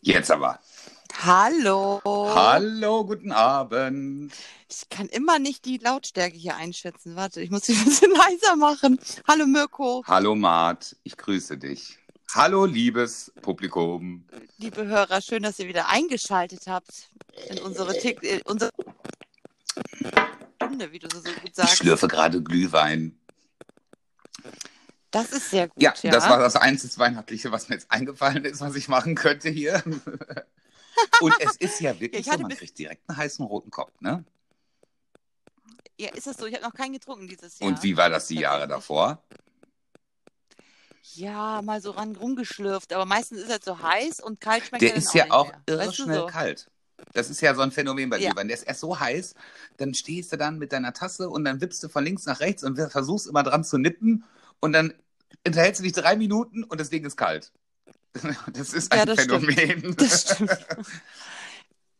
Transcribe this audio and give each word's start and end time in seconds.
Jetzt 0.00 0.30
aber. 0.30 0.58
Hallo. 1.22 2.00
Hallo, 2.34 3.04
guten 3.04 3.32
Abend. 3.32 4.32
Ich 4.68 4.88
kann 4.88 5.06
immer 5.08 5.38
nicht 5.38 5.64
die 5.64 5.78
Lautstärke 5.78 6.36
hier 6.36 6.56
einschätzen. 6.56 7.16
Warte, 7.16 7.40
ich 7.42 7.50
muss 7.50 7.64
sie 7.64 7.72
ein 7.76 7.84
bisschen 7.84 8.10
leiser 8.12 8.56
machen. 8.56 8.98
Hallo 9.28 9.46
Mirko. 9.46 10.02
Hallo 10.06 10.34
Mart, 10.34 10.96
ich 11.02 11.16
grüße 11.16 11.58
dich. 11.58 11.98
Hallo, 12.32 12.64
liebes 12.64 13.32
Publikum. 13.42 14.24
Liebe 14.56 14.86
Hörer, 14.86 15.20
schön, 15.20 15.42
dass 15.42 15.58
ihr 15.58 15.66
wieder 15.66 15.88
eingeschaltet 15.88 16.62
habt 16.68 17.10
in 17.48 17.58
unsere, 17.58 17.92
Tick, 17.98 18.22
äh, 18.22 18.40
unsere 18.44 18.70
Stunde, 20.62 20.92
wie 20.92 21.00
du 21.00 21.08
so 21.12 21.20
gut 21.22 21.34
Ich 21.44 21.54
sagst. 21.56 21.76
schlürfe 21.78 22.06
gerade 22.06 22.40
Glühwein. 22.40 23.18
Das 25.10 25.32
ist 25.32 25.50
sehr 25.50 25.68
gut. 25.68 25.82
Ja, 25.82 25.94
Ja, 26.02 26.12
das 26.12 26.28
war 26.28 26.38
das 26.38 26.56
einzige 26.56 26.96
Weihnachtliche, 26.98 27.50
was 27.50 27.68
mir 27.68 27.76
jetzt 27.76 27.90
eingefallen 27.90 28.44
ist, 28.44 28.60
was 28.60 28.74
ich 28.76 28.88
machen 28.88 29.14
könnte 29.14 29.48
hier. 29.48 29.82
Und 31.20 31.34
es 31.40 31.56
ist 31.56 31.80
ja 31.80 31.98
wirklich 31.98 32.26
ich 32.26 32.32
so, 32.32 32.38
man 32.38 32.50
kriegt 32.50 32.78
direkt 32.78 33.08
einen 33.08 33.18
heißen 33.18 33.44
roten 33.44 33.70
Kopf, 33.70 33.92
ne? 34.00 34.24
ja, 35.98 36.08
ist 36.10 36.26
das 36.26 36.36
so? 36.36 36.46
Ich 36.46 36.54
habe 36.54 36.64
noch 36.64 36.74
keinen 36.74 36.92
getrunken 36.92 37.28
dieses 37.28 37.58
Jahr. 37.58 37.68
Und 37.68 37.82
wie 37.82 37.96
war 37.96 38.08
das 38.08 38.26
die 38.26 38.38
Jahre 38.38 38.66
davor? 38.66 39.22
Ja, 41.14 41.60
mal 41.62 41.80
so 41.82 41.90
ran 41.90 42.14
rumgeschlürft. 42.16 42.92
Aber 42.92 43.04
meistens 43.04 43.40
ist 43.40 43.50
er 43.50 43.58
so 43.62 43.80
heiß 43.82 44.20
und 44.20 44.40
kalt 44.40 44.64
schmeckt 44.66 44.82
Der 44.82 44.90
er 44.92 44.96
ist 44.96 45.14
ja 45.14 45.26
auch 45.30 45.48
mehr. 45.48 45.60
irre 45.66 45.78
Weißt 45.86 45.96
schnell 45.96 46.20
so? 46.20 46.26
kalt. 46.26 46.70
Das 47.12 47.30
ist 47.30 47.40
ja 47.40 47.54
so 47.54 47.62
ein 47.62 47.72
Phänomen 47.72 48.08
bei 48.10 48.18
Ja. 48.18 48.30
Glühwein. 48.30 48.48
Der 48.48 48.56
ist 48.56 48.62
erst 48.64 48.80
so 48.80 48.98
heiß, 48.98 49.34
dann 49.78 49.94
stehst 49.94 50.32
du 50.32 50.36
dann 50.36 50.58
mit 50.58 50.72
deiner 50.72 50.92
Tasse 50.92 51.28
und 51.28 51.44
dann 51.44 51.60
wippst 51.60 51.82
du 51.82 51.88
von 51.88 52.04
links 52.04 52.26
nach 52.26 52.40
rechts 52.40 52.62
und 52.62 52.76
versuchst 52.76 53.26
immer 53.26 53.42
dran 53.42 53.64
zu 53.64 53.78
nippen 53.78 54.24
und 54.60 54.72
dann 54.72 54.94
unterhältst 55.46 55.80
du 55.80 55.84
dich 55.84 55.92
drei 55.92 56.16
Minuten 56.16 56.64
und 56.64 56.80
das 56.80 56.90
Ding 56.90 57.04
ist 57.04 57.16
kalt. 57.16 57.52
Das 58.52 58.72
ist 58.72 58.92
Ja, 58.92 59.02
ein 59.02 59.06
das 59.06 59.22
stimmt. 59.24 59.54
Phänomen. 59.54 59.96
Das 59.96 60.22
stimmt. 60.22 60.50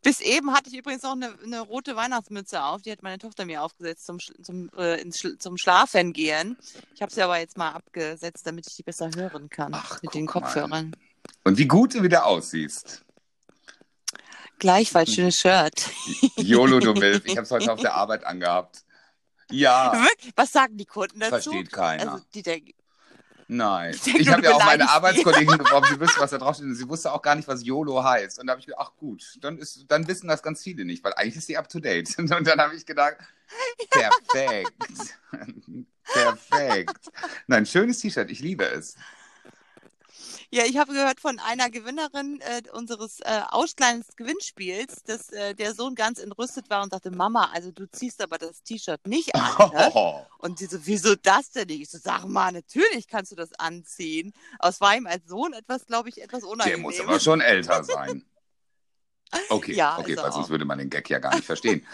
Bis 0.03 0.21
eben 0.21 0.53
hatte 0.55 0.71
ich 0.71 0.77
übrigens 0.79 1.03
noch 1.03 1.13
eine, 1.13 1.37
eine 1.45 1.61
rote 1.61 1.95
Weihnachtsmütze 1.95 2.63
auf. 2.63 2.81
Die 2.83 2.91
hat 2.91 3.03
meine 3.03 3.19
Tochter 3.19 3.45
mir 3.45 3.63
aufgesetzt 3.63 4.07
zum, 4.07 4.19
zum, 4.19 4.71
äh, 4.79 4.99
ins 5.01 5.19
Sch 5.21 5.39
zum 5.39 5.59
Schlafen 5.59 6.15
gehen. 6.15 6.57
Ich 6.95 7.03
habe 7.03 7.13
sie 7.13 7.21
aber 7.23 7.39
jetzt 7.39 7.59
mal 7.59 7.73
abgesetzt, 7.73 8.47
damit 8.47 8.67
ich 8.67 8.77
die 8.77 8.83
besser 8.83 9.11
hören 9.15 9.51
kann 9.51 9.73
Ach, 9.75 10.01
mit 10.03 10.15
den 10.15 10.27
guck 10.27 10.43
mal. 10.43 10.47
Kopfhörern. 10.47 10.97
Und 11.45 11.59
wie 11.59 11.67
gut 11.69 11.95
du 11.95 12.03
wieder 12.03 12.25
aussiehst. 12.25 13.05
Gleichfalls 14.59 15.13
schönes 15.15 15.37
Shirt. 15.37 15.91
YOLO, 16.37 16.81
du 16.81 16.95
Milf. 16.99 17.25
Ich 17.27 17.37
habe 17.37 17.43
es 17.45 17.51
heute 17.51 17.71
auf 17.73 17.81
der 17.81 17.95
Arbeit 17.95 18.25
angehabt. 18.25 18.85
Ja, 19.51 19.93
Wirklich? 20.09 20.33
Was 20.37 20.53
sagen 20.53 20.77
die 20.77 20.87
Kunden 20.87 21.21
dazu? 21.21 21.51
versteht 21.51 21.73
keiner. 21.73 22.13
Also 22.13 22.25
die 22.35 22.43
denken, 22.43 22.73
Nein. 23.53 23.93
Ich 23.93 24.15
Ich 24.15 24.29
habe 24.29 24.45
ja 24.45 24.53
auch 24.53 24.65
meine. 24.65 24.89
Arbeitskollegin 24.89 25.59
gefragt, 25.59 25.89
sie 25.89 25.99
wüsste, 25.99 26.21
was 26.21 26.31
da 26.31 26.39
draufsteht. 26.39 26.67
Und 26.67 26.77
sie 26.77 26.89
wusste 26.89 27.13
auch 27.13 27.21
gar 27.21 27.35
nicht, 27.35 27.49
was 27.49 27.65
YOLO 27.65 28.05
heißt. 28.05 28.39
Und 28.39 28.47
da 28.47 28.53
habe 28.53 28.61
ich 28.61 28.67
gedacht, 28.67 28.81
ach 28.87 28.97
gut, 28.97 29.25
dann, 29.41 29.59
ist, 29.59 29.87
dann 29.89 30.07
wissen 30.07 30.29
das 30.29 30.41
ganz 30.41 30.63
viele 30.63 30.85
nicht, 30.85 31.03
weil 31.03 31.15
eigentlich 31.15 31.35
ist 31.35 31.49
sie 31.49 31.57
up 31.57 31.69
to 31.69 31.81
date. 31.81 32.15
Und 32.19 32.31
dann 32.31 32.61
habe 32.61 32.77
ich 32.77 32.87
gedacht, 32.87 33.17
perfekt. 33.91 34.73
perfekt. 36.05 37.11
Nein, 37.49 37.67
schönes 37.67 37.99
T-Shirt, 37.99 38.31
ich 38.31 38.39
liebe 38.39 38.65
es. 38.65 38.95
Ja, 40.53 40.65
ich 40.65 40.79
habe 40.79 40.93
gehört 40.93 41.21
von 41.21 41.39
einer 41.39 41.71
Gewinnerin 41.71 42.41
äh, 42.41 42.63
unseres 42.73 43.21
äh, 43.21 43.41
Auskleidungsgewinnspiels, 43.51 45.05
dass 45.05 45.29
äh, 45.31 45.55
der 45.55 45.75
Sohn 45.75 45.95
ganz 45.95 46.19
entrüstet 46.19 46.69
war 46.69 46.83
und 46.83 46.91
sagte, 46.91 47.13
Mama, 47.13 47.49
also 47.53 47.71
du 47.71 47.89
ziehst 47.89 48.21
aber 48.21 48.37
das 48.37 48.61
T-Shirt 48.65 49.07
nicht 49.07 49.33
an. 49.35 49.41
Ne? 49.73 49.91
Oh, 49.95 50.27
Und 50.39 50.59
sie 50.59 50.67
so, 50.67 50.79
wieso 50.87 51.15
das 51.15 51.53
denn 51.53 51.69
nicht? 51.69 51.83
Ich 51.83 51.91
so, 51.91 51.99
sag 51.99 52.25
mal, 52.27 52.51
natürlich 52.51 53.07
kannst 53.07 53.31
du 53.31 53.37
das 53.37 53.53
anziehen. 53.61 54.33
Aber 54.59 54.71
es 54.71 54.81
war 54.81 54.97
ihm 54.97 55.07
als 55.07 55.29
Sohn 55.29 55.53
etwas, 55.53 55.87
glaube 55.87 56.09
ich, 56.09 56.21
etwas 56.21 56.41
der 56.41 56.49
unangenehm. 56.51 56.81
muss 56.83 56.99
aber 56.99 57.21
schon 57.21 57.41
älter 57.41 57.85
sein. 57.85 58.25
Okay, 59.51 59.75
Ja, 59.75 59.97
okay, 59.99 60.17
weil 60.17 60.33
sonst 60.33 60.49
würde 60.51 60.65
man 60.65 60.79
den 60.79 60.91
Gag 60.91 61.09
ja 61.09 61.21
gar 61.21 61.37
nicht 61.37 61.45
verstehen. 61.45 61.87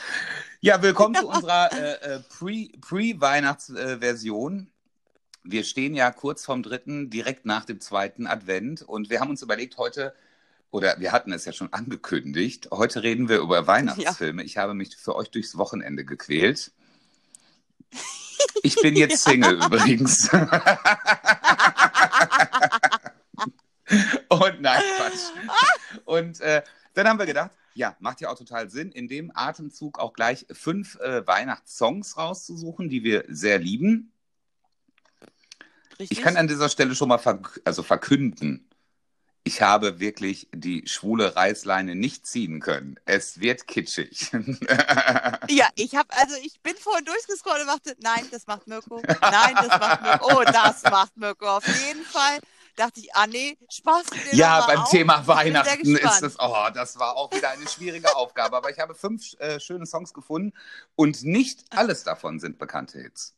Ja, 0.61 0.81
willkommen 0.81 1.15
zu 1.15 1.29
unserer 1.29 1.71
äh, 1.75 2.15
äh, 2.15 2.21
Pre- 2.21 2.71
Pre-Weihnachts-Version. 2.81 4.73
Wir 5.47 5.65
stehen 5.65 5.95
ja 5.95 6.11
kurz 6.11 6.45
vorm 6.45 6.63
dritten, 6.63 7.09
direkt 7.11 7.47
nach 7.47 7.65
dem 7.65 7.81
zweiten 7.81 8.27
Advent 8.27 8.83
und 8.83 9.09
wir 9.11 9.21
haben 9.21 9.31
uns 9.31 9.43
überlegt, 9.43 9.79
heute, 9.79 10.15
oder 10.71 10.99
wir 10.99 11.13
hatten 11.13 11.33
es 11.33 11.45
ja 11.45 11.53
schon 11.53 11.73
angekündigt, 11.73 12.69
heute 12.73 13.03
reden 13.03 13.29
wir 13.29 13.39
über 13.39 13.67
Weihnachtsfilme. 13.67 14.43
Ich 14.43 14.57
habe 14.59 14.75
mich 14.75 14.97
für 14.97 15.15
euch 15.15 15.31
durchs 15.31 15.57
Wochenende 15.57 16.05
gequält. 16.05 16.73
Ich 18.63 18.77
bin 18.77 18.97
jetzt 18.97 19.23
Single 19.25 19.55
übrigens. 19.65 20.29
Und 24.29 24.61
nein, 24.61 24.83
Quatsch. 24.97 25.31
Und 26.05 26.41
äh, 26.41 26.63
dann 26.95 27.07
haben 27.09 27.21
wir 27.21 27.27
gedacht, 27.27 27.53
ja, 27.75 27.95
macht 28.01 28.21
ja 28.21 28.31
auch 28.31 28.39
total 28.39 28.69
Sinn, 28.71 28.91
in 28.91 29.07
dem 29.07 29.31
Atemzug 29.35 29.99
auch 30.01 30.13
gleich 30.13 30.47
fünf 30.51 30.97
äh, 30.97 31.27
Weihnachtssongs 31.27 32.17
rauszusuchen, 32.17 32.89
die 32.89 33.05
wir 33.05 33.25
sehr 33.29 33.59
lieben. 33.59 34.13
Richtig? 35.99 36.19
Ich 36.19 36.25
kann 36.25 36.37
an 36.37 36.49
dieser 36.49 36.69
Stelle 36.69 36.95
schon 36.95 37.09
mal 37.09 37.19
verk 37.19 37.61
also 37.65 37.83
verkünden, 37.83 38.69
ich 39.47 39.63
habe 39.63 40.01
wirklich 40.01 40.49
die 40.53 40.83
schwule 40.89 41.37
Reißleine 41.37 41.95
nicht 41.95 42.27
ziehen 42.27 42.59
können. 42.59 42.99
Es 43.05 43.39
wird 43.39 43.69
kitschig. 43.69 44.33
ja, 45.49 45.69
ich 45.77 45.95
habe, 45.95 46.09
also 46.17 46.35
ich 46.43 46.61
bin 46.63 46.75
vorhin 46.77 47.05
durchgescrollt 47.05 47.61
und 47.61 47.69
dachte, 47.69 47.97
nein, 48.03 48.27
das 48.33 48.49
macht 48.49 48.67
Mirko. 48.67 49.01
Nein, 49.21 49.55
das 49.55 49.69
macht 49.69 50.03
Mirko. 50.03 50.41
Oh, 50.41 50.43
das 50.43 50.83
macht 50.83 51.17
Mirko. 51.17 51.47
Auf 51.47 51.67
jeden 51.87 52.05
Fall 52.05 52.41
dachte 52.75 52.99
ich, 52.99 53.15
ah 53.15 53.29
nee, 53.29 53.57
Spaß. 53.71 54.07
ja, 54.33 54.67
beim 54.67 54.81
auf. 54.81 54.91
Thema 54.91 55.25
Weihnachten 55.29 55.95
ist 55.95 56.23
das, 56.23 56.41
oh, 56.41 56.67
das 56.75 56.99
war 56.99 57.17
auch 57.17 57.31
wieder 57.33 57.51
eine 57.51 57.69
schwierige 57.69 58.17
Aufgabe. 58.17 58.57
Aber 58.57 58.71
ich 58.71 58.81
habe 58.81 58.97
fünf 58.97 59.35
äh, 59.39 59.61
schöne 59.61 59.87
Songs 59.87 60.13
gefunden 60.13 60.55
und 60.97 61.23
nicht 61.23 61.65
alles 61.71 62.03
davon 62.03 62.41
sind 62.41 62.59
bekannte 62.59 63.01
Hits. 63.01 63.37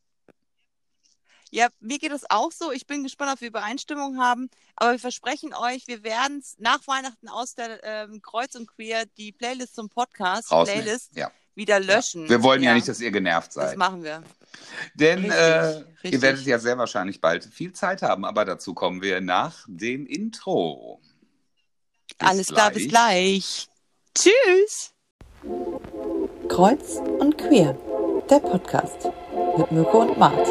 Ja, 1.50 1.68
mir 1.80 1.98
geht 1.98 2.12
es 2.12 2.28
auch 2.30 2.52
so. 2.52 2.72
Ich 2.72 2.86
bin 2.86 3.02
gespannt, 3.02 3.32
ob 3.32 3.40
wir 3.40 3.48
Übereinstimmung 3.48 4.18
haben. 4.18 4.50
Aber 4.76 4.92
wir 4.92 4.98
versprechen 4.98 5.54
euch, 5.54 5.86
wir 5.86 6.02
werden 6.02 6.38
es 6.40 6.56
nach 6.58 6.86
Weihnachten 6.86 7.28
aus 7.28 7.54
der 7.54 7.82
ähm, 7.84 8.20
Kreuz 8.22 8.54
und 8.54 8.66
Queer 8.68 9.04
die 9.16 9.32
Playlist 9.32 9.74
zum 9.74 9.88
Podcast, 9.88 10.50
Rausnehmen. 10.52 10.82
Playlist, 10.84 11.16
Ja. 11.16 11.30
wieder 11.54 11.80
löschen. 11.80 12.28
Wir 12.28 12.42
wollen 12.42 12.62
ja, 12.62 12.74
nicht, 12.74 12.86
dass 12.88 13.00
ihr 13.00 13.10
genervt 13.10 13.48
Das 13.56 13.70
seid. 13.70 13.76
machen 13.78 14.02
wir. 14.02 14.22
Denn 14.94 15.20
Richtig, 15.20 15.38
äh, 15.38 15.58
richtig. 15.58 16.12
ihr 16.12 16.22
werdet 16.22 16.44
ja 16.46 16.58
sehr 16.58 16.78
wahrscheinlich 16.78 17.20
bald 17.20 17.44
viel 17.44 17.72
Zeit 17.72 18.02
haben, 18.02 18.24
aber 18.24 18.44
dazu 18.44 18.74
kommen 18.74 19.02
wir 19.02 19.20
nach 19.20 19.64
dem 19.68 20.06
Intro. 20.06 21.00
Bis 22.18 22.28
Alles 22.28 22.46
klar, 22.48 22.70
bis 22.70 22.88
gleich. 22.88 23.68
Tschüss. 24.14 24.92
Kreuz 26.48 26.96
und 27.20 27.38
Queer, 27.38 27.74
der 28.28 28.40
Podcast 28.40 29.08
mit 29.56 29.70
Mirko 29.70 30.00
und 30.02 30.18
Mart. 30.18 30.48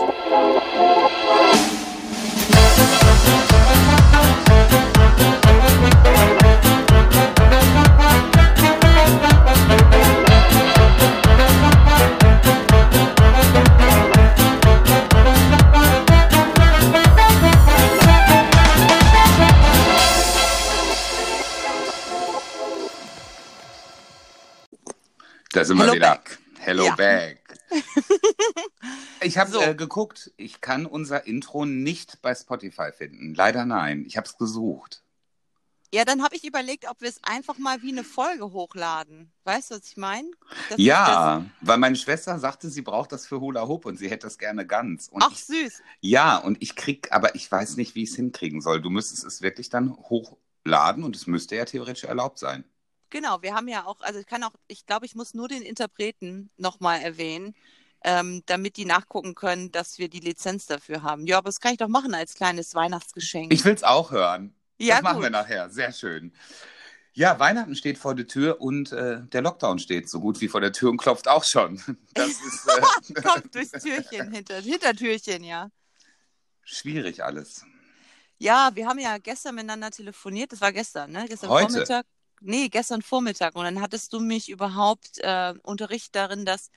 Da 25.57 25.65
sind 25.65 25.77
wir 25.77 25.85
Hello 25.85 25.95
wieder. 25.95 26.09
back. 26.11 26.37
Hello 26.59 26.85
Ja. 26.85 26.95
back. 26.95 27.39
Ich 29.27 29.37
habe 29.37 29.51
So. 29.51 29.61
äh, 29.61 29.75
geguckt, 29.75 30.31
ich 30.37 30.61
kann 30.61 30.85
unser 30.85 31.25
Intro 31.27 31.65
nicht 31.65 32.21
bei 32.21 32.33
Spotify 32.33 32.91
finden. 32.91 33.33
Leider 33.35 33.65
nein. 33.65 34.05
Ich 34.07 34.17
habe 34.17 34.27
es 34.27 34.37
gesucht. 34.37 35.03
Ja, 35.93 36.03
dann 36.03 36.21
habe 36.21 36.35
ich 36.35 36.43
überlegt, 36.43 36.89
ob 36.89 36.99
wir 36.99 37.07
es 37.07 37.23
einfach 37.23 37.57
mal 37.57 37.81
wie 37.81 37.91
eine 37.93 38.03
Folge 38.03 38.51
hochladen. 38.51 39.31
Weißt 39.45 39.71
du, 39.71 39.75
was 39.75 39.87
ich 39.87 39.95
meine? 39.95 40.29
Das 40.69 40.77
Ja, 40.77 41.45
weil 41.61 41.77
meine 41.77 41.95
Schwester 41.95 42.37
sagte, 42.39 42.69
sie 42.69 42.81
braucht 42.81 43.13
das 43.13 43.25
für 43.25 43.39
Hula 43.39 43.67
Hoop 43.67 43.85
und 43.85 43.97
sie 43.97 44.09
hätte 44.09 44.27
das 44.27 44.37
gerne 44.37 44.67
ganz. 44.67 45.07
Und 45.07 45.21
Das... 45.23 45.29
Ach, 45.29 45.33
ich, 45.33 45.45
süß. 45.45 45.81
ja, 46.01 46.37
und 46.37 46.61
ich 46.61 46.75
krieg, 46.75 47.11
aber 47.13 47.35
ich 47.35 47.49
weiß 47.49 47.77
nicht, 47.77 47.95
wie 47.95 48.03
ich 48.03 48.09
es 48.09 48.15
hinkriegen 48.17 48.59
soll. 48.61 48.81
Du 48.81 48.89
müsstest 48.89 49.23
es 49.23 49.41
wirklich 49.41 49.69
dann 49.69 49.95
hochladen 49.95 51.03
und 51.05 51.15
es 51.15 51.25
müsste 51.25 51.55
ja 51.55 51.63
theoretisch 51.63 52.03
erlaubt 52.03 52.37
sein. 52.37 52.65
Genau, 53.09 53.41
wir 53.41 53.55
haben 53.55 53.69
ja 53.69 53.85
auch, 53.85 54.01
also 54.01 54.19
ich 54.19 54.25
kann 54.27 54.43
auch, 54.43 54.51
ich 54.67 54.85
glaube, 54.85 55.05
ich 55.05 55.15
muss 55.15 55.33
nur 55.33 55.47
den 55.47 55.61
Interpreten 55.61 56.49
nochmal 56.57 57.01
erwähnen, 57.01 57.55
ähm, 58.03 58.43
damit 58.45 58.77
die 58.77 58.85
nachgucken 58.85 59.35
können, 59.35 59.71
dass 59.71 59.97
wir 59.97 60.09
die 60.09 60.19
Lizenz 60.19 60.65
dafür 60.65 61.03
haben. 61.03 61.27
Ja, 61.27 61.39
aber 61.39 61.49
das 61.49 61.59
kann 61.59 61.73
ich 61.73 61.77
doch 61.77 61.87
machen 61.87 62.13
als 62.13 62.35
kleines 62.35 62.75
Weihnachtsgeschenk. 62.75 63.51
Ich 63.53 63.65
will 63.65 63.73
es 63.73 63.83
auch 63.83 64.11
hören. 64.11 64.53
ja, 64.77 64.95
das 64.95 65.03
machen 65.03 65.15
gut. 65.15 65.23
wir 65.23 65.29
nachher. 65.29 65.69
Sehr 65.69 65.91
schön. 65.91 66.31
Ja, 67.17 67.39
Weihnachten 67.39 67.75
steht 67.75 67.97
vor 67.97 68.13
der 68.13 68.27
Tür 68.27 68.61
und 68.61 68.91
äh, 68.91 69.21
der 69.25 69.41
Lockdown 69.41 69.79
steht 69.79 70.07
so 70.07 70.19
gut 70.19 70.39
wie 70.39 70.47
vor 70.47 70.61
der 70.61 70.71
Tür 70.71 70.91
und 70.91 70.97
klopft 70.97 71.27
auch 71.27 71.43
schon. 71.43 71.81
Das 72.13 72.29
ist 72.29 72.67
äh, 72.67 73.13
Kommt 73.23 73.55
durchs 73.55 73.71
Türchen, 73.71 74.31
hinter, 74.31 74.61
Hintertürchen, 74.61 75.43
ja. 75.43 75.69
schwierig 76.63 77.23
alles. 77.23 77.65
Ja, 78.37 78.69
wir 78.75 78.85
haben 78.87 78.99
ja 78.99 79.17
gestern 79.17 79.55
miteinander 79.55 79.89
telefoniert. 79.89 80.51
Das 80.51 80.61
war 80.61 80.71
gestern, 80.71 81.11
ne? 81.11 81.25
Gestern 81.27 81.49
Heute? 81.49 81.71
Vormittag. 81.71 82.05
Nee, 82.41 82.69
gestern 82.69 83.01
Vormittag. 83.01 83.55
Und 83.55 83.63
dann 83.63 83.81
hattest 83.81 84.13
du 84.13 84.19
mich 84.19 84.47
überhaupt 84.47 85.17
äh, 85.17 85.55
unterrichtet 85.63 86.15
darin, 86.15 86.45
dass 86.45 86.69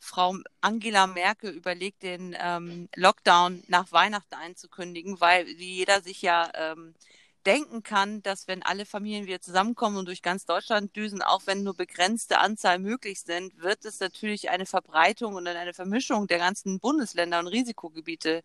Frau 0.00 0.34
Angela 0.62 1.06
Merkel 1.06 1.50
überlegt, 1.50 2.02
den 2.02 2.34
ähm, 2.40 2.88
Lockdown 2.96 3.62
nach 3.68 3.92
Weihnachten 3.92 4.34
einzukündigen, 4.34 5.20
weil 5.20 5.46
wie 5.46 5.74
jeder 5.74 6.00
sich 6.00 6.22
ja 6.22 6.50
ähm, 6.54 6.94
denken 7.46 7.82
kann, 7.82 8.22
dass 8.22 8.48
wenn 8.48 8.62
alle 8.62 8.86
Familien 8.86 9.26
wieder 9.26 9.40
zusammenkommen 9.40 9.98
und 9.98 10.06
durch 10.06 10.22
ganz 10.22 10.46
Deutschland 10.46 10.96
düsen, 10.96 11.22
auch 11.22 11.42
wenn 11.46 11.62
nur 11.62 11.74
begrenzte 11.74 12.38
Anzahl 12.38 12.78
möglich 12.78 13.20
sind, 13.20 13.58
wird 13.58 13.84
es 13.84 14.00
natürlich 14.00 14.50
eine 14.50 14.66
Verbreitung 14.66 15.34
und 15.34 15.46
eine 15.46 15.74
Vermischung 15.74 16.26
der 16.26 16.38
ganzen 16.38 16.80
Bundesländer 16.80 17.38
und 17.38 17.46
Risikogebiete 17.46 18.42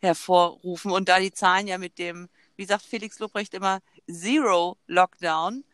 hervorrufen. 0.00 0.90
Und 0.90 1.08
da 1.08 1.20
die 1.20 1.32
Zahlen 1.32 1.66
ja 1.66 1.78
mit 1.78 1.98
dem, 1.98 2.28
wie 2.56 2.64
sagt 2.64 2.82
Felix 2.82 3.18
Lobrecht 3.18 3.54
immer, 3.54 3.80
Zero 4.10 4.76
Lockdown 4.86 5.64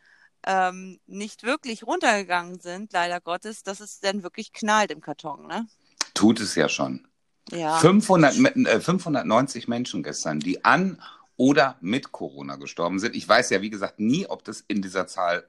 ähm, 0.45 0.99
nicht 1.07 1.43
wirklich 1.43 1.85
runtergegangen 1.85 2.59
sind, 2.59 2.93
leider 2.93 3.21
Gottes, 3.21 3.63
dass 3.63 3.79
es 3.79 3.99
dann 3.99 4.23
wirklich 4.23 4.53
knallt 4.53 4.91
im 4.91 5.01
Karton, 5.01 5.47
ne? 5.47 5.67
Tut 6.13 6.39
es 6.39 6.55
ja 6.55 6.67
schon. 6.67 7.07
Ja. 7.51 7.77
500, 7.77 8.37
äh, 8.67 8.79
590 8.79 9.67
Menschen 9.67 10.03
gestern, 10.03 10.39
die 10.39 10.63
an 10.63 11.01
oder 11.37 11.77
mit 11.81 12.11
Corona 12.11 12.55
gestorben 12.55 12.99
sind. 12.99 13.15
Ich 13.15 13.27
weiß 13.27 13.49
ja, 13.49 13.61
wie 13.61 13.69
gesagt, 13.69 13.99
nie, 13.99 14.27
ob 14.27 14.43
das 14.43 14.63
in 14.67 14.81
dieser 14.81 15.07
Zahl 15.07 15.47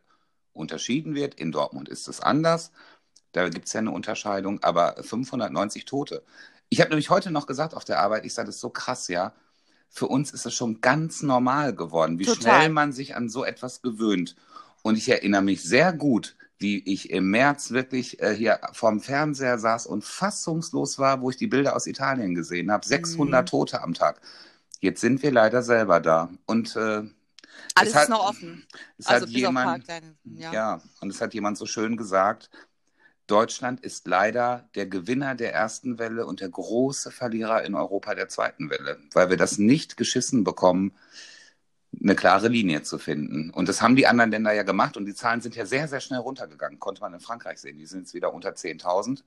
unterschieden 0.52 1.14
wird. 1.14 1.34
In 1.34 1.52
Dortmund 1.52 1.88
ist 1.88 2.08
es 2.08 2.20
anders. 2.20 2.72
Da 3.32 3.48
gibt 3.48 3.66
es 3.66 3.72
ja 3.72 3.80
eine 3.80 3.90
Unterscheidung, 3.90 4.62
aber 4.62 4.96
590 5.02 5.84
Tote. 5.84 6.24
Ich 6.68 6.80
habe 6.80 6.90
nämlich 6.90 7.10
heute 7.10 7.30
noch 7.30 7.46
gesagt 7.46 7.74
auf 7.74 7.84
der 7.84 8.00
Arbeit, 8.00 8.24
ich 8.24 8.34
sage, 8.34 8.46
das 8.46 8.56
ist 8.56 8.60
so 8.60 8.70
krass, 8.70 9.08
ja. 9.08 9.34
Für 9.88 10.06
uns 10.06 10.32
ist 10.32 10.46
es 10.46 10.54
schon 10.54 10.80
ganz 10.80 11.22
normal 11.22 11.74
geworden, 11.74 12.18
wie 12.18 12.24
Total. 12.24 12.42
schnell 12.42 12.68
man 12.70 12.92
sich 12.92 13.14
an 13.14 13.28
so 13.28 13.44
etwas 13.44 13.82
gewöhnt. 13.82 14.36
Und 14.82 14.96
ich 14.98 15.08
erinnere 15.08 15.42
mich 15.42 15.62
sehr 15.62 15.92
gut, 15.92 16.36
wie 16.58 16.78
ich 16.84 17.10
im 17.10 17.30
März 17.30 17.70
wirklich 17.70 18.20
äh, 18.22 18.34
hier 18.34 18.60
vorm 18.72 19.00
Fernseher 19.00 19.58
saß 19.58 19.86
und 19.86 20.04
fassungslos 20.04 20.98
war, 20.98 21.20
wo 21.20 21.30
ich 21.30 21.36
die 21.36 21.46
Bilder 21.48 21.74
aus 21.74 21.86
Italien 21.86 22.34
gesehen 22.34 22.70
habe. 22.70 22.86
600 22.86 23.42
Mhm. 23.44 23.46
Tote 23.46 23.82
am 23.82 23.94
Tag. 23.94 24.20
Jetzt 24.80 25.00
sind 25.00 25.22
wir 25.22 25.30
leider 25.32 25.62
selber 25.62 26.00
da. 26.00 26.30
Und 26.46 26.74
äh, 26.76 27.02
Alles 27.74 27.90
es 27.90 27.94
hat- 27.94 28.02
ist 28.04 28.08
noch 28.10 28.28
offen. 28.28 28.66
es 28.98 29.06
Also 29.06 29.26
hat 29.26 29.32
jemand, 29.32 29.86
Parkleine. 29.86 30.14
ja. 30.24 30.52
Ja. 30.52 30.82
und 31.00 31.10
es 31.10 31.20
hat 31.20 31.34
jemand 31.34 31.58
so 31.58 31.66
schön 31.66 31.96
gesagt, 31.96 32.50
Deutschland 33.28 33.80
ist 33.80 34.06
leider 34.08 34.68
der 34.74 34.86
Gewinner 34.86 35.34
der 35.36 35.54
ersten 35.54 35.98
Welle 35.98 36.26
und 36.26 36.40
der 36.40 36.48
große 36.48 37.10
Verlierer 37.12 37.62
in 37.64 37.74
Europa 37.74 38.14
der 38.14 38.28
zweiten 38.28 38.68
Welle, 38.68 38.98
weil 39.12 39.30
wir 39.30 39.36
das 39.36 39.58
nicht 39.58 39.96
geschissen 39.96 40.42
bekommen, 40.44 40.92
eine 42.00 42.14
klare 42.14 42.48
Linie 42.48 42.82
zu 42.82 42.98
finden. 42.98 43.50
Und 43.50 43.68
das 43.68 43.82
haben 43.82 43.96
die 43.96 44.06
anderen 44.06 44.30
Länder 44.30 44.52
ja 44.52 44.62
gemacht 44.62 44.96
und 44.96 45.04
die 45.06 45.14
Zahlen 45.14 45.40
sind 45.40 45.54
ja 45.56 45.66
sehr, 45.66 45.88
sehr 45.88 46.00
schnell 46.00 46.20
runtergegangen. 46.20 46.78
Konnte 46.78 47.00
man 47.00 47.14
in 47.14 47.20
Frankreich 47.20 47.58
sehen. 47.58 47.78
Die 47.78 47.86
sind 47.86 48.00
jetzt 48.00 48.14
wieder 48.14 48.32
unter 48.32 48.50
10.000 48.50 49.22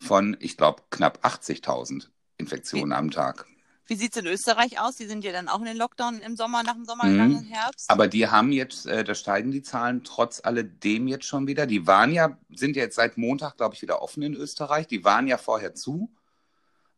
von, 0.00 0.36
ich 0.40 0.56
glaube, 0.56 0.82
knapp 0.90 1.24
80.000 1.24 2.08
Infektionen 2.36 2.92
am 2.92 3.10
Tag. 3.10 3.46
Wie 3.86 3.94
sieht 3.96 4.14
es 4.14 4.22
in 4.22 4.26
Österreich 4.28 4.78
aus? 4.80 4.96
Die 4.96 5.06
sind 5.06 5.24
ja 5.24 5.32
dann 5.32 5.48
auch 5.48 5.60
in 5.60 5.64
den 5.64 5.76
Lockdown 5.78 6.20
im 6.20 6.36
Sommer, 6.36 6.62
nach 6.62 6.74
dem 6.74 6.84
Sommer 6.84 7.06
Mhm. 7.06 7.38
im 7.38 7.44
Herbst. 7.44 7.90
Aber 7.90 8.06
die 8.06 8.28
haben 8.28 8.52
jetzt, 8.52 8.86
äh, 8.86 9.02
da 9.02 9.14
steigen 9.14 9.50
die 9.50 9.62
Zahlen 9.62 10.04
trotz 10.04 10.40
alledem 10.44 11.08
jetzt 11.08 11.24
schon 11.24 11.46
wieder. 11.46 11.66
Die 11.66 11.86
waren 11.86 12.12
ja, 12.12 12.38
sind 12.54 12.76
ja 12.76 12.82
jetzt 12.82 12.96
seit 12.96 13.16
Montag, 13.16 13.56
glaube 13.56 13.74
ich, 13.74 13.82
wieder 13.82 14.02
offen 14.02 14.22
in 14.22 14.34
Österreich. 14.34 14.86
Die 14.88 15.04
waren 15.04 15.26
ja 15.26 15.38
vorher 15.38 15.74
zu. 15.74 16.10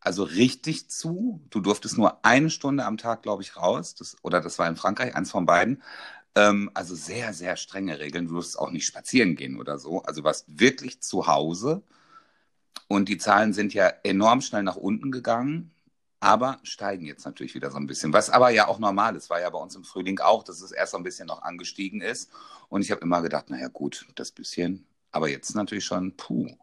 Also 0.01 0.25
richtig 0.25 0.89
zu. 0.89 1.41
Du 1.51 1.61
durftest 1.61 1.99
nur 1.99 2.25
eine 2.25 2.51
Stunde 2.51 2.85
am 2.85 2.97
Tag, 2.99 3.23
glaube 3.23 3.43
ich, 3.43 3.57
raus. 3.57 3.95
Das, 3.95 4.17
oder 4.23 4.41
das 4.41 4.59
war 4.59 4.69
in 4.69 4.77
Frankreich, 4.77 5.15
eins 5.15 5.31
von 5.31 5.47
beiden. 5.47 5.83
Ähm, 6.35 6.71
also 6.75 6.95
sehr, 6.95 7.33
sehr 7.35 7.57
strenge 7.57 7.99
Regeln. 7.99 8.29
Du 8.29 8.35
durfst 8.35 8.59
auch 8.59 8.71
nicht 8.71 8.87
spazieren 8.87 9.37
gehen 9.37 9.59
oder 9.59 9.79
so. 9.79 10.03
Also 10.03 10.25
warst 10.25 10.47
wirklich 10.49 11.01
zu 11.01 11.27
Hause. 11.27 11.83
Und 12.89 13.09
die 13.09 13.19
Zahlen 13.19 13.53
sind 13.53 13.75
ja 13.75 13.89
enorm 14.05 14.41
schnell 14.41 14.63
nach 14.63 14.77
unten 14.77 15.13
gegangen 15.13 15.73
aber 16.21 16.61
steigen 16.63 17.07
jetzt 17.07 17.25
natürlich 17.25 17.55
wieder 17.55 17.71
so 17.71 17.79
ein 17.79 17.87
bisschen. 17.87 18.13
Was 18.13 18.29
aber 18.29 18.51
ja 18.51 18.69
auch 18.69 18.79
normal 18.79 19.17
ist, 19.17 19.31
war 19.31 19.41
ja 19.41 19.49
bei 19.49 19.59
uns 19.59 19.75
im 19.75 19.85
Frühling 19.85 20.19
auch, 20.21 20.45
dass 20.45 20.61
es 20.61 20.71
erst 20.71 20.93
so 20.93 20.99
ein 20.99 21.03
bisschen 21.03 21.27
noch 21.27 21.43
angestiegen 21.43 22.03
ist. 22.03 22.31
Und 22.69 22.83
ich 22.83 22.91
habe 22.91 23.01
immer 23.01 23.23
gedacht, 23.23 23.49
naja 23.49 23.69
gut, 23.69 24.07
das 24.17 24.31
bisschen, 24.31 24.87
aber 25.11 25.29
jetzt 25.31 25.55
natürlich 25.55 25.85
schon, 25.87 26.17
puh. 26.17 26.55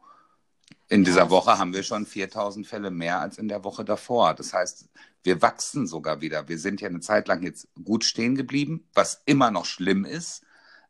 In 0.90 1.04
dieser 1.04 1.25
es 1.25 1.30
Woche 1.30 1.58
haben 1.58 1.74
wir 1.74 1.84
schon 1.84 2.06
4000 2.06 2.66
Fälle 2.66 2.92
mehr 2.92 3.19
als 3.19 3.38
in 3.38 3.48
der 3.48 3.64
Woche 3.64 3.84
davor. 3.84 4.34
Das 4.34 4.54
heißt, 4.54 4.88
wir 5.24 5.42
wachsen 5.42 5.88
sogar 5.88 6.22
wieder. 6.22 6.48
Wir 6.48 6.58
sind 6.60 6.80
ja 6.80 6.88
eine 6.88 7.02
Zeit 7.02 7.28
lang 7.28 7.44
jetzt 7.44 7.68
gut 7.84 8.06
stehen 8.06 8.36
geblieben, 8.36 8.88
was 8.94 9.22
immer 9.25 9.52
noch 9.52 9.66
schlimm 9.66 10.06
ist, 10.06 10.44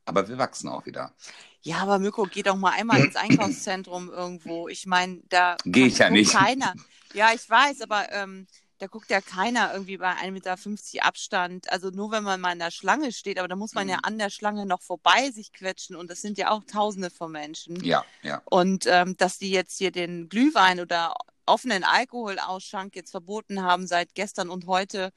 aber 0.06 0.30
wir 0.30 0.38
wachsen 0.38 0.70
auch 0.70 0.86
wieder. 0.86 1.14
Ja, 1.62 1.78
aber 1.80 2.00
Mirko, 2.00 2.28
geh 2.32 2.44
doch 2.44 2.56
mal 2.56 2.72
einmal 2.72 3.04
ins 3.04 3.16
Einkaufszentrum 3.16 4.10
irgendwo. 4.10 4.68
Ich 4.68 4.86
meine, 4.86 5.22
da 5.30 5.58
Geh 5.66 5.88
ich 5.88 5.98
ja 5.98 6.10
nicht. 6.10 6.32
keiner. 6.32 6.74
Ja, 7.14 7.32
ich 7.34 7.50
weiß, 7.50 7.82
aber 7.82 8.12
ähm, 8.14 8.46
da 8.80 8.88
guckt 8.88 9.10
ja 9.10 9.22
keiner 9.22 9.74
irgendwie 9.74 9.98
bei 9.98 10.12
1,50 10.12 10.32
Meter 10.32 11.06
Abstand. 11.06 11.72
Also 11.72 11.90
nur 11.90 12.12
wenn 12.12 12.24
man 12.24 12.40
mal 12.40 12.54
in 12.54 12.60
der 12.60 12.72
Schlange 12.72 13.12
steht, 13.12 13.40
aber 13.40 13.48
da 13.48 13.56
muss 13.56 13.74
man 13.74 13.90
ja 13.90 13.98
Mhm. 13.98 14.04
an 14.04 14.18
der 14.20 14.30
Schlange 14.30 14.66
noch 14.66 14.82
vorbei 14.82 15.32
sich 15.32 15.52
quetschen 15.52 15.96
und 15.96 16.10
das 16.10 16.22
sind 16.22 16.38
ja 16.38 16.52
auch 16.52 16.64
Tausende 16.64 17.10
von 17.10 17.32
Menschen. 17.32 17.84
Ja, 17.84 18.06
ja. 18.22 18.42
Und 18.46 18.86
ähm, 18.88 19.18
dass 19.18 19.38
die 19.38 19.52
jetzt 19.52 19.78
hier 19.78 19.92
den 19.92 20.30
Glühwein 20.30 20.80
oder 20.80 21.14
offenen 21.46 21.84
Alkoholausschank 21.84 22.96
jetzt 22.96 23.12
verboten 23.12 23.64
haben 23.64 23.88
seit 23.88 24.14
gestern 24.16 24.50
und 24.50 24.68
heute, 24.68 25.12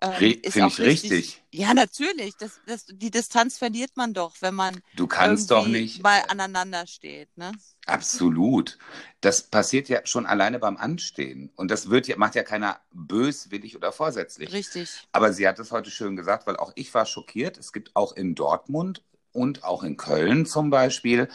ähm, 0.00 0.40
Finde 0.42 0.68
ich 0.68 0.80
richtig. 0.80 1.42
Ja, 1.50 1.74
natürlich. 1.74 2.34
Das, 2.36 2.60
das, 2.66 2.86
die 2.86 3.10
Distanz 3.10 3.58
verliert 3.58 3.90
man 3.96 4.14
doch, 4.14 4.34
wenn 4.40 4.54
man 4.54 4.80
Du 4.96 5.06
kannst 5.06 5.50
doch 5.50 5.66
nicht. 5.66 6.02
mal 6.02 6.22
aneinander 6.28 6.86
steht. 6.86 7.28
Ne? 7.36 7.52
Absolut. 7.86 8.78
Das 9.20 9.42
passiert 9.42 9.88
ja 9.88 10.00
schon 10.04 10.26
alleine 10.26 10.58
beim 10.58 10.76
Anstehen. 10.76 11.50
Und 11.56 11.70
das 11.70 11.90
wird 11.90 12.08
ja, 12.08 12.16
macht 12.16 12.34
ja 12.34 12.42
keiner 12.42 12.80
böswillig 12.92 13.76
oder 13.76 13.92
vorsätzlich. 13.92 14.52
Richtig. 14.52 15.06
Aber 15.12 15.32
sie 15.32 15.46
hat 15.46 15.58
es 15.58 15.70
heute 15.70 15.90
schön 15.90 16.16
gesagt, 16.16 16.46
weil 16.46 16.56
auch 16.56 16.72
ich 16.74 16.92
war 16.94 17.06
schockiert. 17.06 17.58
Es 17.58 17.72
gibt 17.72 17.94
auch 17.94 18.14
in 18.16 18.34
Dortmund 18.34 19.02
und 19.32 19.62
auch 19.62 19.82
in 19.82 19.96
Köln 19.96 20.46
zum 20.46 20.70
Beispiel 20.70 21.28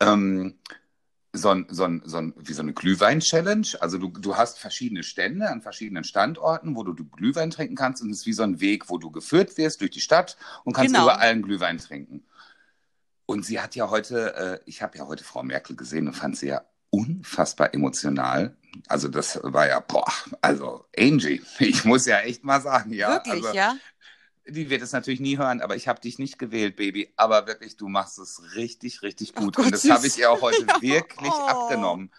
ähm, 0.00 0.58
so, 1.32 1.50
ein, 1.50 1.66
so, 1.68 1.84
ein, 1.84 2.02
so, 2.04 2.18
ein, 2.18 2.34
wie 2.36 2.52
so 2.52 2.62
eine 2.62 2.72
Glühwein-Challenge. 2.72 3.66
Also 3.80 3.98
du, 3.98 4.08
du 4.08 4.36
hast 4.36 4.58
verschiedene 4.58 5.02
Stände 5.02 5.48
an 5.50 5.60
verschiedenen 5.60 6.04
Standorten, 6.04 6.76
wo 6.76 6.82
du, 6.82 6.92
du 6.92 7.04
Glühwein 7.04 7.50
trinken 7.50 7.74
kannst. 7.76 8.02
Und 8.02 8.10
es 8.10 8.20
ist 8.20 8.26
wie 8.26 8.32
so 8.32 8.42
ein 8.42 8.60
Weg, 8.60 8.88
wo 8.88 8.98
du 8.98 9.10
geführt 9.10 9.56
wirst 9.58 9.80
durch 9.80 9.90
die 9.90 10.00
Stadt 10.00 10.36
und 10.64 10.72
kannst 10.72 10.92
Genau. 10.94 11.04
überall 11.04 11.28
einen 11.28 11.42
Glühwein 11.42 11.78
trinken. 11.78 12.24
Und 13.26 13.44
sie 13.44 13.60
hat 13.60 13.74
ja 13.74 13.90
heute, 13.90 14.34
äh, 14.34 14.60
ich 14.66 14.82
habe 14.82 14.96
ja 14.98 15.06
heute 15.06 15.24
Frau 15.24 15.42
Merkel 15.42 15.76
gesehen 15.76 16.06
und 16.06 16.14
fand 16.14 16.36
sie 16.36 16.48
ja 16.48 16.62
unfassbar 16.90 17.74
emotional. 17.74 18.56
Also 18.88 19.08
das 19.08 19.40
war 19.42 19.66
ja, 19.66 19.80
boah, 19.80 20.06
also 20.40 20.86
Angie, 20.96 21.42
ich 21.58 21.84
muss 21.84 22.06
ja 22.06 22.20
echt 22.20 22.44
mal 22.44 22.60
sagen, 22.60 22.92
ja. 22.92 23.14
Wirklich, 23.14 23.44
also, 23.44 23.56
ja? 23.56 23.76
Die 24.48 24.70
wird 24.70 24.82
es 24.82 24.92
natürlich 24.92 25.20
nie 25.20 25.38
hören, 25.38 25.60
aber 25.60 25.74
ich 25.76 25.88
habe 25.88 26.00
dich 26.00 26.18
nicht 26.18 26.38
gewählt, 26.38 26.76
Baby. 26.76 27.12
Aber 27.16 27.46
wirklich, 27.46 27.76
du 27.76 27.88
machst 27.88 28.18
es 28.18 28.54
richtig, 28.54 29.02
richtig 29.02 29.32
Oh 29.36 29.40
gut. 29.40 29.56
Gott, 29.56 29.66
und 29.66 29.74
das 29.74 29.88
habe 29.90 30.06
ich 30.06 30.18
ihr 30.18 30.30
auch 30.30 30.40
heute 30.40 30.66
Ja. 30.80 30.80
wirklich 30.80 31.32
Oh. 31.32 31.46
abgenommen. 31.48 32.12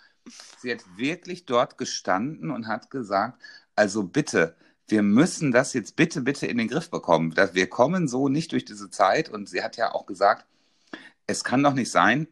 Sie 0.58 0.72
hat 0.72 0.84
wirklich 0.98 1.46
dort 1.46 1.78
gestanden 1.78 2.52
und 2.52 2.68
hat 2.68 2.90
gesagt, 2.90 3.42
also 3.76 4.04
bitte, 4.04 4.56
wir 4.90 5.04
müssen 5.04 5.52
das 5.52 5.74
jetzt 5.74 5.96
bitte, 5.96 6.22
bitte 6.22 6.48
in 6.48 6.58
den 6.58 6.68
Griff 6.68 6.90
bekommen. 6.90 7.34
Wir 7.54 7.70
kommen 7.70 8.08
so 8.08 8.28
nicht 8.30 8.52
durch 8.52 8.66
diese 8.66 8.90
Zeit. 8.90 9.30
Und 9.30 9.48
sie 9.50 9.64
hat 9.64 9.78
ja 9.78 9.94
auch 9.94 10.06
gesagt, 10.06 10.46
es 11.28 11.44
kann 11.44 11.64
doch 11.64 11.74
nicht 11.74 11.92
sein, 11.92 12.28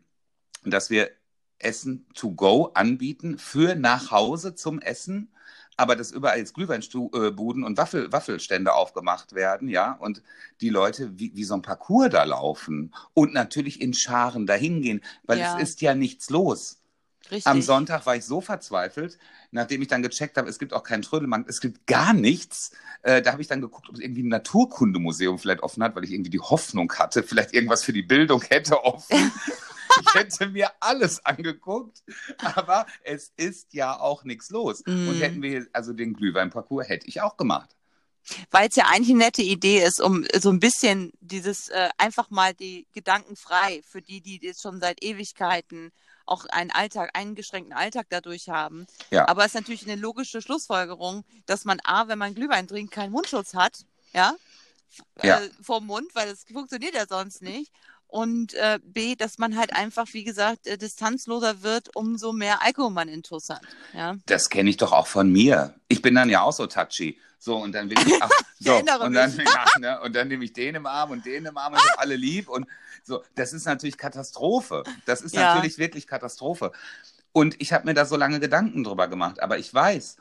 dass 0.66 0.90
wir 0.90 1.12
Essen 1.60 2.08
to 2.16 2.32
go 2.34 2.72
anbieten 2.74 3.38
für 3.38 3.76
nach 3.76 4.12
Hause 4.12 4.56
zum 4.56 4.80
Essen, 4.82 5.34
aber 5.78 5.96
dass 5.96 6.12
überall 6.12 6.38
jetzt 6.38 6.54
Glühweinbuden 6.54 7.64
und 7.64 7.78
Waffel, 7.78 8.12
Waffelstände 8.12 8.74
aufgemacht 8.74 9.34
werden, 9.34 9.68
ja, 9.68 9.94
und 9.94 10.22
die 10.62 10.70
Leute 10.70 11.20
wie, 11.20 11.32
wie 11.36 11.44
so 11.44 11.54
ein 11.56 11.62
Parcours 11.62 12.10
da 12.10 12.24
laufen 12.24 12.94
und 13.14 13.34
natürlich 13.34 13.82
in 13.82 13.94
Scharen 13.94 14.46
dahin 14.46 14.82
gehen, 14.82 15.02
weil 15.24 15.40
Ja. 15.40 15.58
es 15.58 15.70
ist 15.70 15.82
ja 15.82 15.96
nichts 15.96 16.30
los. 16.30 16.78
Richtig. 17.32 17.48
Am 17.48 17.62
Sonntag 17.64 18.06
war 18.06 18.16
ich 18.16 18.24
so 18.24 18.40
verzweifelt, 18.40 19.18
nachdem 19.50 19.82
ich 19.82 19.88
dann 19.88 20.04
gecheckt 20.04 20.38
habe, 20.38 20.48
es 20.48 20.60
gibt 20.60 20.74
auch 20.74 20.84
keinen 20.84 21.02
Trödelmarkt, 21.02 21.50
es 21.50 21.60
gibt 21.60 21.88
gar 21.88 22.14
nichts. 22.14 22.72
Äh, 23.02 23.24
da 23.24 23.32
habe 23.32 23.42
ich 23.42 23.48
dann 23.48 23.62
geguckt, 23.62 23.90
ob 23.90 23.96
es 23.96 24.02
irgendwie 24.02 24.22
ein 24.22 24.28
Naturkundemuseum 24.30 25.40
vielleicht 25.40 25.64
offen 25.64 25.82
hat, 25.84 25.96
weil 25.96 26.04
ich 26.04 26.12
irgendwie 26.12 26.30
die 26.30 26.40
Hoffnung 26.40 26.94
hatte, 26.94 27.24
vielleicht 27.24 27.54
irgendwas 27.54 27.84
für 27.84 27.94
die 27.94 28.04
Bildung 28.04 28.44
hätte 28.44 28.84
offen. 28.84 29.32
ich 30.02 30.14
hätte 30.14 30.48
mir 30.48 30.72
alles 30.80 31.26
angeguckt, 31.26 32.04
aber 32.38 32.86
es 33.04 33.32
ist 33.38 33.74
ja 33.74 34.00
auch 34.00 34.24
nichts 34.24 34.50
los. 34.50 34.84
Mm. 34.86 35.10
Und 35.10 35.22
hätten 35.22 35.42
wir 35.42 35.68
also 35.74 35.94
den 35.94 36.14
Glühweinparcours 36.14 36.88
hätte 36.88 37.08
ich 37.08 37.22
auch 37.22 37.38
gemacht. 37.38 37.76
Weil 38.50 38.70
es 38.70 38.76
ja 38.76 38.86
eigentlich 38.86 39.12
eine 39.12 39.26
nette 39.26 39.44
Idee 39.44 39.84
ist, 39.84 40.02
um 40.02 40.26
so 40.40 40.50
ein 40.50 40.60
bisschen 40.60 41.12
dieses 41.22 41.70
äh, 41.70 41.90
einfach 41.98 42.32
mal 42.32 42.54
die 42.54 42.88
Gedanken 42.94 43.36
frei 43.36 43.82
für 43.88 44.02
die, 44.02 44.22
die 44.22 44.40
jetzt 44.42 44.64
schon 44.64 44.80
seit 44.80 45.04
Ewigkeiten 45.04 45.92
auch 46.26 46.46
einen 46.48 46.72
Alltag, 46.72 47.12
eingeschränkten 47.14 47.74
Alltag 47.74 48.08
dadurch 48.10 48.50
haben. 48.50 48.88
Ja. 49.12 49.28
Aber 49.28 49.42
es 49.42 49.50
ist 49.50 49.56
natürlich 49.56 49.84
eine 49.84 50.02
logische 50.02 50.42
Schlussfolgerung, 50.42 51.24
dass 51.46 51.66
man 51.66 51.80
A, 51.84 52.08
wenn 52.08 52.18
man 52.18 52.34
Glühwein 52.34 52.68
trinkt, 52.68 52.92
keinen 52.92 53.12
Mundschutz 53.12 53.54
hat 53.54 53.86
ja, 54.16 54.36
Ja. 55.22 55.42
Äh, 55.42 55.50
vom 55.62 55.86
Mund, 55.86 56.16
weil 56.16 56.30
das 56.30 56.46
funktioniert 56.46 56.96
ja 56.96 57.06
sonst 57.06 57.42
nicht. 57.42 57.72
Und 58.16 58.54
äh, 58.54 58.80
B, 58.82 59.16
dass 59.18 59.40
man 59.40 59.58
halt 59.58 59.76
einfach, 59.76 60.06
wie 60.14 60.24
gesagt, 60.24 60.68
äh, 60.68 60.78
distanzloser 60.78 61.64
wird, 61.64 61.94
umso 61.98 62.32
mehr 62.32 62.62
Alkohol 62.64 62.92
man 62.92 63.10
intus 63.10 63.50
hat. 63.50 63.60
Ja. 63.94 64.16
Das 64.26 64.50
kenne 64.50 64.70
ich 64.70 64.78
doch 64.78 64.94
auch 64.94 65.08
von 65.08 65.30
mir. 65.30 65.76
Ich 65.90 66.02
bin 66.02 66.16
dann 66.16 66.30
ja 66.30 66.42
auch 66.42 66.54
so 66.54 66.66
touchy. 66.66 67.20
So, 67.40 67.58
und 67.58 67.74
dann 67.74 67.90
will 67.90 67.98
ich, 68.00 68.14
ach, 68.22 68.30
so, 68.58 68.72
erinnere 68.72 69.04
und 69.04 69.14
dann, 69.16 69.36
ja, 69.46 69.66
ne, 69.80 70.00
und 70.00 70.16
dann 70.16 70.30
nehme 70.30 70.46
ich 70.46 70.54
den 70.54 70.76
im 70.76 70.86
Arm 70.86 71.12
und 71.12 71.26
den 71.26 71.46
im 71.46 71.58
Arm 71.58 71.74
und 71.74 71.80
ich 71.84 71.92
hab 71.92 72.00
alle 72.00 72.16
lieb. 72.16 72.48
Und 72.48 72.68
so, 73.04 73.22
das 73.36 73.52
ist 73.52 73.66
natürlich 73.66 73.98
Katastrophe. 73.98 74.84
Das 75.06 75.20
ist 75.20 75.36
Ja. 75.36 75.54
natürlich 75.54 75.78
wirklich 75.78 76.08
Katastrophe. 76.08 76.72
Und 77.34 77.62
ich 77.62 77.74
habe 77.74 77.86
mir 77.86 77.96
da 77.96 78.06
so 78.06 78.16
lange 78.16 78.40
Gedanken 78.40 78.86
drüber 78.86 79.10
gemacht. 79.10 79.42
Aber 79.42 79.58
ich 79.58 79.74
weiß, 79.74 80.16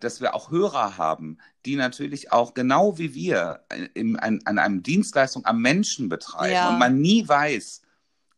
dass 0.00 0.20
wir 0.20 0.34
auch 0.34 0.50
Hörer 0.50 0.96
haben, 0.98 1.38
die 1.66 1.76
natürlich 1.76 2.32
auch 2.32 2.54
genau 2.54 2.98
wie 2.98 3.14
wir 3.14 3.60
in, 3.94 4.16
an, 4.18 4.40
an 4.44 4.58
einem 4.58 4.82
Dienstleistung 4.82 5.44
am 5.46 5.60
Menschen 5.62 6.08
betreiben 6.08 6.52
Ja. 6.54 6.68
und 6.70 6.78
man 6.78 7.00
nie 7.00 7.26
weiß, 7.28 7.82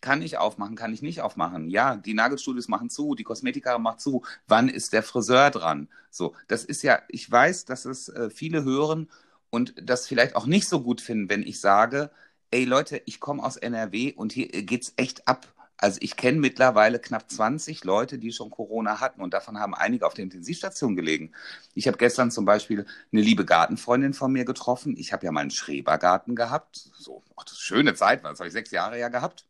kann 0.01 0.21
ich 0.23 0.37
aufmachen, 0.37 0.75
kann 0.75 0.93
ich 0.93 1.01
nicht 1.03 1.21
aufmachen. 1.21 1.71
Ja, 1.71 1.97
die 1.97 2.15
Nagelstudios 2.15 2.67
machen 2.69 2.91
zu, 2.91 3.15
die 3.15 3.23
Kosmetiker 3.23 3.79
macht 3.79 4.01
zu. 4.01 4.23
Wann 4.49 4.69
ist 4.69 4.93
der 4.93 5.05
Friseur 5.05 5.51
dran? 5.51 5.89
So, 6.11 6.35
das 6.49 6.65
ist 6.65 6.83
ja, 6.83 7.01
ich 7.09 7.31
weiß, 7.31 7.65
dass 7.67 7.85
es 7.85 8.09
äh, 8.09 8.29
viele 8.29 8.65
hören 8.65 9.09
und 9.51 9.75
das 9.81 10.07
vielleicht 10.09 10.35
auch 10.35 10.47
nicht 10.47 10.69
so 10.69 10.83
gut 10.83 11.01
finden, 11.01 11.31
wenn 11.31 11.43
ich 11.45 11.61
sage, 11.61 12.11
ey 12.51 12.65
Leute, 12.65 13.01
ich 13.07 13.21
komme 13.21 13.43
aus 13.45 13.57
NRW 13.57 14.13
und 14.15 14.33
hier 14.33 14.53
äh, 14.53 14.63
geht's 14.65 14.93
echt 14.97 15.29
ab. 15.29 15.47
Also 15.83 15.99
ich 16.01 16.15
kenne 16.15 16.39
mittlerweile 16.39 17.01
knapp 17.01 17.29
20 17.29 17.83
Leute, 17.83 18.17
die 18.17 18.33
schon 18.33 18.51
Corona 18.51 19.01
hatten 19.01 19.21
und 19.21 19.35
davon 19.35 19.59
haben 19.59 19.75
einige 19.75 20.07
auf 20.07 20.15
der 20.15 20.23
Intensivstation 20.23 20.95
gelegen. 20.95 21.33
Ich 21.75 21.89
habe 21.89 21.99
gestern 21.99 22.31
zum 22.31 22.45
Beispiel 22.45 22.87
eine 23.11 23.21
liebe 23.21 23.45
Gartenfreundin 23.45 24.15
von 24.15 24.31
mir 24.31 24.45
getroffen. 24.45 24.97
Ich 24.97 25.13
habe 25.13 25.27
ja 25.27 25.33
mal 25.33 25.41
einen 25.41 25.51
Schrebergarten 25.51 26.37
gehabt. 26.37 26.77
So, 26.97 27.25
ach, 27.37 27.43
das 27.43 27.55
ist 27.55 27.59
eine 27.59 27.79
schöne 27.79 27.95
Zeit, 27.95 28.23
das 28.23 28.39
habe 28.39 28.47
ich 28.47 28.53
sechs 28.53 28.71
Jahre 28.71 28.97
ja 28.97 29.09
gehabt. 29.09 29.45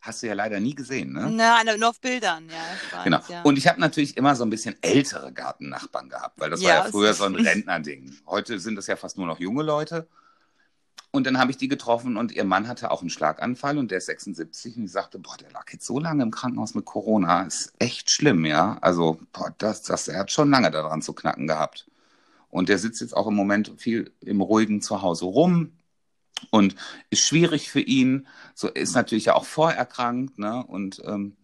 Hast 0.00 0.20
du 0.24 0.26
ja 0.26 0.34
leider 0.34 0.58
nie 0.58 0.74
gesehen, 0.74 1.12
ne? 1.12 1.30
Na, 1.30 1.62
nur 1.62 1.90
auf 1.90 2.00
Bildern, 2.00 2.48
ja. 2.48 2.96
Weiß, 2.98 3.04
Genau. 3.04 3.20
Ja. 3.28 3.42
Und 3.42 3.56
ich 3.56 3.68
habe 3.68 3.80
natürlich 3.80 4.16
immer 4.16 4.34
so 4.34 4.42
ein 4.42 4.50
bisschen 4.50 4.74
ältere 4.82 5.32
Gartennachbarn 5.32 6.08
gehabt, 6.08 6.40
weil 6.40 6.50
das 6.50 6.60
war 6.60 6.70
Ja, 6.70 6.84
ja 6.86 6.90
früher 6.90 7.14
so 7.14 7.22
ein 7.22 7.36
Rentnerding. 7.36 8.16
Heute 8.26 8.58
sind 8.58 8.74
das 8.74 8.88
ja 8.88 8.96
fast 8.96 9.16
nur 9.16 9.28
noch 9.28 9.38
junge 9.38 9.62
Leute. 9.62 10.08
Und 11.12 11.26
dann 11.26 11.38
habe 11.38 11.50
ich 11.50 11.56
die 11.56 11.68
getroffen 11.68 12.16
und 12.16 12.32
ihr 12.32 12.44
Mann 12.44 12.68
hatte 12.68 12.90
auch 12.90 13.00
einen 13.00 13.10
Schlaganfall 13.10 13.78
und 13.78 13.90
der 13.90 13.98
ist 13.98 14.06
76 14.06 14.76
und 14.76 14.84
ich 14.84 14.92
sagte, 14.92 15.18
boah, 15.18 15.36
der 15.36 15.50
lag 15.50 15.64
jetzt 15.72 15.84
so 15.86 15.98
lange 15.98 16.22
im 16.22 16.30
Krankenhaus 16.30 16.74
mit 16.74 16.84
Corona, 16.84 17.42
ist 17.42 17.72
echt 17.80 18.10
schlimm, 18.10 18.44
ja. 18.44 18.78
Also, 18.80 19.18
boah, 19.32 19.52
das, 19.58 19.82
das, 19.82 20.06
er 20.06 20.20
hat 20.20 20.30
schon 20.30 20.50
lange 20.50 20.70
daran 20.70 21.02
zu 21.02 21.12
knacken 21.12 21.48
gehabt. 21.48 21.88
Und 22.48 22.68
der 22.68 22.78
sitzt 22.78 23.00
jetzt 23.00 23.16
auch 23.16 23.26
im 23.26 23.34
Moment 23.34 23.72
viel 23.78 24.12
im 24.20 24.40
ruhigen 24.40 24.82
Zuhause 24.82 25.24
rum 25.24 25.72
und 26.50 26.76
ist 27.10 27.26
schwierig 27.26 27.70
für 27.70 27.80
ihn. 27.80 28.26
So 28.54 28.68
ist 28.68 28.94
natürlich 28.94 29.26
ja 29.26 29.34
auch 29.34 29.44
vorerkrankt, 29.44 30.38
ne? 30.38 30.64
Und 30.64 31.02
ähm, 31.04 31.36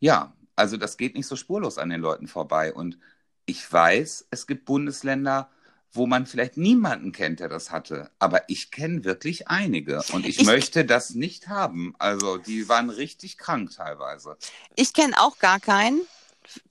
ja, 0.00 0.32
also 0.56 0.76
das 0.76 0.96
geht 0.96 1.14
nicht 1.14 1.26
so 1.26 1.36
spurlos 1.36 1.78
an 1.78 1.90
den 1.90 2.00
Leuten 2.00 2.26
vorbei. 2.26 2.72
Und 2.72 2.98
ich 3.46 3.70
weiß, 3.70 4.28
es 4.30 4.46
gibt 4.46 4.64
Bundesländer, 4.64 5.50
wo 5.94 6.06
man 6.06 6.26
vielleicht 6.26 6.56
niemanden 6.56 7.12
kennt, 7.12 7.40
der 7.40 7.48
das 7.48 7.70
hatte. 7.70 8.10
Aber 8.18 8.42
ich 8.48 8.70
kenne 8.72 9.04
wirklich 9.04 9.48
einige. 9.48 10.02
Und 10.12 10.26
ich, 10.26 10.40
Ich- 10.40 10.46
möchte 10.46 10.84
das 10.84 11.14
nicht 11.14 11.48
haben. 11.48 11.94
Also 11.98 12.36
die 12.36 12.68
waren 12.68 12.90
richtig 12.90 13.38
krank 13.38 13.70
teilweise. 13.70 14.36
Ich 14.74 14.92
kenne 14.92 15.18
auch 15.20 15.38
gar 15.38 15.60
keinen 15.60 16.00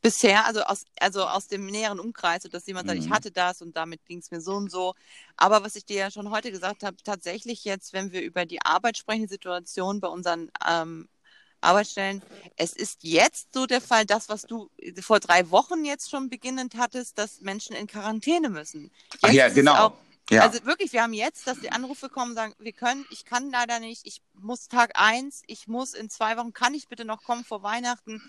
bisher, 0.02 0.46
also 0.46 0.62
aus, 0.62 0.86
also 1.00 1.24
aus 1.24 1.48
dem 1.48 1.66
näheren 1.66 2.00
Umkreis, 2.00 2.44
dass 2.44 2.68
jemand 2.68 2.88
sagt, 2.88 3.00
Mhm. 3.00 3.06
ich 3.08 3.12
hatte 3.12 3.32
das 3.32 3.62
und 3.62 3.76
damit 3.76 4.06
ging 4.06 4.20
es 4.20 4.30
mir 4.30 4.40
so 4.42 4.54
und 4.54 4.70
so. 4.70 4.94
Aber 5.36 5.64
was 5.64 5.76
ich 5.76 5.86
dir 5.86 5.98
ja 5.98 6.12
schon 6.12 6.30
heute 6.30 6.52
gesagt 6.52 6.84
habe, 6.84 6.98
tatsächlich 7.04 7.64
jetzt, 7.64 7.92
wenn 7.94 8.12
wir 8.12 8.22
über 8.22 8.46
die 8.46 8.62
Arbeit 8.62 8.98
sprechen, 8.98 9.24
die 9.24 9.30
Situation 9.30 10.00
bei 10.00 10.10
unseren 10.10 10.52
ähm, 10.70 11.08
Arbeitsstellen, 11.64 12.22
es 12.58 12.74
ist 12.74 13.04
jetzt 13.04 13.54
so 13.54 13.66
der 13.66 13.82
Fall, 13.82 14.06
das, 14.06 14.30
was 14.30 14.44
du 14.44 14.70
vor 15.02 15.20
drei 15.20 15.50
Wochen 15.50 15.86
jetzt 15.86 16.10
schon 16.10 16.30
beginnend 16.30 16.76
hattest, 16.78 17.18
dass 17.18 17.42
Menschen 17.42 17.76
in 17.76 17.88
Quarantäne 17.88 18.50
müssen. 18.50 18.92
Ach 19.22 19.32
ja, 19.32 19.50
genau. 19.50 19.74
Auch, 19.76 19.94
ja. 20.30 20.42
Also 20.44 20.64
wirklich, 20.66 20.94
wir 20.94 21.04
haben 21.04 21.14
jetzt, 21.14 21.48
dass 21.48 21.60
die 21.60 21.72
Anrufe 21.72 22.10
kommen 22.10 22.32
und 22.32 22.36
sagen, 22.36 22.54
wir 22.60 22.74
können, 22.74 23.06
ich 23.12 23.26
kann 23.26 23.52
leider 23.52 23.80
nicht, 23.80 24.06
ich 24.06 24.22
muss 24.34 24.68
Tag 24.68 24.92
eins, 24.96 25.44
ich 25.48 25.68
muss 25.68 25.94
in 25.94 26.10
zwei 26.10 26.38
Wochen, 26.38 26.54
kann 26.54 26.74
ich 26.74 26.88
bitte 26.88 27.06
noch 27.06 27.24
kommen 27.24 27.44
vor 27.44 27.64
Weihnachten? 27.64 28.22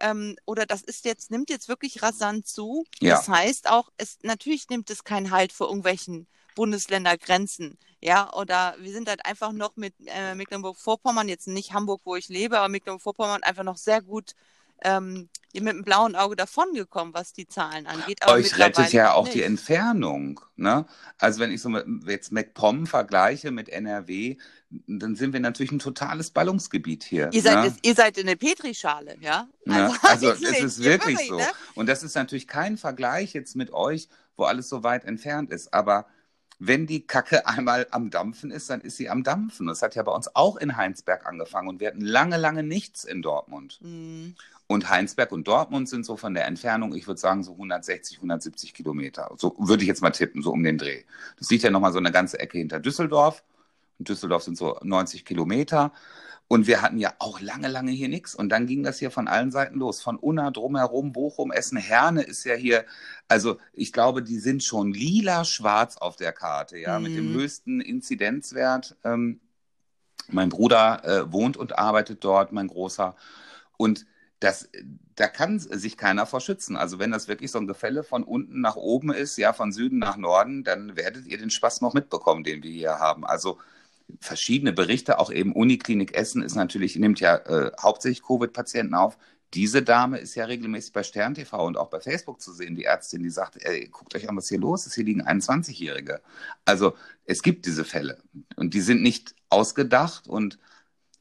Ähm, 0.00 0.36
oder 0.44 0.66
das 0.66 0.82
ist 0.82 1.04
jetzt, 1.04 1.30
nimmt 1.30 1.50
jetzt 1.50 1.68
wirklich 1.68 2.02
rasant 2.02 2.46
zu. 2.46 2.84
Ja. 3.00 3.16
Das 3.16 3.28
heißt 3.28 3.70
auch, 3.70 3.90
es 3.96 4.18
natürlich 4.22 4.68
nimmt 4.68 4.90
es 4.90 5.04
keinen 5.04 5.30
Halt 5.30 5.52
vor 5.52 5.68
irgendwelchen 5.68 6.26
Bundesländergrenzen. 6.54 7.78
Ja, 8.00 8.32
oder 8.34 8.74
wir 8.78 8.92
sind 8.92 9.08
halt 9.08 9.24
einfach 9.24 9.52
noch 9.52 9.76
mit 9.76 9.94
äh, 10.06 10.34
Mecklenburg-Vorpommern, 10.34 11.28
jetzt 11.28 11.48
nicht 11.48 11.72
Hamburg, 11.72 12.02
wo 12.04 12.16
ich 12.16 12.28
lebe, 12.28 12.58
aber 12.58 12.68
Mecklenburg-Vorpommern 12.68 13.42
einfach 13.42 13.64
noch 13.64 13.78
sehr 13.78 14.02
gut 14.02 14.34
ähm, 14.82 15.28
mit 15.52 15.72
dem 15.72 15.82
blauen 15.82 16.16
Auge 16.16 16.36
davongekommen, 16.36 17.14
was 17.14 17.32
die 17.32 17.46
Zahlen 17.46 17.86
angeht. 17.86 18.22
Aber 18.22 18.34
Euch 18.34 18.58
rettet 18.58 18.92
ja 18.92 19.12
auch 19.12 19.24
nicht. 19.24 19.36
die 19.36 19.42
Entfernung. 19.42 20.40
Ne? 20.56 20.84
Also 21.18 21.40
wenn 21.40 21.52
ich 21.52 21.62
so 21.62 21.68
mit, 21.68 21.86
jetzt 22.06 22.32
MacPom 22.32 22.86
vergleiche 22.86 23.50
mit 23.52 23.68
NRW, 23.68 24.36
dann 24.70 25.14
sind 25.14 25.32
wir 25.32 25.40
natürlich 25.40 25.70
ein 25.70 25.78
totales 25.78 26.30
Ballungsgebiet 26.30 27.04
hier. 27.04 27.30
Ihr 27.32 27.42
seid, 27.42 27.56
ne? 27.56 27.64
jetzt, 27.66 27.86
ihr 27.86 27.94
seid 27.94 28.18
in 28.18 28.26
der 28.26 28.36
Petrischale, 28.36 29.16
ja? 29.20 29.48
Ne? 29.64 29.94
Also 30.02 30.30
es 30.32 30.40
wirklich, 30.40 30.60
ist 30.60 30.78
ihr 30.80 30.84
wirklich 30.84 31.28
so. 31.28 31.36
ne? 31.36 31.46
Und 31.74 31.88
das 31.88 32.02
ist 32.02 32.16
natürlich 32.16 32.48
kein 32.48 32.76
Vergleich 32.76 33.32
jetzt 33.32 33.54
mit 33.54 33.72
euch, 33.72 34.08
wo 34.36 34.44
alles 34.44 34.68
so 34.68 34.82
weit 34.82 35.04
entfernt 35.04 35.50
ist. 35.52 35.72
Aber 35.72 36.06
wenn 36.58 36.86
die 36.86 37.06
Kacke 37.06 37.46
einmal 37.46 37.86
am 37.90 38.10
Dampfen 38.10 38.50
ist, 38.50 38.70
dann 38.70 38.80
ist 38.80 38.96
sie 38.96 39.08
am 39.08 39.22
Dampfen. 39.22 39.66
Das 39.66 39.82
hat 39.82 39.94
ja 39.94 40.02
bei 40.02 40.12
uns 40.12 40.34
auch 40.34 40.56
in 40.56 40.76
Heinsberg 40.76 41.26
angefangen 41.26 41.68
und 41.68 41.80
wir 41.80 41.88
hatten 41.88 42.00
lange, 42.00 42.36
lange 42.36 42.62
nichts 42.62 43.04
in 43.04 43.22
Dortmund. 43.22 43.78
Hm. 43.82 44.34
Und 44.66 44.88
Heinsberg 44.88 45.30
und 45.30 45.46
Dortmund 45.46 45.90
sind 45.90 46.06
so 46.06 46.16
von 46.16 46.32
der 46.32 46.46
Entfernung, 46.46 46.94
ich 46.94 47.06
würde 47.06 47.20
sagen, 47.20 47.42
so 47.42 47.52
160, 47.52 48.16
170 48.16 48.72
Kilometer. 48.72 49.30
So 49.36 49.54
würde 49.58 49.82
ich 49.82 49.88
jetzt 49.88 50.00
mal 50.00 50.10
tippen, 50.10 50.42
so 50.42 50.52
um 50.52 50.62
den 50.62 50.78
Dreh. 50.78 51.02
Das 51.38 51.50
liegt 51.50 51.64
ja 51.64 51.70
nochmal 51.70 51.92
so 51.92 51.98
eine 51.98 52.10
ganze 52.10 52.38
Ecke 52.38 52.58
hinter 52.58 52.80
Düsseldorf. 52.80 53.44
Und 53.98 54.08
Düsseldorf 54.08 54.42
sind 54.42 54.56
so 54.56 54.78
90 54.82 55.24
Kilometer. 55.26 55.92
Und 56.46 56.66
wir 56.66 56.82
hatten 56.82 56.98
ja 56.98 57.14
auch 57.18 57.40
lange, 57.40 57.68
lange 57.68 57.90
hier 57.90 58.08
nichts. 58.08 58.34
Und 58.34 58.50
dann 58.50 58.66
ging 58.66 58.82
das 58.82 58.98
hier 58.98 59.10
von 59.10 59.28
allen 59.28 59.50
Seiten 59.50 59.78
los. 59.78 60.02
Von 60.02 60.16
Unna 60.16 60.50
drumherum, 60.50 61.12
Bochum, 61.12 61.50
Essen, 61.50 61.78
Herne 61.78 62.22
ist 62.22 62.44
ja 62.44 62.54
hier. 62.54 62.84
Also 63.28 63.58
ich 63.72 63.92
glaube, 63.92 64.22
die 64.22 64.38
sind 64.38 64.62
schon 64.62 64.92
lila-schwarz 64.92 65.96
auf 65.96 66.16
der 66.16 66.32
Karte, 66.32 66.78
ja, 66.78 66.98
mit 67.00 67.16
dem 67.16 67.30
Mhm. 67.32 67.34
höchsten 67.36 67.80
Inzidenzwert. 67.80 68.96
Ähm, 69.04 69.40
mein 70.28 70.48
Bruder 70.50 71.04
äh, 71.04 71.32
wohnt 71.32 71.56
und 71.56 71.78
arbeitet 71.78 72.24
dort, 72.24 72.52
mein 72.52 72.68
Großer. 72.68 73.16
Und 73.76 74.06
das, 74.40 74.68
da 75.16 75.28
kann 75.28 75.58
sich 75.58 75.96
keiner 75.96 76.26
vor 76.26 76.40
schützen. 76.40 76.76
Also 76.76 76.98
wenn 76.98 77.10
das 77.10 77.28
wirklich 77.28 77.50
so 77.50 77.58
ein 77.58 77.66
Gefälle 77.66 78.04
von 78.04 78.22
unten 78.22 78.60
nach 78.60 78.76
oben 78.76 79.10
ist, 79.12 79.38
ja, 79.38 79.52
von 79.54 79.72
Süden 79.72 79.98
nach 79.98 80.16
Norden, 80.18 80.64
dann 80.64 80.96
werdet 80.96 81.26
ihr 81.26 81.38
den 81.38 81.50
Spaß 81.50 81.80
noch 81.80 81.94
mitbekommen, 81.94 82.44
den 82.44 82.62
wir 82.62 82.70
hier 82.70 82.98
haben. 82.98 83.24
Also 83.24 83.58
verschiedene 84.20 84.72
Berichte, 84.72 85.18
auch 85.18 85.30
eben 85.32 85.52
Uniklinik 85.52 86.14
Essen 86.16 86.42
ist 86.42 86.54
natürlich, 86.54 86.96
nimmt 86.96 87.20
ja 87.20 87.36
äh, 87.36 87.72
hauptsächlich 87.80 88.22
Covid-Patienten 88.22 88.94
auf. 88.94 89.18
Diese 89.54 89.82
Dame 89.82 90.18
ist 90.18 90.34
ja 90.34 90.46
regelmäßig 90.46 90.92
bei 90.92 91.02
Stern 91.04 91.34
TV 91.34 91.64
und 91.64 91.76
auch 91.76 91.88
bei 91.88 92.00
Facebook 92.00 92.40
zu 92.40 92.52
sehen, 92.52 92.74
die 92.74 92.84
Ärztin, 92.84 93.22
die 93.22 93.30
sagt, 93.30 93.62
ey, 93.64 93.88
guckt 93.88 94.14
euch 94.16 94.28
an, 94.28 94.36
was 94.36 94.48
hier 94.48 94.58
los 94.58 94.86
ist, 94.86 94.94
hier 94.94 95.04
liegen 95.04 95.22
21-Jährige. 95.22 96.20
Also 96.64 96.94
es 97.24 97.42
gibt 97.42 97.66
diese 97.66 97.84
Fälle 97.84 98.18
und 98.56 98.74
die 98.74 98.80
sind 98.80 99.02
nicht 99.02 99.34
ausgedacht 99.50 100.26
und 100.26 100.58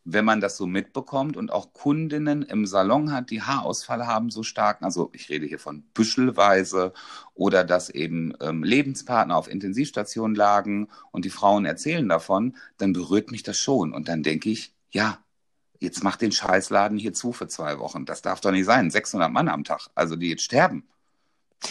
wenn 0.05 0.25
man 0.25 0.41
das 0.41 0.57
so 0.57 0.67
mitbekommt 0.67 1.37
und 1.37 1.51
auch 1.51 1.73
Kundinnen 1.73 2.41
im 2.43 2.65
Salon 2.65 3.11
hat, 3.11 3.29
die 3.29 3.41
Haarausfall 3.41 4.05
haben 4.05 4.29
so 4.31 4.43
stark, 4.43 4.81
also 4.81 5.09
ich 5.13 5.29
rede 5.29 5.45
hier 5.45 5.59
von 5.59 5.81
büschelweise 5.93 6.93
oder 7.33 7.63
dass 7.63 7.89
eben 7.89 8.33
ähm, 8.41 8.63
Lebenspartner 8.63 9.35
auf 9.35 9.47
Intensivstationen 9.47 10.35
lagen 10.35 10.89
und 11.11 11.23
die 11.25 11.29
Frauen 11.29 11.65
erzählen 11.65 12.07
davon, 12.07 12.57
dann 12.77 12.91
berührt 12.93 13.31
mich 13.31 13.43
das 13.43 13.57
schon 13.57 13.93
und 13.93 14.07
dann 14.09 14.23
denke 14.23 14.49
ich, 14.49 14.73
ja, 14.91 15.19
jetzt 15.79 16.03
macht 16.03 16.21
den 16.21 16.31
Scheißladen 16.31 16.97
hier 16.97 17.13
zu 17.13 17.33
für 17.33 17.47
zwei 17.47 17.79
Wochen. 17.79 18.05
Das 18.05 18.21
darf 18.21 18.41
doch 18.41 18.51
nicht 18.51 18.65
sein. 18.65 18.89
600 18.91 19.31
Mann 19.31 19.47
am 19.49 19.63
Tag, 19.63 19.87
also 19.95 20.15
die 20.15 20.29
jetzt 20.29 20.43
sterben. 20.43 20.87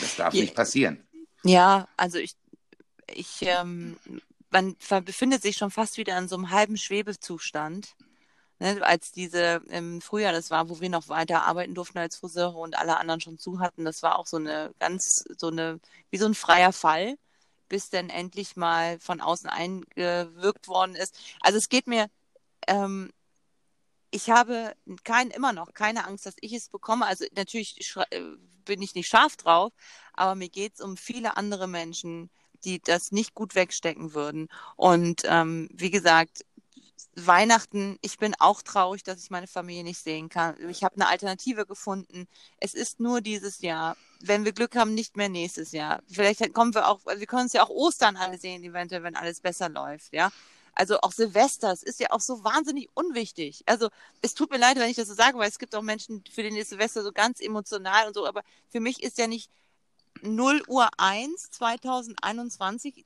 Das 0.01 0.17
darf 0.17 0.35
Ja. 0.35 0.43
nicht 0.43 0.55
passieren. 0.55 1.03
Ja, 1.45 1.89
also 1.97 2.19
ich, 2.19 2.35
ich, 3.15 3.41
ähm, 3.43 3.97
man 4.51 4.77
befindet 5.05 5.43
sich 5.43 5.57
schon 5.57 5.71
fast 5.71 5.97
wieder 5.97 6.17
in 6.19 6.29
so 6.29 6.37
einem 6.37 6.51
halben 6.51 6.77
Schwebezustand. 6.77 7.95
Ne, 8.63 8.81
als 8.81 9.11
diese 9.11 9.61
im 9.71 10.01
Frühjahr 10.01 10.33
das 10.33 10.53
war, 10.53 10.69
wo 10.69 10.81
wir 10.81 10.89
noch 10.89 11.09
weiter 11.09 11.43
arbeiten 11.43 11.75
durften 11.75 11.99
als 11.99 12.15
Friseure 12.15 12.55
und 12.59 12.79
alle 12.79 12.97
anderen 12.97 13.21
schon 13.21 13.37
zu 13.37 13.59
hatten, 13.59 13.85
das 13.85 14.05
war 14.05 14.17
auch 14.21 14.27
so 14.29 14.37
eine 14.37 14.73
ganz, 14.79 15.25
so 15.37 15.49
eine, 15.49 15.81
wie 16.11 16.19
so 16.19 16.27
ein 16.27 16.35
freier 16.37 16.73
Fall, 16.73 17.17
bis 17.69 17.91
dann 17.91 18.09
endlich 18.09 18.55
mal 18.55 19.01
von 19.01 19.21
außen 19.21 19.51
eingewirkt 19.51 20.69
worden 20.69 20.95
ist. 20.95 21.19
Also 21.41 21.59
es 21.59 21.69
geht 21.69 21.89
mir, 21.89 22.07
ähm, 22.69 23.11
ich 24.13 24.31
habe 24.31 24.75
kein, 25.03 25.31
immer 25.31 25.53
noch 25.53 25.75
keine 25.75 26.07
Angst, 26.07 26.27
dass 26.27 26.37
ich 26.41 26.53
es 26.53 26.69
bekomme. 26.69 27.07
Also 27.07 27.25
natürlich 27.35 27.93
äh, 28.11 28.21
bin 28.65 28.81
ich 28.81 28.95
nicht 28.95 29.09
scharf 29.09 29.37
drauf, 29.37 29.73
aber 30.13 30.37
mir 30.37 30.49
geht 30.49 30.75
es 30.75 30.81
um 30.81 30.97
viele 30.97 31.37
andere 31.37 31.67
Menschen, 31.67 32.31
die 32.65 32.81
das 32.81 33.11
nicht 33.11 33.35
gut 33.35 33.57
wegstecken 33.57 34.15
würden. 34.15 34.47
Und 34.77 35.23
ähm, 35.25 35.69
wie 35.73 35.91
gesagt, 35.91 36.45
Weihnachten, 37.15 37.99
ich 38.03 38.19
bin 38.19 38.35
auch 38.39 38.63
traurig, 38.63 39.03
dass 39.03 39.23
ich 39.23 39.31
meine 39.31 39.47
Familie 39.47 39.85
nicht 39.85 39.99
sehen 39.99 40.29
kann. 40.29 40.57
Ich 40.69 40.85
habe 40.85 40.95
eine 40.97 41.09
Alternative 41.09 41.67
gefunden. 41.67 42.27
Es 42.59 42.75
ist 42.75 43.01
nur 43.01 43.21
dieses 43.21 43.61
Jahr. 43.61 43.97
Wenn 44.21 44.45
wir 44.45 44.53
Glück 44.53 44.77
haben, 44.77 44.95
nicht 44.95 45.17
mehr 45.17 45.29
nächstes 45.29 45.73
Jahr. 45.73 46.03
Vielleicht 46.11 46.53
kommen 46.55 46.75
wir 46.75 46.89
auch, 46.89 47.01
wir 47.05 47.27
können 47.27 47.43
uns 47.43 47.53
ja 47.53 47.63
auch 47.63 47.71
Ostern 47.71 48.17
alle 48.17 48.39
sehen, 48.39 48.63
eventuell, 48.65 49.03
wenn 49.03 49.17
alles 49.17 49.41
besser 49.41 49.69
läuft, 49.69 50.13
ja. 50.13 50.31
Also 50.75 51.01
auch 51.01 51.13
Silvester, 51.13 51.71
es 51.71 51.83
ist 51.83 52.01
ja 52.01 52.11
auch 52.11 52.21
so 52.21 52.45
wahnsinnig 52.45 52.89
unwichtig. 52.95 53.63
Also 53.67 53.91
es 54.23 54.35
tut 54.35 54.51
mir 54.51 54.59
leid, 54.59 54.79
wenn 54.79 54.89
ich 54.89 54.97
das 54.97 55.09
so 55.09 55.15
sage, 55.15 55.37
weil 55.37 55.49
es 55.49 55.59
gibt 55.59 55.75
auch 55.75 55.83
Menschen, 55.83 56.25
für 56.33 56.43
den 56.43 56.57
ist 56.57 56.71
Silvester 56.71 57.03
so 57.03 57.13
ganz 57.13 57.41
emotional 57.41 58.07
und 58.07 58.15
so, 58.15 58.27
aber 58.27 58.43
für 58.71 58.81
mich 58.81 59.03
ist 59.03 59.19
ja 59.19 59.27
nicht 59.27 59.51
0 60.23 60.63
Uhr 60.69 60.89
1 60.97 61.51
2021 61.51 63.05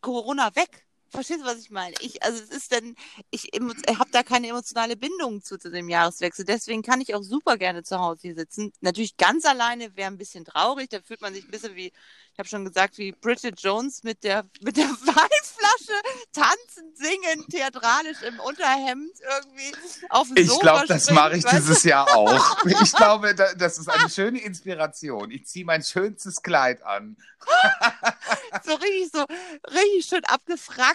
Corona 0.00 0.54
weg. 0.56 0.84
Verstehst 1.12 1.40
du, 1.40 1.44
was 1.44 1.58
ich 1.58 1.70
meine? 1.70 1.94
Ich, 2.00 2.22
also 2.22 2.42
es 2.42 2.48
ist 2.48 2.72
dann, 2.72 2.94
ich 3.30 3.50
habe 3.98 4.10
da 4.10 4.22
keine 4.22 4.48
emotionale 4.48 4.96
Bindung 4.96 5.42
zu, 5.42 5.58
zu 5.58 5.70
dem 5.70 5.90
Jahreswechsel. 5.90 6.46
Deswegen 6.46 6.82
kann 6.82 7.02
ich 7.02 7.14
auch 7.14 7.22
super 7.22 7.58
gerne 7.58 7.82
zu 7.82 7.98
Hause 7.98 8.20
hier 8.22 8.34
sitzen. 8.34 8.72
Natürlich 8.80 9.18
ganz 9.18 9.44
alleine 9.44 9.94
wäre 9.94 10.06
ein 10.10 10.16
bisschen 10.16 10.46
traurig. 10.46 10.88
Da 10.88 11.00
fühlt 11.02 11.20
man 11.20 11.34
sich 11.34 11.44
ein 11.44 11.50
bisschen 11.50 11.76
wie, 11.76 11.88
ich 12.32 12.38
habe 12.38 12.48
schon 12.48 12.64
gesagt, 12.64 12.96
wie 12.96 13.12
Bridget 13.12 13.60
Jones 13.60 14.02
mit 14.04 14.24
der, 14.24 14.44
mit 14.62 14.78
der 14.78 14.84
Weinflasche 14.88 16.00
tanzend, 16.32 16.96
singen, 16.96 17.46
theatralisch 17.50 18.22
im 18.22 18.40
Unterhemd 18.40 19.12
irgendwie 19.20 19.76
auf 20.08 20.28
dem 20.28 20.36
Ich 20.38 20.48
Sofa 20.48 20.60
glaube, 20.62 20.86
das 20.86 21.10
mache 21.10 21.36
ich 21.36 21.44
dieses 21.44 21.82
Jahr 21.84 22.08
auch. 22.16 22.56
Ich 22.82 22.92
glaube, 22.92 23.34
da- 23.34 23.52
das 23.54 23.76
ist 23.78 23.88
eine 23.88 24.08
schöne 24.08 24.40
Inspiration. 24.40 25.30
Ich 25.30 25.46
ziehe 25.46 25.64
mein 25.64 25.82
schönstes 25.82 26.42
Kleid 26.42 26.82
an. 26.84 27.16
so 28.64 28.74
richtig 28.74 29.10
so 29.12 29.24
richtig 29.68 30.06
schön 30.08 30.24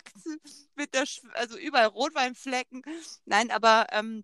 abgefrackt 0.08 0.42
mit 0.76 0.94
der 0.94 1.06
Sch 1.06 1.22
also 1.34 1.58
überall 1.58 1.88
Rotweinflecken. 1.88 2.84
Nein, 3.26 3.52
aber 3.52 3.88
ähm, 3.92 4.24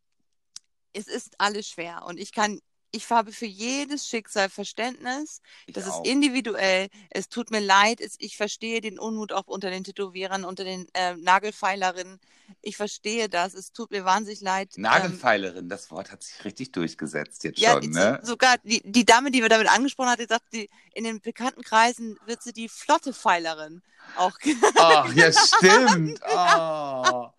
es 0.93 1.07
ist 1.07 1.39
alles 1.39 1.67
schwer 1.67 2.03
und 2.05 2.19
ich 2.19 2.31
kann 2.31 2.59
ich 2.95 3.09
habe 3.09 3.31
für 3.31 3.45
jedes 3.47 4.07
Schicksal 4.07 4.49
Verständnis. 4.49 5.41
Ich 5.65 5.73
Das 5.73 5.89
auch. 5.89 6.03
ist 6.03 6.09
individuell. 6.09 6.87
Es 7.09 7.27
tut 7.27 7.49
mir 7.51 7.59
leid. 7.59 7.99
Es, 7.99 8.15
ich 8.19 8.37
verstehe 8.37 8.81
den 8.81 8.99
Unmut 8.99 9.33
auch 9.33 9.47
unter 9.47 9.69
den 9.71 9.83
Tätowierern, 9.83 10.45
unter 10.45 10.63
den 10.63 10.87
äh, 10.93 11.15
Nagelfeilerinnen. 11.15 12.19
Ich 12.61 12.77
verstehe 12.77 13.29
das. 13.29 13.55
Es 13.55 13.71
tut 13.73 13.89
mir 13.91 14.05
wahnsinnig 14.05 14.41
leid. 14.41 14.69
Ähm, 14.77 14.83
Nagelfeilerin, 14.83 15.69
das 15.69 15.89
Wort 15.91 16.11
hat 16.11 16.21
sich 16.23 16.45
richtig 16.45 16.71
durchgesetzt 16.71 17.43
jetzt 17.43 17.59
ja, 17.59 17.71
schon, 17.73 17.81
die- 17.81 17.87
ne? 17.89 18.19
sogar 18.23 18.57
die, 18.63 18.81
die 18.85 19.05
Dame, 19.05 19.31
die 19.31 19.41
wir 19.41 19.49
damit 19.49 19.69
angesprochen 19.69 20.09
hat, 20.09 20.19
die 20.19 20.25
sagt, 20.27 20.53
die, 20.53 20.69
in 20.93 21.03
den 21.03 21.19
bekannten 21.19 21.63
Kreisen 21.63 22.17
wird 22.27 22.43
sie 22.43 22.53
die 22.53 22.69
flotte 22.69 23.11
Feilerin 23.13 23.81
auch 24.17 24.37
genannt. 24.39 24.73
Ach, 24.75 25.11
ja, 25.13 25.31
stimmt. 25.31 26.19
Oh. 26.35 27.29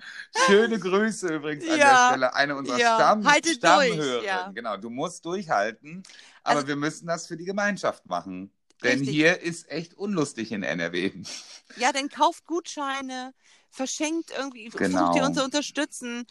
Schöne 0.47 0.79
Grüße 0.79 1.29
übrigens 1.35 1.69
an 1.69 1.79
Ja, 1.79 2.09
der 2.09 2.09
Stelle. 2.09 2.35
Eine 2.35 2.57
unserer 2.57 2.79
ja. 2.79 2.95
Stamm 2.97 3.23
durch, 3.23 3.53
Stammhörerinnen. 3.57 4.25
ja. 4.25 4.51
Genau, 4.55 4.77
du 4.77 4.91
musst 4.91 5.25
durchhalten. 5.45 6.03
Aber 6.43 6.57
Also- 6.57 6.69
wir 6.69 6.77
müssen 6.77 7.07
das 7.07 7.27
für 7.27 7.37
die 7.37 7.45
Gemeinschaft 7.45 8.07
machen. 8.07 8.51
Denn 8.83 8.99
Richtig. 8.99 9.15
hier 9.15 9.41
ist 9.41 9.71
echt 9.71 9.95
unlustig 9.95 10.53
in 10.53 10.63
NRW. 10.63 11.13
Ja, 11.77 11.91
dann 11.93 12.09
kauft 12.09 12.45
Gutscheine, 12.47 13.33
verschenkt 13.71 14.31
irgendwie, 14.37 14.69
Genau. 14.69 14.99
versucht 14.99 15.17
ihr 15.17 15.25
uns 15.25 15.39
zu 15.39 15.45
unterstützen. 15.45 16.27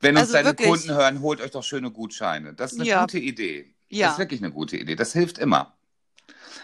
Wenn 0.00 0.14
uns 0.16 0.22
Also 0.22 0.32
deine 0.32 0.48
wirklich. 0.48 0.68
Kunden 0.68 0.90
hören, 0.94 1.20
holt 1.20 1.40
euch 1.40 1.50
doch 1.52 1.62
schöne 1.62 1.90
Gutscheine. 1.92 2.54
Das 2.54 2.72
ist 2.72 2.80
eine 2.80 2.88
Ja. 2.88 3.00
gute 3.02 3.18
Idee. 3.18 3.74
Das 3.90 3.98
Ja. 3.98 4.10
ist 4.12 4.18
wirklich 4.18 4.40
eine 4.42 4.50
gute 4.50 4.76
Idee. 4.76 4.96
Das 4.96 5.12
hilft 5.12 5.38
immer. 5.38 5.76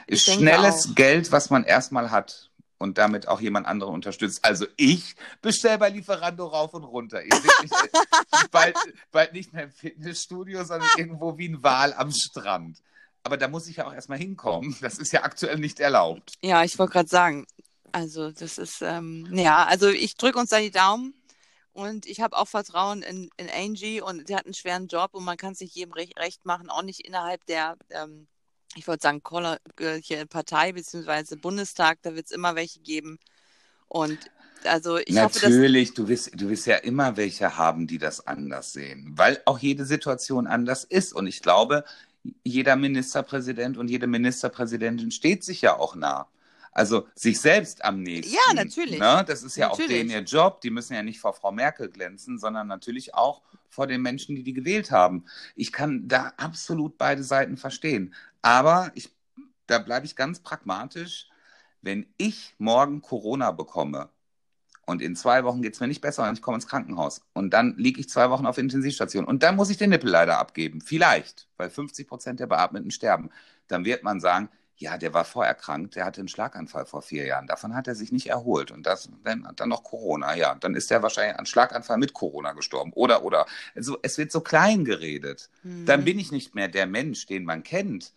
Ist 0.07 0.25
schnelles 0.25 0.89
auch. 0.91 0.95
Geld, 0.95 1.31
was 1.33 1.51
man 1.51 1.65
erstmal 1.65 2.11
hat 2.11 2.51
und 2.79 2.99
damit 2.99 3.29
auch 3.29 3.41
jemand 3.41 3.67
anderen 3.67 3.95
unterstützt. 3.95 4.45
Also 4.45 4.67
ich 4.77 5.15
bestelle 5.41 5.79
bei 5.79 5.91
Lieferando 5.91 6.47
rauf 6.47 6.75
und 6.75 6.85
runter. 6.85 7.23
Ihr 7.23 7.35
seht 7.35 7.63
mich 7.63 7.71
bald, 8.51 8.77
bald 9.11 9.33
nicht 9.33 9.53
mehr 9.53 9.65
im 9.65 9.73
Fitnessstudio, 9.73 10.65
sondern 10.65 10.89
irgendwo 10.97 11.39
wie 11.39 11.49
ein 11.49 11.63
Wal 11.63 11.95
am 11.95 12.11
Strand. 12.13 12.83
Aber 13.23 13.37
da 13.37 13.49
muss 13.49 13.69
ich 13.69 13.77
ja 13.77 13.87
auch 13.87 13.95
erstmal 13.95 14.19
hinkommen. 14.19 14.77
Das 14.81 14.99
ist 14.99 15.13
ja 15.13 15.23
aktuell 15.23 15.59
nicht 15.59 15.81
erlaubt. 15.81 16.35
Ja, 16.43 16.63
ich 16.63 16.79
wollte 16.79 16.93
gerade 16.93 17.09
sagen, 17.09 17.47
also 17.93 18.31
das 18.33 18.59
ist, 18.59 18.83
ähm, 18.83 19.29
ja, 19.33 19.65
also 19.65 19.89
ich 19.89 20.17
drücke 20.17 20.39
uns 20.39 20.51
da 20.51 20.59
die 20.59 20.71
Daumen 20.71 21.15
und 21.73 22.07
ich 22.07 22.21
habe 22.21 22.37
auch 22.37 22.49
Vertrauen 22.49 23.03
in, 23.03 23.31
in 23.37 23.49
Angie 23.49 24.01
und 24.01 24.27
sie 24.27 24.37
hat 24.37 24.45
einen 24.45 24.55
schweren 24.55 24.89
Job 24.89 25.15
und 25.15 25.25
man 25.25 25.37
kann 25.37 25.53
es 25.53 25.61
nicht 25.61 25.75
jedem 25.75 25.93
recht, 25.93 26.19
recht 26.19 26.45
machen, 26.45 26.71
auch 26.71 26.83
nicht 26.83 27.07
innerhalb 27.07 27.47
der, 27.47 27.77
ähm, 27.91 28.27
ich 28.77 28.87
wollte 28.89 29.03
sagen, 29.03 29.23
Koller, 29.23 29.59
äh, 29.79 30.27
Partei 30.27 30.73
beziehungsweise 30.73 31.37
Bundestag, 31.37 31.99
da 32.03 32.15
wird 32.15 32.27
es 32.27 32.33
immer 32.33 32.55
welche 32.55 32.81
geben. 32.81 33.19
Und 33.89 34.19
also 34.65 34.99
ich 34.99 35.17
hoffe, 35.21 35.41
dass 35.41 35.51
Natürlich, 35.51 35.95
du 35.95 36.09
wirst, 36.09 36.41
du 36.41 36.49
wirst 36.49 36.67
ja 36.67 36.77
immer 36.77 37.17
welche 37.17 37.57
haben, 37.57 37.87
die 37.87 37.99
das 37.99 38.27
anders 38.27 38.73
sehen, 38.73 39.13
weil 39.17 39.41
auch 39.45 39.59
jede 39.59 39.85
Situation 39.85 40.47
anders 40.47 40.85
ist. 40.85 41.13
Und 41.13 41.27
ich 41.27 41.43
glaube, 41.43 41.85
jeder 42.43 42.77
Ministerpräsident 42.77 43.77
und 43.77 43.89
jede 43.89 44.07
Ministerpräsidentin 44.07 45.11
steht 45.11 45.45
sich 45.45 45.61
ja 45.61 45.79
auch 45.79 45.95
nah. 45.95 46.27
Also 46.73 47.07
sich 47.15 47.41
selbst 47.41 47.85
am 47.85 48.03
nächsten. 48.03 48.35
Ja, 48.35 48.55
natürlich. 48.55 48.99
Ne? 48.99 49.25
Das 49.29 49.45
ist 49.45 49.57
ja 49.57 49.69
auch 49.71 49.79
Natürlich. 49.79 49.97
denen 49.97 50.11
ihr 50.11 50.23
Job. 50.23 50.61
Die 50.61 50.71
müssen 50.71 50.95
ja 50.95 51.05
nicht 51.05 51.21
vor 51.21 51.33
Frau 51.33 51.53
Merkel 51.53 51.89
glänzen, 51.89 52.39
sondern 52.39 52.67
natürlich 52.67 53.15
auch 53.15 53.43
vor 53.69 53.87
den 53.87 54.03
Menschen, 54.03 54.35
die 54.35 54.43
die 54.43 54.55
gewählt 54.55 54.91
haben. 54.91 55.25
Ich 55.55 55.73
kann 55.73 56.09
da 56.09 56.33
absolut 56.37 56.99
beide 56.99 57.23
Seiten 57.23 57.57
verstehen. 57.57 58.13
Aber 58.45 58.93
ich, 58.95 59.11
da 59.67 59.79
bleibe 59.79 60.05
ich 60.05 60.17
ganz 60.17 60.41
pragmatisch. 60.41 61.29
Wenn 61.81 62.07
ich 62.19 62.55
morgen 62.59 63.01
Corona 63.01 63.51
bekomme, 63.51 64.11
und 64.87 65.01
in 65.01 65.17
zwei 65.17 65.45
Wochen 65.45 65.63
geht 65.63 65.73
es 65.73 65.81
mir 65.81 65.89
nicht 65.89 66.03
besser 66.03 66.29
und 66.29 66.35
ich 66.35 66.43
komme 66.43 66.57
ins 66.57 66.67
Krankenhaus. 66.67 67.23
Und 67.33 67.55
dann 67.55 67.75
liege 67.79 68.01
ich 68.01 68.09
zwei 68.11 68.29
Wochen 68.29 68.45
auf 68.45 68.59
Intensivstation. 68.59 69.25
Und 69.25 69.43
dann 69.43 69.57
muss 69.57 69.71
ich 69.71 69.79
den 69.79 69.89
Nippel 69.89 70.11
leider 70.11 70.39
abgeben. 70.39 70.83
Vielleicht, 70.83 71.49
weil 71.57 71.71
50 71.71 72.07
Prozent 72.07 72.39
der 72.39 72.47
Beatmeten 72.47 72.91
sterben. 72.91 73.31
Dann 73.67 73.87
wird 73.87 74.03
man 74.03 74.21
sagen, 74.21 74.51
ja, 74.77 74.99
der 74.99 75.15
war 75.15 75.25
vorerkrankt, 75.25 75.95
der 75.95 76.05
hatte 76.05 76.21
einen 76.21 76.29
Schlaganfall 76.29 76.85
vor 76.85 77.01
vier 77.01 77.25
Jahren. 77.25 77.47
Davon 77.47 77.75
hat 77.75 77.89
er 77.89 77.95
sich 77.95 78.13
nicht 78.13 78.27
erholt. 78.27 78.71
Und 78.71 78.85
das, 78.85 79.09
dann 79.23 79.47
hat 79.47 79.61
dann 79.61 79.71
noch 79.71 79.85
Corona. 79.85 80.37
Ja, 80.37 80.55
dann 80.57 80.75
ist 80.75 80.91
er 80.91 81.03
wahrscheinlich 81.03 81.39
an 81.39 81.47
Schlaganfall 81.47 81.97
mit 81.97 82.13
Corona 82.13 82.53
gestorben. 82.53 82.93
Oder, 82.93 83.25
oder. 83.25 83.47
Also, 83.75 83.97
es 84.03 84.19
wird 84.19 84.33
so 84.33 84.41
klein 84.41 84.85
geredet. 84.85 85.49
Mhm. 85.63 85.87
Dann 85.87 86.05
bin 86.05 86.19
ich 86.19 86.31
nicht 86.31 86.55
mehr 86.55 86.69
der 86.69 86.87
Mensch, 86.87 87.25
den 87.25 87.45
man 87.45 87.63
kennt. 87.63 88.13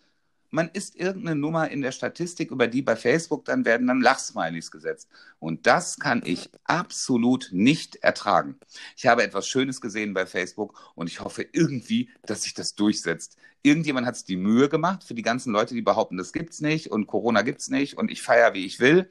Man 0.50 0.70
ist 0.72 0.96
irgendeine 0.96 1.38
Nummer 1.38 1.70
in 1.70 1.82
der 1.82 1.92
Statistik, 1.92 2.50
über 2.50 2.68
die 2.68 2.82
bei 2.82 2.96
Facebook 2.96 3.44
dann 3.44 3.64
werden 3.64 3.86
dann 3.86 4.00
Lachsmilies 4.00 4.70
gesetzt. 4.70 5.08
Und 5.38 5.66
das 5.66 5.98
kann 5.98 6.22
ich 6.24 6.50
absolut 6.64 7.50
nicht 7.52 7.96
ertragen. 7.96 8.58
Ich 8.96 9.06
habe 9.06 9.22
etwas 9.22 9.46
Schönes 9.46 9.80
gesehen 9.80 10.14
bei 10.14 10.24
Facebook 10.24 10.92
und 10.94 11.08
ich 11.08 11.20
hoffe 11.20 11.46
irgendwie, 11.52 12.08
dass 12.24 12.42
sich 12.42 12.54
das 12.54 12.74
durchsetzt. 12.74 13.36
Irgendjemand 13.62 14.06
hat 14.06 14.14
es 14.14 14.24
die 14.24 14.36
Mühe 14.36 14.68
gemacht 14.68 15.04
für 15.04 15.14
die 15.14 15.22
ganzen 15.22 15.52
Leute, 15.52 15.74
die 15.74 15.82
behaupten, 15.82 16.16
das 16.16 16.32
gibt's 16.32 16.60
nicht 16.60 16.90
und 16.90 17.06
Corona 17.06 17.42
gibt's 17.42 17.68
nicht 17.68 17.98
und 17.98 18.10
ich 18.10 18.22
feiere, 18.22 18.54
wie 18.54 18.64
ich 18.64 18.80
will 18.80 19.10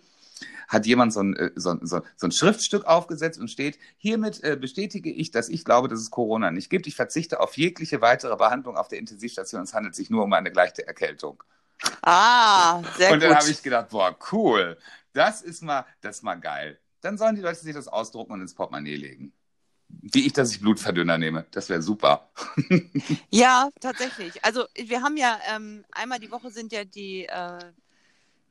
hat 0.68 0.86
jemand 0.86 1.14
so 1.14 1.22
ein, 1.22 1.36
äh, 1.36 1.52
so, 1.56 1.78
so, 1.82 2.02
so 2.16 2.28
ein 2.28 2.32
Schriftstück 2.32 2.86
aufgesetzt 2.86 3.40
und 3.40 3.50
steht, 3.50 3.80
hiermit 3.98 4.44
äh, 4.44 4.58
bestätige 4.60 5.12
ich, 5.12 5.32
dass 5.32 5.50
ich 5.50 5.66
glaube, 5.66 5.88
dass 5.88 6.00
es 6.00 6.12
Corona 6.12 6.52
nicht 6.52 6.70
gibt. 6.70 6.88
Ich 6.88 6.96
verzichte 6.96 7.40
auf 7.40 7.58
jegliche 7.58 8.02
weitere 8.02 8.36
Behandlung 8.36 8.78
auf 8.78 8.88
der 8.88 9.00
Intensivstation. 9.00 9.64
Es 9.64 9.74
handelt 9.74 9.96
sich 9.96 10.10
nur 10.10 10.24
um 10.24 10.34
eine 10.34 10.50
leichte 10.50 10.86
Erkältung. 10.86 11.44
Ah, 12.02 12.82
sehr 12.98 13.12
und 13.12 13.22
dann 13.22 13.30
gut. 13.30 13.40
habe 13.40 13.52
ich 13.52 13.62
gedacht, 13.62 13.90
boah, 13.90 14.18
cool. 14.32 14.78
Das 15.14 15.42
ist 15.42 15.64
mal, 15.64 15.86
das 16.02 16.18
ist 16.18 16.24
mal 16.24 16.36
geil. 16.36 16.80
Dann 17.02 17.18
sollen 17.18 17.36
die 17.36 17.42
Leute 17.42 17.60
sich 17.60 17.74
das 17.74 17.88
ausdrucken 17.88 18.34
und 18.34 18.42
ins 18.42 18.56
Portemonnaie 18.56 18.96
legen. 18.96 19.34
Wie 19.90 20.26
ich, 20.26 20.34
dass 20.34 20.52
ich 20.52 20.60
Blutverdünner 20.60 21.18
nehme. 21.18 21.46
Das 21.52 21.70
wäre 21.70 21.82
super. 21.82 22.30
Ja, 23.30 23.70
tatsächlich. 23.80 24.44
Also 24.44 24.66
wir 24.76 25.02
haben 25.02 25.16
ja 25.16 25.40
ähm, 25.50 25.86
einmal 25.92 26.20
die 26.20 26.32
Woche 26.32 26.52
sind 26.52 26.72
ja 26.74 26.84
die 26.84 27.26
äh, 27.26 27.60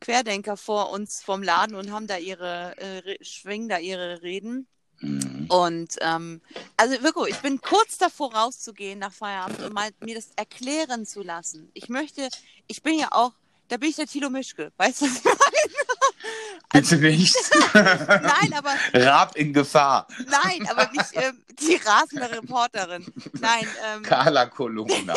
Querdenker 0.00 0.56
vor 0.56 0.90
uns 0.90 1.22
vom 1.22 1.42
Laden 1.42 1.74
und 1.76 1.90
haben 1.90 2.06
da 2.06 2.16
ihre, 2.18 2.76
äh, 2.78 3.24
schwingen 3.24 3.68
da 3.68 3.78
ihre 3.78 4.22
Reden. 4.22 4.66
Mhm. 5.00 5.46
Und 5.48 5.96
ähm, 6.00 6.40
also 6.76 7.02
wirklich, 7.02 7.34
ich 7.34 7.40
bin 7.40 7.60
kurz 7.60 7.98
davor 7.98 8.34
rauszugehen 8.34 8.98
nach 8.98 9.12
Feierabend 9.12 9.62
und 9.62 9.72
mal 9.72 9.90
mir 10.00 10.14
das 10.14 10.30
erklären 10.36 11.04
zu 11.06 11.22
lassen. 11.22 11.70
Ich 11.74 11.88
möchte, 11.88 12.28
ich 12.66 12.82
bin 12.82 12.98
ja 12.98 13.08
auch, 13.10 13.32
da 13.68 13.76
bin 13.76 13.90
ich 13.90 13.96
der 13.96 14.06
Thilo 14.06 14.30
Mischke, 14.30 14.72
weißt 14.76 15.02
du? 15.02 15.06
was 15.06 15.12
ich 15.14 16.88
Bitte 16.90 16.96
nicht. 16.96 17.34
meine? 17.74 18.22
Nein, 18.40 18.54
aber 18.54 18.74
Raab 18.94 19.36
in 19.36 19.52
Gefahr. 19.52 20.06
nein, 20.26 20.68
aber 20.68 20.90
nicht 20.92 21.10
ähm, 21.14 21.42
die 21.60 21.76
rasende 21.76 22.30
Reporterin. 22.30 23.06
Nein, 23.40 23.66
ähm, 23.86 24.02
Carla 24.02 24.46
Kolumna. 24.46 25.14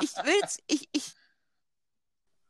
ich 0.00 0.12
will's, 0.24 0.58
ich, 0.66 0.88
ich, 0.92 1.14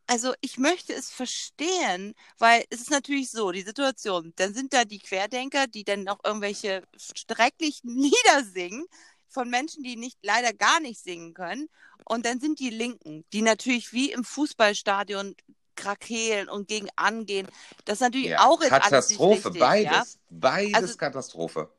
also 0.06 0.34
ich 0.40 0.58
möchte 0.58 0.92
es 0.92 1.10
verstehen, 1.10 2.14
weil 2.38 2.64
es 2.70 2.80
ist 2.80 2.90
natürlich 2.90 3.30
so, 3.30 3.50
die 3.52 3.62
Situation, 3.62 4.32
dann 4.36 4.54
sind 4.54 4.72
da 4.72 4.84
die 4.84 4.98
Querdenker, 5.00 5.66
die 5.66 5.84
dann 5.84 6.04
noch 6.04 6.18
irgendwelche 6.24 6.82
schrecklichen 6.96 7.90
Lieder 7.96 8.44
singen 8.44 8.86
von 9.28 9.50
Menschen, 9.50 9.82
die 9.82 9.96
nicht 9.96 10.18
leider 10.22 10.52
gar 10.52 10.80
nicht 10.80 11.00
singen 11.02 11.34
können. 11.34 11.68
Und 12.04 12.24
dann 12.24 12.40
sind 12.40 12.60
die 12.60 12.70
Linken, 12.70 13.24
die 13.32 13.42
natürlich 13.42 13.92
wie 13.92 14.12
im 14.12 14.24
Fußballstadion 14.24 15.34
krakeelen 15.74 16.48
und 16.48 16.68
gegen 16.68 16.88
angehen. 16.96 17.48
Das 17.84 17.94
ist 17.96 18.00
natürlich 18.00 18.28
Ja, 18.28 18.46
auch 18.46 18.60
jetzt 18.60 18.70
Katastrophe, 18.70 19.46
richtig, 19.46 19.60
beides. 19.60 19.90
Ja? 19.92 20.04
Beides 20.30 20.74
Also- 20.74 20.96
Katastrophe. 20.96 21.70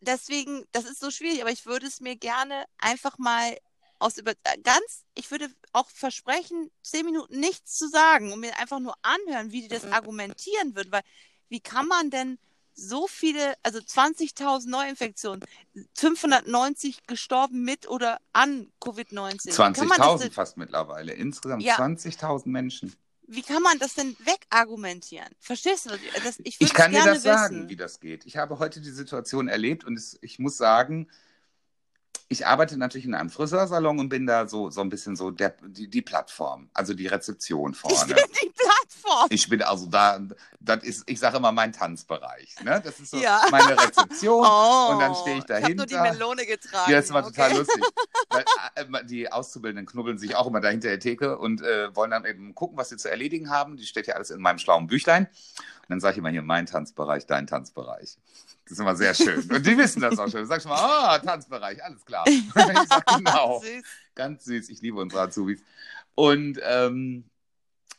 Deswegen, 0.00 0.64
das 0.72 0.84
ist 0.84 0.98
so 0.98 1.12
schwierig, 1.12 1.42
aber 1.42 1.52
ich 1.52 1.64
würde 1.64 1.86
es 1.86 2.00
mir 2.00 2.16
gerne 2.16 2.64
einfach 2.78 3.18
mal 3.18 3.56
aus 4.02 4.18
über 4.18 4.32
äh, 4.32 4.58
ganz, 4.62 5.04
ich 5.14 5.30
würde 5.30 5.48
auch 5.72 5.88
versprechen, 5.90 6.70
zehn 6.82 7.04
Minuten 7.06 7.40
nichts 7.40 7.76
zu 7.78 7.88
sagen 7.88 8.32
und 8.32 8.40
mir 8.40 8.58
einfach 8.58 8.80
nur 8.80 8.94
anhören, 9.02 9.52
wie 9.52 9.62
die 9.62 9.68
das 9.68 9.84
argumentieren 9.84 10.74
würden, 10.74 10.92
weil 10.92 11.02
wie 11.48 11.60
kann 11.60 11.86
man 11.86 12.10
denn 12.10 12.38
so 12.74 13.06
viele, 13.06 13.54
also 13.62 13.78
20.000 13.80 14.68
Neuinfektionen, 14.68 15.44
590 15.94 17.06
gestorben 17.06 17.62
mit 17.62 17.88
oder 17.88 18.18
an 18.32 18.70
Covid-19. 18.80 19.46
Wie 19.46 19.72
kann 19.74 19.88
man 19.88 19.98
das 19.98 20.06
20.000 20.08 20.18
denn- 20.20 20.32
fast 20.32 20.56
mittlerweile. 20.56 21.12
Insgesamt 21.12 21.62
Ja. 21.62 21.76
20.000 21.76 22.46
Menschen. 22.50 22.94
Wie 23.28 23.42
kann 23.42 23.62
man 23.62 23.78
das 23.78 23.94
denn 23.94 24.16
wegargumentieren? 24.18 25.28
Verstehst 25.38 25.86
du? 25.86 25.90
Das, 26.24 26.38
ich 26.44 26.60
Ich 26.60 26.74
kann 26.74 26.92
dir 26.92 27.04
das 27.04 27.22
sagen, 27.22 27.56
wissen. 27.56 27.68
wie 27.68 27.76
das 27.76 28.00
geht. 28.00 28.26
Ich 28.26 28.36
habe 28.36 28.58
heute 28.58 28.80
die 28.80 28.90
Situation 28.90 29.48
erlebt 29.48 29.84
und 29.84 29.96
es, 29.96 30.18
ich 30.22 30.38
muss 30.38 30.56
sagen, 30.56 31.08
ich 32.32 32.46
arbeite 32.46 32.76
natürlich 32.76 33.06
in 33.06 33.14
einem 33.14 33.30
Friseursalon 33.30 33.98
und 34.00 34.08
bin 34.08 34.26
da 34.26 34.48
so, 34.48 34.70
so 34.70 34.80
ein 34.80 34.88
bisschen 34.88 35.14
so 35.16 35.30
der, 35.30 35.54
die, 35.62 35.88
die 35.88 36.02
Plattform, 36.02 36.68
also 36.74 36.94
die 36.94 37.06
Rezeption 37.06 37.72
Ich 37.72 37.78
vorne. 37.78 38.14
bin 38.14 38.24
die 38.42 38.50
Plattform. 38.50 39.26
Ich 39.30 39.48
bin 39.48 39.62
also 39.62 39.86
da, 39.86 40.20
das 40.60 40.82
ist, 40.84 41.04
ich 41.06 41.18
sage 41.20 41.36
immer 41.36 41.52
mein 41.52 41.72
Tanzbereich. 41.72 42.56
Ne? 42.64 42.80
Das 42.84 42.98
ist 43.00 43.10
so 43.10 43.18
Ja. 43.18 43.42
meine 43.50 43.78
Rezeption. 43.78 44.46
Oh, 44.52 44.88
und 44.92 44.98
dann 45.00 45.14
stehe 45.14 45.38
ich 45.38 45.44
Ich 45.44 45.50
habe 45.50 45.74
nur 45.74 45.86
die 45.86 45.94
dahinter. 45.94 46.12
Melone 46.18 46.46
getragen. 46.46 46.90
Ja, 46.90 46.98
das 47.00 47.10
war 47.12 47.22
okay. 47.24 47.34
total 47.34 47.56
lustig. 47.58 47.82
Weil, 48.30 48.44
äh, 48.74 49.04
die 49.04 49.30
Auszubildenden 49.30 49.86
knubbeln 49.86 50.18
sich 50.18 50.34
auch 50.36 50.46
immer 50.46 50.60
dahinter 50.60 50.88
der 50.88 50.98
Theke 51.00 51.38
und 51.38 51.62
äh, 51.62 51.94
wollen 51.94 52.10
dann 52.10 52.24
eben 52.24 52.54
gucken, 52.54 52.76
was 52.78 52.88
sie 52.88 52.96
zu 52.96 53.10
erledigen 53.10 53.50
haben. 53.50 53.76
Die 53.76 53.86
steht 53.86 54.06
ja 54.06 54.14
alles 54.14 54.30
in 54.30 54.40
meinem 54.40 54.58
schlauen 54.58 54.86
Büchlein. 54.86 55.26
Und 55.26 55.90
dann 55.90 56.00
sage 56.00 56.12
ich 56.12 56.18
immer 56.18 56.30
hier, 56.30 56.42
mein 56.42 56.66
Tanzbereich, 56.66 57.26
dein 57.26 57.46
Tanzbereich. 57.46 58.16
Das 58.72 58.78
ist 58.78 58.82
immer 58.84 58.96
sehr 58.96 59.12
schön. 59.12 59.50
Und 59.50 59.66
die 59.66 59.76
wissen 59.76 60.00
das 60.00 60.18
auch 60.18 60.30
schon. 60.30 60.40
Du 60.40 60.46
sagst 60.46 60.62
schon 60.62 60.72
mal, 60.72 60.80
ah, 60.80 61.18
Tanzbereich, 61.18 61.84
alles 61.84 62.02
klar. 62.06 62.24
ich 62.26 62.42
sag, 62.88 63.04
genau. 63.18 63.60
Süß. 63.60 63.82
Ganz 64.14 64.44
süß. 64.46 64.70
Ich 64.70 64.80
liebe 64.80 64.98
unsere 64.98 65.20
Azubis. 65.20 65.60
Und 66.14 66.58
ähm, 66.62 67.24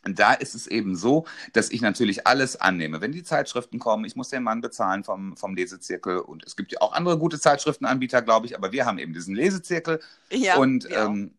da 0.03 0.33
ist 0.33 0.55
es 0.55 0.65
eben 0.65 0.95
so, 0.95 1.27
dass 1.53 1.69
ich 1.69 1.81
natürlich 1.81 2.25
alles 2.25 2.59
annehme. 2.59 3.01
Wenn 3.01 3.11
die 3.11 3.21
Zeitschriften 3.21 3.77
kommen, 3.77 4.03
ich 4.05 4.15
muss 4.15 4.29
den 4.29 4.41
Mann 4.41 4.61
bezahlen 4.61 5.03
vom, 5.03 5.37
vom 5.37 5.53
Lesezirkel 5.53 6.17
und 6.17 6.43
es 6.43 6.55
gibt 6.55 6.71
ja 6.71 6.81
auch 6.81 6.93
andere 6.93 7.19
gute 7.19 7.39
Zeitschriftenanbieter, 7.39 8.23
glaube 8.23 8.47
ich, 8.47 8.57
aber 8.57 8.71
wir 8.71 8.87
haben 8.87 8.97
eben 8.97 9.13
diesen 9.13 9.35
Lesezirkel 9.35 9.99
Ja, 10.31 10.57
und 10.57 10.87
ähm, 10.89 11.35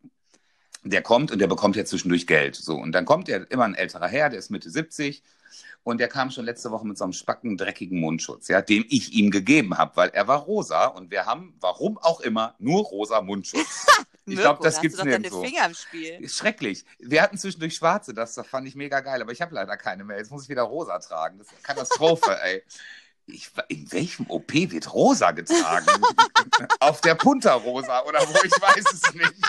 der 0.85 1.03
kommt 1.03 1.33
und 1.33 1.41
der 1.41 1.49
bekommt 1.49 1.75
ja 1.75 1.85
zwischendurch 1.85 2.29
Geld. 2.29 2.55
So, 2.55 2.77
und 2.77 2.93
dann 2.93 3.05
kommt 3.05 3.27
der 3.27 3.51
immer 3.51 3.65
ein 3.65 3.75
älterer 3.75 4.07
Herr, 4.07 4.31
der 4.31 4.39
ist 4.39 4.53
Mitte 4.53 4.71
70 4.71 5.25
und 5.83 5.99
der 5.99 6.09
kam 6.09 6.31
schon 6.31 6.45
letzte 6.45 6.71
Woche 6.71 6.87
mit 6.87 6.99
so 6.99 7.05
einem 7.05 7.13
spacken, 7.13 7.57
dreckigen 7.57 8.01
Mundschutz, 8.01 8.49
ja, 8.49 8.63
den 8.63 8.85
ich 8.89 9.13
ihm 9.13 9.31
gegeben 9.31 9.77
habe, 9.79 9.97
weil 9.97 10.09
er 10.11 10.27
war 10.29 10.41
rosa 10.41 10.87
und 10.87 11.11
wir 11.11 11.27
haben, 11.27 11.55
warum 11.61 11.99
auch 11.99 12.21
immer, 12.21 12.55
nur 12.59 12.83
rosa 12.85 13.21
Mundschutz. 13.21 13.87
Ich 14.27 14.37
glaube, 14.37 14.63
Mirko, 14.63 14.65
das 14.65 14.77
doch 14.77 15.05
deine 15.05 15.11
nirgendwo. 15.11 15.43
Finger 15.43 15.67
im 15.67 15.75
Spiel. 15.75 16.29
Schrecklich. 16.31 16.87
Wir 16.99 17.21
hatten 17.21 17.37
zwischendurch 17.37 17.75
schwarze, 17.75 18.15
das 18.15 18.41
fand 18.49 18.67
ich 18.67 18.75
mega 18.75 19.01
geil, 19.01 19.21
aber 19.21 19.33
ich 19.33 19.43
habe 19.43 19.55
leider 19.55 19.77
keine 19.77 20.03
mehr. 20.03 20.17
Jetzt 20.17 20.31
muss 20.31 20.45
ich 20.45 20.49
wieder 20.49 20.63
rosa 20.63 20.99
tragen. 20.99 21.37
Das 21.37 21.49
ist 21.49 21.53
eine 21.53 21.63
Katastrophe, 21.63 22.39
ey. 22.43 22.63
Ich, 23.27 23.51
in 23.69 23.91
welchem 23.91 24.27
OP 24.29 24.53
wird 24.53 24.93
rosa 24.93 25.31
getragen? 25.31 25.87
Auf 26.81 27.01
der 27.01 27.15
Punta 27.15 27.55
Rosa 27.55 28.03
oder 28.05 28.21
wo? 28.21 28.35
Ich 28.45 28.53
weiß 28.53 28.85
es 28.93 29.15
nicht. 29.15 29.33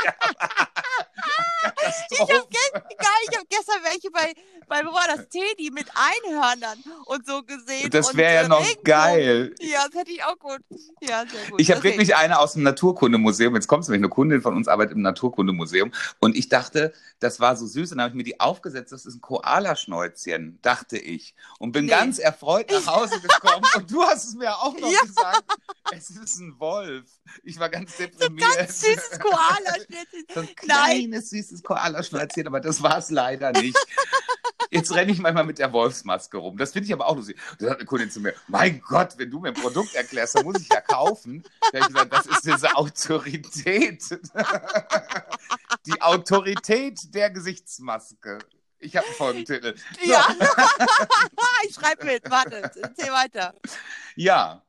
Ich 2.11 2.19
habe 2.19 2.29
geil, 2.29 2.83
ich 3.29 3.38
hab 3.38 3.49
gestern 3.49 3.83
welche 3.83 4.11
bei, 4.11 4.33
bei 4.67 4.85
wo 4.85 4.93
war 4.93 5.05
das 5.15 5.27
Teddy 5.29 5.71
mit 5.71 5.88
Einhörnern 5.95 6.77
und 7.05 7.25
so 7.25 7.41
gesehen. 7.43 7.89
Das 7.89 8.15
wäre 8.15 8.33
ja 8.35 8.41
äh, 8.43 8.47
noch 8.47 8.59
Regenbogen. 8.59 8.83
geil. 8.83 9.55
Ja, 9.59 9.85
das 9.88 9.99
hätte 9.99 10.11
ich 10.11 10.23
auch 10.23 10.38
gut. 10.38 10.59
Ja, 11.01 11.25
sehr 11.27 11.49
gut. 11.49 11.59
Ich 11.59 11.71
habe 11.71 11.83
wirklich 11.83 12.15
eine 12.15 12.39
aus 12.39 12.53
dem 12.53 12.63
Naturkundemuseum. 12.63 13.55
Jetzt 13.55 13.67
kommt 13.67 13.88
nämlich 13.88 13.99
eine 14.01 14.09
Kundin 14.09 14.41
von 14.41 14.55
uns, 14.55 14.67
arbeitet 14.67 14.95
im 14.95 15.01
Naturkundemuseum. 15.01 15.91
Und 16.19 16.35
ich 16.35 16.49
dachte, 16.49 16.93
das 17.19 17.39
war 17.39 17.55
so 17.55 17.65
süß. 17.65 17.91
Und 17.91 17.97
dann 17.97 18.05
habe 18.05 18.11
ich 18.11 18.17
mir 18.17 18.23
die 18.23 18.39
aufgesetzt. 18.39 18.91
Das 18.91 19.05
ist 19.05 19.15
ein 19.15 19.21
Koalaschnäuzchen, 19.21 20.59
dachte 20.61 20.97
ich. 20.97 21.35
Und 21.59 21.71
bin 21.71 21.85
Nee. 21.85 21.91
ganz 21.91 22.19
erfreut 22.19 22.69
nach 22.71 22.85
Hause 22.88 23.19
gekommen. 23.21 23.64
und 23.75 23.91
du 23.91 24.04
hast 24.04 24.25
es 24.30 24.36
mir 24.36 24.56
auch 24.56 24.73
noch 24.78 24.91
Ja. 24.91 25.01
gesagt. 25.01 25.43
Es 25.91 26.10
ist 26.10 26.39
ein 26.39 26.60
Wolf. 26.60 27.06
Ich 27.43 27.60
war 27.60 27.69
ganz 27.69 27.95
deprimiert. 27.97 28.56
Ganz 28.56 28.82
süßes 28.82 29.19
Koala. 29.19 29.75
So 30.34 30.39
ein 30.41 30.56
kleines, 30.56 31.30
süßes 31.30 31.63
Koalaschnäuzchen, 31.63 32.47
aber 32.47 32.60
das 32.60 32.82
war 32.82 32.97
es 32.97 33.10
leider 33.12 33.51
nicht. 33.51 33.78
Jetzt 34.71 34.91
renne 34.93 35.12
ich 35.12 35.19
manchmal 35.19 35.43
mit 35.45 35.60
der 35.60 35.71
Wolfsmaske 35.71 36.38
rum. 36.38 36.58
Das 36.58 36.73
finde 36.73 36.88
ich 36.88 36.93
aber 36.93 37.08
auch 37.08 37.15
lustig. 37.15 37.38
Da 37.60 37.67
sagt 37.67 37.80
eine 37.80 37.86
Kundin 37.86 38.10
zu 38.10 38.19
mir, 38.19 38.34
mein 38.47 38.82
Gott, 38.82 39.13
wenn 39.17 39.30
du 39.30 39.39
mir 39.39 39.49
ein 39.49 39.54
Produkt 39.54 39.93
erklärst, 39.93 40.36
dann 40.36 40.43
muss 40.45 40.60
ich 40.60 40.69
ja 40.69 40.82
kaufen. 40.82 41.43
Da 41.71 41.80
habe 41.80 41.88
ich 41.89 41.93
gesagt, 41.93 42.13
das 42.13 42.25
ist 42.25 42.45
diese 42.45 42.75
Autorität. 42.75 44.04
Die 45.86 46.01
Autorität 46.01 47.13
der 47.13 47.30
Gesichtsmaske. 47.30 48.39
Ich 48.86 48.95
habe 48.95 49.08
einen 49.08 49.15
Folgentitel. 49.15 49.76
So. 49.76 50.12
Ja. 50.12 50.28
ich 51.67 51.74
schreibe 51.74 52.06
mit. 52.06 52.30
Warte, 52.30 52.71
erzähl 52.82 53.12
weiter. 53.12 53.56
Ja, 54.15 54.62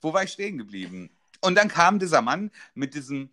wo 0.00 0.12
war 0.12 0.22
ich 0.22 0.32
stehen 0.32 0.56
geblieben? 0.56 1.10
Und 1.40 1.56
dann 1.56 1.68
kam 1.68 1.98
dieser 1.98 2.22
Mann 2.22 2.52
mit 2.74 2.94
diesem 2.94 3.30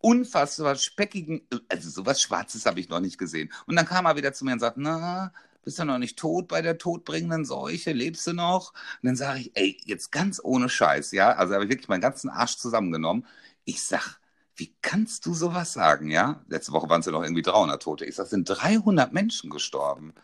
unfassbar 0.00 0.74
speckigen, 0.76 1.46
also 1.68 1.88
sowas 1.88 2.20
Schwarzes 2.20 2.66
habe 2.66 2.80
ich 2.80 2.88
noch 2.88 3.00
nicht 3.00 3.16
gesehen. 3.16 3.52
Und 3.66 3.76
dann 3.76 3.86
kam 3.86 4.06
er 4.06 4.16
wieder 4.16 4.32
zu 4.32 4.44
mir 4.44 4.52
und 4.52 4.60
sagt, 4.60 4.76
na, 4.76 5.32
bist 5.64 5.78
du 5.78 5.84
noch 5.84 5.98
nicht 5.98 6.18
tot 6.18 6.48
bei 6.48 6.62
der 6.62 6.78
todbringenden 6.78 7.44
Seuche? 7.44 7.92
Lebst 7.92 8.26
du 8.26 8.32
noch? 8.32 8.72
Und 9.02 9.06
dann 9.06 9.16
sage 9.16 9.40
ich, 9.40 9.52
ey, 9.54 9.80
jetzt 9.84 10.12
ganz 10.12 10.40
ohne 10.42 10.68
Scheiß, 10.68 11.12
ja, 11.12 11.32
also 11.32 11.54
habe 11.54 11.64
ich 11.64 11.70
wirklich 11.70 11.88
meinen 11.88 12.00
ganzen 12.00 12.28
Arsch 12.28 12.56
zusammengenommen. 12.56 13.26
Ich 13.64 13.82
sag, 13.84 14.20
wie 14.56 14.74
kannst 14.82 15.26
du 15.26 15.34
sowas 15.34 15.72
sagen, 15.72 16.10
ja? 16.10 16.42
Letzte 16.48 16.72
Woche 16.72 16.88
waren 16.88 17.00
es 17.00 17.06
ja 17.06 17.12
noch 17.12 17.22
irgendwie 17.22 17.42
300 17.42 17.82
Tote. 17.82 18.04
Ich 18.06 18.14
sag, 18.14 18.26
sind 18.26 18.44
300 18.48 19.12
Menschen 19.12 19.50
gestorben. 19.50 20.14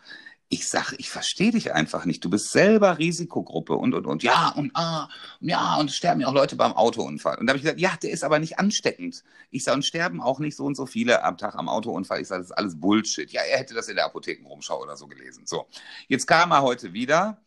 Ich 0.49 0.69
sag, 0.69 0.93
ich 0.99 1.11
verstehe 1.11 1.51
dich 1.51 1.73
einfach 1.73 2.05
nicht. 2.05 2.25
Du 2.25 2.31
bist 2.31 2.53
selber 2.53 2.99
Risikogruppe 2.99 3.75
und, 3.75 3.95
und, 3.95 4.07
und. 4.07 4.23
Ja, 4.23 4.51
und, 4.51 4.71
ah, 4.75 5.09
ja, 5.41 5.77
und 5.77 5.91
sterben 5.91 6.21
ja 6.21 6.29
auch 6.29 6.35
Leute 6.35 6.57
beim 6.57 6.73
Autounfall. 6.73 7.39
Und 7.39 7.47
da 7.47 7.53
habe 7.53 7.59
ich 7.59 7.63
gesagt, 7.63 7.81
ja, 7.81 7.95
der 8.03 8.11
ist 8.11 8.25
aber 8.25 8.39
nicht 8.39 8.59
ansteckend. 8.59 9.25
Ich 9.51 9.65
sag, 9.65 9.75
und 9.75 9.85
sterben 9.85 10.21
auch 10.21 10.39
nicht 10.41 10.57
so 10.57 10.65
und 10.65 10.77
so 10.77 10.87
viele 10.87 11.25
am 11.25 11.39
Tag 11.39 11.55
am 11.55 11.69
Autounfall. 11.69 12.21
Ich 12.21 12.29
sage, 12.29 12.43
das 12.43 12.51
ist 12.51 12.57
alles 12.57 12.79
Bullshit. 12.79 13.31
Ja, 13.33 13.43
er 13.43 13.59
hätte 13.59 13.75
das 13.75 13.89
in 13.89 13.97
der 13.97 14.07
Apothekenrumschau 14.07 14.83
oder 14.83 14.97
so 14.97 15.07
gelesen. 15.07 15.47
So. 15.47 15.67
Jetzt 16.09 16.27
kam 16.27 16.53
er 16.53 16.63
heute 16.63 16.93
wieder. 16.93 17.39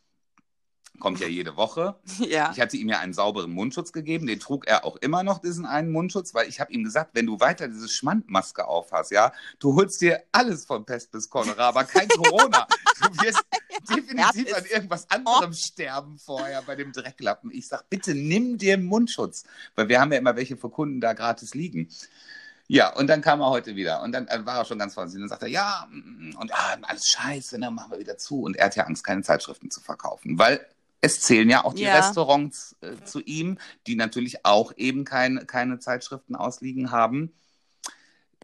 Kommt 1.00 1.20
ja 1.20 1.28
jede 1.28 1.56
Woche. 1.56 1.96
Ja. 2.26 2.52
Ich 2.52 2.60
hatte 2.60 2.76
ihm 2.78 2.90
ja 2.90 3.00
einen 3.00 3.14
sauberen 3.14 3.52
Mundschutz 3.52 3.92
gegeben, 3.92 4.26
den 4.26 4.40
trug 4.40 4.68
er 4.68 4.84
auch 4.84 4.96
immer 4.98 5.24
noch, 5.24 5.40
diesen 5.40 5.66
einen 5.66 5.92
Mundschutz, 5.92 6.34
weil 6.34 6.48
ich 6.48 6.60
habe 6.60 6.72
ihm 6.72 6.84
gesagt, 6.84 7.12
wenn 7.14 7.26
du 7.26 7.40
weiter 7.40 7.68
diese 7.68 7.88
Schmandmaske 7.88 8.66
aufhast, 8.68 9.12
ja, 9.12 9.32
du 9.60 9.76
holst 9.76 10.02
dir 10.02 10.24
alles 10.32 10.66
von 10.66 10.86
Pest 10.86 11.12
bis 11.12 11.30
Cholera, 11.30 11.68
aber 11.70 11.84
kein 11.84 12.08
Corona. 12.10 12.68
Du 13.02 13.24
wirst 13.24 13.44
definitiv 13.90 14.48
Herpes. 14.48 14.54
an 14.54 14.66
irgendwas 14.66 15.12
anderem 15.12 15.54
sterben 15.54 16.18
vorher 16.18 16.62
bei 16.64 16.76
dem 16.76 16.92
Drecklappen. 16.92 17.52
Ich 17.52 17.68
sag, 17.68 17.90
bitte 17.90 18.16
nimm 18.16 18.58
dir 18.58 18.78
Mundschutz, 18.78 19.44
weil 19.76 19.88
wir 19.90 20.00
haben 20.00 20.12
ja 20.12 20.18
immer 20.18 20.36
welche 20.36 20.58
für 20.58 20.70
Kunden 20.70 21.02
da 21.02 21.14
gratis 21.14 21.54
liegen. 21.54 21.90
Ja, 22.68 22.92
und 22.96 23.08
dann 23.08 23.22
kam 23.22 23.42
er 23.42 23.50
heute 23.52 23.76
wieder 23.76 24.02
und 24.02 24.12
dann 24.12 24.28
äh, 24.28 24.44
war 24.44 24.58
er 24.58 24.66
schon 24.66 24.80
ganz 24.80 24.96
vorsichtig 24.96 25.22
und 25.22 25.30
sagte, 25.30 25.48
ja, 25.48 25.88
mm, 25.92 26.36
und 26.40 26.52
ah, 26.52 26.78
alles 26.82 27.08
scheiße, 27.10 27.60
dann 27.60 27.76
machen 27.76 27.92
wir 27.92 28.00
wieder 28.00 28.18
zu. 28.18 28.42
Und 28.42 28.56
er 28.56 28.66
hat 28.66 28.76
ja 28.76 28.86
Angst, 28.86 29.04
keine 29.04 29.22
Zeitschriften 29.22 29.70
zu 29.70 29.82
verkaufen, 29.82 30.40
weil 30.40 30.66
es 31.02 31.22
zählen 31.22 31.50
ja 31.50 31.64
auch 31.64 31.74
die 31.74 31.84
Ja. 31.84 31.96
Restaurants 31.96 32.76
äh, 32.82 33.04
zu 33.04 33.22
ihm, 33.22 33.58
die 33.88 33.96
natürlich 33.96 34.46
auch 34.46 34.74
eben 34.76 35.06
kein, 35.06 35.46
keine 35.48 35.80
Zeitschriften 35.80 36.36
ausliegen 36.36 36.92
haben. 36.92 37.34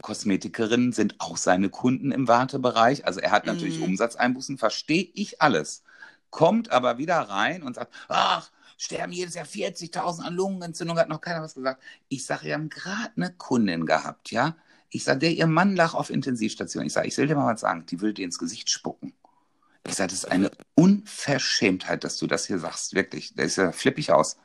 Kosmetikerinnen 0.02 0.94
sind 0.94 1.16
auch 1.20 1.38
seine 1.38 1.70
Kunden 1.70 2.12
im 2.12 2.28
Wartebereich. 2.28 3.06
Also 3.06 3.20
er 3.20 3.32
hat 3.32 3.46
natürlich 3.46 3.78
Mhm. 3.78 3.84
Umsatzeinbußen, 3.84 4.58
verstehe 4.58 5.10
ich 5.14 5.42
alles. 5.42 5.84
Kommt 6.30 6.72
aber 6.72 6.98
wieder 6.98 7.18
rein 7.20 7.62
und 7.62 7.76
sagt, 7.76 7.94
ach, 8.08 8.52
sterben 8.78 9.12
jedes 9.12 9.36
Jahr 9.36 9.46
40.000 9.46 10.24
an 10.24 10.34
Lungenentzündung, 10.34 10.98
hat 10.98 11.10
noch 11.10 11.22
keiner 11.22 11.42
was 11.44 11.54
gesagt. 11.56 11.84
Ich 12.10 12.26
sage, 12.26 12.46
wir 12.46 12.54
haben 12.56 12.70
gerade 12.70 13.12
eine 13.16 13.34
Kundin 13.34 13.86
gehabt, 13.86 14.32
ja. 14.32 14.56
Ich 14.90 15.04
sage, 15.04 15.20
der 15.20 15.32
ihr 15.32 15.48
Mann 15.48 15.76
lag 15.76 15.94
auf 15.94 16.10
Intensivstation. 16.10 16.86
Ich 16.86 16.94
sage, 16.94 17.08
ich 17.08 17.18
will 17.18 17.28
dir 17.28 17.36
mal 17.36 17.54
was 17.54 17.62
sagen, 17.62 17.86
die 17.86 18.02
will 18.02 18.14
dir 18.14 18.26
ins 18.26 18.40
Gesicht 18.40 18.70
spucken. 18.70 19.14
Ich 19.88 19.96
sage, 19.96 20.10
das 20.10 20.20
ist 20.20 20.32
eine 20.32 20.52
Unverschämtheit, 20.76 22.04
dass 22.04 22.18
du 22.18 22.28
das 22.28 22.46
hier 22.46 22.60
sagst, 22.60 22.94
wirklich. 22.94 23.34
Da 23.36 23.44
ist 23.44 23.58
ja 23.58 23.72
flippig 23.72 24.12
aus. 24.12 24.38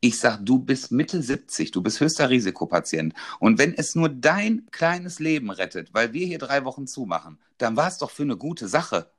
Ich 0.00 0.18
sag, 0.18 0.44
du 0.44 0.58
bist 0.58 0.92
Mitte 0.92 1.22
70, 1.22 1.70
du 1.70 1.82
bist 1.82 2.00
höchster 2.00 2.28
Risikopatient. 2.28 3.14
Und 3.40 3.58
wenn 3.58 3.72
es 3.74 3.94
nur 3.94 4.10
dein 4.10 4.66
kleines 4.70 5.18
Leben 5.18 5.50
rettet, 5.50 5.94
weil 5.94 6.12
wir 6.12 6.26
hier 6.26 6.38
drei 6.38 6.64
Wochen 6.64 6.86
zumachen, 6.86 7.38
dann 7.56 7.76
war 7.76 7.88
es 7.88 7.98
doch 7.98 8.10
für 8.10 8.22
eine 8.22 8.36
gute 8.36 8.68
Sache. 8.68 9.10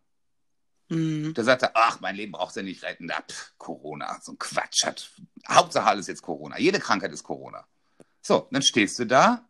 Mhm. 0.89 1.33
Da 1.33 1.43
sagt 1.43 1.63
er, 1.63 1.71
ach, 1.73 1.99
mein 1.99 2.15
Leben 2.15 2.31
brauchst 2.31 2.55
du 2.55 2.63
nicht 2.63 2.83
retten. 2.83 3.07
Da, 3.07 3.21
pff, 3.21 3.53
Corona, 3.57 4.19
so 4.21 4.33
ein 4.33 4.39
Quatsch 4.39 4.85
hat. 4.85 5.11
Hauptsache 5.49 5.87
alles 5.87 6.07
jetzt 6.07 6.21
Corona. 6.21 6.59
Jede 6.59 6.79
Krankheit 6.79 7.11
ist 7.11 7.23
Corona. 7.23 7.65
So, 8.21 8.47
dann 8.51 8.61
stehst 8.61 8.99
du 8.99 9.05
da 9.05 9.47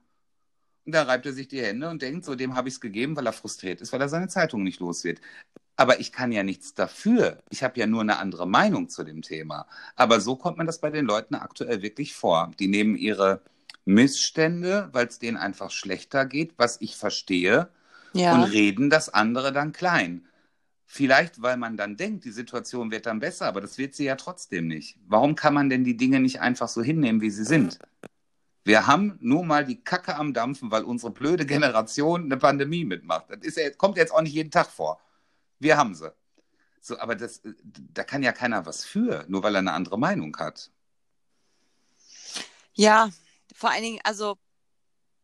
da 0.88 1.04
reibt 1.04 1.26
er 1.26 1.34
sich 1.34 1.48
die 1.48 1.62
Hände 1.62 1.90
und 1.90 2.02
denkt, 2.02 2.26
so 2.26 2.36
dem 2.36 2.56
habe 2.56 2.70
ich 2.70 2.76
es 2.76 2.82
gegeben, 2.82 3.16
weil 3.16 3.26
er 3.26 3.34
frustriert 3.34 3.82
ist, 3.82 3.92
weil 3.92 4.02
er 4.02 4.10
seine 4.10 4.30
Zeitung 4.30 4.64
nicht 4.64 4.80
los 4.80 5.04
wird. 5.04 5.20
Aber 5.78 6.00
ich 6.00 6.12
kann 6.12 6.32
ja 6.32 6.44
nichts 6.44 6.74
dafür. 6.74 7.38
Ich 7.52 7.64
habe 7.64 7.80
ja 7.80 7.86
nur 7.86 8.02
eine 8.02 8.18
andere 8.18 8.48
Meinung 8.48 8.90
zu 8.90 9.04
dem 9.04 9.22
Thema. 9.22 9.68
Aber 9.96 10.20
so 10.20 10.36
kommt 10.36 10.58
man 10.58 10.66
das 10.66 10.80
bei 10.82 10.90
den 10.90 11.06
Leuten 11.06 11.36
aktuell 11.36 11.82
wirklich 11.84 12.16
vor. 12.16 12.52
Die 12.60 12.68
nehmen 12.68 12.96
ihre 12.96 13.42
Missstände, 13.86 14.90
weil 14.92 15.08
es 15.08 15.20
denen 15.20 15.38
einfach 15.38 15.72
schlechter 15.72 16.26
geht, 16.26 16.54
was 16.58 16.82
ich 16.82 16.98
verstehe, 16.98 17.70
Ja. 18.14 18.34
und 18.34 18.44
reden 18.46 18.90
das 18.90 19.10
andere 19.14 19.54
dann 19.54 19.72
klein. 19.72 20.26
Vielleicht, 20.86 21.42
weil 21.42 21.58
man 21.58 21.78
dann 21.78 21.96
denkt, 21.96 22.26
die 22.26 22.32
Situation 22.32 22.92
wird 22.92 23.06
dann 23.06 23.20
besser, 23.20 23.46
aber 23.46 23.62
das 23.62 23.78
wird 23.78 23.94
sie 23.94 24.06
ja 24.06 24.16
trotzdem 24.16 24.68
nicht. 24.68 24.98
Warum 25.08 25.36
kann 25.36 25.54
man 25.54 25.70
denn 25.70 25.84
die 25.84 25.98
Dinge 25.98 26.20
nicht 26.20 26.42
einfach 26.42 26.70
so 26.70 26.82
hinnehmen, 26.82 27.22
wie 27.22 27.30
sie 27.30 27.44
sind? 27.44 27.78
Wir 28.64 28.88
haben 28.88 29.18
nur 29.22 29.46
mal 29.46 29.64
die 29.66 29.82
Kacke 29.84 30.16
am 30.16 30.34
Dampfen, 30.34 30.72
weil 30.72 30.84
unsere 30.84 31.12
blöde 31.12 31.46
Generation 31.46 32.24
eine 32.24 32.38
Pandemie 32.38 32.84
mitmacht. 32.84 33.26
Das 33.30 33.40
ist 33.42 33.78
kommt 33.78 33.98
jetzt 33.98 34.14
auch 34.14 34.22
nicht 34.22 34.34
jeden 34.34 34.52
Tag 34.52 34.68
vor. 34.68 35.00
Wir 35.60 35.78
haben 35.78 35.96
sie. 35.96 36.14
So, 36.82 37.00
aber 37.00 37.16
das, 37.16 37.42
da 37.94 38.04
kann 38.04 38.24
ja 38.24 38.32
keiner 38.32 38.66
was 38.66 38.86
für, 38.86 39.26
nur 39.28 39.44
weil 39.44 39.56
er 39.56 39.60
eine 39.60 39.74
andere 39.74 40.00
Meinung 40.00 40.36
hat. 40.38 40.72
Ja, 42.74 43.10
vor 43.56 43.72
allen 43.72 43.82
Dingen, 43.82 44.00
also 44.04 44.38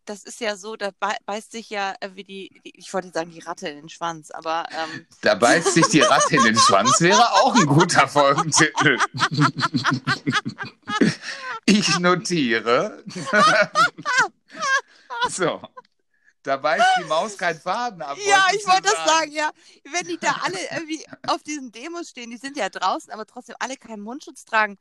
das 0.05 0.25
ist 0.25 0.41
ja 0.41 0.57
so, 0.57 0.75
da 0.75 0.89
bei- 0.99 1.15
beißt 1.25 1.51
sich 1.53 1.69
ja 1.69 1.95
äh, 2.01 2.09
wie 2.15 2.25
die, 2.25 2.61
die, 2.65 2.77
ich 2.77 2.93
wollte 2.93 3.11
sagen, 3.11 3.31
die 3.31 3.39
Ratte 3.39 3.69
in 3.69 3.77
den 3.77 3.87
Schwanz, 3.89 4.31
aber 4.31 4.65
ähm, 4.71 5.05
Da 5.21 5.35
beißt 5.35 5.75
sich 5.75 5.87
die 5.87 6.01
Ratte 6.01 6.35
in 6.35 6.43
den 6.43 6.57
Schwanz, 6.57 6.99
wäre 6.99 7.21
auch 7.35 7.55
ein 7.55 7.65
guter 7.67 8.07
Folgentitel. 8.07 8.97
Ich 11.65 11.97
notiere. 11.99 13.03
So. 15.29 15.61
Da 16.43 16.57
beißt 16.57 16.85
die 16.99 17.05
Maus 17.05 17.37
keinen 17.37 17.59
Faden 17.59 18.01
ab. 18.01 18.17
ja, 18.25 18.47
ich 18.53 18.67
wollte 18.67 18.83
das 18.83 19.05
sagen, 19.05 19.31
ja. 19.31 19.49
Wenn 19.85 20.07
die 20.07 20.17
da 20.17 20.41
alle 20.43 20.57
irgendwie 20.71 21.05
auf 21.27 21.41
diesen 21.41 21.71
Demos 21.71 22.09
stehen, 22.09 22.29
die 22.29 22.37
sind 22.37 22.57
ja 22.57 22.69
draußen, 22.69 23.11
aber 23.11 23.25
trotzdem 23.25 23.55
alle 23.59 23.77
keinen 23.77 24.01
Mundschutz 24.01 24.43
tragen, 24.43 24.77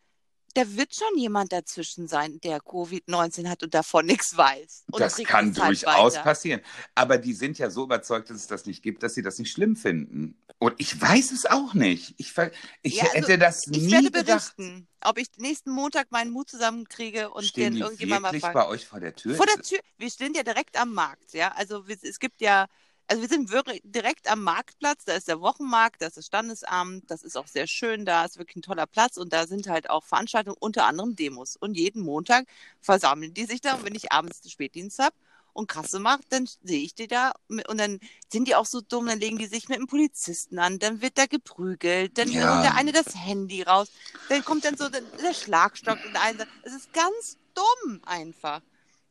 da 0.55 0.71
wird 0.77 0.95
schon 0.95 1.17
jemand 1.17 1.53
dazwischen 1.53 2.09
sein, 2.09 2.41
der 2.43 2.59
Covid-19 2.61 3.49
hat 3.49 3.63
und 3.63 3.75
davon 3.75 4.07
nichts 4.07 4.37
weiß. 4.37 4.85
Und 4.91 5.01
Das 5.01 5.17
kann 5.17 5.47
halt 5.59 5.59
durchaus 5.59 6.15
weiter. 6.15 6.23
passieren. 6.25 6.61
Aber 6.95 7.19
die 7.19 7.33
sind 7.33 7.59
ja 7.59 7.71
so 7.71 7.85
überzeugt, 7.85 8.31
dass 8.31 8.37
es 8.37 8.47
das 8.47 8.67
nicht 8.67 8.83
gibt, 8.83 9.03
dass 9.03 9.15
sie 9.15 9.23
das 9.23 9.39
nicht 9.39 9.51
schlimm 9.53 9.77
finden. 9.77 10.37
Und 10.59 10.75
ich 10.79 11.01
weiß 11.01 11.33
es 11.33 11.47
auch 11.47 11.75
nicht. 11.75 12.15
Ich, 12.19 12.35
ich 12.83 12.95
Ja, 12.97 13.05
also, 13.05 13.15
hätte 13.15 13.39
das 13.39 13.67
Ich 13.67 13.83
nie 13.83 13.91
werde 13.93 14.11
gedacht. 14.13 14.55
berichten, 14.57 14.89
ob 15.01 15.19
ich 15.19 15.27
nächsten 15.39 15.71
Montag 15.73 16.13
meinen 16.13 16.31
Mut 16.31 16.49
zusammenkriege 16.51 17.31
und 17.31 17.45
Stehen 17.45 17.75
den 17.75 17.83
irgendjemand 17.83 18.23
mal 18.23 18.39
fragt. 18.41 18.55
bei 18.55 18.67
euch 18.69 18.87
vor 18.87 19.01
der 19.01 19.15
Tür? 19.17 19.35
Vor 19.35 19.47
der 19.47 19.61
Tür. 19.63 19.81
Wir 19.99 20.11
stehen 20.11 20.35
ja 20.35 20.43
direkt 20.45 20.77
am 20.79 20.93
Markt, 20.95 21.33
ja. 21.33 21.53
Also 21.53 21.85
es 22.03 22.19
gibt 22.21 22.41
ja, 22.41 22.67
also 23.09 23.23
wir 23.23 23.29
sind 23.29 23.51
wirklich 23.51 23.81
direkt 23.85 24.29
am 24.31 24.43
Marktplatz. 24.43 25.05
Da 25.05 25.15
ist 25.15 25.29
der 25.29 25.41
Wochenmarkt, 25.41 26.01
da 26.03 26.07
ist 26.07 26.17
das 26.17 26.27
Standesamt, 26.27 27.11
das 27.11 27.23
ist 27.23 27.37
auch 27.37 27.47
sehr 27.47 27.67
schön, 27.67 28.05
da 28.05 28.25
ist 28.25 28.39
wirklich 28.39 28.57
ein 28.57 28.63
toller 28.63 28.87
Platz 28.87 29.17
und 29.17 29.33
da 29.33 29.47
sind 29.47 29.69
halt 29.69 29.91
auch 29.91 30.05
Veranstaltungen, 30.05 30.57
unter 30.61 30.87
anderem 30.87 31.15
Demos. 31.17 31.57
Und 31.57 31.75
jeden 31.77 32.03
Montag 32.03 32.47
versammeln 32.81 33.35
die 33.35 33.45
sich 33.45 33.61
da 33.61 33.75
und 33.75 33.85
wenn 33.85 33.95
ich 33.95 34.13
abends 34.13 34.41
den 34.41 34.51
Spätdienst 34.51 34.99
habe 34.99 35.15
und 35.53 35.69
Kasse 35.69 35.99
mache, 36.01 36.23
dann 36.31 36.49
sehe 36.63 36.83
ich 36.83 36.95
die 36.95 37.07
da 37.09 37.33
und 37.49 37.79
dann 37.79 37.99
sind 38.31 38.49
die 38.49 38.55
auch 38.55 38.65
so 38.67 38.81
dumm, 38.81 39.07
dann 39.07 39.21
legen 39.21 39.37
die 39.39 39.47
sich 39.47 39.69
mit 39.69 39.77
einem 39.79 39.87
Polizisten 39.87 40.59
an, 40.59 40.79
dann 40.79 41.03
wird 41.03 41.19
da 41.19 41.27
geprügelt, 41.27 42.17
dann 42.17 42.31
Ja. 42.31 42.55
holt 42.55 42.65
der 42.65 42.77
eine 42.77 42.93
das 42.93 43.15
Handy 43.15 43.63
raus, 43.63 43.89
dann 44.29 44.45
kommt 44.45 44.65
dann 44.65 44.77
so 44.79 44.89
der, 44.89 45.03
der 45.03 45.35
Schlagstock 45.35 46.03
und 46.05 46.15
der 46.15 46.23
eine, 46.23 46.45
es 46.63 46.73
ist 46.73 46.93
ganz 46.93 47.37
dumm 47.55 48.01
einfach. 48.07 48.63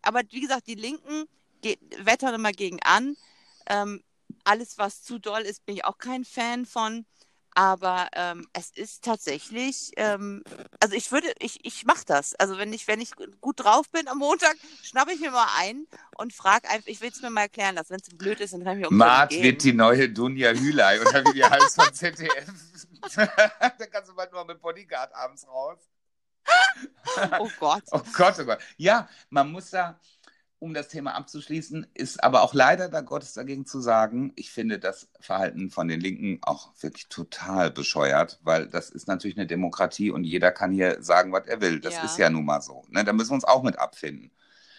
Aber 0.01 0.21
wie 0.31 0.41
gesagt, 0.41 0.65
die 0.67 0.75
Linken 0.75 1.25
wettern 1.99 2.33
immer 2.33 2.51
gegen 2.51 2.81
an. 2.81 3.15
Ähm, 3.71 4.03
alles, 4.43 4.77
was 4.77 5.03
zu 5.03 5.19
doll 5.19 5.41
ist, 5.41 5.65
bin 5.65 5.75
ich 5.75 5.85
auch 5.85 5.97
kein 5.97 6.25
Fan 6.25 6.65
von. 6.65 7.05
Aber 7.53 8.07
ähm, 8.13 8.47
es 8.53 8.71
ist 8.71 9.03
tatsächlich, 9.03 9.91
ähm, 9.97 10.41
also 10.79 10.95
ich 10.95 11.11
würde, 11.11 11.27
ich, 11.39 11.65
ich 11.65 11.83
mache 11.83 12.05
das. 12.05 12.33
Also 12.35 12.57
wenn 12.57 12.71
ich, 12.71 12.87
wenn 12.87 13.01
ich 13.01 13.11
gut 13.41 13.59
drauf 13.59 13.89
bin 13.89 14.07
am 14.07 14.19
Montag, 14.19 14.55
schnappe 14.81 15.11
ich 15.11 15.19
mir 15.19 15.31
mal 15.31 15.49
ein 15.57 15.85
und 16.17 16.31
frage 16.31 16.69
einfach, 16.69 16.87
ich 16.87 17.01
will 17.01 17.09
es 17.09 17.21
mir 17.21 17.29
mal 17.29 17.41
erklären 17.41 17.75
lassen. 17.75 17.89
Wenn 17.89 17.99
es 17.99 18.17
blöd 18.17 18.39
ist, 18.39 18.53
dann 18.53 18.63
kann 18.63 18.77
ich 18.77 18.83
mir 18.83 18.87
umsonst 18.87 19.05
Mart 19.05 19.31
wird 19.33 19.63
die 19.63 19.73
neue 19.73 20.07
Dunja 20.09 20.51
Hülei 20.51 21.01
oder 21.01 21.25
wie 21.25 21.33
die 21.33 21.43
heißt 21.43 21.75
von 21.75 21.93
ZDF. 21.93 22.47
da 23.15 23.85
kannst 23.91 24.09
du 24.09 24.15
bald 24.15 24.31
nur 24.31 24.45
mit 24.45 24.61
Bodyguard 24.61 25.13
abends 25.13 25.45
raus. 25.47 25.79
Oh 27.39 27.49
Gott. 27.59 27.83
Oh 27.91 28.01
Gott, 28.13 28.35
oh 28.39 28.45
Gott. 28.45 28.59
Ja, 28.77 29.07
man 29.29 29.51
muss 29.51 29.69
da, 29.69 29.99
um 30.61 30.75
das 30.75 30.89
Thema 30.89 31.15
abzuschließen, 31.15 31.87
ist 31.95 32.23
aber 32.23 32.43
auch 32.43 32.53
leider 32.53 32.87
da 32.87 33.01
Gottes 33.01 33.33
dagegen 33.33 33.65
zu 33.65 33.81
sagen, 33.81 34.31
ich 34.35 34.51
finde 34.51 34.77
das 34.77 35.09
Verhalten 35.19 35.71
von 35.71 35.87
den 35.87 35.99
Linken 35.99 36.37
auch 36.43 36.69
wirklich 36.79 37.07
total 37.07 37.71
bescheuert, 37.71 38.39
weil 38.43 38.67
das 38.67 38.91
ist 38.91 39.07
natürlich 39.07 39.35
eine 39.37 39.47
Demokratie 39.47 40.11
und 40.11 40.23
jeder 40.23 40.51
kann 40.51 40.71
hier 40.71 41.01
sagen, 41.01 41.31
was 41.33 41.47
er 41.47 41.61
will. 41.61 41.79
Das 41.79 41.95
Ja. 41.95 42.03
ist 42.03 42.19
ja 42.19 42.29
nun 42.29 42.45
mal 42.45 42.61
so. 42.61 42.83
Ne? 42.89 43.03
Da 43.03 43.11
müssen 43.11 43.31
wir 43.31 43.35
uns 43.35 43.43
auch 43.43 43.63
mit 43.63 43.79
abfinden. 43.79 44.29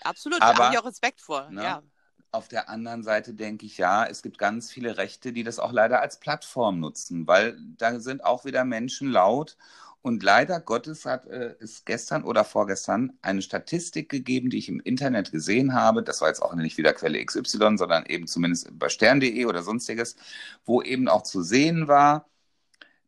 Absolut, 0.03 0.41
da 0.41 0.51
Aber- 0.51 0.65
habe 0.67 0.75
ich 0.75 0.81
auch 0.81 0.87
Respekt 0.87 1.21
vor. 1.21 1.51
Ne? 1.51 1.65
Ja. 1.65 1.83
Auf 2.31 2.47
der 2.47 2.69
anderen 2.69 3.03
Seite 3.03 3.35
denke 3.35 3.67
ich, 3.67 3.77
ja, 3.77 4.07
es 4.07 4.23
gibt 4.23 4.39
ganz 4.39 4.71
viele 4.71 4.97
Rechte, 4.99 5.33
die 5.33 5.43
das 5.43 5.59
auch 5.59 5.73
leider 5.73 6.01
als 6.01 6.21
Plattform 6.21 6.79
nutzen, 6.79 7.27
weil 7.27 7.59
da 7.77 7.99
sind 7.99 8.25
auch 8.25 8.45
wieder 8.45 8.65
Menschen 8.65 9.11
laut. 9.11 9.57
Und 10.03 10.25
leider 10.25 10.61
Gottes 10.61 11.07
hat 11.07 11.27
äh, 11.27 11.55
es 11.61 11.85
gestern 11.85 12.25
oder 12.25 12.45
vorgestern 12.45 13.13
eine 13.23 13.41
Statistik 13.41 14.09
gegeben, 14.09 14.51
die 14.51 14.59
ich 14.59 14.69
im 14.69 14.81
Internet 14.81 15.31
gesehen 15.31 15.75
habe. 15.75 16.03
Das 16.03 16.21
war 16.21 16.29
jetzt 16.29 16.43
auch 16.43 16.55
nicht 16.55 16.77
wieder 16.77 16.93
Quelle 16.93 17.25
XY, 17.25 17.79
sondern 17.79 18.05
eben 18.07 18.27
zumindest 18.27 18.77
bei 18.79 18.89
stern.de 18.89 19.45
oder 19.47 19.63
sonstiges, 19.63 20.17
wo 20.65 20.83
eben 20.83 21.09
auch 21.09 21.23
zu 21.23 21.43
sehen 21.43 21.87
war, 21.87 22.29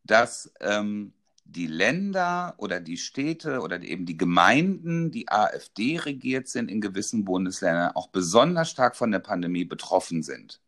dass 0.05 0.53
ähm, 0.61 1.13
die 1.45 1.67
Länder 1.67 2.55
oder 2.59 2.81
die 2.81 2.97
Städte 2.97 3.61
oder 3.61 3.83
eben 3.83 4.07
die 4.07 4.17
Gemeinden, 4.17 5.11
die 5.11 5.29
AfD 5.29 5.99
regiert 5.99 6.49
sind 6.49 6.71
in 6.71 6.81
gewissen 6.81 7.25
Bundesländern, 7.25 7.93
auch 7.95 8.09
besonders 8.09 8.71
stark 8.71 8.97
von 8.97 9.11
der 9.11 9.19
Pandemie 9.21 9.65
betroffen 9.65 10.23
sind. 10.23 10.61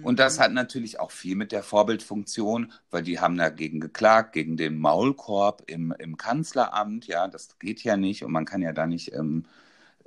Und 0.00 0.18
das 0.18 0.38
Mhm. 0.38 0.40
hat 0.40 0.52
natürlich 0.52 1.00
auch 1.00 1.10
viel 1.10 1.36
mit 1.36 1.52
der 1.52 1.62
Vorbildfunktion, 1.62 2.72
weil 2.90 3.02
die 3.02 3.20
haben 3.20 3.36
dagegen 3.36 3.80
geklagt, 3.80 4.32
gegen 4.32 4.56
den 4.56 4.78
Maulkorb 4.78 5.62
im, 5.66 5.94
im 5.98 6.16
Kanzleramt. 6.16 7.06
Ja, 7.06 7.28
das 7.28 7.58
geht 7.58 7.82
ja 7.84 7.96
nicht 7.96 8.24
und 8.24 8.32
man 8.32 8.44
kann 8.44 8.62
ja 8.62 8.72
da 8.72 8.86
nicht 8.86 9.12
ähm, 9.14 9.44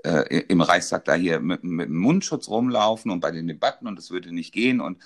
äh, 0.03 0.41
im 0.49 0.61
Reichstag 0.61 1.05
da 1.05 1.15
hier 1.15 1.39
mit, 1.39 1.63
mit 1.63 1.89
dem 1.89 1.97
Mundschutz 1.97 2.49
rumlaufen 2.49 3.11
und 3.11 3.19
bei 3.21 3.31
den 3.31 3.47
Debatten 3.47 3.87
und 3.87 3.97
das 3.97 4.11
würde 4.11 4.33
nicht 4.33 4.53
gehen. 4.53 4.81
Und 4.81 4.99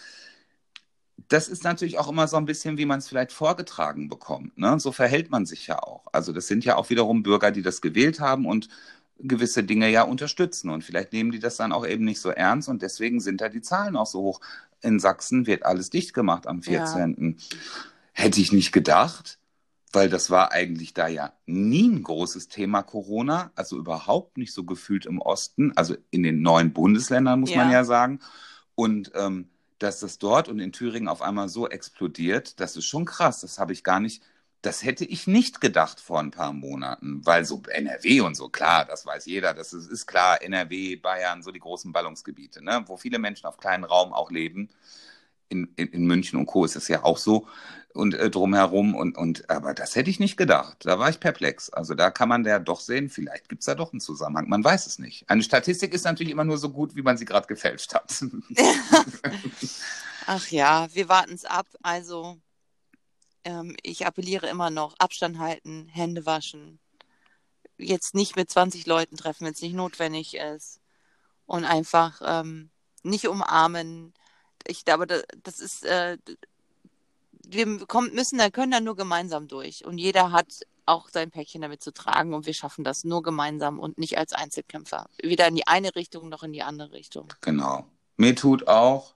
das 1.29 1.47
ist 1.47 1.63
natürlich 1.63 1.97
auch 1.97 2.09
immer 2.09 2.27
so 2.27 2.35
ein 2.37 2.45
bisschen, 2.45 2.77
wie 2.77 2.85
man 2.85 2.99
es 2.99 3.07
vielleicht 3.07 3.31
vorgetragen 3.31 4.09
bekommt. 4.09 4.57
Ne? 4.57 4.79
So 4.79 4.91
verhält 4.91 5.29
man 5.31 5.45
sich 5.45 5.67
ja 5.67 5.79
auch. 5.81 6.05
Also 6.11 6.33
das 6.33 6.47
sind 6.47 6.65
ja 6.65 6.75
auch 6.75 6.89
wiederum 6.89 7.23
Bürger, 7.23 7.51
die 7.51 7.61
das 7.61 7.81
gewählt 7.81 8.19
haben 8.19 8.45
und 8.45 8.67
gewisse 9.23 9.63
Dinge 9.63 9.89
ja 9.89 10.03
unterstützen. 10.03 10.69
Und 10.69 10.83
vielleicht 10.83 11.13
nehmen 11.13 11.31
die 11.31 11.39
das 11.39 11.57
dann 11.57 11.71
auch 11.71 11.85
eben 11.85 12.05
nicht 12.05 12.19
so 12.21 12.29
ernst 12.29 12.69
und 12.69 12.81
deswegen 12.81 13.19
sind 13.19 13.41
da 13.41 13.49
die 13.49 13.61
Zahlen 13.61 13.95
auch 13.95 14.07
so 14.07 14.21
hoch. 14.21 14.41
In 14.81 14.99
Sachsen 14.99 15.45
wird 15.47 15.63
alles 15.65 15.89
dicht 15.89 16.13
gemacht 16.13 16.47
am 16.47 16.61
14. 16.63 17.37
Hätte 18.13 18.41
ich 18.41 18.51
nicht 18.51 18.71
gedacht, 18.71 19.37
weil 19.93 20.09
das 20.09 20.29
war 20.29 20.51
eigentlich 20.51 20.93
da 20.93 21.07
ja 21.07 21.33
nie 21.45 21.87
ein 21.89 22.03
großes 22.03 22.47
Thema 22.47 22.81
Corona, 22.81 23.51
also 23.55 23.77
überhaupt 23.77 24.37
nicht 24.37 24.53
so 24.53 24.63
gefühlt 24.63 25.05
im 25.05 25.19
Osten, 25.19 25.71
also 25.75 25.95
in 26.11 26.23
den 26.23 26.41
neuen 26.41 26.73
Bundesländern 26.73 27.39
muss 27.41 27.53
man 27.55 27.67
Ja. 27.67 27.79
ja 27.79 27.83
sagen. 27.83 28.19
Und 28.75 29.11
ähm, 29.15 29.49
dass 29.79 29.99
das 29.99 30.17
dort 30.19 30.47
und 30.47 30.59
in 30.59 30.71
Thüringen 30.71 31.07
auf 31.07 31.21
einmal 31.21 31.49
so 31.49 31.67
explodiert, 31.67 32.59
das 32.59 32.75
ist 32.77 32.85
schon 32.85 33.05
krass. 33.05 33.41
Das 33.41 33.59
habe 33.59 33.73
ich 33.73 33.83
gar 33.83 33.99
nicht, 33.99 34.21
das 34.61 34.83
hätte 34.83 35.05
ich 35.05 35.27
nicht 35.27 35.59
gedacht 35.61 35.99
vor 35.99 36.19
ein 36.19 36.31
paar 36.31 36.53
Monaten, 36.53 37.25
weil 37.25 37.45
so 37.45 37.61
NRW 37.67 38.21
und 38.21 38.35
so, 38.35 38.49
klar, 38.49 38.85
das 38.85 39.05
weiß 39.05 39.25
jeder, 39.25 39.53
das 39.53 39.73
ist, 39.73 39.87
ist 39.87 40.05
klar, 40.05 40.41
NRW, 40.41 40.97
Bayern, 40.97 41.41
so 41.41 41.51
die 41.51 41.59
großen 41.59 41.91
Ballungsgebiete, 41.91 42.63
ne, 42.63 42.83
wo 42.85 42.97
viele 42.97 43.19
Menschen 43.19 43.47
auf 43.47 43.57
kleinen 43.57 43.83
Raum 43.83 44.13
auch 44.13 44.31
leben. 44.31 44.69
In, 45.49 45.73
in, 45.75 45.87
in 45.89 46.07
München 46.07 46.39
und 46.39 46.45
Co. 46.45 46.63
ist 46.63 46.77
es 46.77 46.87
ja 46.87 47.03
auch 47.03 47.17
so 47.17 47.45
und 47.93 48.13
äh, 48.13 48.29
drumherum 48.29 48.95
und, 48.95 49.17
und 49.17 49.49
aber 49.49 49.73
das 49.73 49.95
hätte 49.95 50.09
ich 50.09 50.19
nicht 50.19 50.37
gedacht. 50.37 50.77
Da 50.85 50.99
war 50.99 51.09
ich 51.09 51.19
perplex. 51.19 51.69
Also 51.69 51.93
da 51.93 52.09
kann 52.09 52.29
man 52.29 52.45
ja 52.45 52.59
doch 52.59 52.79
sehen, 52.79 53.09
vielleicht 53.09 53.49
gibt 53.49 53.61
es 53.61 53.65
da 53.65 53.75
doch 53.75 53.91
einen 53.91 53.99
Zusammenhang. 53.99 54.47
Man 54.49 54.63
weiß 54.63 54.87
es 54.87 54.99
nicht. 54.99 55.29
Eine 55.29 55.43
Statistik 55.43 55.93
ist 55.93 56.05
natürlich 56.05 56.31
immer 56.31 56.43
nur 56.43 56.57
so 56.57 56.69
gut, 56.69 56.95
wie 56.95 57.01
man 57.01 57.17
sie 57.17 57.25
gerade 57.25 57.47
gefälscht 57.47 57.93
hat. 57.93 58.13
Ach 60.25 60.47
ja, 60.47 60.87
wir 60.93 61.09
warten 61.09 61.33
es 61.33 61.45
ab. 61.45 61.67
Also, 61.81 62.37
ähm, 63.43 63.75
ich 63.83 64.05
appelliere 64.05 64.47
immer 64.47 64.69
noch, 64.69 64.95
Abstand 64.99 65.39
halten, 65.39 65.87
Hände 65.87 66.25
waschen. 66.25 66.79
Jetzt 67.77 68.13
nicht 68.13 68.35
mit 68.35 68.49
20 68.49 68.85
Leuten 68.85 69.17
treffen, 69.17 69.45
wenn 69.45 69.53
es 69.53 69.61
nicht 69.61 69.73
notwendig 69.73 70.35
ist. 70.35 70.79
Und 71.45 71.65
einfach 71.65 72.21
ähm, 72.23 72.69
nicht 73.03 73.27
umarmen. 73.27 74.13
Ich 74.67 74.85
glaube, 74.85 75.07
da- 75.07 75.21
das 75.43 75.59
ist, 75.59 75.83
äh, 75.85 76.17
wir 77.43 77.85
kommen, 77.87 78.13
müssen 78.13 78.37
da, 78.37 78.49
können 78.49 78.71
da 78.71 78.79
nur 78.79 78.95
gemeinsam 78.95 79.47
durch. 79.47 79.85
Und 79.85 79.97
jeder 79.97 80.31
hat 80.31 80.47
auch 80.85 81.09
sein 81.09 81.31
Päckchen 81.31 81.61
damit 81.61 81.81
zu 81.83 81.91
tragen 81.93 82.33
und 82.33 82.45
wir 82.45 82.53
schaffen 82.53 82.83
das 82.83 83.03
nur 83.03 83.23
gemeinsam 83.23 83.79
und 83.79 83.97
nicht 83.97 84.17
als 84.17 84.33
Einzelkämpfer. 84.33 85.07
Weder 85.21 85.47
in 85.47 85.55
die 85.55 85.67
eine 85.67 85.95
Richtung 85.95 86.29
noch 86.29 86.43
in 86.43 86.53
die 86.53 86.63
andere 86.63 86.91
Richtung. 86.91 87.33
Genau. 87.41 87.85
Mir 88.17 88.35
tut 88.35 88.67
auch 88.67 89.15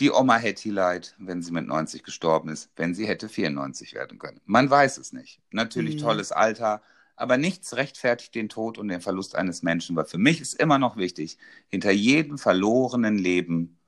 die 0.00 0.10
Oma 0.12 0.36
Hetty 0.36 0.70
leid, 0.70 1.14
wenn 1.18 1.42
sie 1.42 1.52
mit 1.52 1.66
90 1.66 2.04
gestorben 2.04 2.48
ist, 2.50 2.70
wenn 2.76 2.94
sie 2.94 3.06
hätte 3.06 3.28
94 3.28 3.94
werden 3.94 4.18
können. 4.18 4.40
Man 4.46 4.70
weiß 4.70 4.98
es 4.98 5.12
nicht. 5.12 5.40
Natürlich 5.50 5.96
Mhm. 5.96 6.00
tolles 6.00 6.32
Alter, 6.32 6.82
aber 7.16 7.36
nichts 7.36 7.76
rechtfertigt 7.76 8.34
den 8.34 8.48
Tod 8.48 8.78
und 8.78 8.88
den 8.88 9.00
Verlust 9.00 9.34
eines 9.34 9.62
Menschen, 9.62 9.96
weil 9.96 10.04
für 10.04 10.18
mich 10.18 10.40
ist 10.40 10.54
immer 10.54 10.78
noch 10.78 10.96
wichtig, 10.96 11.38
hinter 11.68 11.90
jedem 11.90 12.38
verlorenen 12.38 13.18
Leben, 13.18 13.78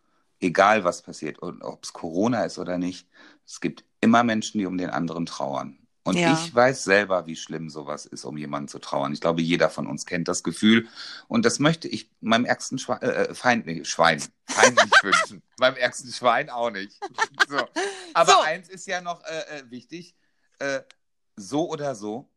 egal 0.41 0.85
was 0.85 1.03
passiert, 1.03 1.39
und 1.39 1.63
ob 1.63 1.85
es 1.85 1.93
Corona 1.93 2.45
ist 2.45 2.59
oder 2.59 2.79
nicht, 2.79 3.09
es 3.47 3.61
gibt 3.61 3.85
immer 4.01 4.25
Menschen, 4.25 4.59
die 4.59 4.67
um 4.67 4.79
den 4.79 4.91
anderen 4.91 5.27
trauern. 5.27 5.79
Und 6.03 6.17
Ja. 6.17 6.33
ich 6.33 6.55
weiß 6.55 6.85
selber, 6.85 7.27
wie 7.27 7.37
schlimm 7.37 7.69
sowas 7.69 8.07
ist, 8.07 8.25
um 8.25 8.39
jemanden 8.39 8.69
zu 8.69 8.79
trauern. 8.79 9.13
Ich 9.13 9.21
glaube, 9.21 9.43
jeder 9.43 9.69
von 9.69 9.87
uns 9.87 10.07
kennt 10.07 10.29
das 10.29 10.43
Gefühl. 10.43 10.89
Und 11.29 11.45
das 11.45 11.59
möchte 11.59 11.89
ich 11.89 12.11
meinem 12.21 12.47
ärgsten 12.47 12.79
Schwe 12.79 13.01
äh, 13.03 13.35
Feind, 13.35 13.67
nee, 13.67 13.85
Schwein, 13.85 14.23
Feind 14.47 14.83
nicht 14.83 14.95
wünschen. 15.05 15.43
Meinem 15.59 15.77
ärgsten 15.77 16.11
Schwein 16.11 16.49
auch 16.49 16.71
nicht. 16.71 16.99
So. 17.49 17.59
Aber 18.15 18.33
So. 18.33 18.41
eins 18.41 18.69
ist 18.71 18.87
ja 18.87 19.01
noch 19.03 19.23
äh, 19.25 19.59
äh, 19.59 19.71
wichtig. 19.71 20.17
Äh, 20.59 20.81
so 21.37 21.69
oder 21.69 21.95
so, 21.95 22.31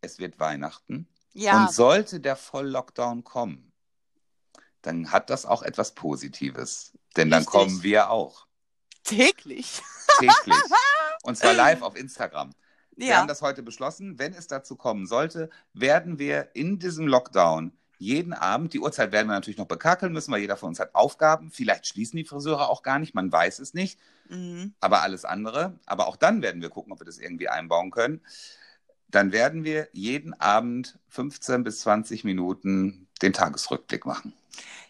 es 0.00 0.18
wird 0.18 0.38
Weihnachten. 0.38 1.08
Ja, 1.32 1.62
Und 1.66 1.72
sollte 1.72 2.20
der 2.20 2.36
Volllockdown 2.36 3.24
kommen, 3.24 3.72
dann 4.82 5.10
hat 5.12 5.28
das 5.30 5.44
auch 5.44 5.62
etwas 5.62 5.94
Positives. 5.94 6.92
Denn 7.16 7.30
dann 7.30 7.40
Richtig. 7.40 7.52
kommen 7.52 7.82
wir 7.82 8.10
auch 8.10 8.46
täglich. 9.02 9.82
täglich. 10.18 10.54
Und 11.22 11.36
zwar 11.36 11.54
live 11.54 11.82
auf 11.82 11.96
Instagram. 11.96 12.50
Wir 12.96 13.08
Ja, 13.08 13.16
haben 13.18 13.28
das 13.28 13.42
heute 13.42 13.62
beschlossen. 13.62 14.18
Wenn 14.18 14.34
es 14.34 14.46
dazu 14.46 14.76
kommen 14.76 15.06
sollte, 15.06 15.48
werden 15.72 16.18
wir 16.18 16.48
in 16.54 16.78
diesem 16.78 17.06
Lockdown 17.06 17.72
jeden 17.98 18.32
Abend, 18.32 18.72
die 18.72 18.80
Uhrzeit 18.80 19.12
werden 19.12 19.26
wir 19.28 19.34
natürlich 19.34 19.58
noch 19.58 19.66
bekakeln 19.66 20.12
müssen, 20.14 20.32
weil 20.32 20.40
jeder 20.40 20.56
von 20.56 20.70
uns 20.70 20.80
hat 20.80 20.94
Aufgaben. 20.94 21.50
Vielleicht 21.50 21.86
schließen 21.86 22.16
die 22.16 22.24
Friseure 22.24 22.70
auch 22.70 22.82
gar 22.82 22.98
nicht, 22.98 23.14
man 23.14 23.30
weiß 23.30 23.58
es 23.58 23.74
nicht. 23.74 23.98
mhm. 24.28 24.72
Aber 24.80 25.02
alles 25.02 25.26
andere, 25.26 25.78
aber 25.86 26.08
auch 26.08 26.16
dann 26.16 26.40
werden 26.40 26.62
wir 26.62 26.70
gucken, 26.70 26.92
ob 26.92 27.00
wir 27.00 27.04
das 27.04 27.18
irgendwie 27.18 27.48
einbauen 27.50 27.90
können. 27.90 28.22
Dann 29.08 29.32
werden 29.32 29.64
wir 29.64 29.88
jeden 29.92 30.32
Abend 30.40 30.98
15 31.08 31.62
bis 31.62 31.80
20 31.80 32.24
Minuten 32.24 33.08
den 33.22 33.32
Tagesrückblick 33.34 34.06
machen. 34.06 34.32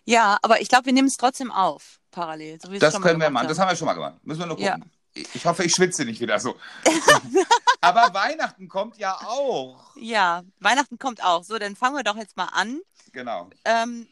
ja 0.05 0.39
aber 0.43 0.61
ich 0.61 0.69
glaube, 0.69 0.87
wir 0.87 0.93
nehmen 0.93 1.09
es 1.09 1.17
trotzdem 1.17 1.51
auf, 1.51 2.01
parallel. 2.13 2.61
So 2.61 2.71
wir 2.71 2.79
Das 2.79 3.01
können 3.01 3.21
wir 3.21 3.31
machen. 3.31 3.49
Das 3.49 3.59
haben. 3.59 3.67
haben 3.67 3.73
wir 3.73 3.77
schon 3.77 3.87
mal 3.87 3.95
gemacht. 3.95 4.25
Müssen 4.25 4.41
wir 4.41 4.47
nur 4.47 4.61
Ja. 4.61 4.77
Ich 5.15 5.45
hoffe, 5.45 5.65
ich 5.65 5.75
schwitze 5.75 6.05
nicht 6.05 6.21
wieder 6.21 6.39
so. 6.39 6.57
Aber 7.81 8.15
Weihnachten 8.15 8.69
kommt 8.69 8.97
ja 8.99 9.17
auch. 9.27 9.95
Ja, 9.97 10.43
Weihnachten 10.61 10.99
kommt 10.99 11.23
auch. 11.25 11.43
So, 11.45 11.59
dann 11.59 11.75
fangen 11.77 11.97
wir 11.97 12.05
doch 12.05 12.17
jetzt 12.17 12.37
mal 12.37 12.47
an. 12.47 12.81
Genau. 13.13 13.51
Ähm, 13.65 14.07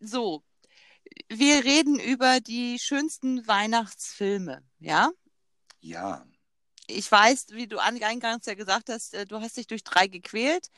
so, 0.00 0.42
wir 1.28 1.64
reden 1.64 1.98
über 1.98 2.40
die 2.40 2.78
schönsten 2.78 3.46
Weihnachtsfilme, 3.46 4.62
ja? 4.78 5.10
Ja. 5.80 6.24
Ich 6.86 7.10
weiß, 7.10 7.46
wie 7.52 7.66
du 7.66 7.78
an- 7.78 8.02
eingangs 8.02 8.46
ja 8.46 8.54
gesagt 8.54 8.90
hast, 8.90 9.14
äh, 9.14 9.24
du 9.26 9.40
hast 9.40 9.56
dich 9.56 9.66
durch 9.66 9.82
drei 9.84 10.06
gequält. 10.06 10.68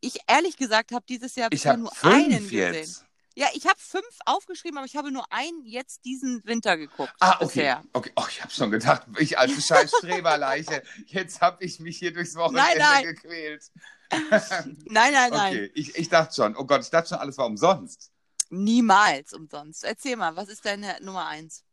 Ich 0.00 0.18
ehrlich 0.28 0.56
gesagt 0.56 0.92
habe 0.92 1.04
dieses 1.08 1.34
Jahr 1.34 1.48
Ich 1.48 1.58
bisher 1.62 1.76
nur 1.76 1.90
einen 2.02 2.30
fünf 2.38 2.50
gesehen. 2.50 3.05
Ja, 3.38 3.48
ich 3.52 3.66
habe 3.66 3.78
fünf 3.78 4.18
aufgeschrieben, 4.24 4.78
aber 4.78 4.86
ich 4.86 4.96
habe 4.96 5.12
nur 5.12 5.30
einen 5.30 5.62
jetzt 5.66 6.06
diesen 6.06 6.42
Winter 6.46 6.78
geguckt. 6.78 7.12
Ah, 7.20 7.36
okay. 7.36 7.44
Bisher. 7.44 7.84
okay. 7.92 8.10
Oh, 8.16 8.24
ich 8.30 8.42
habe 8.42 8.50
schon 8.50 8.70
gedacht, 8.70 9.02
ich 9.18 9.38
als 9.38 9.52
scheiß 9.66 9.92
Streberleiche, 9.98 10.82
jetzt 11.04 11.42
habe 11.42 11.62
ich 11.62 11.78
mich 11.78 11.98
hier 11.98 12.14
durchs 12.14 12.34
Wochenende 12.34 12.78
Nein, 12.78 12.78
nein. 12.78 13.04
gequält. 13.04 13.70
Nein, 14.10 15.12
nein, 15.12 15.30
nein. 15.30 15.52
Okay, 15.52 15.70
ich, 15.74 15.96
ich 15.96 16.08
dachte 16.08 16.32
schon, 16.32 16.56
oh 16.56 16.64
Gott, 16.64 16.80
ich 16.80 16.90
dachte 16.90 17.08
schon, 17.08 17.18
alles 17.18 17.36
war 17.38 17.46
umsonst. 17.46 18.12
Niemals 18.50 19.32
umsonst. 19.32 19.82
Erzähl 19.82 20.14
mal, 20.14 20.36
was 20.36 20.48
ist 20.48 20.64
deine 20.64 20.96
Nummer 21.00 21.26
eins? 21.26 21.64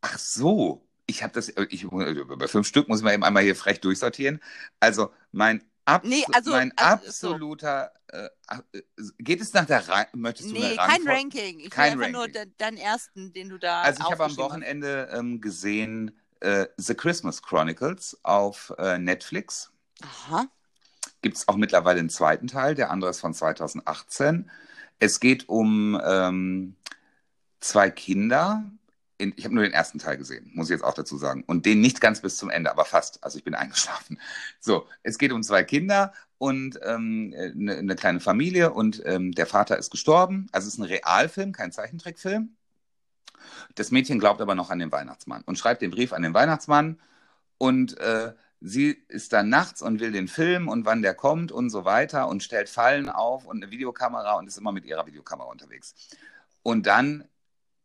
Ach 0.00 0.18
so, 0.18 0.84
ich 1.06 1.22
habe 1.22 1.32
das, 1.32 1.48
ich, 1.70 1.86
bei 1.88 2.48
fünf 2.48 2.66
Stück 2.66 2.88
muss 2.88 3.02
mal 3.02 3.14
eben 3.14 3.22
einmal 3.22 3.44
hier 3.44 3.54
frech 3.54 3.80
durchsortieren. 3.80 4.42
Also 4.80 5.12
mein, 5.30 5.62
Abs 5.88 6.06
Nee, 6.08 6.24
also- 6.32 6.50
mein 6.50 6.70
also, 6.76 7.04
so. 7.04 7.28
absoluter, 7.30 7.92
äh, 8.08 8.28
äh, 8.74 8.82
geht 9.18 9.40
es 9.40 9.54
nach 9.54 9.64
der 9.64 9.88
Reihe, 9.88 10.06
möchtest 10.12 10.50
du 10.50 10.54
Nee, 10.54 10.76
kein? 10.76 11.08
Ranking. 11.08 11.60
Ich 11.60 11.70
Kein 11.70 11.98
will 11.98 12.04
einfach 12.04 12.12
nur 12.12 12.22
Ranking. 12.26 12.42
de 12.42 12.52
deinen 12.58 12.76
ersten, 12.76 13.32
den 13.32 13.48
du 13.48 13.58
da 13.58 13.82
Also 13.82 14.00
ich 14.04 14.10
habe 14.10 14.24
am. 14.24 14.36
Wochenende 14.36 15.08
ähm, 15.12 15.40
gesehen 15.40 16.18
äh, 16.40 16.66
The 16.76 16.94
Christmas 16.94 17.42
Chronicles 17.42 18.18
auf 18.22 18.72
äh, 18.78 18.98
Netflix. 18.98 19.70
Aha. 20.02 20.46
Gibt 21.22 21.36
es 21.38 21.48
auch 21.48 21.56
mittlerweile 21.56 22.00
einen 22.00 22.10
zweiten 22.10 22.46
Teil, 22.48 22.74
der 22.74 22.90
andere 22.90 23.10
ist 23.10 23.20
von 23.20 23.32
2018. 23.34 24.50
Es 25.00 25.20
geht 25.20 25.48
um 25.48 25.98
ähm, 26.04 26.76
zwei 27.60 27.90
Kinder. 27.90 28.62
In, 29.18 29.34
ich 29.36 29.44
habe 29.44 29.54
nur 29.54 29.64
den 29.64 29.72
ersten 29.72 29.98
Teil 29.98 30.16
gesehen, 30.16 30.50
muss 30.54 30.68
ich 30.68 30.74
jetzt 30.74 30.84
auch 30.84 30.94
dazu 30.94 31.18
sagen. 31.18 31.42
Und 31.46 31.66
den 31.66 31.80
nicht 31.80 32.00
ganz 32.00 32.20
bis 32.20 32.36
zum 32.36 32.50
Ende, 32.50 32.70
aber 32.70 32.84
fast. 32.84 33.22
Also 33.24 33.36
ich 33.38 33.44
bin 33.44 33.54
eingeschlafen. 33.56 34.20
So, 34.60 34.86
es 35.02 35.18
geht 35.18 35.32
um 35.32 35.42
zwei 35.42 35.64
Kinder 35.64 36.12
und 36.38 36.78
ähm, 36.84 37.34
eine, 37.36 37.76
eine 37.76 37.96
kleine 37.96 38.20
Familie 38.20 38.72
und 38.72 39.02
ähm, 39.04 39.32
der 39.32 39.46
Vater 39.46 39.76
ist 39.76 39.90
gestorben. 39.90 40.46
Also 40.52 40.68
es 40.68 40.74
ist 40.74 40.78
ein 40.78 40.84
Realfilm, 40.84 41.52
kein 41.52 41.72
Zeichentrickfilm. 41.72 42.56
Das 43.74 43.90
Mädchen 43.90 44.18
glaubt 44.18 44.40
aber 44.40 44.54
noch 44.54 44.70
an 44.70 44.78
den 44.78 44.92
Weihnachtsmann 44.92 45.42
und 45.44 45.58
schreibt 45.58 45.82
den 45.82 45.90
Brief 45.90 46.12
an 46.12 46.22
den 46.22 46.34
Weihnachtsmann 46.34 47.00
und 47.58 47.98
äh, 47.98 48.34
sie 48.60 48.90
ist 49.08 49.32
dann 49.32 49.48
nachts 49.48 49.82
und 49.82 50.00
will 50.00 50.12
den 50.12 50.28
Film 50.28 50.68
und 50.68 50.84
wann 50.84 51.02
der 51.02 51.14
kommt 51.14 51.52
und 51.52 51.70
so 51.70 51.84
weiter 51.84 52.28
und 52.28 52.42
stellt 52.42 52.68
Fallen 52.68 53.08
auf 53.08 53.46
und 53.46 53.62
eine 53.62 53.70
Videokamera 53.70 54.34
und 54.38 54.46
ist 54.46 54.58
immer 54.58 54.72
mit 54.72 54.84
ihrer 54.84 55.06
Videokamera 55.06 55.48
unterwegs. 55.48 55.94
Und 56.62 56.86
dann 56.86 57.24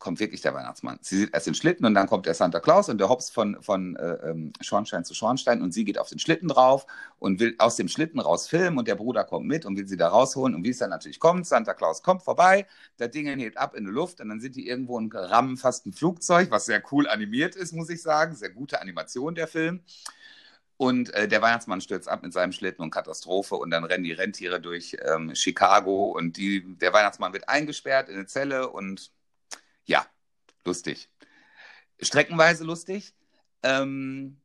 kommt 0.04 0.20
wirklich 0.20 0.42
der 0.42 0.54
Weihnachtsmann. 0.54 1.00
Sie 1.02 1.18
sieht 1.18 1.34
erst 1.34 1.48
den 1.48 1.56
Schlitten 1.56 1.86
und 1.86 1.94
dann 1.94 2.08
kommt 2.08 2.26
der 2.26 2.34
Santa 2.34 2.60
Claus 2.60 2.90
und 2.90 2.98
der 2.98 3.08
hops 3.08 3.30
von, 3.30 3.58
von 3.62 3.96
äh, 3.96 4.16
ähm, 4.30 4.52
Schornstein 4.60 5.06
zu 5.06 5.14
Schornstein 5.14 5.62
und 5.62 5.74
sie 5.74 5.86
geht 5.86 5.98
auf 5.98 6.10
den 6.10 6.20
Schlitten 6.20 6.50
drauf 6.50 6.86
und 7.20 7.40
will 7.40 7.56
aus 7.58 7.78
dem 7.78 7.88
Schlitten 7.88 8.20
raus 8.20 8.50
filmen 8.50 8.78
und 8.78 8.90
der 8.90 8.96
Bruder 8.96 9.24
kommt 9.24 9.48
mit 9.48 9.66
und 9.66 9.78
will 9.78 9.88
sie 9.88 9.96
da 9.96 10.10
rausholen 10.10 10.56
und 10.56 10.66
wie 10.66 10.72
es 10.72 10.80
dann 10.80 10.90
natürlich 10.90 11.22
kommt, 11.22 11.48
Santa 11.48 11.74
Claus 11.74 12.04
kommt 12.04 12.22
vorbei, 12.22 12.68
das 12.98 13.12
Ding 13.12 13.28
hebt 13.28 13.58
ab 13.58 13.76
in 13.76 13.86
die 13.86 13.92
Luft 13.92 14.20
und 14.20 14.28
dann 14.28 14.42
sind 14.42 14.58
die 14.58 14.68
irgendwo 14.68 14.98
und 14.98 15.16
rammen 15.16 15.56
fast 15.56 15.86
ein 15.86 15.94
Flugzeug, 15.94 16.52
was 16.52 16.66
sehr 16.66 16.84
cool 16.92 17.08
animiert 17.08 17.56
ist, 17.56 17.72
muss 17.72 17.90
ich 17.90 18.02
sagen. 18.02 18.36
Sehr 18.36 18.50
gute 18.50 18.82
Animation, 18.82 19.36
der 19.36 19.48
Film. 19.48 19.82
Und 20.76 21.14
äh, 21.14 21.30
der 21.30 21.42
Weihnachtsmann 21.42 21.80
stürzt 21.80 22.10
ab 22.10 22.24
mit 22.24 22.34
seinem 22.34 22.52
Schlitten 22.52 22.82
und 22.82 22.92
Katastrophe 22.92 23.56
und 23.56 23.72
dann 23.72 23.86
rennen 23.86 24.04
die 24.04 24.12
Rentiere 24.12 24.60
durch 24.60 24.98
ähm, 25.02 25.34
Chicago 25.34 26.12
und 26.12 26.36
die, 26.36 26.76
der 26.78 26.92
Weihnachtsmann 26.92 27.32
wird 27.32 27.48
eingesperrt 27.48 28.10
in 28.10 28.16
eine 28.16 28.26
Zelle 28.26 28.70
und 28.70 29.12
ja, 29.86 30.06
lustig. 30.66 31.10
Streckenweise 32.02 32.64
lustig, 32.64 33.14
ähm, 33.64 34.42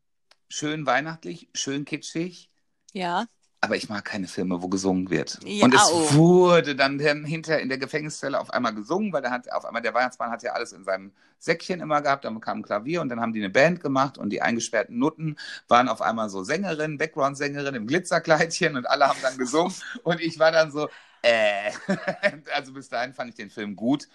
schön 0.48 0.86
weihnachtlich, 0.86 1.48
schön 1.54 1.84
kitschig, 1.84 2.50
Ja. 2.92 3.26
aber 3.60 3.76
ich 3.76 3.88
mag 3.88 4.04
keine 4.04 4.28
Filme, 4.28 4.62
wo 4.62 4.68
gesungen 4.68 5.10
wird. 5.10 5.38
Ja, 5.44 5.64
und 5.64 5.74
es 5.74 5.90
oh. 5.90 6.14
wurde 6.14 6.76
dann, 6.76 6.98
hinterher 6.98 7.60
in 7.60 7.68
der 7.68 7.78
Gefängniszelle 7.78 8.38
auf 8.38 8.50
einmal 8.50 8.74
gesungen, 8.74 9.12
weil 9.12 9.22
der 9.22 9.30
hat 9.30 9.50
auf 9.52 9.64
einmal 9.64 9.82
der 9.82 9.94
Weihnachtsmann 9.94 10.30
hat 10.30 10.42
ja 10.42 10.52
alles 10.52 10.72
in 10.72 10.84
seinem 10.84 11.12
Säckchen 11.38 11.80
immer 11.80 12.02
gehabt, 12.02 12.24
dann 12.24 12.40
kam 12.40 12.58
ein 12.58 12.62
Klavier 12.62 13.00
und 13.00 13.08
dann 13.08 13.20
haben 13.20 13.32
die 13.32 13.40
eine 13.40 13.50
Band 13.50 13.80
gemacht 13.80 14.18
und 14.18 14.30
die 14.30 14.42
eingesperrten 14.42 14.98
Nutten 14.98 15.36
waren 15.68 15.88
auf 15.88 16.02
einmal 16.02 16.30
so 16.30 16.44
Sängerinnen, 16.44 16.98
Background-Sängerin 16.98 17.74
im 17.74 17.86
Glitzerkleidchen 17.86 18.76
und 18.76 18.86
alle 18.86 19.08
haben 19.08 19.18
dann 19.22 19.38
gesungen 19.38 19.74
und 20.02 20.20
ich 20.20 20.38
war 20.38 20.52
dann 20.52 20.70
so, 20.70 20.88
äh. 21.22 21.70
also 22.54 22.72
bis 22.72 22.88
dahin 22.88 23.14
fand 23.14 23.30
ich 23.30 23.36
den 23.36 23.50
Film 23.50 23.76
gut. 23.76 24.08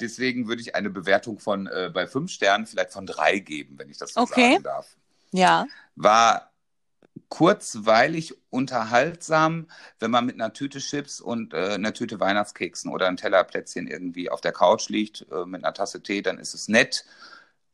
Deswegen 0.00 0.48
würde 0.48 0.62
ich 0.62 0.74
eine 0.74 0.90
Bewertung 0.90 1.38
von 1.38 1.66
äh, 1.66 1.90
bei 1.92 2.06
fünf 2.06 2.30
Sternen 2.32 2.66
vielleicht 2.66 2.92
von 2.92 3.06
drei 3.06 3.38
geben, 3.38 3.78
wenn 3.78 3.90
ich 3.90 3.98
das 3.98 4.14
so 4.14 4.22
Okay. 4.22 4.52
sagen 4.52 4.62
darf 4.64 4.96
Ja. 5.32 5.66
war 5.96 6.50
kurzweilig 7.28 8.34
unterhaltsam, 8.50 9.68
wenn 10.00 10.10
man 10.10 10.26
mit 10.26 10.34
einer 10.36 10.52
Tüte 10.52 10.78
Chips 10.80 11.20
und 11.20 11.54
äh, 11.54 11.74
einer 11.74 11.94
Tüte 11.94 12.20
Weihnachtskeksen 12.20 12.90
oder 12.92 13.08
ein 13.08 13.16
Teller 13.16 13.44
Plätzchen 13.44 13.86
irgendwie 13.86 14.30
auf 14.30 14.40
der 14.40 14.52
Couch 14.52 14.88
liegt 14.88 15.26
äh, 15.30 15.46
mit 15.46 15.64
einer 15.64 15.74
Tasse 15.74 16.02
Tee, 16.02 16.22
dann 16.22 16.38
ist 16.38 16.54
es 16.54 16.68
nett, 16.68 17.04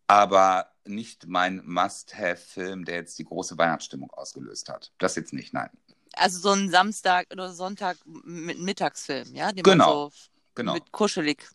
aber 0.06 0.72
nicht 0.84 1.26
mein 1.26 1.62
Must-Have-Film, 1.64 2.84
der 2.84 2.96
jetzt 2.96 3.18
die 3.18 3.24
große 3.24 3.58
Weihnachtsstimmung 3.58 4.10
ausgelöst 4.12 4.68
hat. 4.68 4.92
Das 4.98 5.16
jetzt 5.16 5.32
nicht, 5.32 5.52
nein. 5.52 5.70
Also 6.16 6.38
so 6.38 6.50
ein 6.50 6.70
Samstag 6.70 7.26
oder 7.32 7.52
Sonntag 7.52 7.96
mit 8.04 8.58
Mittagsfilm, 8.58 9.34
ja? 9.34 9.52
Den 9.52 9.62
Genau, 9.62 10.04
man 10.04 10.10
so 10.10 10.16
Genau. 10.54 10.72
mit 10.72 10.90
kuschelig 10.90 11.46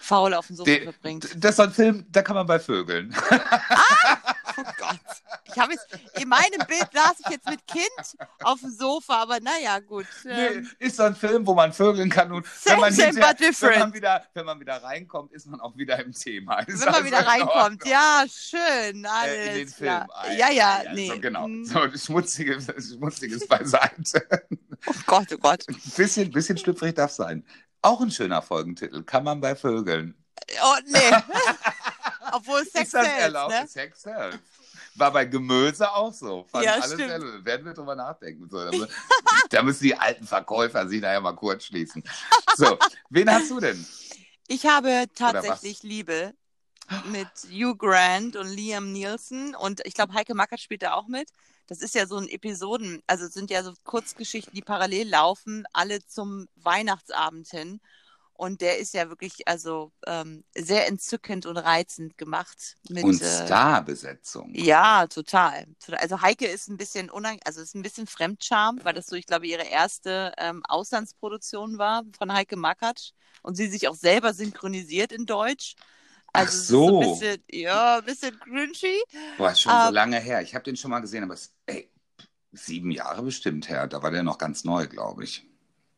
faul 0.00 0.34
auf 0.34 0.48
dem 0.48 0.56
Sofa 0.56 0.72
verbringt. 0.82 1.28
das 1.36 1.50
ist 1.50 1.56
so 1.56 1.62
ein 1.62 1.72
Film, 1.72 2.06
da 2.10 2.22
kann 2.22 2.34
man 2.34 2.46
bei 2.46 2.58
Vögeln. 2.58 3.14
Oh 4.56 4.62
Gott. 4.78 4.98
Ich 5.44 5.58
habe 5.58 5.72
jetzt, 5.72 5.86
in 6.20 6.28
meinem 6.28 6.66
Bild 6.68 6.88
saß 6.92 7.14
ich 7.20 7.28
jetzt 7.30 7.48
mit 7.48 7.66
Kind 7.66 7.90
auf 8.42 8.60
dem 8.60 8.70
Sofa, 8.70 9.22
aber 9.22 9.40
naja, 9.40 9.78
gut. 9.80 10.06
Nee, 10.24 10.46
Ähm, 10.46 10.70
ist 10.78 10.96
so 10.96 11.02
ein 11.04 11.16
Film, 11.16 11.46
wo 11.46 11.54
man 11.54 11.72
vögeln 11.72 12.08
kann 12.08 12.30
und 12.32 12.46
Same, 12.46 12.76
wenn 12.76 12.80
man, 12.80 12.92
same, 12.92 13.14
wenn, 13.60 13.78
man 13.78 13.94
wieder, 13.94 14.24
wenn 14.34 14.46
man 14.46 14.60
wieder 14.60 14.82
reinkommt, 14.82 15.32
ist 15.32 15.46
man 15.46 15.60
auch 15.60 15.76
wieder 15.76 15.98
im 16.04 16.12
Thema. 16.12 16.60
Ist 16.60 16.80
wenn 16.80 16.86
man 16.86 16.94
also 16.94 17.06
wieder 17.06 17.18
in 17.20 17.24
reinkommt. 17.24 17.86
Ja, 17.86 18.24
schön. 18.28 19.06
Alles 19.06 19.34
Äh, 19.34 19.48
in 19.48 19.54
den. 19.54 19.68
Film. 19.68 19.88
Ah, 19.90 20.26
Ja, 20.32 20.50
ja, 20.50 20.82
ja, 20.84 20.92
nee. 20.94 21.08
So, 21.08 21.20
genau. 21.20 21.44
Hm. 21.44 21.64
So, 21.64 21.80
schmutziges, 21.96 22.66
schmutziges 22.92 23.46
beiseite. 23.46 24.26
Oh 24.86 24.92
Gott, 25.06 25.26
oh 25.32 25.38
Gott. 25.38 25.64
bisschen, 25.96 26.30
bisschen 26.30 26.56
schlüpfrig 26.58 26.94
darf 26.94 27.12
sein. 27.12 27.44
Auch 27.82 28.00
ein 28.00 28.10
schöner 28.10 28.42
Folgentitel. 28.42 29.02
Kann 29.04 29.24
man 29.24 29.40
bei 29.40 29.54
Vögeln. 29.56 30.14
Oh, 30.62 30.76
nee. 30.86 30.98
Obwohl 32.34 32.64
Sex 32.64 32.92
erlaubt? 32.94 33.52
ne? 33.52 33.66
Sex 33.68 34.02
sells. 34.02 34.36
War 34.94 35.12
bei 35.12 35.24
Gemüse 35.24 35.90
auch 35.90 36.12
so. 36.12 36.44
Fand 36.50 36.64
Ja, 36.64 36.74
alles 36.74 36.94
stimmt. 36.94 37.44
Werden 37.44 37.66
wir 37.66 37.74
drüber 37.74 37.94
nachdenken. 37.94 38.48
So, 38.50 38.58
da, 38.58 38.70
mü- 38.70 38.88
da 39.50 39.62
müssen 39.62 39.84
die 39.84 39.94
alten 39.96 40.26
Verkäufer 40.26 40.88
sich 40.88 41.00
nachher 41.00 41.20
mal 41.20 41.34
kurz 41.34 41.64
schließen. 41.64 42.02
So, 42.56 42.78
wen 43.08 43.30
hast 43.30 43.50
du 43.50 43.60
denn? 43.60 43.86
Ich 44.48 44.66
habe 44.66 45.06
tatsächlich 45.14 45.82
Liebe 45.82 46.34
mit 47.04 47.28
Hugh 47.50 47.76
Grant 47.76 48.34
und 48.34 48.48
Liam 48.48 48.92
Nielsen 48.92 49.54
und 49.54 49.80
ich 49.86 49.94
glaube, 49.94 50.12
Heike 50.14 50.34
Mackert 50.34 50.60
spielt 50.60 50.82
da 50.82 50.94
auch 50.94 51.06
mit. 51.06 51.30
Das 51.68 51.82
ist 51.82 51.94
ja 51.94 52.04
so 52.04 52.16
ein 52.16 52.28
Episoden, 52.28 53.00
also 53.06 53.26
es 53.26 53.32
sind 53.32 53.48
ja 53.48 53.62
so 53.62 53.72
Kurzgeschichten, 53.84 54.52
die 54.54 54.62
parallel 54.62 55.08
laufen, 55.08 55.66
alle 55.72 56.04
zum 56.04 56.48
Weihnachtsabend 56.56 57.48
hin. 57.48 57.80
Und 58.40 58.62
der 58.62 58.78
ist 58.78 58.94
ja 58.94 59.08
wirklich 59.10 59.46
also 59.48 59.92
ähm, 60.06 60.44
sehr 60.56 60.88
entzückend 60.88 61.46
und 61.46 61.58
reizend 61.58 62.16
gemacht. 62.18 62.76
Mit, 62.88 63.04
Und 63.04 63.22
äh, 63.22 63.26
Starbesetzung. 63.26 64.52
Ja, 64.52 65.06
total. 65.06 65.66
Total. 65.78 66.00
Also 66.00 66.22
Heike 66.22 66.46
ist 66.46 66.68
ein 66.68 66.76
bisschen 66.76 67.10
unang 67.10 67.38
also 67.44 67.60
ist 67.60 67.74
ein 67.74 67.82
bisschen 67.82 68.06
Fremdscham, 68.08 68.80
weil 68.82 68.94
das 68.94 69.06
so, 69.06 69.14
ich 69.16 69.26
glaube, 69.26 69.46
ihre 69.46 69.64
erste 69.64 70.32
ähm, 70.38 70.62
Auslandsproduktion 70.68 71.78
war 71.78 72.02
von 72.18 72.32
Heike 72.32 72.56
Makatsch 72.56 73.12
und 73.42 73.54
sie 73.56 73.68
sich 73.68 73.88
auch 73.88 73.94
selber 73.94 74.34
synchronisiert 74.34 75.12
in 75.12 75.26
Deutsch. 75.26 75.76
Ach 76.32 76.48
Also 76.48 76.58
es 76.58 76.70
ist 76.70 76.86
so. 76.86 76.88
ein 76.88 76.98
bisschen, 76.98 77.44
ja, 77.50 77.98
ein 77.98 78.04
bisschen 78.04 78.38
cringy. 78.40 79.02
Boah, 79.36 79.50
ist 79.52 79.60
schon 79.62 79.80
so 79.80 79.88
Ähm, 79.88 79.90
lange 79.90 80.20
her. 80.20 80.42
Ich 80.42 80.54
habe 80.54 80.62
den 80.64 80.76
schon 80.76 80.90
mal 80.90 81.00
gesehen, 81.00 81.24
aber 81.24 81.34
es, 81.34 81.54
ey, 81.66 81.90
sieben 82.52 82.92
Jahre 82.92 83.22
bestimmt 83.24 83.68
her. 83.70 83.88
Da 83.88 84.02
war 84.04 84.12
der 84.12 84.24
noch 84.24 84.38
ganz 84.38 84.64
neu, 84.64 84.88
glaube 84.88 85.24
ich. 85.24 85.49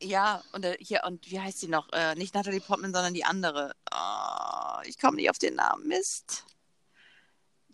Ja, 0.02 0.42
und 0.52 0.64
äh, 0.64 0.76
hier, 0.80 1.02
und 1.06 1.30
wie 1.30 1.40
heißt 1.40 1.60
sie 1.60 1.68
noch? 1.68 1.88
Äh, 1.92 2.14
nicht 2.16 2.34
Natalie 2.34 2.60
Portman, 2.60 2.92
sondern 2.92 3.14
die 3.14 3.24
andere. 3.24 3.72
Ah, 3.90 4.82
ich 4.84 4.98
komme 4.98 5.16
nicht 5.16 5.30
auf 5.30 5.38
den 5.38 5.54
Namen. 5.54 5.86
Mist. 5.86 6.44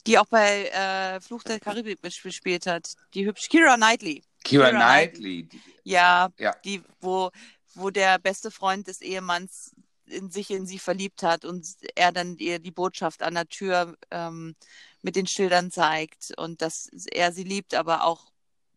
Die 0.07 0.19
auch 0.19 0.27
bei 0.27 0.69
äh, 0.69 1.21
Fluch 1.21 1.43
der 1.43 1.59
Karibik 1.61 2.03
mitgespielt 2.03 2.67
hat. 2.67 2.95
Die 3.15 3.27
hübsch 3.27 3.49
Kira 3.49 3.77
Knightley. 3.77 4.23
Kira 4.45 4.71
Keira 4.71 4.79
Knightley. 4.79 5.43
die- 5.45 5.61
Ja, 5.85 6.29
Ja. 6.39 6.55
die, 6.65 6.83
wo, 7.01 7.31
wo 7.75 7.91
der 7.91 8.19
beste 8.19 8.51
Freund 8.51 8.87
des 8.89 9.01
Ehemanns 9.01 9.75
in 10.07 10.31
sich 10.31 10.51
in 10.51 10.67
sie 10.67 10.79
verliebt 10.79 11.23
hat 11.23 11.45
und 11.45 11.67
er 11.95 12.13
dann 12.13 12.37
ihr 12.39 12.59
die 12.59 12.71
Botschaft 12.71 13.23
an 13.23 13.35
der 13.35 13.47
Tür 13.49 13.97
ähm, 14.11 14.55
mit 15.03 15.17
den 15.17 15.27
Schildern 15.27 15.71
zeigt 15.71 16.33
und 16.39 16.63
dass 16.63 16.89
er 17.13 17.33
sie 17.33 17.45
liebt, 17.45 17.75
aber 17.75 18.05
auch 18.05 18.33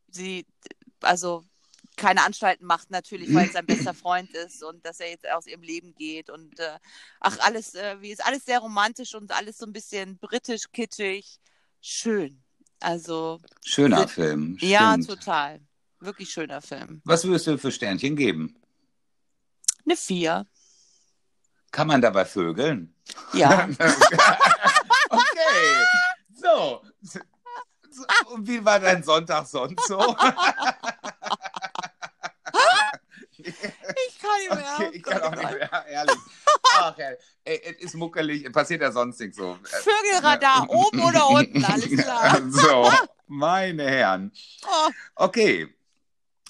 sie, 0.10 0.46
also 1.00 1.46
keine 2.02 2.24
Anstalten 2.26 2.66
macht 2.66 2.90
natürlich, 2.90 3.34
weil 3.34 3.46
es 3.48 3.54
sein 3.54 3.66
bester 3.68 3.94
Freund 3.94 4.32
ist 4.34 4.64
und 4.64 4.84
dass 4.86 5.00
er 5.00 5.10
jetzt 5.12 5.30
aus 5.30 5.46
ihrem 5.46 5.62
Leben 5.62 5.94
geht 5.96 6.30
und 6.30 6.60
äh, 6.60 6.80
ach 7.20 7.38
alles, 7.42 7.76
äh, 7.76 8.02
wie 8.02 8.12
ist 8.12 8.26
alles 8.26 8.44
sehr 8.46 8.60
romantisch 8.60 9.14
und 9.16 9.32
alles 9.32 9.58
so 9.60 9.66
ein 9.66 9.74
bisschen 9.74 10.18
britisch 10.18 10.64
kitschig, 10.74 11.40
schön. 11.80 12.44
Also 12.80 13.40
Schöner 13.64 14.00
Sind- 14.00 14.10
Film. 14.12 14.58
ja, 14.60 14.94
stimmt. 14.94 15.08
total, 15.08 15.62
wirklich 16.00 16.30
schöner 16.32 16.62
Film. 16.62 17.02
Was 17.06 17.24
würdest 17.24 17.46
du 17.48 17.58
für 17.60 17.72
Sternchen 17.72 18.16
geben? 18.16 18.56
Eine 19.86 19.96
Vier. 19.96 20.48
Kann 21.72 21.88
man 21.88 22.02
dabei 22.02 22.26
vögeln? 22.26 22.94
Ja. 23.34 23.70
okay. 25.10 25.86
So. 26.34 26.82
So, 27.94 28.04
Und 28.34 28.48
wie 28.48 28.64
war 28.64 28.80
dein 28.80 29.04
Sonntag 29.04 29.46
sonst 29.48 29.86
so? 29.88 30.00
Ich 33.48 34.20
kann 34.20 34.40
nicht 34.40 34.56
mehr. 34.56 34.74
Okay, 34.78 34.88
oh 34.88 34.92
ich 34.94 35.04
kann 35.04 35.22
auch 35.22 35.32
nicht 35.36 35.52
mehr, 35.52 35.86
ehrlich. 35.90 36.16
Ach, 36.76 36.96
ey, 37.44 37.62
es 37.78 37.86
ist 37.86 37.96
muckelig, 37.96 38.52
passiert 38.52 38.82
ja 38.82 38.92
sonst 38.92 39.20
nicht 39.20 39.36
so. 39.36 39.58
Vögelradar, 39.64 40.70
oben 40.70 41.02
oder 41.04 41.30
unten, 41.30 41.64
alles 41.66 41.90
klar. 42.02 42.42
So, 42.50 42.92
meine 43.28 43.84
Herren. 43.90 44.32
Oh. 44.66 44.90
Okay. 45.16 45.68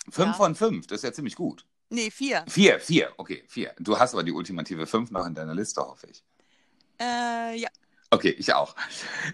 Fünf 0.10 0.28
Ja. 0.30 0.34
von 0.34 0.56
fünf, 0.56 0.88
das 0.88 0.98
ist 0.98 1.04
ja 1.04 1.14
ziemlich 1.14 1.36
gut. 1.36 1.66
Nee, 1.90 2.10
vier. 2.10 2.46
Vier, 2.48 2.80
vier, 2.80 3.12
okay, 3.18 3.44
vier. 3.48 3.74
Du 3.80 4.00
hast 4.00 4.14
aber 4.14 4.24
die 4.24 4.32
ultimative 4.32 4.88
fünf 4.88 5.12
noch 5.12 5.26
in 5.26 5.36
deiner 5.36 5.54
Liste, 5.54 5.82
hoffe 5.82 6.08
ich. 6.08 6.24
Äh, 7.00 7.58
ja. 7.58 7.70
Okay, 8.14 8.36
ich 8.38 8.54
auch. 8.54 8.76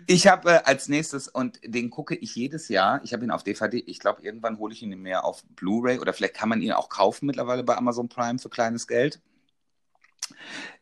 Ich 0.06 0.28
habe 0.28 0.52
äh, 0.52 0.62
als 0.66 0.88
nächstes, 0.88 1.28
und 1.28 1.60
den 1.64 1.90
gucke 1.90 2.14
ich 2.16 2.36
jedes 2.36 2.70
Jahr, 2.70 3.02
ich 3.04 3.12
habe 3.12 3.24
ihn 3.24 3.32
auf 3.32 3.44
DVD, 3.44 3.80
ich 3.80 4.00
glaube, 4.00 4.22
irgendwann 4.22 4.60
hole 4.60 4.72
ich 4.72 4.84
ihn 4.84 4.90
mir 5.02 5.24
auf 5.24 5.44
Blu-ray 5.56 5.98
oder 6.00 6.14
vielleicht 6.14 6.36
kann 6.36 6.50
man 6.50 6.62
ihn 6.62 6.72
auch 6.74 6.88
kaufen 6.90 7.26
mittlerweile 7.26 7.64
bei 7.64 7.76
Amazon 7.76 8.08
Prime 8.08 8.38
für 8.38 8.50
kleines 8.50 8.88
Geld. 8.88 9.20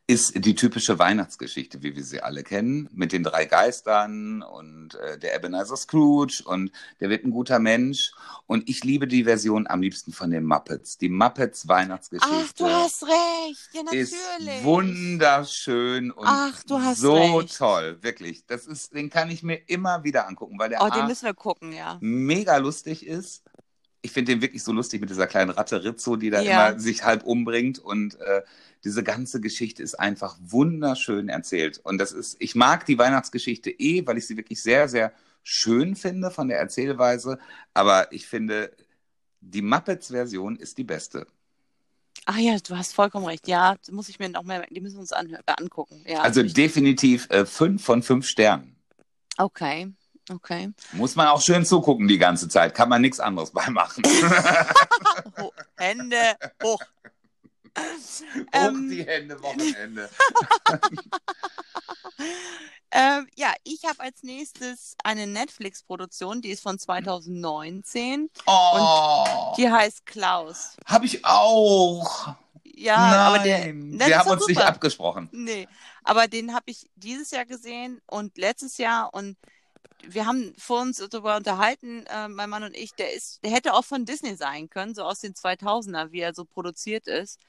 Ist 0.07 0.33
die 0.45 0.53
typische 0.53 0.99
Weihnachtsgeschichte, 0.99 1.81
wie 1.81 1.95
wir 1.95 2.03
sie 2.03 2.21
alle 2.21 2.43
kennen, 2.43 2.87
mit 2.93 3.11
den 3.11 3.23
drei 3.23 3.45
Geistern 3.45 4.43
und 4.43 4.93
äh, 4.93 5.17
der 5.17 5.35
Ebenezer 5.35 5.75
Scrooge 5.75 6.43
und 6.45 6.71
der 6.99 7.09
wird 7.09 7.25
ein 7.25 7.31
guter 7.31 7.57
Mensch. 7.57 8.11
Und 8.45 8.69
ich 8.69 8.83
liebe 8.83 9.07
die 9.07 9.23
Version 9.23 9.65
am 9.65 9.81
liebsten 9.81 10.13
von 10.13 10.29
den 10.29 10.45
Muppets. 10.45 10.99
Die 10.99 11.09
Muppets 11.09 11.67
Weihnachtsgeschichte 11.67 12.35
Ach, 12.47 12.51
du 12.53 12.65
hast 12.67 13.01
recht. 13.03 13.69
Ja, 13.73 13.81
ist 13.91 14.13
natürlich. 14.39 14.63
wunderschön 14.63 16.11
und 16.11 16.27
Ach, 16.27 16.53
so 16.95 17.39
recht. 17.39 17.57
toll, 17.57 17.97
wirklich. 18.01 18.45
Das 18.45 18.67
ist, 18.67 18.93
den 18.93 19.09
kann 19.09 19.31
ich 19.31 19.41
mir 19.41 19.55
immer 19.67 20.03
wieder 20.03 20.27
angucken, 20.27 20.59
weil 20.59 20.69
der 20.69 20.83
Oh, 20.83 20.89
den 20.89 21.07
müssen 21.07 21.25
wir 21.25 21.33
gucken, 21.33 21.73
ja. 21.73 21.97
mega 21.99 22.57
lustig 22.57 23.07
ist. 23.07 23.41
Ich 24.05 24.11
finde 24.11 24.33
den 24.33 24.41
wirklich 24.41 24.63
so 24.63 24.71
lustig 24.71 25.01
mit 25.01 25.09
dieser 25.09 25.27
kleinen 25.27 25.49
Ratte 25.49 25.83
Rizzo, 25.83 26.15
die 26.15 26.29
da 26.29 26.41
Ja. 26.41 26.69
immer 26.69 26.79
sich 26.79 27.03
halb 27.03 27.23
umbringt 27.23 27.79
und 27.79 28.19
äh, 28.21 28.43
diese 28.83 29.03
ganze 29.03 29.41
Geschichte 29.41 29.81
ist 29.81 29.95
einfach 29.95 30.37
wunderschön 30.39 31.27
erzählt. 31.27 31.79
Und 31.83 31.97
das 31.97 32.11
ist, 32.11 32.37
ich 32.39 32.53
mag 32.53 32.85
die 32.85 32.97
Weihnachtsgeschichte 32.99 33.71
eh, 33.71 34.05
weil 34.05 34.17
ich 34.19 34.27
sie 34.27 34.37
wirklich 34.37 34.61
sehr, 34.61 34.87
sehr 34.87 35.11
schön 35.43 35.95
finde 35.95 36.29
von 36.29 36.47
der 36.47 36.59
Erzählweise. 36.59 37.39
Aber 37.73 38.11
ich 38.11 38.27
finde, 38.27 38.71
die 39.41 39.63
Muppets-Version 39.63 40.55
ist 40.57 40.77
die 40.77 40.83
beste. 40.83 41.25
Ach 42.27 42.37
ja, 42.37 42.57
du 42.57 42.77
hast 42.77 42.93
vollkommen 42.93 43.25
recht. 43.25 43.47
Ja, 43.47 43.75
muss 43.91 44.09
ich 44.09 44.19
mir 44.19 44.29
noch 44.29 44.43
mehr, 44.43 44.65
die 44.69 44.81
müssen 44.81 44.95
wir 44.95 45.01
uns 45.01 45.11
äh, 45.11 45.37
angucken. 45.59 46.03
Ja, 46.07 46.21
Also 46.21 46.43
definitiv 46.43 47.27
äh, 47.31 47.45
fünf 47.45 47.83
von 47.83 48.03
fünf 48.03 48.27
Sternen. 48.27 48.75
Okay, 49.37 49.91
okay. 50.31 50.71
Muss 50.93 51.15
man 51.15 51.27
auch 51.27 51.41
schön 51.41 51.65
zugucken 51.65 52.07
die 52.07 52.17
ganze 52.17 52.47
Zeit. 52.49 52.73
Kann 52.75 52.89
man 52.89 53.01
nichts 53.01 53.19
anderes 53.19 53.51
bei 53.51 53.69
machen. 53.69 54.03
Hände 55.77 56.35
hoch. 56.63 56.79
Hoch 57.77 58.45
Ähm. 58.53 58.89
die 58.89 59.05
Hände, 59.05 59.41
Wochenende. 59.41 60.09
Ähm, 62.91 63.27
ja, 63.35 63.53
ich 63.65 63.83
habe 63.83 63.99
als 63.99 64.23
nächstes 64.23 64.95
eine 65.03 65.27
Netflix-Produktion, 65.27 66.41
die 66.41 66.51
ist 66.51 66.63
von 66.63 66.79
2019. 66.79 68.29
Oh, 68.45 69.53
Die 69.57 69.69
heißt 69.69 70.05
Klaus. 70.05 70.77
hab 70.85 71.03
ich 71.03 71.25
auch. 71.25 72.35
Ja, 72.63 72.95
Nein, 72.95 73.19
aber 73.19 73.39
der. 73.39 73.65
wir 74.07 74.17
haben 74.17 74.29
uns 74.29 74.47
nicht 74.47 74.57
super. 74.57 74.69
abgesprochen. 74.69 75.29
Nee, 75.33 75.67
aber 76.05 76.27
den 76.29 76.53
habe 76.53 76.65
ich 76.67 76.89
dieses 76.95 77.31
Jahr 77.31 77.45
gesehen 77.45 78.01
und 78.07 78.37
letztes 78.37 78.77
Jahr 78.77 79.13
und 79.13 79.37
wir 80.07 80.25
haben 80.25 80.53
vor 80.57 80.81
uns 80.81 80.97
darüber 80.97 81.37
unterhalten, 81.37 82.05
äh, 82.07 82.27
mein 82.27 82.49
Mann 82.49 82.63
und 82.63 82.75
ich, 82.75 82.93
der 82.93 83.13
ist, 83.13 83.43
der 83.43 83.51
hätte 83.51 83.73
auch 83.73 83.85
von 83.85 84.05
Disney 84.05 84.35
sein 84.35 84.69
können, 84.69 84.95
so 84.95 85.03
aus 85.03 85.19
den 85.19 85.33
2000er, 85.33 86.11
wie 86.11 86.19
er 86.19 86.33
so 86.33 86.45
produziert 86.45 87.07
ist. 87.07 87.39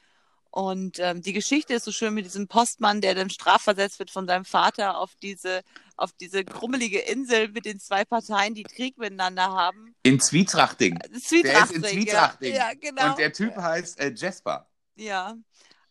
Und 0.51 0.99
ähm, 1.01 1.21
die 1.21 1.35
Geschichte 1.35 1.75
ist 1.75 1.85
so 1.85 1.93
schön 1.93 2.15
mit 2.15 2.25
diesem 2.25 2.49
Postmann, 2.49 3.03
der 3.03 3.15
dann 3.15 3.29
strafversetzt 3.29 3.99
wird 3.99 4.11
von 4.11 4.27
seinem 4.27 4.47
Vater 4.47 4.99
auf 4.99 5.15
diese, 5.17 5.61
auf 5.97 6.13
diese 6.13 6.45
krummelige 6.45 7.01
Insel 7.01 7.49
mit 7.49 7.67
den 7.67 7.79
zwei 7.79 8.07
Parteien, 8.07 8.55
die 8.55 8.63
Krieg 8.63 8.97
miteinander 8.97 9.51
haben. 9.51 9.95
In 10.03 10.19
Zwietrachting. 10.19 10.99
Zwietrachting. 11.21 11.43
Der 11.43 11.63
ist 11.65 11.73
in 11.73 11.83
ja. 11.83 11.89
Zwietrachting. 11.91 12.55
Ja, 12.55 12.73
genau. 12.75 13.11
Und 13.11 13.19
der 13.19 13.33
Typ 13.33 13.55
heißt 13.55 14.01
äh, 14.01 14.13
Jasper. 14.15 14.67
ja. 14.97 15.37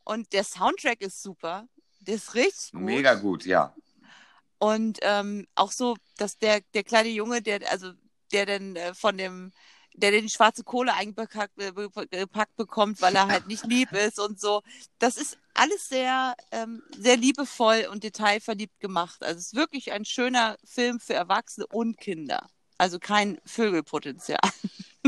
Und 0.04 0.34
der 0.34 0.44
Soundtrack 0.44 1.02
ist 1.02 1.22
super. 1.22 1.68
Der 2.00 2.16
ist 2.16 2.36
richtig 2.36 2.72
gut. 2.72 2.82
Mega 2.82 3.16
gut, 3.16 3.46
ja. 3.46 3.76
Und 4.58 5.00
ähm, 5.02 5.48
auch 5.56 5.72
so, 5.72 5.96
dass 6.18 6.38
der, 6.38 6.62
der 6.74 6.84
kleine 6.84 7.10
Junge, 7.10 7.42
der, 7.42 7.60
also 7.72 7.92
der 8.32 8.46
dann 8.46 8.76
äh, 8.76 8.94
von 8.94 9.18
dem 9.18 9.52
der 9.98 10.12
die 10.12 10.30
schwarze 10.30 10.64
Kohle 10.64 10.94
eingepackt 10.94 11.58
äh, 11.62 11.72
gepackt 12.10 12.56
bekommt, 12.56 13.02
weil 13.02 13.16
er 13.16 13.28
halt 13.28 13.48
nicht 13.48 13.66
lieb 13.66 13.92
ist 13.94 14.20
und 14.20 14.40
so. 14.40 14.62
Das 15.00 15.18
ist 15.18 15.38
alles 15.54 15.88
sehr, 15.88 16.36
ähm, 16.52 16.84
sehr 16.98 17.18
liebevoll 17.18 17.88
und 17.90 18.04
detailverliebt 18.04 18.80
gemacht. 18.80 19.24
Also 19.24 19.40
es 19.40 19.48
ist 19.48 19.56
wirklich 19.56 19.92
ein 19.92 20.06
schöner 20.06 20.58
Film 20.64 21.00
für 21.00 21.14
Erwachsene 21.14 21.68
und 21.68 21.98
Kinder. 21.98 22.50
Also 22.78 23.00
kein 23.00 23.40
Vögelpotenzial. 23.46 24.40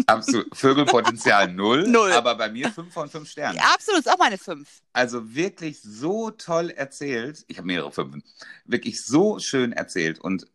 Absolut. 0.06 0.56
Vögelpotenzial 0.56 1.48
null, 1.54 1.88
Null. 1.88 2.12
aber 2.12 2.36
bei 2.36 2.50
mir 2.50 2.72
fünf 2.72 2.94
von 2.94 3.10
fünf 3.10 3.30
Sternen. 3.30 3.58
Ja, 3.58 3.64
absolut, 3.74 4.02
ist 4.02 4.12
auch 4.12 4.18
meine 4.18 4.38
fünf. 4.38 4.82
Also 4.94 5.34
wirklich 5.34 5.82
so 5.82 6.32
toll 6.32 6.70
erzählt. 6.70 7.44
Ich 7.48 7.58
habe 7.58 7.68
mehrere 7.68 7.92
Fünfen. 7.92 8.24
Wirklich 8.66 9.04
so 9.04 9.40
schön 9.40 9.72
erzählt 9.74 10.20
und 10.20 10.48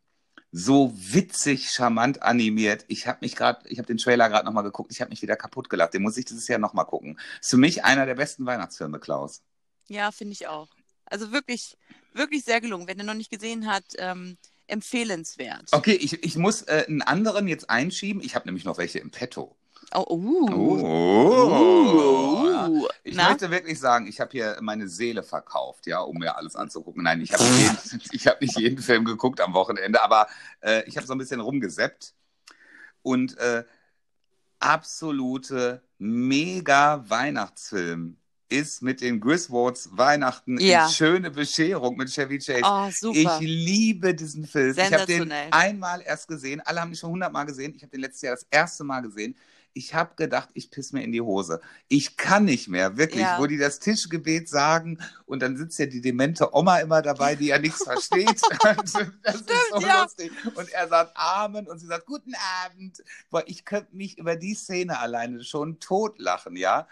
so 0.55 0.93
witzig, 0.95 1.70
charmant 1.70 2.22
animiert. 2.22 2.84
Ich 2.88 3.07
habe 3.07 3.18
mich 3.22 3.34
gerade, 3.36 3.66
ich 3.68 3.78
habe 3.78 3.86
den 3.86 3.97
Trailer 3.97 4.28
gerade 4.28 4.45
nochmal 4.45 4.64
geguckt. 4.64 4.93
Ich 4.93 5.01
habe 5.01 5.09
mich 5.09 5.22
wieder 5.22 5.34
kaputt 5.36 5.70
gelacht. 5.70 5.95
Den 5.95 6.03
muss 6.03 6.16
ich 6.18 6.26
dieses 6.26 6.47
Jahr 6.47 6.59
nochmal 6.59 6.84
gucken. 6.84 7.18
Ist 7.40 7.51
für 7.51 7.57
mich 7.57 7.84
einer 7.84 8.05
der 8.05 8.14
besten 8.16 8.45
Weihnachtsfilme, 8.45 9.01
Klaus. 9.01 9.40
Ja, 9.88 10.12
finde 10.12 10.34
ich 10.34 10.47
auch. 10.49 10.68
Also 11.07 11.32
wirklich, 11.32 11.76
wirklich 12.12 12.45
sehr 12.45 12.61
gelungen. 12.61 12.86
Wenn 12.86 12.99
er 12.99 13.05
noch 13.05 13.14
nicht 13.14 13.30
gesehen 13.30 13.66
hat, 13.66 13.84
ähm, 13.97 14.36
empfehlenswert. 14.73 15.68
Okay, 15.70 15.93
ich, 15.93 16.25
ich 16.25 16.37
muss 16.37 16.62
äh, 16.62 16.85
einen 16.89 17.03
anderen 17.03 17.47
jetzt 17.47 17.70
einschieben. 17.70 18.23
Ich 18.23 18.35
habe 18.35 18.47
nämlich 18.47 18.64
noch 18.64 18.79
welche 18.79 18.99
im 18.99 19.11
Petto. 19.11 19.55
Oh, 19.95 20.07
uh. 20.09 20.49
Oh. 20.51 20.79
Uh. 22.68 22.89
Ich 23.05 23.14
Na? 23.16 23.29
möchte 23.29 23.51
wirklich 23.51 23.79
sagen, 23.79 24.07
ich 24.07 24.20
habe 24.20 24.31
hier 24.31 24.57
meine 24.62 24.89
Seele 24.89 25.23
verkauft, 25.23 25.87
ja, 25.87 26.01
um 26.01 26.16
mir 26.18 26.37
alles 26.37 26.57
anzugucken. 26.57 27.03
Nein, 27.03 27.20
ich 27.20 27.33
habe 27.33 27.45
nicht, 27.45 27.59
jeden- 27.61 28.01
ich 28.12 28.27
hab 28.27 28.41
nicht 28.41 28.59
jeden 28.59 28.83
Film 28.83 29.05
geguckt 29.05 29.41
am 29.41 29.53
Wochenende, 29.53 30.03
aber 30.03 30.29
äh, 30.62 30.83
ich 30.89 30.97
habe 30.97 31.07
so 31.07 31.12
ein 31.12 31.18
bisschen 31.18 31.41
rumgeseppt 31.41 32.14
und 33.03 33.37
äh, 33.39 33.64
absolute 34.61 35.83
mega 35.99 37.05
Weihnachtsfilm 37.09 38.16
ist 38.53 38.82
mit 38.82 39.00
den 39.00 39.20
Griswolds 39.20 39.88
Weihnachten 39.92 40.61
Ja. 40.61 40.86
in 40.86 40.92
schöne 40.92 41.30
Bescherung 41.30 41.96
mit 41.96 42.11
Chevy 42.11 42.38
Chase. 42.38 42.62
Oh, 42.64 42.90
super. 42.92 43.38
Ich 43.40 43.48
liebe 43.48 44.14
diesen 44.14 44.46
Film. 44.46 44.76
Ich 44.76 44.92
habe 44.92 45.07
den 45.07 45.32
einmal 45.50 46.03
erst 46.03 46.28
gesehen. 46.28 46.61
Alle 46.61 46.80
haben 46.80 46.90
ihn 46.90 46.96
schon 46.96 47.11
hundertmal 47.11 47.46
gesehen. 47.46 47.74
Ich 47.74 47.82
habe 47.82 47.90
den 47.90 48.00
letztes 48.00 48.22
Jahr 48.22 48.34
das 48.34 48.46
erste 48.50 48.84
Mal 48.84 49.00
gesehen. 49.00 49.34
Ich 49.74 49.94
habe 49.94 50.14
gedacht, 50.16 50.50
ich 50.53 50.70
piss 50.70 50.92
mir 50.92 51.03
in 51.03 51.12
die 51.12 51.22
Hose. 51.22 51.62
Ich 51.88 52.18
kann 52.18 52.44
nicht 52.44 52.68
mehr, 52.68 52.98
wirklich. 52.98 53.22
Ja. 53.22 53.38
Wo 53.38 53.46
die 53.46 53.57
das 53.57 53.78
Tischgebet 53.78 54.46
sagen 54.50 54.98
und 55.24 55.40
dann 55.40 55.57
sitzt 55.57 55.78
ja 55.78 55.86
die 55.86 56.03
demente 56.03 56.55
Oma 56.55 56.80
immer 56.80 57.00
dabei, 57.00 57.36
die 57.36 57.46
ja 57.46 57.59
nichts 57.59 57.82
versteht. 57.84 58.28
das 58.62 58.94
ist 59.36 59.48
so 59.72 59.80
ja. 59.80 60.03
lustig. 60.03 60.30
Und 60.55 60.68
er 60.72 60.88
sagt 60.88 61.12
Amen 61.14 61.66
und 61.66 61.78
sie 61.78 61.86
sagt 61.86 62.05
Guten 62.05 62.34
Abend. 62.62 63.03
Boah, 63.30 63.44
ich 63.46 63.64
könnte 63.64 63.96
mich 63.96 64.18
über 64.18 64.36
die 64.36 64.55
Szene 64.55 64.98
alleine 64.98 65.42
schon 65.42 65.80
totlachen, 65.80 66.57
ja 66.57 66.86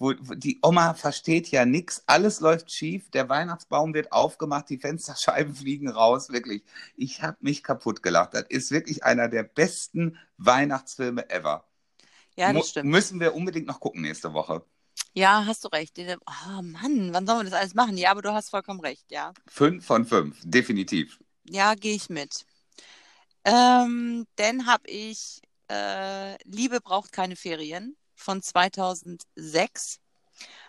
wo, 0.00 0.14
wo 0.20 0.34
die 0.34 0.58
Oma 0.62 0.94
versteht 0.94 1.48
ja 1.48 1.66
nichts, 1.66 2.02
alles 2.06 2.40
läuft 2.40 2.72
schief, 2.72 3.10
der 3.10 3.28
Weihnachtsbaum 3.28 3.92
wird 3.92 4.10
aufgemacht, 4.12 4.70
die 4.70 4.78
Fensterscheiben 4.78 5.54
fliegen 5.54 5.88
raus, 5.88 6.30
wirklich. 6.30 6.64
Ich 6.96 7.22
habe 7.22 7.36
mich 7.40 7.62
kaputt 7.62 8.02
gelacht. 8.02 8.34
Das 8.34 8.46
ist 8.48 8.70
wirklich 8.72 9.04
einer 9.04 9.28
der 9.28 9.44
besten 9.44 10.18
Weihnachtsfilme 10.38 11.28
ever. 11.28 11.64
ja, 12.34 12.52
das 12.52 12.70
stimmt. 12.70 12.88
Müssen 12.88 13.20
wir 13.20 13.34
unbedingt 13.34 13.66
noch 13.66 13.78
gucken 13.78 14.00
nächste 14.00 14.32
Woche. 14.32 14.64
Ja, 15.12 15.44
hast 15.46 15.64
du 15.64 15.68
recht. 15.68 15.98
Oh 15.98 16.62
Mann, 16.62 17.12
wann 17.12 17.26
sollen 17.26 17.40
wir 17.40 17.50
das 17.50 17.60
alles 17.60 17.74
machen? 17.74 17.96
Ja, 17.98 18.10
aber 18.12 18.22
du 18.22 18.32
hast 18.32 18.48
vollkommen 18.48 18.80
recht, 18.80 19.04
ja. 19.10 19.34
Fünf 19.46 19.84
von 19.84 20.06
fünf, 20.06 20.40
definitiv. 20.44 21.20
Ja, 21.44 21.74
gehe 21.74 21.94
ich 21.94 22.08
mit. 22.08 22.46
Ähm, 23.44 24.26
dann 24.36 24.66
habe 24.66 24.88
ich 24.88 25.42
äh, 25.68 26.36
Liebe 26.44 26.80
braucht 26.80 27.12
keine 27.12 27.36
Ferien 27.36 27.96
von 28.20 28.42
2006 28.42 29.98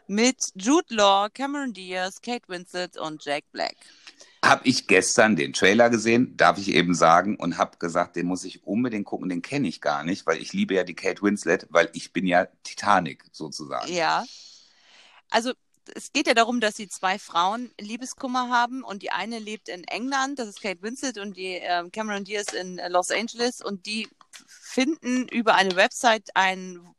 mit 0.08 0.52
Jude 0.56 0.96
Law, 0.96 1.30
Cameron 1.30 1.74
Diaz, 1.74 2.22
Kate 2.22 2.48
Winslet 2.48 2.98
und 2.98 3.24
Jack 3.24 3.44
Black. 3.52 3.76
Habe 4.44 4.68
ich 4.68 4.88
gestern 4.88 5.36
den 5.36 5.54
Trailer 5.54 5.90
gesehen, 5.90 6.36
darf 6.36 6.58
ich 6.58 6.70
eben 6.70 6.96
sagen, 6.96 7.36
und 7.36 7.58
habe 7.58 7.78
gesagt, 7.78 8.16
den 8.16 8.26
muss 8.26 8.44
ich 8.44 8.66
unbedingt 8.66 9.06
gucken, 9.06 9.30
den 9.30 9.44
kenne 9.44 9.68
ich 9.68 9.82
gar 9.82 10.04
nicht, 10.04 10.26
weil 10.26 10.42
ich 10.42 10.52
liebe 10.52 10.74
ja 10.74 10.84
die 10.84 10.96
Kate 10.96 11.22
Winslet, 11.22 11.68
weil 11.70 11.90
ich 11.94 12.12
bin 12.12 12.26
ja 12.26 12.48
Titanic 12.64 13.24
sozusagen. 13.32 13.94
Ja. 13.94 14.26
Also 15.30 15.54
es 15.96 16.12
geht 16.14 16.28
ja 16.28 16.34
darum, 16.34 16.60
dass 16.62 16.76
sie 16.76 16.88
zwei 16.88 17.20
Frauen 17.20 17.72
Liebeskummer 17.80 18.50
haben 18.50 18.84
und 18.84 19.02
die 19.02 19.12
eine 19.12 19.40
lebt 19.40 19.70
in 19.70 19.84
England, 19.86 20.40
das 20.40 20.48
ist 20.48 20.62
Kate 20.62 20.82
Winslet 20.82 21.18
und 21.18 21.38
die 21.38 21.60
ähm, 21.62 21.92
Cameron 21.92 22.24
Diaz 22.24 22.54
in 22.54 22.78
äh, 22.78 22.90
Los 22.90 23.12
Angeles 23.12 23.62
und 23.62 23.86
die 23.86 24.08
finden 24.48 25.28
über 25.28 25.56
eine 25.56 25.76
Website 25.76 26.30
einen, 26.36 26.96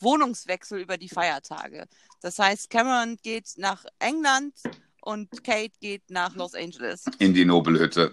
Wohnungswechsel 0.00 0.80
über 0.80 0.98
die 0.98 1.08
Feiertage. 1.08 1.86
Das 2.20 2.38
heißt, 2.38 2.68
Cameron 2.68 3.16
geht 3.22 3.52
nach 3.56 3.86
England 4.00 4.52
und 5.00 5.42
Kate 5.44 5.72
geht 5.80 6.10
nach 6.10 6.34
Los 6.34 6.54
Angeles. 6.54 7.04
In 7.20 7.32
die 7.32 7.46
Nobelhütte. 7.46 8.12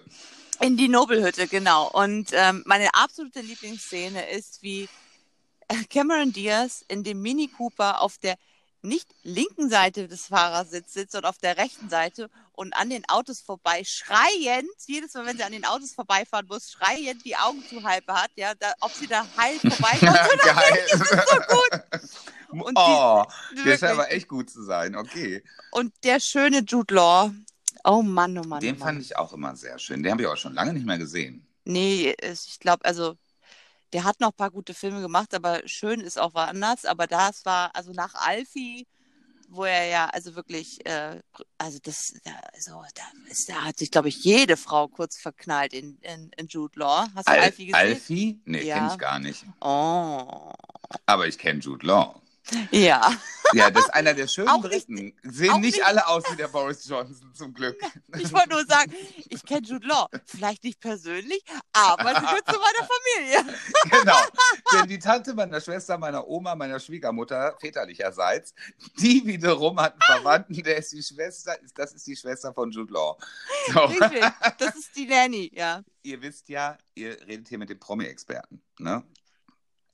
In 0.61 0.77
die 0.77 0.87
Nobelhütte, 0.87 1.47
genau. 1.47 1.89
Und 1.91 2.29
ähm, 2.31 2.63
meine 2.65 2.93
absolute 2.93 3.41
Lieblingsszene 3.41 4.29
ist, 4.29 4.63
wie 4.63 4.87
äh, 5.67 5.83
Cameron 5.89 6.31
Diaz 6.31 6.85
in 6.87 7.03
dem 7.03 7.21
Mini 7.21 7.49
Cooper 7.49 8.01
auf 8.01 8.17
der 8.19 8.37
nicht 8.83 9.07
linken 9.23 9.69
Seite 9.69 10.07
des 10.07 10.27
Fahrersitzes 10.27 10.93
sitzt, 10.93 11.11
sondern 11.11 11.29
auf 11.29 11.37
der 11.37 11.57
rechten 11.57 11.89
Seite 11.89 12.29
und 12.53 12.73
an 12.75 12.89
den 12.89 13.07
Autos 13.09 13.39
vorbei 13.41 13.83
schreiend, 13.85 14.69
jedes 14.87 15.13
Mal, 15.13 15.25
wenn 15.25 15.37
sie 15.37 15.43
an 15.43 15.51
den 15.51 15.65
Autos 15.65 15.93
vorbeifahren 15.93 16.47
muss, 16.47 16.71
schreiend 16.71 17.23
die 17.25 17.35
Augen 17.35 17.63
zu 17.67 17.83
halb 17.83 18.07
hat, 18.07 18.31
ja, 18.35 18.53
da, 18.55 18.73
ob 18.81 18.91
sie 18.93 19.07
da 19.07 19.25
heil 19.37 19.57
vorbeikommt. 19.59 20.41
Geil. 20.43 20.87
so 20.89 20.95
gut. 21.55 22.01
Und 22.65 22.73
oh, 22.75 23.23
die- 23.55 23.63
der 23.63 23.77
scheint 23.77 23.93
aber 23.93 24.11
echt 24.11 24.27
gut 24.27 24.49
zu 24.49 24.61
sein. 24.63 24.95
Okay. 24.95 25.41
Und 25.71 25.93
der 26.03 26.19
schöne 26.19 26.59
Jude 26.59 26.93
Law. 26.95 27.31
Oh 27.85 28.01
Mann, 28.01 28.37
oh 28.37 28.43
Mann. 28.43 28.59
Den 28.59 28.75
oh 28.75 28.79
Mann. 28.79 28.87
fand 28.89 29.01
ich 29.01 29.15
auch 29.17 29.31
immer 29.33 29.55
sehr 29.55 29.79
schön. 29.79 30.03
Den 30.03 30.11
habe 30.11 30.23
ich 30.23 30.27
auch 30.27 30.35
schon 30.37 30.53
lange 30.53 30.73
nicht 30.73 30.85
mehr 30.85 30.97
gesehen. 30.97 31.47
Nee, 31.63 32.13
ich 32.21 32.59
glaube, 32.59 32.83
also 32.85 33.15
der 33.93 34.03
hat 34.03 34.19
noch 34.19 34.29
ein 34.29 34.37
paar 34.37 34.51
gute 34.51 34.73
Filme 34.73 35.01
gemacht, 35.01 35.33
aber 35.33 35.61
schön 35.67 35.99
ist 36.01 36.19
auch 36.19 36.33
woanders. 36.33 36.85
Aber 36.85 37.07
das 37.07 37.45
war, 37.45 37.75
also 37.75 37.91
nach 37.91 38.15
Alfie, 38.15 38.87
wo 39.49 39.65
er 39.65 39.85
ja, 39.87 40.05
also 40.07 40.35
wirklich, 40.35 40.85
äh, 40.85 41.19
also 41.57 41.79
das, 41.83 42.13
da, 42.23 42.31
also, 42.53 42.83
da, 42.95 43.03
ist, 43.29 43.49
da 43.49 43.55
hat 43.65 43.77
sich, 43.77 43.91
glaube 43.91 44.07
ich, 44.09 44.23
jede 44.23 44.55
Frau 44.55 44.87
kurz 44.87 45.17
verknallt 45.17 45.73
in, 45.73 45.97
in, 46.01 46.31
in 46.37 46.47
Jude 46.47 46.79
Law. 46.79 47.07
Hast 47.15 47.27
du 47.27 47.33
Al 47.33 47.39
Alfie 47.39 47.65
gesehen? 47.67 47.75
Alfie? 47.87 48.39
Nee, 48.45 48.63
Ja. 48.63 48.75
kenne 48.77 48.91
ich 48.93 48.97
gar 48.97 49.19
nicht. 49.19 49.45
Oh. 49.59 50.53
Aber 51.05 51.27
ich 51.27 51.37
kenne 51.37 51.59
Jude 51.59 51.85
Law. 51.85 52.21
Ja. 52.71 53.11
Ja, 53.53 53.69
das 53.69 53.83
ist 53.85 53.89
einer 53.93 54.13
der 54.13 54.27
schönen 54.29 54.47
Auch 54.47 54.63
nicht- 54.63 54.87
Briten. 54.87 55.13
Sehen 55.23 55.51
auch 55.51 55.57
nicht, 55.59 55.75
nicht- 55.75 55.85
alle 55.85 56.07
aus 56.07 56.23
wie 56.31 56.35
der 56.37 56.47
Boris 56.47 56.85
Johnson, 56.87 57.33
zum 57.33 57.53
Glück. 57.53 57.77
Ich 58.17 58.31
wollte 58.31 58.49
nur 58.49 58.65
sagen, 58.65 58.93
ich 59.29 59.43
kenne 59.45 59.67
Jude 59.67 59.85
Law. 59.87 60.07
Vielleicht 60.25 60.63
nicht 60.63 60.79
persönlich, 60.79 61.43
aber 61.73 62.15
sie 62.15 62.21
gehört 62.21 62.47
zu 62.49 62.59
meiner 62.59 62.87
Familie. 62.87 63.57
genau. 64.01 64.17
Denn 64.73 64.87
die 64.87 64.99
Tante 64.99 65.33
meiner 65.33 65.59
Schwester, 65.59 65.97
meiner 65.97 66.25
Oma, 66.27 66.55
meiner 66.55 66.79
Schwiegermutter, 66.79 67.55
väterlicherseits, 67.59 68.53
die 68.99 69.25
wiederum 69.25 69.79
hat 69.79 69.93
einen 69.93 70.01
Verwandten, 70.21 70.53
der 70.63 70.77
ist 70.77 70.91
die 70.93 71.03
Schwester, 71.03 71.57
das 71.75 71.93
ist 71.93 72.07
die 72.07 72.15
Schwester 72.15 72.53
von 72.53 72.71
Jude 72.71 72.93
Law. 72.93 73.17
So. 73.73 73.79
Richtig. 73.81 74.23
Das 74.57 74.75
ist 74.75 74.95
die 74.95 75.05
Nanny, 75.07 75.51
ja. 75.53 75.83
Ihr 76.03 76.21
wisst 76.21 76.47
ja, 76.49 76.77
ihr 76.95 77.17
redet 77.27 77.49
hier 77.49 77.57
mit 77.57 77.69
dem 77.69 77.79
Promi-Experten. 77.79 78.61
Ne? 78.79 79.03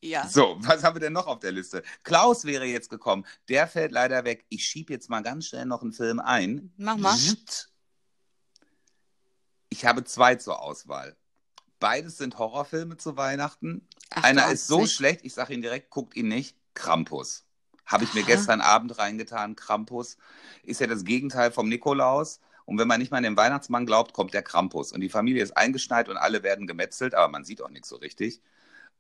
Ja. 0.02 0.28
So, 0.28 0.58
was 0.60 0.84
haben 0.84 0.96
wir 0.96 1.00
denn 1.00 1.14
noch 1.14 1.28
auf 1.28 1.40
der 1.40 1.52
Liste? 1.52 1.84
Klaus 2.04 2.46
wäre 2.46 2.66
jetzt 2.66 2.90
gekommen. 2.90 3.26
Der 3.50 3.68
fällt 3.68 3.92
leider 3.92 4.24
weg. 4.26 4.46
Ich 4.50 4.66
schiebe 4.66 4.94
jetzt 4.94 5.10
mal 5.10 5.24
ganz 5.24 5.48
schnell 5.48 5.66
noch 5.66 5.82
einen 5.82 5.94
Film 5.94 6.20
ein. 6.20 6.72
Mach 6.78 6.98
mal. 6.98 7.16
Ich 9.70 9.86
habe 9.86 10.04
zwei 10.04 10.36
zur 10.36 10.62
Auswahl. 10.62 11.16
Beides 11.80 12.18
sind 12.18 12.38
Horrorfilme 12.38 12.98
zu 12.98 13.18
Weihnachten. 13.18 13.88
Ach, 14.12 14.24
Einer 14.24 14.50
ist 14.52 14.68
so 14.68 14.82
Arsch. 14.82 14.94
schlecht, 14.96 15.22
ich 15.24 15.34
sage 15.34 15.54
ihn 15.54 15.62
direkt, 15.62 15.90
guckt 15.90 16.16
ihn 16.16 16.28
nicht. 16.28 16.56
Krampus. 16.74 17.44
Habe 17.86 18.04
ich 18.04 18.14
mir 18.14 18.22
Aha. 18.22 18.28
gestern 18.28 18.62
Abend 18.62 18.98
reingetan. 18.98 19.56
Krampus 19.56 20.18
ist 20.64 20.82
ja 20.82 20.88
das 20.88 21.04
Gegenteil 21.04 21.52
vom 21.52 21.70
Nikolaus. 21.70 22.40
Und 22.66 22.78
wenn 22.80 22.88
man 22.88 23.00
nicht 23.00 23.12
mal 23.12 23.18
an 23.18 23.24
den 23.24 23.38
Weihnachtsmann 23.38 23.86
glaubt, 23.86 24.14
kommt 24.14 24.34
der 24.34 24.44
Krampus. 24.44 24.92
Und 24.92 25.02
die 25.02 25.10
Familie 25.10 25.42
ist 25.42 25.56
eingeschneit 25.56 26.10
und 26.10 26.18
alle 26.18 26.44
werden 26.44 26.68
gemetzelt, 26.68 27.16
aber 27.16 27.30
man 27.30 27.46
sieht 27.46 27.62
auch 27.62 27.70
nichts 27.70 27.88
so 27.90 27.96
richtig. 27.96 28.42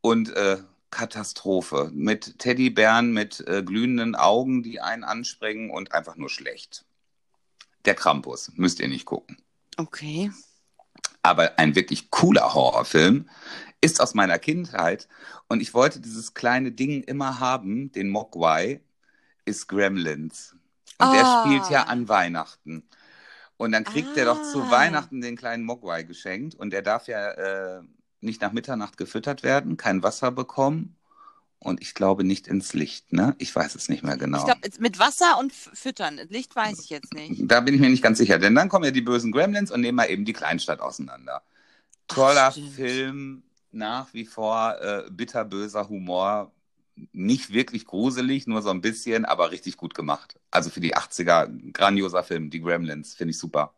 Und 0.01 0.29
äh, 0.35 0.59
Katastrophe. 0.91 1.91
Mit 1.93 2.39
Teddybären, 2.39 3.11
mit 3.11 3.45
äh, 3.47 3.63
glühenden 3.63 4.15
Augen, 4.15 4.63
die 4.63 4.79
einen 4.79 5.03
anspringen 5.03 5.69
und 5.69 5.93
einfach 5.93 6.15
nur 6.15 6.29
schlecht. 6.29 6.85
Der 7.85 7.95
Krampus. 7.95 8.51
Müsst 8.55 8.79
ihr 8.79 8.87
nicht 8.87 9.05
gucken. 9.05 9.37
Okay. 9.77 10.31
Aber 11.21 11.57
ein 11.59 11.75
wirklich 11.75 12.09
cooler 12.09 12.53
Horrorfilm 12.53 13.29
ist 13.81 14.01
aus 14.01 14.13
meiner 14.13 14.39
Kindheit. 14.39 15.07
Und 15.47 15.61
ich 15.61 15.73
wollte 15.73 15.99
dieses 15.99 16.33
kleine 16.33 16.71
Ding 16.71 17.03
immer 17.03 17.39
haben, 17.39 17.91
den 17.91 18.09
Mogwai, 18.09 18.81
ist 19.45 19.67
Gremlins. 19.67 20.55
Und 20.99 21.13
der 21.13 21.25
Ah. 21.25 21.43
spielt 21.45 21.69
ja 21.69 21.83
an 21.83 22.07
Weihnachten. 22.09 22.87
Und 23.57 23.71
dann 23.71 23.83
kriegt 23.83 24.15
er 24.17 24.25
doch 24.25 24.41
zu 24.51 24.63
Ah. 24.63 24.71
Weihnachten 24.71 25.21
den 25.21 25.35
kleinen 25.35 25.63
Mogwai 25.63 26.03
geschenkt. 26.03 26.55
Und 26.55 26.71
der 26.71 26.81
darf 26.81 27.07
ja 27.07 27.31
äh, 27.31 27.81
nicht 28.21 28.41
nach 28.41 28.51
Mitternacht 28.51 28.97
gefüttert 28.97 29.43
werden, 29.43 29.77
kein 29.77 30.03
Wasser 30.03 30.31
bekommen 30.31 30.95
und 31.59 31.81
ich 31.81 31.93
glaube 31.93 32.23
nicht 32.23 32.47
ins 32.47 32.73
Licht, 32.73 33.13
ne? 33.13 33.35
Ich 33.39 33.55
weiß 33.55 33.75
es 33.75 33.89
nicht 33.89 34.03
mehr 34.03 34.17
genau. 34.17 34.39
Ich 34.39 34.45
glaube, 34.45 34.61
mit 34.79 34.99
Wasser 34.99 35.39
und 35.39 35.53
Füttern. 35.53 36.19
Licht 36.29 36.55
weiß 36.55 36.79
ich 36.79 36.89
jetzt 36.89 37.13
nicht. 37.13 37.43
Da 37.45 37.61
bin 37.61 37.73
ich 37.73 37.81
mir 37.81 37.89
nicht 37.89 38.03
ganz 38.03 38.17
sicher, 38.17 38.37
denn 38.37 38.55
dann 38.55 38.69
kommen 38.69 38.85
ja 38.85 38.91
die 38.91 39.01
bösen 39.01 39.31
Gremlins 39.31 39.71
und 39.71 39.81
nehmen 39.81 39.95
mal 39.95 40.09
eben 40.09 40.25
die 40.25 40.33
Kleinstadt 40.33 40.81
auseinander. 40.81 41.41
Toller 42.07 42.51
stimmt. 42.51 42.73
Film, 42.73 43.43
nach 43.71 44.13
wie 44.13 44.25
vor 44.25 44.75
äh, 44.81 45.09
bitterböser 45.09 45.89
Humor, 45.89 46.51
nicht 47.11 47.51
wirklich 47.51 47.85
gruselig, 47.85 48.47
nur 48.47 48.61
so 48.61 48.69
ein 48.69 48.81
bisschen, 48.81 49.25
aber 49.25 49.51
richtig 49.51 49.77
gut 49.77 49.93
gemacht. 49.93 50.39
Also 50.51 50.69
für 50.69 50.79
die 50.79 50.95
80er, 50.95 51.71
grandioser 51.71 52.23
Film, 52.23 52.49
die 52.49 52.61
Gremlins, 52.61 53.13
finde 53.13 53.31
ich 53.31 53.37
super. 53.37 53.73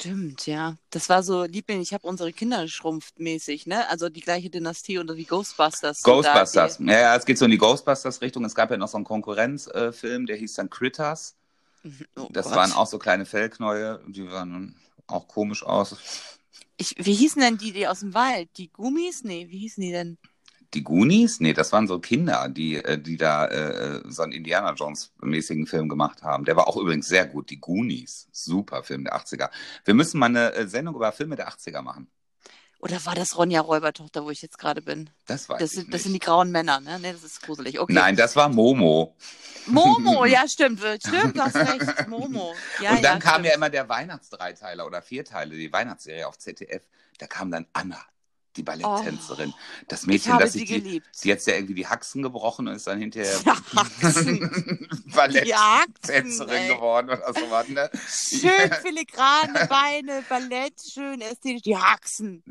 Stimmt, 0.00 0.46
ja. 0.46 0.76
Das 0.88 1.10
war 1.10 1.22
so 1.22 1.44
Liebling, 1.44 1.80
ich 1.82 1.92
habe 1.92 2.06
unsere 2.06 2.32
Kinder 2.32 2.66
schrumpft 2.68 3.18
mäßig, 3.18 3.66
ne? 3.66 3.86
Also 3.90 4.08
die 4.08 4.22
gleiche 4.22 4.48
Dynastie 4.48 4.98
oder 4.98 5.14
wie 5.16 5.24
Ghostbusters. 5.24 6.00
so 6.00 6.22
da, 6.22 6.34
Ghostbusters, 6.34 6.78
die- 6.78 6.86
ja, 6.86 7.00
ja, 7.00 7.16
es 7.16 7.26
geht 7.26 7.36
so 7.36 7.44
in 7.44 7.50
die 7.50 7.58
Ghostbusters-Richtung. 7.58 8.44
Es 8.46 8.54
gab 8.54 8.70
ja 8.70 8.78
noch 8.78 8.88
so 8.88 8.96
einen 8.96 9.04
Konkurrenzfilm, 9.04 10.24
der 10.26 10.36
hieß 10.36 10.54
dann 10.54 10.70
Critters. 10.70 11.36
Oh 12.16 12.28
Das 12.30 12.46
Gott. 12.46 12.54
waren 12.56 12.72
auch 12.72 12.86
so 12.86 12.98
kleine 12.98 13.26
Fellknäue, 13.26 14.00
die 14.08 14.26
sahen 14.26 14.74
auch 15.06 15.28
komisch 15.28 15.62
aus. 15.64 15.96
Ich, 16.78 16.94
wie 16.98 17.14
hießen 17.14 17.42
denn 17.42 17.58
die, 17.58 17.72
die 17.72 17.86
aus 17.86 18.00
dem 18.00 18.14
Wald? 18.14 18.48
Die 18.56 18.68
Gummis? 18.68 19.22
Nee, 19.22 19.48
wie 19.50 19.58
hießen 19.58 19.82
die 19.82 19.92
denn? 19.92 20.16
Die 20.74 20.84
Goonies? 20.84 21.40
Nee, 21.40 21.52
das 21.52 21.72
waren 21.72 21.88
so 21.88 21.98
Kinder, 21.98 22.48
die, 22.48 22.76
äh, 22.76 22.98
die 22.98 23.16
da 23.16 23.46
äh, 23.46 24.02
so 24.08 24.22
einen 24.22 24.32
Indiana 24.32 24.72
Jones-mäßigen 24.74 25.66
Film 25.66 25.88
gemacht 25.88 26.22
haben. 26.22 26.44
Der 26.44 26.56
war 26.56 26.68
auch 26.68 26.76
übrigens 26.76 27.08
sehr 27.08 27.26
gut. 27.26 27.50
Die 27.50 27.60
Goonies. 27.60 28.28
Super 28.32 28.84
Film 28.84 29.04
der 29.04 29.16
80er. 29.16 29.50
Wir 29.84 29.94
müssen 29.94 30.18
mal 30.18 30.26
eine 30.26 30.52
äh, 30.54 30.66
Sendung 30.68 30.94
über 30.94 31.10
Filme 31.12 31.34
der 31.36 31.48
80er 31.48 31.82
machen. 31.82 32.08
Oder 32.78 33.04
war 33.04 33.14
das 33.14 33.36
Ronja 33.36 33.60
Räubertochter, 33.60 34.24
wo 34.24 34.30
ich 34.30 34.40
jetzt 34.40 34.58
gerade 34.58 34.80
bin? 34.80 35.10
Das 35.26 35.48
weiß 35.48 35.58
Das 35.58 35.72
sind, 35.72 35.92
das 35.92 36.04
sind 36.04 36.14
die 36.14 36.18
grauen 36.18 36.50
Männer, 36.50 36.80
ne? 36.80 36.98
Ne, 36.98 37.12
das 37.12 37.24
ist 37.24 37.42
gruselig. 37.42 37.78
Okay. 37.78 37.92
Nein, 37.92 38.16
das 38.16 38.36
war 38.36 38.48
Momo. 38.48 39.14
Momo, 39.66 40.24
ja, 40.26 40.48
stimmt. 40.48 40.80
Stimmt, 40.80 41.36
du 41.36 41.42
hast 41.42 41.56
recht. 41.56 42.08
Momo. 42.08 42.54
Ja, 42.80 42.92
Und 42.92 43.02
dann 43.04 43.18
ja, 43.18 43.18
kam 43.18 43.32
stimmt. 43.34 43.46
ja 43.48 43.54
immer 43.54 43.68
der 43.68 43.88
Weihnachtsdreiteiler 43.88 44.86
oder 44.86 45.02
Vierteile, 45.02 45.56
die 45.56 45.70
Weihnachtsserie 45.70 46.26
auf 46.26 46.38
ZDF. 46.38 46.82
Da 47.18 47.26
kam 47.26 47.50
dann 47.50 47.66
Anna, 47.74 48.00
die 48.56 48.62
Balletttänzerin. 48.62 49.54
das 49.88 50.02
Ich 50.02 50.06
Mädchen, 50.06 50.38
das 50.38 50.52
sie 50.52 50.60
sich 50.60 50.68
die, 50.68 50.82
geliebt. 50.82 51.06
die 51.22 51.28
jetzt 51.28 51.46
ja 51.46 51.54
irgendwie 51.54 51.74
die 51.74 51.86
Haxen 51.86 52.22
gebrochen 52.22 52.68
und 52.68 52.74
ist 52.74 52.86
dann 52.86 52.98
hinterher 52.98 53.38
Ja, 53.44 53.56
Haxen. 53.76 54.90
Balletttänzerin 55.14 56.68
geworden 56.68 57.10
oder 57.10 57.32
sowas. 57.32 57.68
Ne? 57.68 57.90
Schön 58.08 58.72
filigrane 58.82 59.66
Beine, 59.68 60.22
Ballett, 60.28 60.74
schön 60.92 61.20
ästhetisch. 61.20 61.62
Die 61.62 61.76
Haxen. 61.76 62.42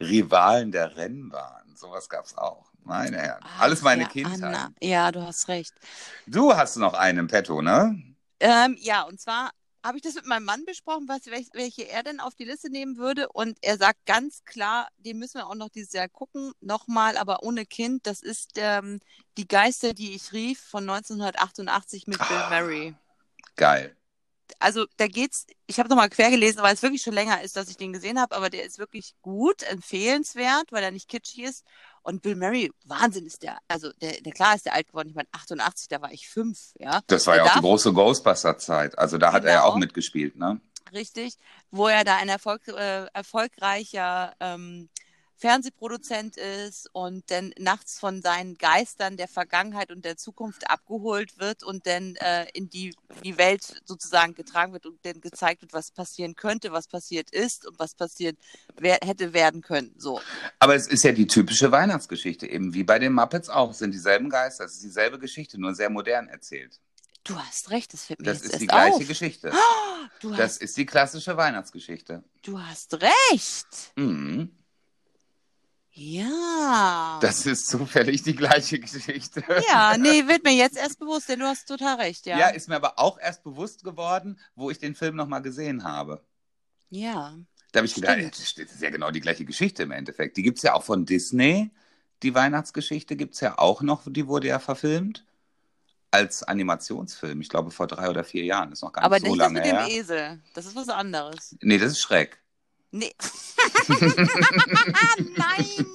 Rivalen 0.00 0.72
der 0.72 0.96
Rennbahn. 0.96 1.74
Sowas 1.76 2.08
gab 2.08 2.24
es 2.24 2.36
auch. 2.38 2.66
Meine 2.84 3.18
Herren. 3.18 3.40
Ach, 3.42 3.60
Alles 3.62 3.82
meine 3.82 4.02
ja, 4.02 4.08
Kindheit. 4.08 4.42
Anna. 4.42 4.70
Ja, 4.80 5.10
du 5.10 5.20
hast 5.26 5.48
recht. 5.48 5.74
Du 6.26 6.54
hast 6.56 6.76
noch 6.76 6.94
einen 6.94 7.18
im 7.18 7.26
Petto, 7.26 7.60
ne? 7.60 8.00
Ähm, 8.38 8.76
ja, 8.80 9.02
und 9.02 9.20
zwar 9.20 9.50
habe 9.86 9.96
ich 9.98 10.02
das 10.02 10.14
mit 10.14 10.26
meinem 10.26 10.44
Mann 10.44 10.64
besprochen, 10.64 11.08
was, 11.08 11.26
welch- 11.26 11.50
welche 11.54 11.88
er 11.88 12.02
denn 12.02 12.20
auf 12.20 12.34
die 12.34 12.44
Liste 12.44 12.70
nehmen 12.70 12.96
würde. 12.96 13.28
Und 13.30 13.58
er 13.62 13.78
sagt 13.78 14.04
ganz 14.06 14.44
klar, 14.44 14.88
den 14.98 15.18
müssen 15.18 15.38
wir 15.38 15.46
auch 15.46 15.54
noch 15.54 15.68
dieses 15.70 15.92
Jahr 15.92 16.08
gucken. 16.08 16.52
Nochmal, 16.60 17.16
aber 17.16 17.42
ohne 17.42 17.64
Kind. 17.66 18.06
Das 18.06 18.20
ist 18.22 18.52
ähm, 18.56 19.00
Die 19.38 19.48
Geister, 19.48 19.94
die 19.94 20.14
ich 20.14 20.32
rief 20.32 20.60
von 20.60 20.88
1988 20.88 22.06
mit 22.06 22.18
Bill 22.18 22.26
Ah. 22.36 22.50
Murray. 22.50 22.94
Geil. 23.56 23.96
Also 24.60 24.86
da 24.96 25.08
geht's, 25.08 25.46
ich 25.66 25.78
habe 25.80 25.88
nochmal 25.88 26.08
quer 26.08 26.30
gelesen, 26.30 26.62
weil 26.62 26.72
es 26.74 26.82
wirklich 26.82 27.02
schon 27.02 27.14
länger 27.14 27.42
ist, 27.42 27.56
dass 27.56 27.68
ich 27.68 27.76
den 27.76 27.92
gesehen 27.92 28.20
habe, 28.20 28.34
aber 28.36 28.48
der 28.48 28.64
ist 28.64 28.78
wirklich 28.78 29.14
gut, 29.20 29.62
empfehlenswert, 29.64 30.70
weil 30.70 30.84
er 30.84 30.92
nicht 30.92 31.08
kitschig 31.08 31.40
ist. 31.40 31.64
Und 32.06 32.22
Bill 32.22 32.36
Murray, 32.36 32.70
Wahnsinn 32.84 33.26
ist 33.26 33.42
der, 33.42 33.58
also 33.66 33.90
der, 34.00 34.20
der 34.20 34.32
klar 34.32 34.54
ist 34.54 34.64
der 34.64 34.74
alt 34.74 34.86
geworden, 34.86 35.08
ich 35.08 35.16
meine 35.16 35.26
88, 35.32 35.88
da 35.88 36.00
war 36.00 36.12
ich 36.12 36.28
fünf, 36.28 36.72
ja. 36.78 37.00
Das 37.08 37.26
war 37.26 37.34
ja 37.34 37.42
auch 37.42 37.48
die 37.48 37.54
darf- 37.54 37.62
große 37.62 37.92
Ghostbuster-Zeit. 37.92 38.96
Also 38.96 39.18
da 39.18 39.32
hat 39.32 39.44
er 39.44 39.54
ja 39.54 39.60
Genau. 39.62 39.72
auch 39.72 39.76
mitgespielt, 39.76 40.36
ne? 40.36 40.60
Richtig, 40.92 41.34
wo 41.72 41.88
er 41.88 42.04
da 42.04 42.16
ein 42.18 42.28
Erfolg, 42.28 42.68
äh, 42.68 43.06
erfolgreicher 43.12 44.34
ähm, 44.38 44.88
Fernsehproduzent 45.38 46.36
ist 46.36 46.88
und 46.92 47.30
dann 47.30 47.52
nachts 47.58 47.98
von 47.98 48.22
seinen 48.22 48.56
Geistern 48.56 49.16
der 49.16 49.28
Vergangenheit 49.28 49.90
und 49.90 50.04
der 50.04 50.16
Zukunft 50.16 50.68
abgeholt 50.70 51.38
wird 51.38 51.62
und 51.62 51.86
dann 51.86 52.16
äh, 52.16 52.46
in 52.54 52.70
die, 52.70 52.94
die 53.22 53.36
Welt 53.38 53.82
sozusagen 53.84 54.34
getragen 54.34 54.72
wird 54.72 54.86
und 54.86 54.98
dann 55.04 55.20
gezeigt 55.20 55.62
wird, 55.62 55.72
was 55.72 55.90
passieren 55.90 56.34
könnte, 56.36 56.72
was 56.72 56.88
passiert 56.88 57.30
ist 57.30 57.66
und 57.66 57.78
was 57.78 57.94
passiert 57.94 58.38
wer, 58.76 58.98
hätte 59.04 59.32
werden 59.34 59.60
können. 59.60 59.94
So. 59.98 60.20
Aber 60.58 60.74
es 60.74 60.86
ist 60.86 61.04
ja 61.04 61.12
die 61.12 61.26
typische 61.26 61.70
Weihnachtsgeschichte, 61.70 62.46
eben 62.46 62.72
wie 62.74 62.84
bei 62.84 62.98
den 62.98 63.12
Muppets 63.12 63.48
auch. 63.48 63.70
Es 63.72 63.78
sind 63.78 63.92
dieselben 63.92 64.30
Geister, 64.30 64.64
es 64.64 64.74
ist 64.74 64.82
dieselbe 64.84 65.18
Geschichte, 65.18 65.60
nur 65.60 65.74
sehr 65.74 65.90
modern 65.90 66.28
erzählt. 66.28 66.80
Du 67.24 67.36
hast 67.38 67.70
recht, 67.70 67.92
das 67.92 68.04
fällt 68.04 68.20
mir 68.20 68.26
Das 68.26 68.36
jetzt 68.38 68.44
ist 68.46 68.52
erst 68.52 68.62
die 68.62 68.66
gleiche. 68.68 69.04
Geschichte. 69.04 69.52
Du 70.20 70.30
Das 70.30 70.38
hast, 70.54 70.62
ist 70.62 70.76
die 70.76 70.86
klassische 70.86 71.36
Weihnachtsgeschichte. 71.36 72.22
du 72.42 72.58
hast 72.60 72.94
recht. 73.02 73.66
Mhm. 73.96 74.50
Ja. 75.98 77.18
Das 77.22 77.46
ist 77.46 77.68
zufällig 77.68 78.22
die 78.22 78.36
gleiche 78.36 78.78
Geschichte. 78.78 79.42
Ja, 79.66 79.96
nee, 79.96 80.28
wird 80.28 80.44
mir 80.44 80.52
jetzt 80.52 80.76
erst 80.76 80.98
bewusst, 80.98 81.26
denn 81.30 81.40
du 81.40 81.46
hast 81.46 81.66
total 81.66 81.96
recht, 81.96 82.26
ja. 82.26 82.38
Ja, 82.38 82.48
ist 82.48 82.68
mir 82.68 82.76
aber 82.76 82.98
auch 82.98 83.18
erst 83.18 83.42
bewusst 83.42 83.82
geworden, 83.82 84.38
wo 84.54 84.70
ich 84.70 84.78
den 84.78 84.94
Film 84.94 85.16
nochmal 85.16 85.40
gesehen 85.40 85.84
habe. 85.84 86.22
Ja. 86.90 87.34
Da 87.72 87.78
habe 87.78 87.86
ich 87.86 87.94
gedacht, 87.94 88.18
Stimmt. 88.18 88.68
das 88.68 88.74
ist 88.74 88.82
ja 88.82 88.90
genau 88.90 89.10
die 89.10 89.22
gleiche 89.22 89.46
Geschichte 89.46 89.84
im 89.84 89.90
Endeffekt. 89.90 90.36
Die 90.36 90.42
gibt 90.42 90.58
es 90.58 90.64
ja 90.64 90.74
auch 90.74 90.84
von 90.84 91.06
Disney. 91.06 91.70
Die 92.22 92.34
Weihnachtsgeschichte 92.34 93.16
gibt 93.16 93.34
es 93.34 93.40
ja 93.40 93.58
auch 93.58 93.80
noch, 93.80 94.02
die 94.06 94.26
wurde 94.26 94.48
ja 94.48 94.58
verfilmt. 94.58 95.24
Als 96.10 96.42
Animationsfilm, 96.42 97.40
ich 97.40 97.48
glaube 97.48 97.70
vor 97.70 97.86
drei 97.86 98.10
oder 98.10 98.22
vier 98.22 98.44
Jahren, 98.44 98.70
ist 98.70 98.82
noch 98.82 98.92
gar 98.92 99.00
nicht 99.00 99.06
Aber 99.06 99.18
so 99.18 99.26
nicht 99.26 99.40
das 99.40 99.46
lange 99.46 99.60
mit 99.60 99.64
dem 99.66 99.76
her. 99.78 99.88
Esel. 99.88 100.42
Das 100.52 100.66
ist 100.66 100.76
was 100.76 100.90
anderes. 100.90 101.56
Nee, 101.62 101.78
das 101.78 101.92
ist 101.92 102.00
Schreck. 102.00 102.38
Nee. 102.90 103.12
Nein! 105.36 105.86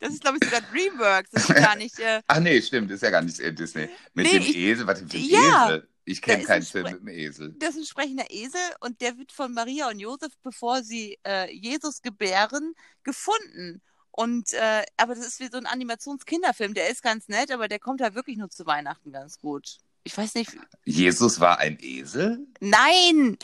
Das 0.00 0.12
ist, 0.14 0.20
glaube 0.22 0.38
ich, 0.40 0.44
sogar 0.48 0.62
Dreamworks. 0.72 1.30
Das 1.30 1.48
ist 1.48 1.54
gar 1.56 1.76
nicht. 1.76 1.98
Äh, 1.98 2.22
Ach 2.26 2.40
nee, 2.40 2.60
stimmt, 2.60 2.90
ist 2.90 3.02
ja 3.02 3.10
gar 3.10 3.22
nicht 3.22 3.38
äh, 3.40 3.52
Disney. 3.52 3.88
Mit 4.14 4.26
Nee, 4.26 4.32
dem 4.32 4.42
ich- 4.42 4.56
Esel, 4.56 4.86
was 4.86 4.98
denn 4.98 5.08
für 5.08 5.16
ein 5.16 5.24
Ja, 5.24 5.66
Esel? 5.66 5.88
Ich 6.04 6.20
kenne 6.20 6.42
keinen 6.42 6.62
ein 6.62 6.66
Film 6.66 6.84
mit 6.90 7.00
dem 7.00 7.08
Esel. 7.08 7.54
das 7.60 7.70
ist 7.70 7.76
ein 7.76 7.84
sprechender 7.86 8.24
Esel 8.28 8.60
und 8.80 9.00
der 9.00 9.16
wird 9.18 9.30
von 9.30 9.52
Maria 9.54 9.88
und 9.88 10.00
Josef, 10.00 10.32
bevor 10.42 10.82
sie 10.82 11.16
äh, 11.24 11.48
Jesus 11.54 12.02
gebären, 12.02 12.74
gefunden. 13.04 13.80
Und 14.10 14.52
äh, 14.52 14.82
aber 14.96 15.14
das 15.14 15.24
ist 15.24 15.38
wie 15.38 15.48
so 15.48 15.58
ein 15.58 15.66
Animationskinderfilm. 15.66 16.74
Der 16.74 16.90
ist 16.90 17.02
ganz 17.02 17.28
nett, 17.28 17.52
aber 17.52 17.68
der 17.68 17.78
kommt 17.78 18.00
halt 18.00 18.16
wirklich 18.16 18.36
nur 18.36 18.50
zu 18.50 18.66
Weihnachten 18.66 19.12
ganz 19.12 19.38
gut. 19.38 19.76
Ich 20.04 20.16
weiß 20.16 20.34
nicht. 20.34 20.50
Jesus 20.84 21.40
war 21.40 21.58
ein 21.58 21.78
Esel? 21.80 22.46
Nein! 22.60 23.38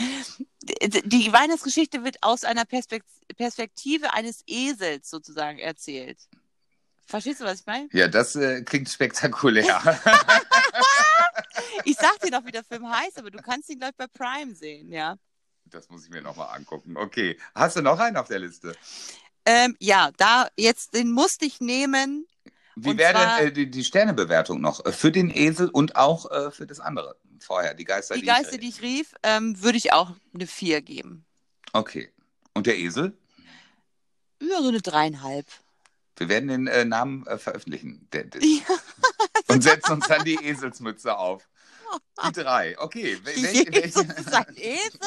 Die, 0.61 1.33
Weihnachtsgeschichte 1.33 2.05
wird 2.05 2.23
aus 2.23 2.45
einer 2.45 2.65
Perspekt 2.65 3.07
Perspektive 3.37 4.13
eines 4.13 4.43
Esels 4.47 5.09
sozusagen 5.09 5.59
erzählt. 5.59 6.19
Verstehst 7.07 7.41
du, 7.41 7.45
was 7.45 7.61
ich 7.61 7.67
meine? 7.67 7.89
Ja, 7.93 8.09
das 8.09 8.35
äh, 8.37 8.63
klingt 8.63 8.89
spektakulär. 8.89 9.81
Ich 11.85 11.97
sag 11.97 12.19
dir 12.21 12.31
noch, 12.31 12.45
wie 12.45 12.53
der 12.53 12.65
Film 12.65 12.89
heißt, 12.89 13.19
aber 13.19 13.31
du 13.31 13.39
kannst 13.39 13.71
ihn, 13.71 13.79
glaube 13.79 13.93
ich, 13.93 13.97
bei 13.97 14.07
Prime 14.07 14.55
sehen, 14.55 14.93
ja. 14.93 15.17
das 15.65 15.89
muss 15.89 16.05
ich 16.05 16.11
mir 16.11 16.23
nochmal 16.23 16.55
angucken. 16.57 16.97
Okay. 16.97 17.39
Hast 17.55 17.77
du 17.77 17.83
noch 17.83 17.99
einen 17.99 18.17
auf 18.17 18.29
der 18.29 18.41
Liste? 18.41 18.75
Ähm, 19.45 19.77
ja, 19.81 20.11
da 20.17 20.49
jetzt 20.57 20.95
den 20.95 21.11
musste 21.11 21.47
ich 21.47 21.61
nehmen. 21.61 22.27
Wie 22.85 22.91
Und 22.91 22.99
wäre 22.99 23.13
zwar- 23.13 23.39
denn 23.39 23.49
äh, 23.49 23.53
die, 23.53 23.71
die 23.71 23.85
Sternebewertung 23.85 24.61
noch? 24.61 24.85
Äh, 24.85 24.93
Für 24.93 25.11
den 25.13 25.31
Esel 25.31 25.69
und 25.69 25.97
auch 25.97 26.31
äh, 26.31 26.51
für 26.51 26.67
das 26.67 26.81
andere 26.81 27.17
vorher, 27.41 27.75
die 27.75 27.85
Geister, 27.85 28.15
Die 28.15 28.21
die 28.23 28.27
Geister, 28.27 28.55
ich, 28.55 28.61
die 28.61 28.69
ich 28.69 28.83
rief, 28.83 29.15
ähm, 29.23 29.61
würde 29.63 29.79
ich 29.79 29.93
auch 29.93 30.13
eine 30.35 30.47
4 30.47 30.83
geben. 30.83 31.25
Okay. 31.73 32.13
Und 32.55 32.67
der 32.67 32.79
Esel? 32.79 33.17
Ja, 34.43 34.61
so 34.63 34.69
eine 34.69 34.81
dreieinhalb. 34.81 35.47
Wir 36.17 36.29
werden 36.29 36.49
den 36.49 36.67
äh, 36.67 36.85
Namen 36.85 37.27
äh, 37.27 37.39
veröffentlichen. 37.39 38.09
Der, 38.13 38.25
der, 38.25 38.41
Ja. 38.45 38.61
und 39.49 39.63
setzen 39.63 39.93
uns 39.93 40.07
dann 40.09 40.25
die 40.25 40.35
Eselsmütze 40.37 41.17
auf. 41.17 41.49
Die 42.27 42.33
drei. 42.33 42.79
Okay. 42.79 43.17
Wel- 43.25 43.43
Welche, 43.43 43.73
Jesus 43.73 44.09
welche? 44.09 44.21
ist 44.21 44.35
ein 44.35 44.57
Esel? 44.57 45.01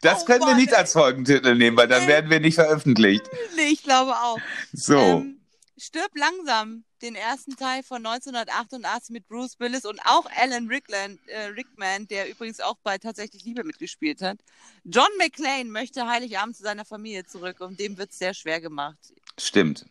Das 0.00 0.22
Oh 0.22 0.24
können 0.26 0.44
wir 0.46 0.54
nicht 0.54 0.70
ey. 0.72 0.76
als 0.76 0.92
Folgentitel 0.92 1.54
nehmen, 1.54 1.76
weil 1.76 1.88
dann 1.88 2.06
werden 2.06 2.30
wir 2.30 2.40
nicht 2.40 2.54
veröffentlicht. 2.56 3.24
nee, 3.56 3.68
ich 3.68 3.82
glaube 3.82 4.12
auch. 4.12 4.38
So. 4.72 4.98
Ähm, 4.98 5.40
Stirb 5.76 6.12
langsam, 6.14 6.84
den 7.02 7.16
ersten 7.16 7.56
Teil 7.56 7.82
von 7.82 7.96
1988 8.06 9.10
mit 9.10 9.26
Bruce 9.26 9.58
Willis 9.58 9.84
und 9.84 9.98
auch 10.04 10.24
Alan 10.36 10.68
Rickman, 10.68 11.18
äh, 11.26 11.46
Rickman, 11.46 12.06
der 12.06 12.30
übrigens 12.30 12.60
auch 12.60 12.76
bei 12.84 12.96
Tatsächlich 12.98 13.44
Liebe 13.44 13.64
mitgespielt 13.64 14.22
hat. 14.22 14.38
John 14.84 15.08
McClane 15.18 15.64
möchte 15.64 16.06
Heiligabend 16.06 16.56
zu 16.56 16.62
seiner 16.62 16.84
Familie 16.84 17.26
zurück 17.26 17.60
und 17.60 17.80
dem 17.80 17.98
wird 17.98 18.12
es 18.12 18.18
sehr 18.18 18.34
schwer 18.34 18.60
gemacht. 18.60 18.96
Stimmt. 19.38 19.84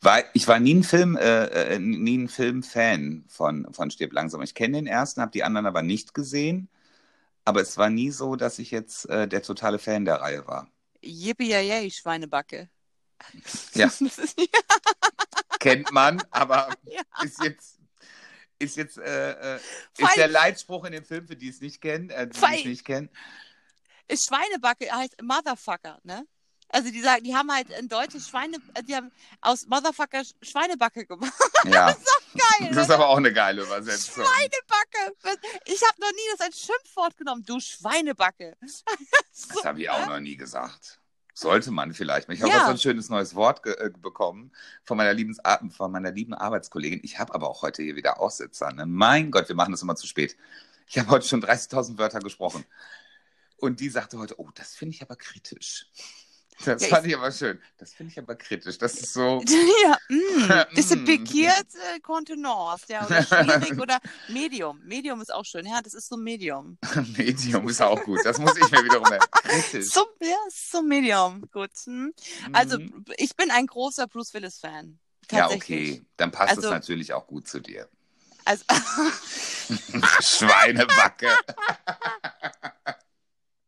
War, 0.00 0.22
ich 0.32 0.46
war 0.48 0.60
nie 0.60 0.74
ein 0.76 0.84
Film, 0.84 1.16
äh, 1.16 1.74
äh, 1.74 1.78
nie 1.78 2.18
ein 2.18 2.28
Filmfan 2.28 3.24
von, 3.28 3.72
von 3.72 3.90
Stirb 3.90 4.12
langsam. 4.12 4.42
Ich 4.42 4.54
kenne 4.54 4.78
den 4.78 4.86
ersten, 4.86 5.20
habe 5.20 5.32
die 5.32 5.42
anderen 5.42 5.66
aber 5.66 5.82
nicht 5.82 6.14
gesehen. 6.14 6.68
Aber 7.44 7.60
es 7.62 7.76
war 7.78 7.90
nie 7.90 8.10
so, 8.10 8.36
dass 8.36 8.58
ich 8.58 8.70
jetzt 8.70 9.08
äh, 9.08 9.26
der 9.26 9.42
totale 9.42 9.78
Fan 9.78 10.04
der 10.04 10.20
Reihe 10.20 10.46
war. 10.46 10.70
Yippie 11.02 11.90
Schweinebacke. 11.90 12.68
Ja. 13.74 13.90
Kennt 15.58 15.90
man, 15.92 16.22
aber 16.30 16.68
Ja. 16.84 17.02
ist 17.24 17.42
jetzt, 17.42 17.78
ist 18.58 18.76
jetzt, 18.76 18.98
äh, 18.98 19.56
äh, 19.56 19.58
Fein. 19.94 20.06
ist 20.06 20.16
der 20.16 20.28
Leitspruch 20.28 20.84
in 20.84 20.92
dem 20.92 21.04
Film, 21.04 21.26
für 21.26 21.36
die 21.36 21.48
es 21.48 21.60
nicht 21.60 21.80
kennen, 21.80 22.10
äh, 22.10 22.28
die 22.28 22.38
es 22.38 22.64
nicht 22.64 22.84
kennen. 22.84 23.08
ist 24.08 24.26
Schweinebacke 24.26 24.90
heißt 24.92 25.20
Motherfucker, 25.22 25.98
ne? 26.04 26.26
Also 26.70 26.90
die 26.90 27.00
sagen, 27.00 27.24
die 27.24 27.34
haben 27.34 27.50
halt 27.50 27.72
ein 27.72 27.88
deutsches 27.88 28.28
Schweine, 28.28 28.58
äh, 28.74 28.82
die 28.82 28.94
haben 28.94 29.10
aus 29.40 29.66
Motherfucker 29.66 30.18
Sch- 30.20 30.34
Schweinebacke 30.42 31.06
gemacht. 31.06 31.32
Ja, 31.64 31.86
Geil, 32.34 32.68
das 32.68 32.76
ist 32.82 32.84
oder? 32.86 32.94
aber 32.94 33.08
auch 33.08 33.16
eine 33.16 33.32
geile 33.32 33.62
Übersetzung. 33.62 34.24
Schweinebacke. 34.24 35.40
Ich 35.64 35.82
habe 35.82 36.00
noch 36.00 36.10
nie 36.12 36.28
das 36.36 36.40
als 36.46 36.60
Schimpfwort 36.60 37.16
genommen. 37.16 37.42
Du 37.44 37.58
Schweinebacke. 37.60 38.56
Das 39.54 39.64
habe 39.64 39.80
ich 39.80 39.88
auch 39.90 40.06
noch 40.06 40.20
nie 40.20 40.36
gesagt. 40.36 41.00
Sollte 41.34 41.70
man 41.70 41.94
vielleicht. 41.94 42.28
Ich 42.28 42.42
habe 42.42 42.50
Ja. 42.52 42.60
auch 42.62 42.66
so 42.66 42.70
ein 42.72 42.78
schönes 42.78 43.08
neues 43.08 43.34
Wort 43.34 43.64
äh, 43.66 43.90
bekommen 43.96 44.52
von 44.84 44.96
meiner, 44.96 45.14
lieben, 45.14 45.36
von 45.70 45.92
meiner 45.92 46.10
lieben 46.10 46.34
Arbeitskollegin. 46.34 47.00
Ich 47.02 47.18
habe 47.18 47.34
aber 47.34 47.48
auch 47.48 47.62
heute 47.62 47.82
hier 47.82 47.94
wieder 47.96 48.18
Aussetzer. 48.20 48.72
Ne? 48.72 48.86
Mein 48.86 49.30
Gott, 49.30 49.48
wir 49.48 49.54
machen 49.56 49.70
das 49.72 49.82
immer 49.82 49.94
zu 49.96 50.06
spät. 50.08 50.36
Ich 50.88 50.98
habe 50.98 51.08
heute 51.10 51.26
schon 51.26 51.42
30.000 51.42 51.98
Wörter 51.98 52.18
gesprochen. 52.20 52.64
Und 53.56 53.80
die 53.80 53.88
sagte 53.88 54.18
heute, 54.18 54.38
oh, 54.40 54.48
das 54.54 54.74
finde 54.74 54.94
ich 54.96 55.02
aber 55.02 55.16
kritisch. 55.16 55.86
Das 56.64 56.82
Ja, 56.82 56.88
fand 56.88 57.06
ich 57.06 57.16
aber 57.16 57.30
schön. 57.30 57.60
Das 57.76 57.92
finde 57.92 58.12
ich 58.12 58.18
aber 58.18 58.34
kritisch. 58.34 58.78
Das 58.78 58.94
ist 58.94 59.12
so. 59.12 59.40
ja, 59.84 59.96
mm, 60.08 60.50
ist 60.76 60.90
Mm. 60.90 60.92
eine 60.94 61.04
pikierte 61.04 61.78
Kontenance, 62.02 62.84
ja, 62.88 63.06
oder 63.06 63.22
schwierig 63.22 63.78
oder 63.80 63.98
Medium. 64.28 64.80
Medium 64.84 65.20
ist 65.20 65.32
auch 65.32 65.44
schön, 65.44 65.64
ja, 65.66 65.80
das 65.82 65.94
ist 65.94 66.08
so 66.08 66.16
Medium. 66.16 66.76
Medium 67.16 67.68
ist 67.68 67.80
auch 67.80 68.02
gut. 68.02 68.20
Das 68.24 68.38
muss 68.38 68.56
ich 68.56 68.70
mir 68.70 68.82
wiederum 68.84 69.08
merken. 69.08 69.26
Kritisch. 69.32 69.86
So, 69.90 70.04
ja, 70.20 70.36
so 70.50 70.82
Medium. 70.82 71.48
Gut. 71.52 71.70
Hm. 71.84 72.12
Also, 72.52 72.78
Mhm. 72.78 73.04
ich 73.16 73.36
bin 73.36 73.50
ein 73.52 73.66
großer 73.66 74.06
Bruce 74.08 74.34
Willis-Fan. 74.34 74.98
Ja, 75.30 75.50
okay. 75.50 76.02
Dann 76.16 76.32
passt 76.32 76.52
es 76.52 76.58
Also- 76.58 76.70
natürlich 76.70 77.12
auch 77.12 77.26
gut 77.26 77.46
zu 77.46 77.60
dir. 77.60 77.88
Also, 78.44 78.64
Schweinebacke. 80.20 81.28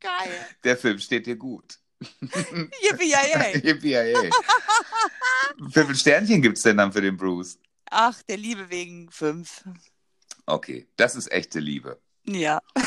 geil. 0.01 0.47
Der 0.64 0.76
Film 0.76 0.99
steht 0.99 1.26
dir 1.26 1.36
gut. 1.36 1.78
Yippie, 2.01 3.11
yay. 3.11 3.61
Yippie, 3.62 3.90
yay. 3.90 4.30
Wie 5.59 5.72
viele 5.72 5.94
Sternchen 5.94 6.40
gibt 6.42 6.57
es 6.57 6.62
denn 6.62 6.76
dann 6.78 6.92
für 6.92 7.01
den 7.01 7.16
Bruce? 7.16 7.59
Ach, 7.90 8.22
der 8.22 8.36
Liebe 8.36 8.70
wegen 8.70 9.11
fünf. 9.11 9.64
Okay, 10.46 10.86
das 10.96 11.14
ist 11.16 11.30
echte 11.30 11.61
Liebe. 11.61 12.01
Ja. 12.24 12.61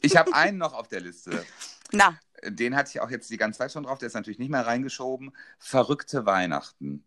Ich 0.00 0.16
habe 0.16 0.32
einen 0.32 0.58
noch 0.58 0.74
auf 0.74 0.88
der 0.88 1.00
Liste. 1.00 1.44
Na, 1.90 2.18
Den 2.44 2.76
hatte 2.76 2.90
ich 2.90 3.00
auch 3.00 3.10
jetzt 3.10 3.30
die 3.30 3.36
ganze 3.36 3.58
Zeit 3.58 3.72
schon 3.72 3.82
drauf. 3.82 3.98
Der 3.98 4.06
ist 4.06 4.14
natürlich 4.14 4.38
nicht 4.38 4.50
mehr 4.50 4.64
reingeschoben. 4.64 5.32
Verrückte 5.58 6.24
Weihnachten. 6.24 7.04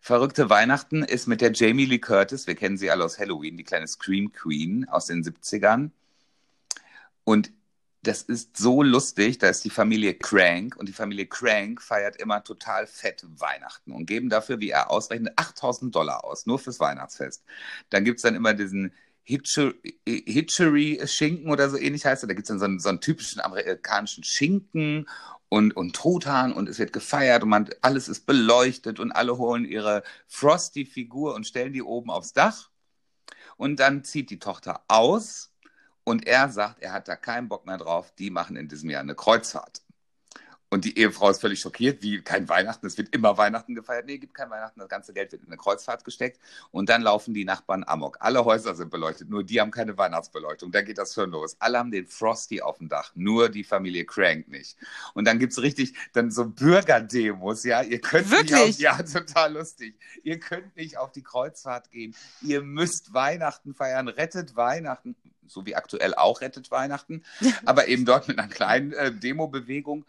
Verrückte 0.00 0.50
Weihnachten 0.50 1.02
ist 1.02 1.26
mit 1.26 1.40
der 1.40 1.52
Jamie 1.52 1.84
Lee 1.84 1.98
Curtis. 1.98 2.46
Wir 2.46 2.54
kennen 2.54 2.76
sie 2.76 2.90
alle 2.90 3.04
aus 3.04 3.18
Halloween, 3.18 3.56
die 3.56 3.64
kleine 3.64 3.86
Scream 3.86 4.32
Queen 4.32 4.88
aus 4.88 5.06
den 5.06 5.22
70ern. 5.22 5.90
Und 7.24 7.52
das 8.06 8.22
ist 8.22 8.56
so 8.56 8.82
lustig. 8.82 9.38
Da 9.38 9.48
ist 9.48 9.64
die 9.64 9.70
Familie 9.70 10.14
Crank 10.14 10.76
und 10.76 10.88
die 10.88 10.92
Familie 10.92 11.26
Crank 11.26 11.82
feiert 11.82 12.16
immer 12.16 12.44
total 12.44 12.86
fett 12.86 13.24
Weihnachten 13.38 13.92
und 13.92 14.06
geben 14.06 14.28
dafür, 14.28 14.60
wie 14.60 14.70
er 14.70 14.90
ausrechnet, 14.90 15.32
8000 15.36 15.94
Dollar 15.94 16.24
aus, 16.24 16.46
nur 16.46 16.58
fürs 16.58 16.80
Weihnachtsfest. 16.80 17.44
Dann 17.90 18.04
gibt 18.04 18.18
es 18.18 18.22
dann 18.22 18.34
immer 18.34 18.54
diesen 18.54 18.92
Hitcher- 19.22 19.74
Hitchery-Schinken 20.06 21.50
oder 21.50 21.70
so 21.70 21.78
ähnlich 21.78 22.04
heißt 22.04 22.24
er. 22.24 22.26
Da 22.28 22.34
gibt 22.34 22.44
es 22.44 22.48
dann 22.48 22.58
so 22.58 22.64
einen, 22.66 22.80
so 22.80 22.88
einen 22.90 23.00
typischen 23.00 23.40
amerikanischen 23.40 24.22
Schinken 24.22 25.08
und, 25.48 25.76
und 25.76 25.96
Truthahn 25.96 26.52
und 26.52 26.68
es 26.68 26.78
wird 26.78 26.92
gefeiert 26.92 27.42
und 27.42 27.48
man, 27.48 27.70
alles 27.80 28.08
ist 28.08 28.26
beleuchtet 28.26 29.00
und 29.00 29.12
alle 29.12 29.38
holen 29.38 29.64
ihre 29.64 30.02
Frosty-Figur 30.26 31.34
und 31.34 31.46
stellen 31.46 31.72
die 31.72 31.82
oben 31.82 32.10
aufs 32.10 32.32
Dach. 32.32 32.70
Und 33.56 33.80
dann 33.80 34.04
zieht 34.04 34.30
die 34.30 34.38
Tochter 34.38 34.82
aus 34.88 35.53
und 36.04 36.26
er 36.26 36.50
sagt, 36.50 36.82
er 36.82 36.92
hat 36.92 37.08
da 37.08 37.16
keinen 37.16 37.48
Bock 37.48 37.66
mehr 37.66 37.78
drauf. 37.78 38.12
Die 38.18 38.30
machen 38.30 38.56
in 38.56 38.68
diesem 38.68 38.90
Jahr 38.90 39.00
eine 39.00 39.14
Kreuzfahrt. 39.14 39.82
Und 40.74 40.84
die 40.84 40.98
Ehefrau 40.98 41.30
ist 41.30 41.40
völlig 41.40 41.60
schockiert, 41.60 42.02
wie 42.02 42.20
kein 42.20 42.48
Weihnachten, 42.48 42.84
es 42.84 42.98
wird 42.98 43.14
immer 43.14 43.38
Weihnachten 43.38 43.76
gefeiert. 43.76 44.06
Nee, 44.06 44.18
gibt 44.18 44.34
kein 44.34 44.50
Weihnachten, 44.50 44.80
das 44.80 44.88
ganze 44.88 45.12
Geld 45.12 45.30
wird 45.30 45.42
in 45.42 45.48
eine 45.48 45.56
Kreuzfahrt 45.56 46.04
gesteckt. 46.04 46.40
Und 46.72 46.88
dann 46.88 47.02
laufen 47.02 47.32
die 47.32 47.44
Nachbarn 47.44 47.84
amok. 47.86 48.16
Alle 48.18 48.44
Häuser 48.44 48.74
sind 48.74 48.90
beleuchtet, 48.90 49.30
nur 49.30 49.44
die 49.44 49.60
haben 49.60 49.70
keine 49.70 49.96
Weihnachtsbeleuchtung. 49.96 50.72
Da 50.72 50.82
geht 50.82 50.98
das 50.98 51.14
schon 51.14 51.30
los. 51.30 51.54
Alle 51.60 51.78
haben 51.78 51.92
den 51.92 52.08
Frosty 52.08 52.60
auf 52.60 52.78
dem 52.78 52.88
Dach, 52.88 53.12
nur 53.14 53.50
die 53.50 53.62
Familie 53.62 54.04
Crank 54.04 54.48
nicht. 54.48 54.76
Und 55.14 55.28
dann 55.28 55.38
gibt's 55.38 55.62
richtig 55.62 55.94
dann 56.12 56.32
so 56.32 56.46
Bürgerdemos, 56.46 57.62
ja. 57.62 57.82
Ihr 57.82 58.00
könnt 58.00 58.28
nicht 58.30 58.50
Wirklich? 58.50 58.74
auf, 58.88 58.98
ja, 58.98 59.00
total 59.04 59.52
lustig. 59.52 59.96
Ihr 60.24 60.40
könnt 60.40 60.74
nicht 60.74 60.98
auf 60.98 61.12
die 61.12 61.22
Kreuzfahrt 61.22 61.92
gehen. 61.92 62.16
Ihr 62.42 62.62
müsst 62.62 63.14
Weihnachten 63.14 63.74
feiern. 63.74 64.08
Rettet 64.08 64.56
Weihnachten. 64.56 65.14
So 65.46 65.66
wie 65.66 65.76
aktuell 65.76 66.14
auch 66.14 66.40
rettet 66.40 66.70
Weihnachten. 66.70 67.24
Aber 67.64 67.88
eben 67.88 68.04
dort 68.04 68.28
mit 68.28 68.38
einer 68.38 68.48
kleinen 68.48 68.92
äh, 68.92 69.12
Demo-Bewegung. 69.12 70.04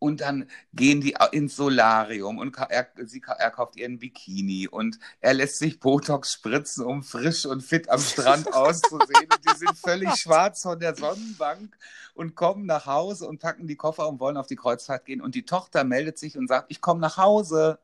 Und 0.00 0.20
dann 0.20 0.48
gehen 0.72 1.00
die 1.00 1.16
ins 1.32 1.56
Solarium 1.56 2.38
und 2.38 2.56
er, 2.56 2.88
sie, 3.04 3.20
er 3.36 3.50
kauft 3.50 3.76
ihren 3.76 3.98
Bikini 3.98 4.68
und 4.68 4.98
er 5.20 5.34
lässt 5.34 5.58
sich 5.58 5.80
Botox 5.80 6.32
spritzen, 6.32 6.84
um 6.84 7.02
frisch 7.02 7.46
und 7.46 7.62
fit 7.62 7.90
am 7.90 8.00
Strand 8.00 8.52
auszusehen. 8.54 9.26
Und 9.28 9.40
die 9.44 9.58
sind 9.58 9.76
völlig 9.76 10.14
schwarz 10.14 10.62
von 10.62 10.78
der 10.78 10.94
Sonnenbank 10.94 11.76
und 12.14 12.36
kommen 12.36 12.64
nach 12.66 12.86
Hause 12.86 13.26
und 13.26 13.40
packen 13.40 13.66
die 13.66 13.76
Koffer 13.76 14.08
und 14.08 14.20
wollen 14.20 14.36
auf 14.36 14.46
die 14.46 14.56
Kreuzfahrt 14.56 15.04
gehen. 15.04 15.20
Und 15.20 15.34
die 15.34 15.44
Tochter 15.44 15.82
meldet 15.82 16.18
sich 16.18 16.38
und 16.38 16.46
sagt, 16.46 16.70
ich 16.70 16.80
komme 16.80 17.00
nach 17.00 17.16
Hause. 17.16 17.80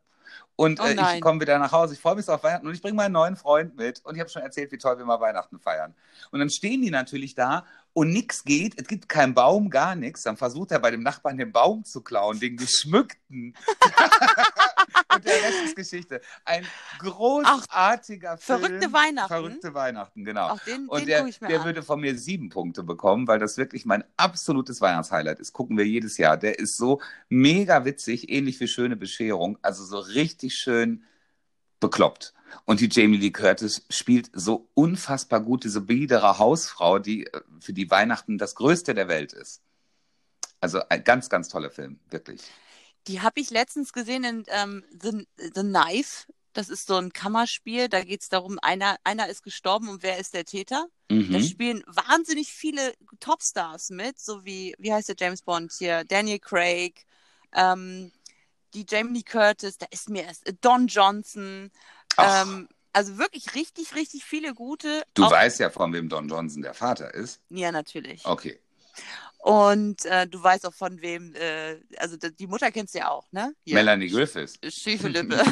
Und 0.56 0.80
Oh 0.80 0.84
äh, 0.84 1.14
ich 1.14 1.20
komme 1.20 1.40
wieder 1.40 1.58
nach 1.58 1.72
Hause. 1.72 1.94
Ich 1.94 2.00
freue 2.00 2.14
mich 2.14 2.26
so 2.26 2.32
auf 2.32 2.44
Weihnachten 2.44 2.66
und 2.66 2.74
ich 2.74 2.82
bringe 2.82 2.94
meinen 2.94 3.12
neuen 3.12 3.36
Freund 3.36 3.76
mit. 3.76 4.04
Und 4.04 4.14
ich 4.14 4.20
habe 4.20 4.30
schon 4.30 4.42
erzählt, 4.42 4.70
wie 4.72 4.78
toll 4.78 4.98
wir 4.98 5.04
mal 5.04 5.20
Weihnachten 5.20 5.58
feiern. 5.58 5.94
Und 6.30 6.38
dann 6.38 6.50
stehen 6.50 6.82
die 6.82 6.90
natürlich 6.90 7.34
da 7.34 7.64
und 7.92 8.10
nichts 8.10 8.44
geht. 8.44 8.80
Es 8.80 8.86
gibt 8.86 9.08
keinen 9.08 9.34
Baum, 9.34 9.70
gar 9.70 9.94
nichts. 9.96 10.22
Dann 10.22 10.36
versucht 10.36 10.70
er 10.70 10.78
bei 10.78 10.90
dem 10.90 11.02
Nachbarn 11.02 11.38
den 11.38 11.52
Baum 11.52 11.84
zu 11.84 12.02
klauen, 12.02 12.38
den 12.38 12.56
geschmückten. 12.56 13.56
und 15.14 15.24
der 15.24 15.34
Rest 15.34 15.64
ist 15.64 15.76
Geschichte. 15.76 16.20
Ein 16.44 16.66
großartiger 16.98 18.38
Film. 18.38 18.60
verrückte 18.60 18.92
Weihnachten? 18.92 19.28
Verrückte 19.28 19.74
Weihnachten, 19.74 20.24
genau. 20.24 20.50
auch 20.50 20.60
den, 20.60 20.88
Und 20.88 21.00
den 21.00 21.06
der, 21.06 21.26
ich 21.26 21.40
mir 21.40 21.48
der 21.48 21.60
an. 21.60 21.66
würde 21.66 21.82
von 21.82 22.00
mir 22.00 22.16
sieben 22.18 22.48
Punkte 22.48 22.82
bekommen, 22.82 23.26
weil 23.26 23.38
das 23.38 23.56
wirklich 23.56 23.84
mein 23.84 24.04
absolutes 24.16 24.80
Weihnachtshighlight 24.80 25.38
ist. 25.40 25.52
Gucken 25.52 25.76
wir 25.76 25.86
jedes 25.86 26.18
Jahr. 26.18 26.36
Der 26.36 26.58
ist 26.58 26.76
so 26.76 27.00
mega 27.28 27.84
witzig, 27.84 28.30
ähnlich 28.30 28.60
wie 28.60 28.68
Schöne 28.68 28.96
Bescherung. 28.96 29.58
Also 29.62 29.84
so 29.84 29.98
richtig 29.98 30.56
schön 30.56 31.04
bekloppt. 31.80 32.34
Und 32.64 32.80
die 32.80 32.88
Jamie 32.90 33.16
Lee 33.16 33.30
Curtis 33.30 33.84
spielt 33.90 34.30
so 34.32 34.68
unfassbar 34.74 35.40
gut 35.40 35.64
diese 35.64 35.80
biedere 35.80 36.38
Hausfrau, 36.38 36.98
die 36.98 37.26
äh, 37.26 37.40
für 37.60 37.72
die 37.72 37.90
Weihnachten 37.90 38.38
das 38.38 38.54
Größte 38.54 38.94
der 38.94 39.08
Welt 39.08 39.32
ist. 39.32 39.62
Also 40.60 40.80
ein 40.88 41.04
ganz, 41.04 41.28
ganz 41.28 41.48
toller 41.48 41.70
Film, 41.70 41.98
wirklich. 42.10 42.40
Die 43.06 43.20
habe 43.20 43.40
ich 43.40 43.50
letztens 43.50 43.92
gesehen 43.92 44.24
in 44.24 44.44
ähm, 44.48 44.84
The, 45.00 45.26
The 45.36 45.60
Knife. 45.60 46.26
Das 46.52 46.68
ist 46.68 46.86
so 46.86 46.96
ein 46.96 47.12
Kammerspiel. 47.12 47.88
Da 47.88 48.02
geht 48.02 48.22
es 48.22 48.28
darum, 48.28 48.58
einer, 48.62 48.96
einer 49.04 49.28
ist 49.28 49.42
gestorben 49.42 49.88
und 49.88 50.02
wer 50.02 50.18
ist 50.18 50.34
der 50.34 50.44
Täter? 50.44 50.86
Da 51.08 51.38
Mhm. 51.38 51.42
spielen 51.42 51.84
wahnsinnig 51.86 52.52
viele 52.52 52.94
Topstars 53.20 53.90
mit, 53.90 54.18
so 54.18 54.44
wie, 54.44 54.74
wie 54.78 54.92
heißt 54.92 55.08
der 55.08 55.16
James 55.18 55.42
Bond 55.42 55.72
hier? 55.72 56.04
Daniel 56.04 56.38
Craig, 56.38 57.04
ähm, 57.52 58.10
die 58.72 58.84
Jamie 58.88 59.22
Curtis, 59.22 59.78
da 59.78 59.86
ist 59.90 60.08
mir 60.08 60.24
erst 60.24 60.46
äh, 60.46 60.54
Don 60.60 60.86
Johnson. 60.86 61.70
Ähm, 62.18 62.68
also 62.92 63.18
wirklich 63.18 63.54
richtig, 63.54 63.94
richtig 63.94 64.24
viele 64.24 64.54
gute. 64.54 65.02
Du 65.14 65.22
weißt 65.22 65.60
ja, 65.60 65.70
von 65.70 65.92
wem 65.92 66.08
Don 66.08 66.28
Johnson 66.28 66.62
der 66.62 66.74
Vater 66.74 67.12
ist. 67.14 67.40
Ja, 67.50 67.70
natürlich. 67.72 68.24
Okay. 68.24 68.58
Und 69.44 70.06
äh, 70.06 70.26
du 70.26 70.42
weißt 70.42 70.64
auch 70.64 70.72
von 70.72 71.02
wem, 71.02 71.34
äh, 71.34 71.78
also 71.98 72.16
die 72.16 72.46
Mutter 72.46 72.72
kennst 72.72 72.94
du 72.94 73.00
ja 73.00 73.10
auch, 73.10 73.30
ne? 73.30 73.52
Hier. 73.62 73.74
Melanie 73.74 74.08
Griffiths. 74.08 74.54
Schiefe 74.74 75.08
Lippe. 75.08 75.44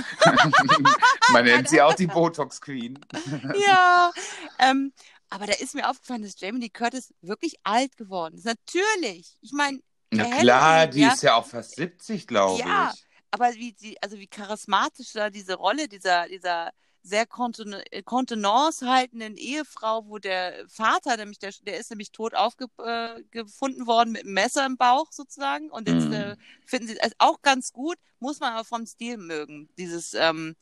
Man 1.31 1.45
nennt 1.45 1.69
sie 1.69 1.83
auch 1.83 1.93
die 1.93 2.07
Botox 2.07 2.59
Queen. 2.63 2.99
ja. 3.67 4.11
Ähm, 4.59 4.95
aber 5.29 5.45
da 5.45 5.53
ist 5.53 5.75
mir 5.75 5.91
aufgefallen, 5.91 6.23
dass 6.23 6.41
Jamie 6.41 6.61
Lee 6.61 6.71
Curtis 6.71 7.13
wirklich 7.21 7.57
alt 7.65 7.99
geworden 7.99 8.37
ist. 8.37 8.47
Natürlich. 8.47 9.37
Ich 9.43 9.53
meine, 9.53 9.81
Na 10.11 10.25
Halloween, 10.25 10.41
klar, 10.41 10.87
die 10.87 11.01
ja. 11.01 11.13
ist 11.13 11.23
ja 11.23 11.35
auch 11.35 11.47
fast 11.47 11.77
70, 11.77 12.27
glaube 12.27 12.61
Ja. 12.61 12.95
ich. 12.95 13.05
aber 13.31 13.53
wie 13.57 13.75
sie, 13.79 14.01
also 14.01 14.17
wie 14.19 14.27
charismatisch 14.27 15.13
da 15.13 15.29
diese 15.29 15.57
Rolle 15.57 15.87
dieser, 15.87 16.29
dieser 16.29 16.71
sehr 17.03 17.27
konten- 17.27 17.73
äh, 17.73 18.03
Kontenance 18.03 18.89
haltenden 18.89 19.37
Ehefrau, 19.37 20.07
wo 20.07 20.19
der 20.19 20.69
Vater, 20.69 21.17
nämlich 21.17 21.39
der, 21.39 21.53
der 21.63 21.79
ist 21.79 21.91
nämlich 21.91 22.13
tot 22.13 22.35
aufgefunden 22.35 23.83
äh, 23.83 23.87
worden 23.87 24.13
mit 24.13 24.23
einem 24.25 24.35
Messer 24.35 24.65
im 24.67 24.77
Bauch 24.77 25.11
sozusagen. 25.13 25.71
Und 25.71 25.89
jetzt 25.89 26.07
Mhm. 26.07 26.13
äh, 26.13 26.37
finden 26.67 26.89
sie 26.89 26.99
es 27.01 27.13
auch 27.19 27.43
ganz 27.43 27.73
gut, 27.73 27.97
muss 28.21 28.41
man 28.41 28.53
aber 28.53 28.65
vom 28.65 28.87
Stil 28.87 29.17
mögen. 29.17 29.69
Dieses 29.77 30.15
ähm, 30.15 30.55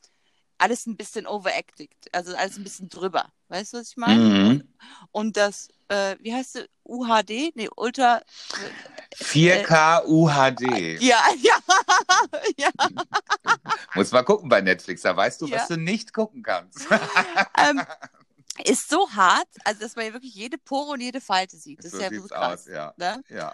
alles 0.57 0.85
ein 0.85 0.97
bisschen 0.97 1.27
overacted, 1.27 1.91
also 2.11 2.35
alles 2.35 2.57
ein 2.57 2.63
bisschen 2.63 2.89
drüber. 2.89 3.31
Weißt 3.51 3.73
du, 3.73 3.79
was 3.79 3.89
ich 3.89 3.97
meine? 3.97 4.21
Mhm. 4.23 4.63
Und 5.11 5.35
das, 5.35 5.67
äh, 5.89 6.15
wie 6.21 6.33
heißt 6.33 6.55
es, 6.55 6.69
UHD? 6.85 7.51
Nee, 7.53 7.67
Ultra. 7.75 8.21
4K 9.15 10.05
UHD. 10.05 11.01
Ja, 11.01 11.21
ja, 11.41 11.55
ja. 12.55 12.69
Muss 13.93 14.11
mal 14.13 14.23
gucken 14.23 14.47
bei 14.47 14.61
Netflix, 14.61 15.01
da 15.01 15.15
weißt 15.17 15.41
du, 15.41 15.47
Ja. 15.47 15.57
was 15.59 15.67
du 15.67 15.75
nicht 15.75 16.13
gucken 16.13 16.43
kannst. 16.43 16.87
ähm, 17.57 17.81
ist 18.63 18.89
so 18.89 19.09
hart, 19.11 19.49
also 19.65 19.81
dass 19.81 19.97
man 19.97 20.05
ja 20.05 20.13
wirklich 20.13 20.33
jede 20.33 20.57
Pore 20.57 20.91
und 20.91 21.01
jede 21.01 21.19
Falte 21.19 21.57
sieht. 21.57 21.83
Das 21.83 21.91
so 21.91 21.97
ist 21.97 22.03
ja 22.03 22.09
sieht's 22.09 22.29
krass. 22.29 22.61
aus, 22.61 22.67
ja. 22.67 22.93
Ne? 22.95 23.21
ja. 23.27 23.53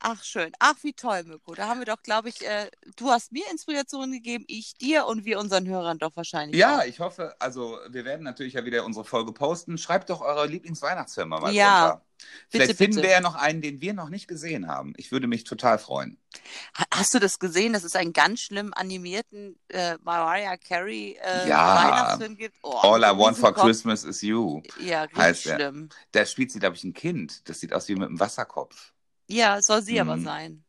Ach, 0.00 0.22
schön. 0.22 0.52
Ach, 0.60 0.74
wie 0.82 0.92
toll, 0.92 1.24
Mirko. 1.24 1.54
Da 1.54 1.66
haben 1.68 1.80
wir 1.80 1.86
doch, 1.86 2.02
glaube 2.02 2.28
ich, 2.28 2.46
äh, 2.46 2.70
du 2.96 3.10
hast 3.10 3.32
mir 3.32 3.42
Inspiration 3.50 4.12
gegeben, 4.12 4.44
ich 4.46 4.74
dir 4.74 5.06
und 5.06 5.24
wir 5.24 5.38
unseren 5.40 5.66
Hörern 5.66 5.98
doch 5.98 6.14
wahrscheinlich. 6.14 6.56
Ja, 6.58 6.78
auch. 6.78 6.84
ich 6.84 7.00
hoffe, 7.00 7.34
also 7.40 7.78
wir 7.88 8.04
werden 8.04 8.22
natürlich 8.22 8.52
ja 8.54 8.64
wieder 8.64 8.84
unsere 8.84 9.04
Folge 9.04 9.32
posten. 9.32 9.76
Schreibt 9.76 10.10
doch 10.10 10.20
eure 10.20 10.46
Lieblingsweihnachtsfilme 10.46 11.40
mal 11.40 11.52
Ja, 11.52 11.88
drunter. 11.90 12.04
Vielleicht 12.48 12.68
bitte, 12.70 12.76
finden 12.76 12.96
bitte. 12.96 13.06
wir 13.08 13.12
ja 13.14 13.20
noch 13.20 13.34
einen, 13.36 13.60
den 13.62 13.80
wir 13.80 13.92
noch 13.94 14.08
nicht 14.08 14.26
gesehen 14.28 14.66
haben. 14.68 14.92
Ich 14.96 15.10
würde 15.12 15.26
mich 15.28 15.44
total 15.44 15.78
freuen. 15.78 16.18
Ha- 16.76 16.84
Hast 16.92 17.14
du 17.14 17.18
das 17.20 17.38
gesehen, 17.38 17.72
dass 17.72 17.84
es 17.84 17.94
einen 17.96 18.12
ganz 18.12 18.40
schlimm 18.40 18.72
animierten 18.74 19.58
äh, 19.68 19.96
Mariah 20.02 20.56
Carey 20.56 21.18
äh, 21.22 21.48
Ja. 21.48 21.76
Weihnachtsfilm 21.84 22.36
gibt? 22.36 22.56
Oh, 22.62 22.70
All 22.82 23.00
I 23.02 23.16
want 23.16 23.36
for 23.36 23.48
Riesenkopf. 23.50 23.62
Christmas 23.64 24.04
is 24.04 24.20
you. 24.22 24.62
Ja, 24.80 25.02
richtig 25.02 25.18
heißt 25.18 25.46
er. 25.46 25.56
schlimm. 25.56 25.88
Da 26.12 26.26
spielt 26.26 26.50
sie, 26.52 26.58
glaube 26.60 26.76
ich, 26.76 26.84
ein 26.84 26.92
Kind. 26.94 27.48
Das 27.48 27.60
sieht 27.60 27.72
aus 27.72 27.88
wie 27.88 27.94
mit 27.94 28.08
einem 28.08 28.18
Wasserkopf. 28.20 28.92
Ja, 29.28 29.60
soll 29.62 29.82
sie 29.82 30.00
aber 30.00 30.16
Mhm. 30.16 30.24
sein. 30.24 30.64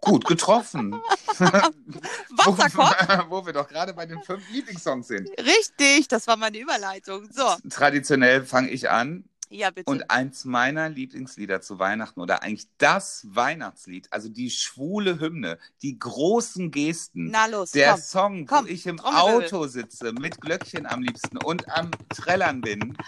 Gut 0.00 0.26
getroffen. 0.26 0.92
Wasserkopf? 1.38 3.26
Wo, 3.28 3.40
wo 3.42 3.46
wir 3.46 3.54
doch 3.54 3.66
gerade 3.68 3.94
bei 3.94 4.04
den 4.04 4.22
fünf 4.22 4.48
Lieblingssongs 4.50 5.08
sind. 5.08 5.28
Richtig, 5.38 6.08
das 6.08 6.26
war 6.26 6.36
meine 6.36 6.58
Überleitung. 6.58 7.26
So, 7.32 7.46
Traditionell 7.70 8.44
fange 8.44 8.68
ich 8.70 8.90
an. 8.90 9.24
ja, 9.48 9.70
bitte. 9.70 9.90
Und 9.90 10.10
eins 10.10 10.44
meiner 10.44 10.90
Lieblingslieder 10.90 11.62
zu 11.62 11.78
Weihnachten 11.78 12.20
oder 12.20 12.42
eigentlich 12.42 12.66
das 12.76 13.24
Weihnachtslied, 13.30 14.12
also 14.12 14.28
die 14.28 14.50
schwule 14.50 15.20
Hymne, 15.20 15.58
die 15.80 15.98
großen 15.98 16.70
Gesten, 16.70 17.30
Na 17.30 17.46
los, 17.46 17.70
der 17.70 17.92
komm. 17.92 18.00
Song, 18.02 18.46
komm, 18.46 18.64
wo 18.66 18.68
ich 18.68 18.86
im. 18.86 19.00
Auto 19.00 19.66
sitze, 19.68 20.12
mit 20.12 20.38
Glöckchen 20.40 20.84
am 20.86 21.00
liebsten 21.00 21.38
und 21.38 21.66
am 21.70 21.90
Trällern 22.10 22.60
bin. 22.60 22.98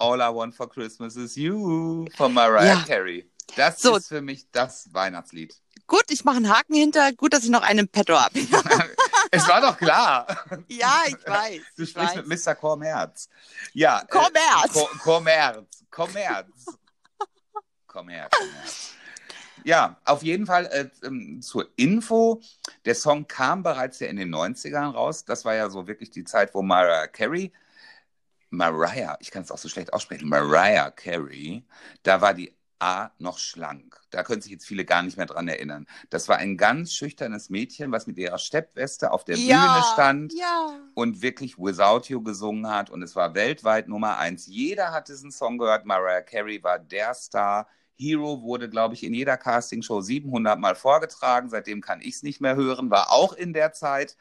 All 0.00 0.20
I 0.20 0.28
Want 0.34 0.54
for 0.54 0.68
Christmas 0.68 1.16
is 1.16 1.36
You 1.36 2.06
von 2.16 2.32
Mariah 2.32 2.66
Ja. 2.66 2.84
Carey. 2.86 3.30
Das 3.56 3.80
So. 3.80 3.96
ist 3.96 4.08
für 4.08 4.20
mich 4.22 4.50
das 4.50 4.92
Weihnachtslied. 4.92 5.54
Gut, 5.86 6.04
ich 6.08 6.24
mache 6.24 6.36
einen 6.36 6.48
Haken 6.48 6.74
hinter. 6.74 7.12
Gut, 7.12 7.32
dass 7.32 7.44
ich 7.44 7.50
noch 7.50 7.62
einen 7.62 7.86
Petto 7.88 8.18
habe. 8.18 8.38
es 9.30 9.46
war 9.46 9.60
doch 9.60 9.76
klar. 9.76 10.26
ja, 10.68 11.02
ich 11.06 11.14
weiß. 11.26 11.60
Du 11.76 11.82
ich 11.84 11.90
sprichst 11.90 12.16
weiß. 12.16 12.26
mit 12.26 12.44
Mr. 12.46 12.54
Kommerz. 12.54 13.28
Ja. 13.74 14.00
äh, 14.00 14.06
Kommerz. 14.06 14.72
Ko 14.72 14.88
Kommerz. 15.02 15.84
Kommerz. 15.90 16.48
Kommerz. 17.86 18.32
Kommerz. 18.36 18.90
Ja, 19.62 19.96
auf 20.04 20.22
jeden 20.22 20.46
Fall 20.46 20.66
äh, 20.66 21.06
ähm, 21.06 21.40
zur 21.40 21.68
Info. 21.76 22.40
Der 22.84 22.94
Song 22.94 23.26
kam 23.28 23.62
bereits 23.62 24.00
ja 24.00 24.08
in 24.08 24.16
den 24.16 24.34
90ern 24.34 24.90
raus. 24.92 25.24
Das 25.24 25.44
war 25.44 25.54
ja 25.54 25.70
so 25.70 25.86
wirklich 25.86 26.10
die 26.10 26.24
Zeit, 26.24 26.52
wo 26.54 26.62
Mariah 26.62 27.06
Carey, 27.06 27.52
Mariah, 28.50 29.16
ich 29.20 29.30
kann 29.30 29.42
es 29.42 29.50
auch 29.50 29.58
so 29.58 29.68
schlecht 29.68 29.92
aussprechen, 29.92 30.28
Mariah 30.28 30.90
Carey, 30.90 31.64
da 32.02 32.20
war 32.20 32.34
die 32.34 32.54
A 32.80 33.10
noch 33.18 33.38
schlank. 33.38 33.98
Da 34.10 34.22
können 34.22 34.42
sich 34.42 34.52
jetzt 34.52 34.66
viele 34.66 34.84
gar 34.84 35.02
nicht 35.02 35.16
mehr 35.16 35.26
dran 35.26 35.48
erinnern. 35.48 35.86
Das 36.10 36.28
war 36.28 36.36
ein 36.36 36.56
ganz 36.56 36.92
schüchternes 36.92 37.48
Mädchen, 37.48 37.92
was 37.92 38.06
mit 38.06 38.18
ihrer 38.18 38.38
Steppweste 38.38 39.10
auf 39.12 39.24
der 39.24 39.36
Bühne 39.36 39.82
stand 39.94 40.34
Ja. 40.34 40.78
und 40.94 41.22
wirklich 41.22 41.56
Without 41.56 42.02
You 42.08 42.22
gesungen 42.22 42.68
hat. 42.70 42.90
Und 42.90 43.02
es 43.02 43.16
war 43.16 43.34
weltweit 43.34 43.88
Nummer 43.88 44.18
eins. 44.18 44.46
Jeder 44.46 44.92
hat 44.92 45.08
diesen 45.08 45.30
Song 45.30 45.56
gehört. 45.56 45.86
Mariah 45.86 46.20
Carey 46.22 46.62
war 46.62 46.78
der 46.78 47.14
Star. 47.14 47.68
Hero 47.96 48.42
wurde, 48.42 48.68
glaube 48.68 48.94
ich, 48.94 49.04
in 49.04 49.14
jeder 49.14 49.36
Castingshow 49.36 50.00
700 50.00 50.58
Mal 50.58 50.74
vorgetragen. 50.74 51.48
Seitdem 51.48 51.80
kann 51.80 52.00
ich 52.00 52.16
es 52.16 52.22
nicht 52.22 52.40
mehr 52.40 52.56
hören. 52.56 52.90
War 52.90 53.12
auch 53.12 53.32
in 53.32 53.52
der 53.52 53.72
Zeit. 53.72 54.16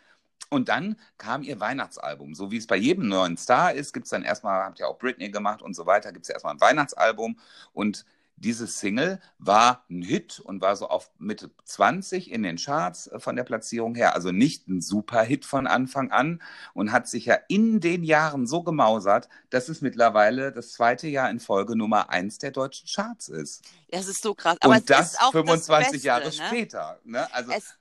Und 0.53 0.69
dann 0.69 0.95
kam 1.17 1.43
ihr 1.43 1.59
Weihnachtsalbum. 1.59 2.35
So 2.35 2.51
wie 2.51 2.57
es 2.57 2.67
bei 2.67 2.77
jedem 2.77 3.07
neuen 3.07 3.37
Star 3.37 3.73
ist, 3.73 3.93
gibt 3.93 4.05
es 4.05 4.11
dann 4.11 4.23
erstmal, 4.23 4.63
habt 4.63 4.79
ihr 4.79 4.87
auch 4.87 4.99
Britney 4.99 5.29
gemacht 5.29 5.61
und 5.61 5.75
so 5.75 5.85
weiter, 5.85 6.11
gibt 6.11 6.25
es 6.25 6.29
erstmal 6.29 6.53
ein 6.53 6.61
Weihnachtsalbum. 6.61 7.39
Und 7.73 8.05
diese 8.35 8.67
Single 8.67 9.19
war 9.37 9.85
ein 9.89 10.01
Hit 10.01 10.39
und 10.39 10.61
war 10.61 10.75
so 10.75 10.87
auf 10.89 11.11
Mitte 11.17 11.51
20 11.65 12.31
in 12.31 12.43
den 12.43 12.57
Charts 12.57 13.07
äh, 13.07 13.19
von 13.19 13.35
der 13.35 13.43
Platzierung 13.43 13.95
her. 13.95 14.15
Also 14.15 14.31
nicht 14.31 14.67
ein 14.67 14.81
Super-Hit 14.81 15.45
von 15.45 15.67
Anfang 15.67 16.11
an 16.11 16.41
und 16.73 16.91
hat 16.91 17.07
sich 17.07 17.25
ja 17.25 17.37
in 17.47 17.79
den 17.79 18.03
Jahren 18.03 18.45
so 18.47 18.63
gemausert, 18.63 19.29
dass 19.49 19.69
es 19.69 19.81
mittlerweile 19.81 20.51
das 20.51 20.73
zweite 20.73 21.07
Jahr 21.07 21.29
in 21.29 21.39
Folge 21.39 21.75
Nummer 21.75 22.09
eins 22.09 22.37
der 22.37 22.51
deutschen 22.51 22.87
Charts 22.87 23.29
ist. 23.29 23.63
Das 23.89 24.07
ist 24.07 24.21
so 24.21 24.33
krass. 24.33 24.57
Aber 24.59 24.75
und 24.75 24.89
das 24.89 25.13
ist 25.13 25.21
auch 25.21 25.31
25 25.31 25.67
das 25.67 25.91
Beste, 25.91 26.07
Jahre 26.07 26.25
ne? 26.25 26.31
später. 26.31 26.99
Ne? 27.05 27.33
Also 27.33 27.51
es, 27.51 27.75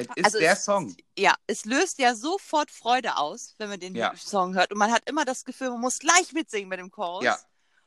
Es, 0.00 0.16
ist 0.16 0.24
also 0.24 0.38
der 0.38 0.52
es- 0.52 0.64
Song. 0.64 0.96
ja, 1.18 1.34
es 1.46 1.64
löst 1.64 1.98
ja 1.98 2.14
sofort 2.14 2.70
Freude 2.70 3.16
aus, 3.16 3.54
wenn 3.58 3.68
man 3.68 3.80
den 3.80 3.94
Ja. 3.94 4.14
Song 4.16 4.54
hört. 4.54 4.72
Und 4.72 4.78
man 4.78 4.92
hat 4.92 5.08
immer 5.08 5.24
das 5.24 5.44
Gefühl, 5.44 5.70
man 5.70 5.80
muss 5.80 5.98
gleich 5.98 6.32
mitsingen 6.32 6.68
mit 6.68 6.78
dem 6.78 6.90
Chorus. 6.90 7.24
Ja, 7.24 7.38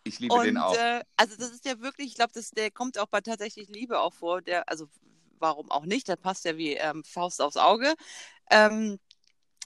ich 0.03 0.19
liebe 0.19 0.33
Und 0.33 0.45
den 0.45 0.57
auch. 0.57 0.75
äh, 0.75 1.03
also 1.17 1.35
das 1.37 1.49
ist 1.51 1.65
ja 1.65 1.79
wirklich, 1.79 2.07
ich 2.09 2.15
glaube, 2.15 2.33
der 2.55 2.71
kommt 2.71 2.97
auch 2.99 3.07
bei 3.07 3.21
tatsächlich 3.21 3.69
Liebe 3.69 3.99
auch 3.99 4.13
vor. 4.13 4.41
Der, 4.41 4.67
also 4.69 4.87
warum 5.39 5.71
auch 5.71 5.85
nicht? 5.85 6.07
Der 6.07 6.15
passt 6.15 6.45
ja 6.45 6.57
wie 6.57 6.73
ähm, 6.73 7.03
Faust 7.03 7.41
aufs 7.41 7.57
Auge. 7.57 7.93
Ähm, 8.49 8.99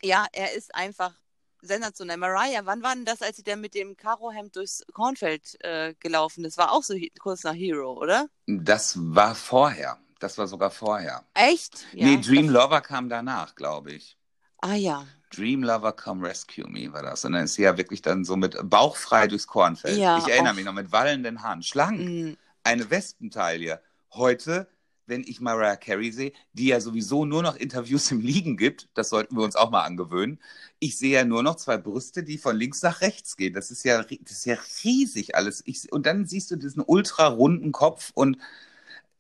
ja, 0.02 0.26
er 0.32 0.54
ist 0.54 0.74
einfach 0.76 1.14
sensationell. 1.62 2.18
Mariah, 2.18 2.62
wann 2.66 2.84
war 2.84 2.94
denn 2.94 3.06
das, 3.06 3.22
als 3.22 3.38
sie 3.38 3.44
dann 3.44 3.62
mit 3.62 3.74
dem 3.74 3.98
Karohemd 3.98 4.56
durchs 4.56 4.84
Kornfeld 4.94 5.58
äh, 5.64 5.96
gelaufen 6.00 6.46
ist? 6.46 6.58
War 6.58 6.72
auch 6.72 6.84
so 6.84 6.96
kurz 7.20 7.44
nach 7.44 7.54
Hero, 7.56 7.94
oder? 7.94 8.28
Das 8.46 8.96
war 8.98 9.34
vorher. 9.36 10.00
Das 10.20 10.38
war 10.38 10.48
sogar 10.48 10.72
vorher. 10.72 11.24
Echt? 11.34 11.86
Ja, 11.94 12.06
nee, 12.08 12.18
Dream 12.18 12.50
Lover 12.50 12.82
kam 12.82 13.10
danach, 13.10 13.56
glaube 13.56 13.94
ich. 13.94 14.18
Ah 14.60 14.74
ja. 14.76 15.06
Dream 15.36 15.64
Lover 15.64 15.92
Come 15.92 16.28
Rescue 16.28 16.68
Me 16.68 16.92
war 16.92 17.04
das. 17.04 17.26
Und 17.26 17.34
dann 17.34 17.44
ist 17.44 17.56
sie 17.56 17.64
ja 17.64 17.78
wirklich 17.78 18.02
dann 18.02 18.26
so 18.26 18.36
mit 18.36 18.58
bauchfrei 18.70 19.28
durchs 19.28 19.46
Kornfeld. 19.48 19.98
Ja, 19.98 20.18
ich 20.18 20.28
erinnere 20.28 20.52
och. 20.52 20.56
mich 20.56 20.66
noch 20.66 20.74
mit 20.74 20.92
wallenden 20.92 21.44
Haaren. 21.44 21.62
Schlank. 21.64 22.00
Mm, 22.00 22.34
Eine 22.64 22.90
Wespentaille. 22.90 23.82
Heute, 24.14 24.68
wenn 25.06 25.22
ich 25.24 25.40
Mariah 25.42 25.76
Carey 25.76 26.12
sehe, 26.12 26.34
die 26.54 26.68
ja 26.68 26.80
sowieso 26.82 27.26
nur 27.26 27.44
noch 27.44 27.56
Interviews 27.56 28.10
im 28.12 28.22
Liegen 28.22 28.58
gibt, 28.58 28.90
das 28.94 29.10
sollten 29.10 29.36
wir 29.38 29.44
uns 29.44 29.56
auch 29.56 29.70
mal 29.70 29.84
angewöhnen. 29.84 30.40
Ich 30.80 30.98
sehe 30.98 31.14
ja 31.14 31.26
nur 31.26 31.44
noch 31.44 31.56
zwei 31.56 31.78
Brüste, 31.78 32.24
die 32.24 32.38
von 32.38 32.56
links 32.56 32.82
nach 32.82 33.02
rechts 33.02 33.36
gehen. 33.38 33.54
Das 33.54 33.70
ist 33.70 33.84
ja, 33.84 34.02
das 34.02 34.32
ist 34.32 34.46
ja 34.46 34.58
riesig 34.84 35.36
alles. 35.36 35.62
Ich, 35.66 35.92
und 35.92 36.06
dann 36.06 36.26
siehst 36.26 36.52
du 36.52 36.56
diesen 36.56 36.84
ultra 36.86 37.28
runden 37.28 37.72
Kopf 37.72 38.12
und 38.14 38.38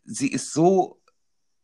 sie 0.07 0.29
ist 0.29 0.53
so 0.53 0.99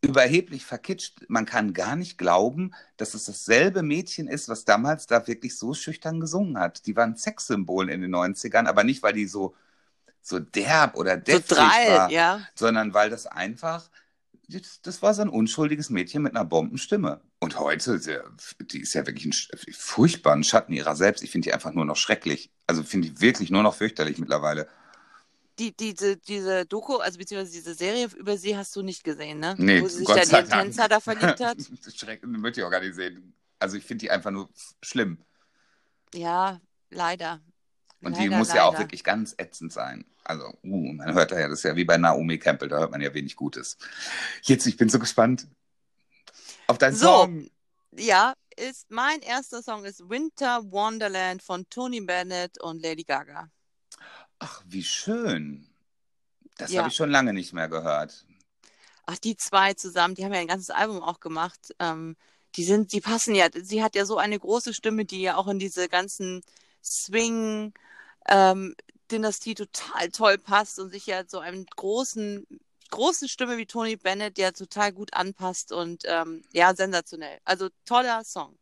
überheblich 0.02 0.66
verkitscht. 0.66 1.26
Man 1.30 1.46
kann 1.46 1.74
gar 1.74 1.96
nicht 1.96 2.18
glauben, 2.18 2.74
dass 2.98 3.14
es 3.14 3.26
dasselbe 3.26 3.82
Mädchen 3.82 4.28
ist, 4.28 4.50
was 4.50 4.66
damals 4.66 5.08
da 5.08 5.26
wirklich 5.28 5.58
so 5.58 5.74
schüchtern 5.74 6.20
gesungen 6.20 6.60
hat. 6.60 6.86
Die 6.86 6.96
war 6.96 7.06
ein 7.06 7.16
Sexsymbol 7.16 7.90
in 7.90 8.02
den 8.02 8.14
90ern, 8.14 8.68
aber 8.68 8.84
nicht, 8.84 9.02
weil 9.02 9.14
die 9.14 9.28
so, 9.28 9.56
so 10.22 10.40
derb 10.40 10.96
oder 10.98 11.16
so 11.16 11.22
deftig 11.22 11.58
drei, 11.58 11.88
war, 11.90 12.12
ja. 12.12 12.42
sondern 12.54 12.94
weil 12.94 13.10
das 13.10 13.28
einfach, 13.28 13.90
das, 14.50 14.82
das 14.82 15.02
war 15.02 15.14
so 15.14 15.22
ein 15.22 15.30
unschuldiges 15.30 15.90
Mädchen 15.90 16.22
mit 16.22 16.36
einer 16.36 16.46
Bombenstimme. 16.46 17.22
Und 17.40 17.58
heute, 17.60 18.00
die 18.60 18.82
ist 18.82 18.94
ja 18.94 19.08
wirklich 19.08 19.26
ein 19.26 19.74
furchtbaren 19.74 20.44
Schatten 20.44 20.74
ihrer 20.74 20.98
selbst. 20.98 21.24
Ich 21.24 21.32
finde 21.32 21.48
die 21.48 21.54
einfach 21.54 21.74
nur 21.74 21.86
noch 21.86 21.98
schrecklich. 21.98 22.52
Also 22.68 22.84
finde 22.84 23.08
ich 23.08 23.22
wirklich 23.22 23.52
nur 23.52 23.64
noch 23.64 23.76
fürchterlich 23.76 24.18
mittlerweile. 24.18 24.68
Die, 25.60 25.76
diese, 25.76 26.18
diese 26.18 26.66
Doku, 26.66 26.98
also 26.98 27.20
beziehungsweise 27.20 27.52
diese 27.54 27.76
Serie 27.76 28.08
über 28.16 28.38
sie 28.38 28.58
hast 28.58 28.76
du 28.76 28.82
nicht 28.82 29.04
gesehen, 29.04 29.40
ne? 29.40 29.54
Nee, 29.58 29.82
Wo 29.82 29.88
sie 29.88 30.00
sich 30.00 30.08
Gott 30.08 30.32
dann 30.32 30.46
ihren. 30.46 30.50
Tänzer 30.50 30.88
da 30.88 31.00
verliebt 31.00 31.40
hat. 31.40 31.58
Das 31.86 31.96
Schreck, 31.96 32.26
möchte 32.26 32.62
ich 32.62 32.66
auch 32.66 32.72
gar 32.72 32.80
nicht 32.80 32.96
sehen. 32.96 33.36
Also 33.60 33.78
ich 33.78 33.86
finde 33.86 34.02
die 34.02 34.12
einfach 34.12 34.32
nur 34.32 34.50
schlimm. 34.82 35.20
Ja, 36.14 36.60
leider. 36.90 37.40
Und 38.02 38.18
die 38.18 38.24
Leider, 38.26 38.38
muss 38.38 38.54
ja 38.54 38.64
auch 38.64 38.74
leider. 38.74 38.86
wirklich 38.86 39.04
ganz 39.04 39.34
ätzend 39.38 39.72
sein. 39.72 40.06
Also, 40.24 40.46
uh, 40.64 40.94
man 40.94 41.14
hört 41.14 41.32
da 41.32 41.40
ja, 41.40 41.48
das 41.48 41.60
ist 41.60 41.64
ja 41.64 41.76
wie 41.76 41.86
bei 41.86 41.98
Naomi 41.98 42.38
Campbell, 42.38 42.70
da 42.70 42.80
hört 42.80 42.92
man 42.92 43.02
ja 43.02 43.14
wenig 43.14 43.36
Gutes. 43.36 43.78
Jetzt, 44.42 44.66
ich 44.66 44.78
bin 44.78 44.90
so 44.90 45.00
gespannt 45.00 45.48
auf 46.68 46.78
deinen 46.78 46.96
So. 46.96 47.06
Song. 47.06 47.50
Ja, 47.96 48.34
ist 48.58 48.90
mein 48.90 49.22
erster 49.22 49.62
Song 49.62 49.86
ist 49.86 50.10
Winter 50.10 50.64
Wonderland 50.72 51.44
von 51.44 51.70
Tony 51.70 52.02
Bennett 52.02 52.60
und 52.62 52.82
Lady 52.82 53.04
Gaga. 53.04 53.50
Ach, 54.44 54.62
wie 54.68 54.84
schön. 54.84 55.66
Das 56.58 56.72
Ja. 56.72 56.80
habe 56.80 56.90
ich 56.90 56.96
schon 56.96 57.10
lange 57.10 57.32
nicht 57.32 57.54
mehr 57.54 57.70
gehört. 57.70 58.26
Ach, 59.06 59.18
die 59.18 59.38
zwei 59.38 59.74
zusammen, 59.74 60.16
die 60.16 60.26
haben 60.26 60.34
ja 60.34 60.42
ein 60.42 60.48
ganzes 60.48 60.70
Album 60.70 61.02
auch 61.02 61.22
gemacht. 61.22 61.74
Ähm, 61.80 62.18
die 62.56 62.66
sind, 62.66 62.92
die 62.92 63.00
passen 63.00 63.36
ja, 63.36 63.48
sie 63.54 63.82
hat 63.82 63.96
ja 63.96 64.06
so 64.06 64.18
eine 64.18 64.38
große 64.38 64.74
Stimme, 64.74 65.06
die 65.06 65.22
ja 65.22 65.38
auch 65.38 65.48
in 65.48 65.60
diese 65.60 65.88
ganzen 65.88 66.44
Swing, 66.84 67.74
ähm, 68.28 68.76
Dynastie 69.10 69.56
total 69.56 70.10
toll 70.10 70.38
passt 70.38 70.78
und 70.78 70.90
sich 70.90 71.06
ja 71.06 71.24
so 71.26 71.40
einem 71.40 71.66
großen, 71.66 72.46
großen 72.90 73.30
Stimme 73.30 73.58
wie 73.58 73.66
Tony 73.66 73.96
Bennett 73.96 74.38
ja 74.38 74.52
total 74.52 74.92
gut 74.92 75.14
anpasst 75.14 75.72
und 75.72 76.04
ähm, 76.06 76.44
ja, 76.52 76.76
sensationell. 76.76 77.40
Also 77.46 77.70
toller 77.86 78.26
Song. 78.26 78.58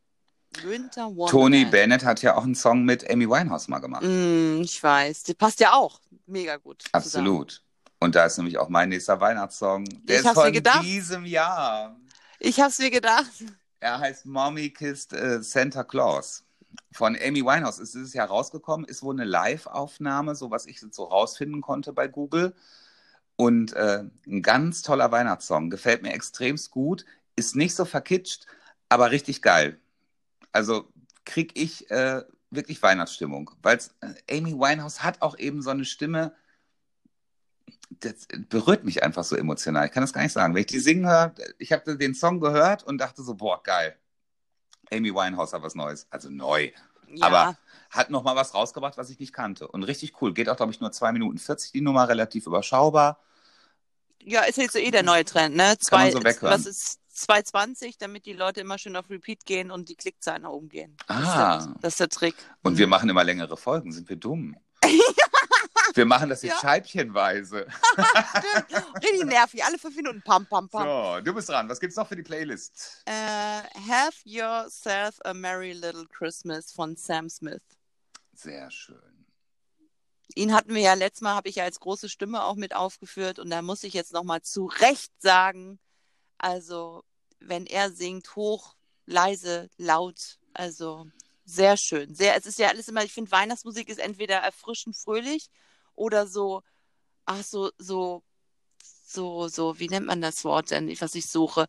Winter 0.62 1.06
Wonderland. 1.06 1.30
Tony 1.30 1.64
Bennett 1.64 2.04
hat 2.04 2.22
ja 2.22 2.36
auch 2.36 2.44
einen 2.44 2.54
Song 2.54 2.84
mit 2.84 3.08
Amy 3.10 3.28
Winehouse 3.28 3.68
mal 3.68 3.78
gemacht. 3.78 4.02
Mm, 4.04 4.60
ich 4.62 4.82
weiß. 4.82 5.22
Die 5.24 5.34
passt 5.34 5.60
ja 5.60 5.72
auch 5.72 6.00
mega 6.26 6.56
gut. 6.56 6.82
zusammen. 6.82 7.04
Absolut. 7.04 7.62
Und 8.00 8.14
da 8.14 8.26
ist 8.26 8.36
nämlich 8.36 8.58
auch 8.58 8.68
mein 8.68 8.88
nächster 8.88 9.20
Weihnachtssong. 9.20 9.84
Der 10.04 10.16
Ich 10.16 10.20
ist 10.20 10.26
hab's 10.26 10.36
mir 10.36 10.42
von 10.44 10.52
gedacht. 10.52 10.82
diesem 10.84 11.24
Jahr. 11.24 11.96
Ich 12.40 12.60
hab's 12.60 12.78
mir 12.78 12.90
gedacht. 12.90 13.30
Er 13.80 13.98
heißt 13.98 14.26
Mommy 14.26 14.70
Kissed 14.70 15.12
äh, 15.12 15.42
Santa 15.42 15.84
Claus. 15.84 16.44
Von 16.92 17.16
Amy 17.16 17.42
Winehouse 17.44 17.78
ist 17.78 17.94
dieses 17.94 18.12
Jahr 18.14 18.28
rausgekommen, 18.28 18.86
ist 18.86 19.02
wohl 19.02 19.14
eine 19.14 19.24
Live-Aufnahme, 19.24 20.34
so 20.34 20.50
was 20.50 20.66
ich 20.66 20.80
jetzt 20.80 20.94
so 20.94 21.04
rausfinden 21.04 21.60
konnte 21.60 21.92
bei 21.92 22.08
Google. 22.08 22.54
Und 23.36 23.72
äh, 23.74 24.04
ein 24.26 24.42
ganz 24.42 24.82
toller 24.82 25.10
Weihnachtssong, 25.10 25.70
gefällt 25.70 26.02
mir 26.02 26.12
extremst 26.12 26.70
gut, 26.70 27.04
ist 27.36 27.56
nicht 27.56 27.74
so 27.74 27.84
verkitscht, 27.84 28.46
aber 28.88 29.10
richtig 29.10 29.42
geil. 29.42 29.78
Also 30.52 30.92
krieg 31.24 31.52
ich 31.54 31.90
äh, 31.90 32.22
wirklich 32.50 32.82
Weihnachtsstimmung, 32.82 33.50
weil 33.62 33.78
äh, 34.00 34.38
Amy 34.38 34.52
Winehouse 34.52 35.02
hat 35.02 35.22
auch 35.22 35.38
eben 35.38 35.62
so 35.62 35.70
eine 35.70 35.84
Stimme, 35.84 36.34
das 38.00 38.26
berührt 38.48 38.84
mich 38.84 39.02
einfach 39.02 39.24
so 39.24 39.36
emotional. 39.36 39.86
Ich 39.86 39.92
kann 39.92 40.02
das 40.02 40.12
gar 40.12 40.22
nicht 40.22 40.32
sagen. 40.32 40.54
Wenn 40.54 40.60
ich 40.62 40.66
die 40.66 40.80
singen 40.80 41.06
höre, 41.06 41.34
ich 41.58 41.72
habe 41.72 41.96
den 41.96 42.14
Song 42.14 42.40
gehört 42.40 42.82
und 42.82 42.98
dachte 42.98 43.22
so, 43.22 43.34
boah, 43.34 43.62
geil. 43.62 43.96
Amy 44.90 45.14
Winehouse 45.14 45.52
hat 45.52 45.62
was 45.62 45.74
Neues. 45.74 46.06
Also 46.10 46.28
neu. 46.30 46.70
Ja. 47.08 47.26
Aber 47.26 47.58
hat 47.90 48.10
noch 48.10 48.22
mal 48.22 48.36
was 48.36 48.54
rausgebracht, 48.54 48.96
was 48.96 49.10
ich 49.10 49.18
nicht 49.18 49.32
kannte. 49.32 49.68
Und 49.68 49.82
richtig 49.82 50.20
cool. 50.22 50.32
Geht 50.32 50.48
auch, 50.48 50.56
glaube 50.56 50.72
ich, 50.72 50.80
nur 50.80 50.92
2 50.92 51.12
Minuten 51.12 51.38
40 51.38 51.72
die 51.72 51.80
Nummer, 51.82 52.08
relativ 52.08 52.46
überschaubar. 52.46 53.20
ja, 54.22 54.42
ist 54.42 54.56
jetzt 54.56 54.72
so 54.72 54.78
eh 54.78 54.90
der 54.90 55.02
neue 55.02 55.24
Trend, 55.24 55.54
ne? 55.56 55.76
Kann 55.88 56.00
man 56.00 56.10
Zwei, 56.10 56.10
so 56.10 56.24
weghören. 56.24 56.54
was 56.54 56.66
ist 56.66 57.01
220, 57.22 57.98
damit 57.98 58.26
die 58.26 58.32
Leute 58.32 58.60
immer 58.60 58.78
schön 58.78 58.96
auf 58.96 59.08
Repeat 59.10 59.44
gehen 59.46 59.70
und 59.70 59.88
die 59.88 59.96
Klickzahlen 59.96 60.42
nach 60.42 60.50
oben 60.50 60.68
gehen. 60.68 60.96
Das, 61.08 61.20
ist, 61.22 61.26
Ah. 61.28 61.58
der, 61.58 61.74
das 61.80 61.92
ist 61.94 62.00
der 62.00 62.08
Trick. 62.08 62.34
Und 62.62 62.78
wir 62.78 62.86
machen 62.86 63.08
immer 63.08 63.24
längere 63.24 63.56
Folgen. 63.56 63.92
Sind 63.92 64.08
wir 64.08 64.16
dumm? 64.16 64.56
wir 65.94 66.04
machen 66.06 66.28
das 66.30 66.42
jetzt 66.42 66.54
Ja. 66.54 66.60
scheibchenweise. 66.60 67.66
Richtig 69.02 69.24
nervig, 69.24 69.64
alle 69.64 69.78
fünf 69.78 69.96
Minuten. 69.96 70.22
Pam, 70.22 70.46
pam, 70.46 70.68
pam. 70.68 70.84
So, 71.18 71.20
du 71.24 71.34
bist 71.34 71.48
dran. 71.48 71.68
Was 71.68 71.80
gibt's 71.80 71.96
noch 71.96 72.08
für 72.08 72.16
die 72.16 72.22
Playlist? 72.22 73.02
Äh, 73.06 73.12
Have 73.12 74.16
Yourself 74.24 75.18
a 75.24 75.34
Merry 75.34 75.72
Little 75.72 76.06
Christmas 76.06 76.72
von 76.72 76.96
Sam 76.96 77.28
Smith. 77.28 77.62
Sehr 78.34 78.70
schön. 78.70 78.98
Ihn 80.34 80.54
hatten 80.54 80.74
wir 80.74 80.80
ja 80.80 80.94
letztes 80.94 81.20
Mal, 81.20 81.34
habe 81.34 81.50
ich 81.50 81.56
ja 81.56 81.64
als 81.64 81.78
große 81.78 82.08
Stimme 82.08 82.42
auch 82.44 82.56
mit 82.56 82.74
aufgeführt 82.74 83.38
und 83.38 83.50
da 83.50 83.60
muss 83.60 83.84
ich 83.84 83.92
jetzt 83.92 84.12
nochmal 84.14 84.40
zu 84.40 84.64
Recht 84.66 85.12
sagen, 85.20 85.78
also 86.38 87.04
wenn 87.46 87.66
er 87.66 87.90
singt, 87.90 88.36
hoch, 88.36 88.74
leise, 89.06 89.68
laut, 89.76 90.38
also 90.54 91.06
sehr 91.44 91.76
schön. 91.76 92.14
Sehr, 92.14 92.36
es 92.36 92.46
ist 92.46 92.58
ja 92.58 92.68
alles 92.68 92.88
immer, 92.88 93.04
ich 93.04 93.12
finde 93.12 93.30
Weihnachtsmusik 93.30 93.88
ist 93.88 93.98
entweder 93.98 94.36
erfrischend 94.36 94.96
fröhlich 94.96 95.48
oder 95.94 96.26
so, 96.26 96.62
ach 97.24 97.42
so, 97.42 97.70
so, 97.78 98.22
so, 99.04 99.48
so, 99.48 99.78
wie 99.78 99.88
nennt 99.88 100.06
man 100.06 100.22
das 100.22 100.44
Wort 100.44 100.70
denn, 100.70 100.88
was 101.00 101.14
ich 101.14 101.26
suche? 101.26 101.66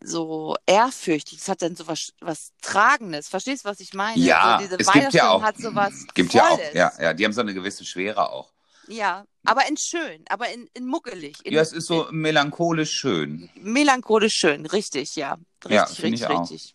So 0.00 0.56
ehrfürchtig. 0.66 1.38
Es 1.38 1.48
hat 1.48 1.62
dann 1.62 1.76
so 1.76 1.86
was, 1.86 2.14
was 2.20 2.52
Tragendes. 2.62 3.28
Verstehst 3.28 3.64
du, 3.64 3.68
was 3.68 3.80
ich 3.80 3.92
meine? 3.92 4.20
Ja, 4.22 4.58
so, 4.58 4.64
diese 4.64 4.78
es 4.78 4.92
gibt 4.92 5.12
ja 5.12 5.30
auch, 5.30 5.42
hat 5.42 5.58
so 5.58 5.74
was 5.74 6.06
gibt 6.14 6.32
ja 6.32 6.44
auch, 6.44 6.58
Volles. 6.58 6.74
ja, 6.74 6.92
ja, 6.98 7.12
die 7.12 7.24
haben 7.24 7.32
so 7.32 7.42
eine 7.42 7.54
gewisse 7.54 7.84
Schwere 7.84 8.30
auch. 8.30 8.52
Ja, 8.86 9.26
aber 9.48 9.68
in 9.68 9.76
schön, 9.76 10.24
aber 10.28 10.48
in, 10.50 10.68
in 10.74 10.86
muckelig. 10.86 11.44
In, 11.44 11.54
Ja, 11.54 11.60
es 11.62 11.72
ist 11.72 11.86
so 11.86 12.06
melancholisch 12.10 12.92
schön. 12.92 13.50
melancholisch 13.56 14.34
schön, 14.34 14.66
richtig, 14.66 15.16
ja. 15.16 15.38
Richtig, 15.64 15.72
Ja, 15.76 15.84
richtig, 15.84 16.12
ich 16.12 16.26
auch. 16.26 16.40
richtig. 16.42 16.74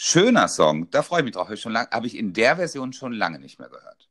Schöner 0.00 0.48
Song, 0.48 0.90
da 0.90 1.02
freue 1.02 1.20
ich 1.20 1.24
mich 1.24 1.34
drauf. 1.34 1.48
Habe 1.48 2.06
ich, 2.06 2.16
in 2.16 2.32
der 2.32 2.56
Version 2.56 2.92
schon 2.92 3.12
lange 3.12 3.38
nicht 3.38 3.58
mehr 3.58 3.68
gehört. 3.68 4.08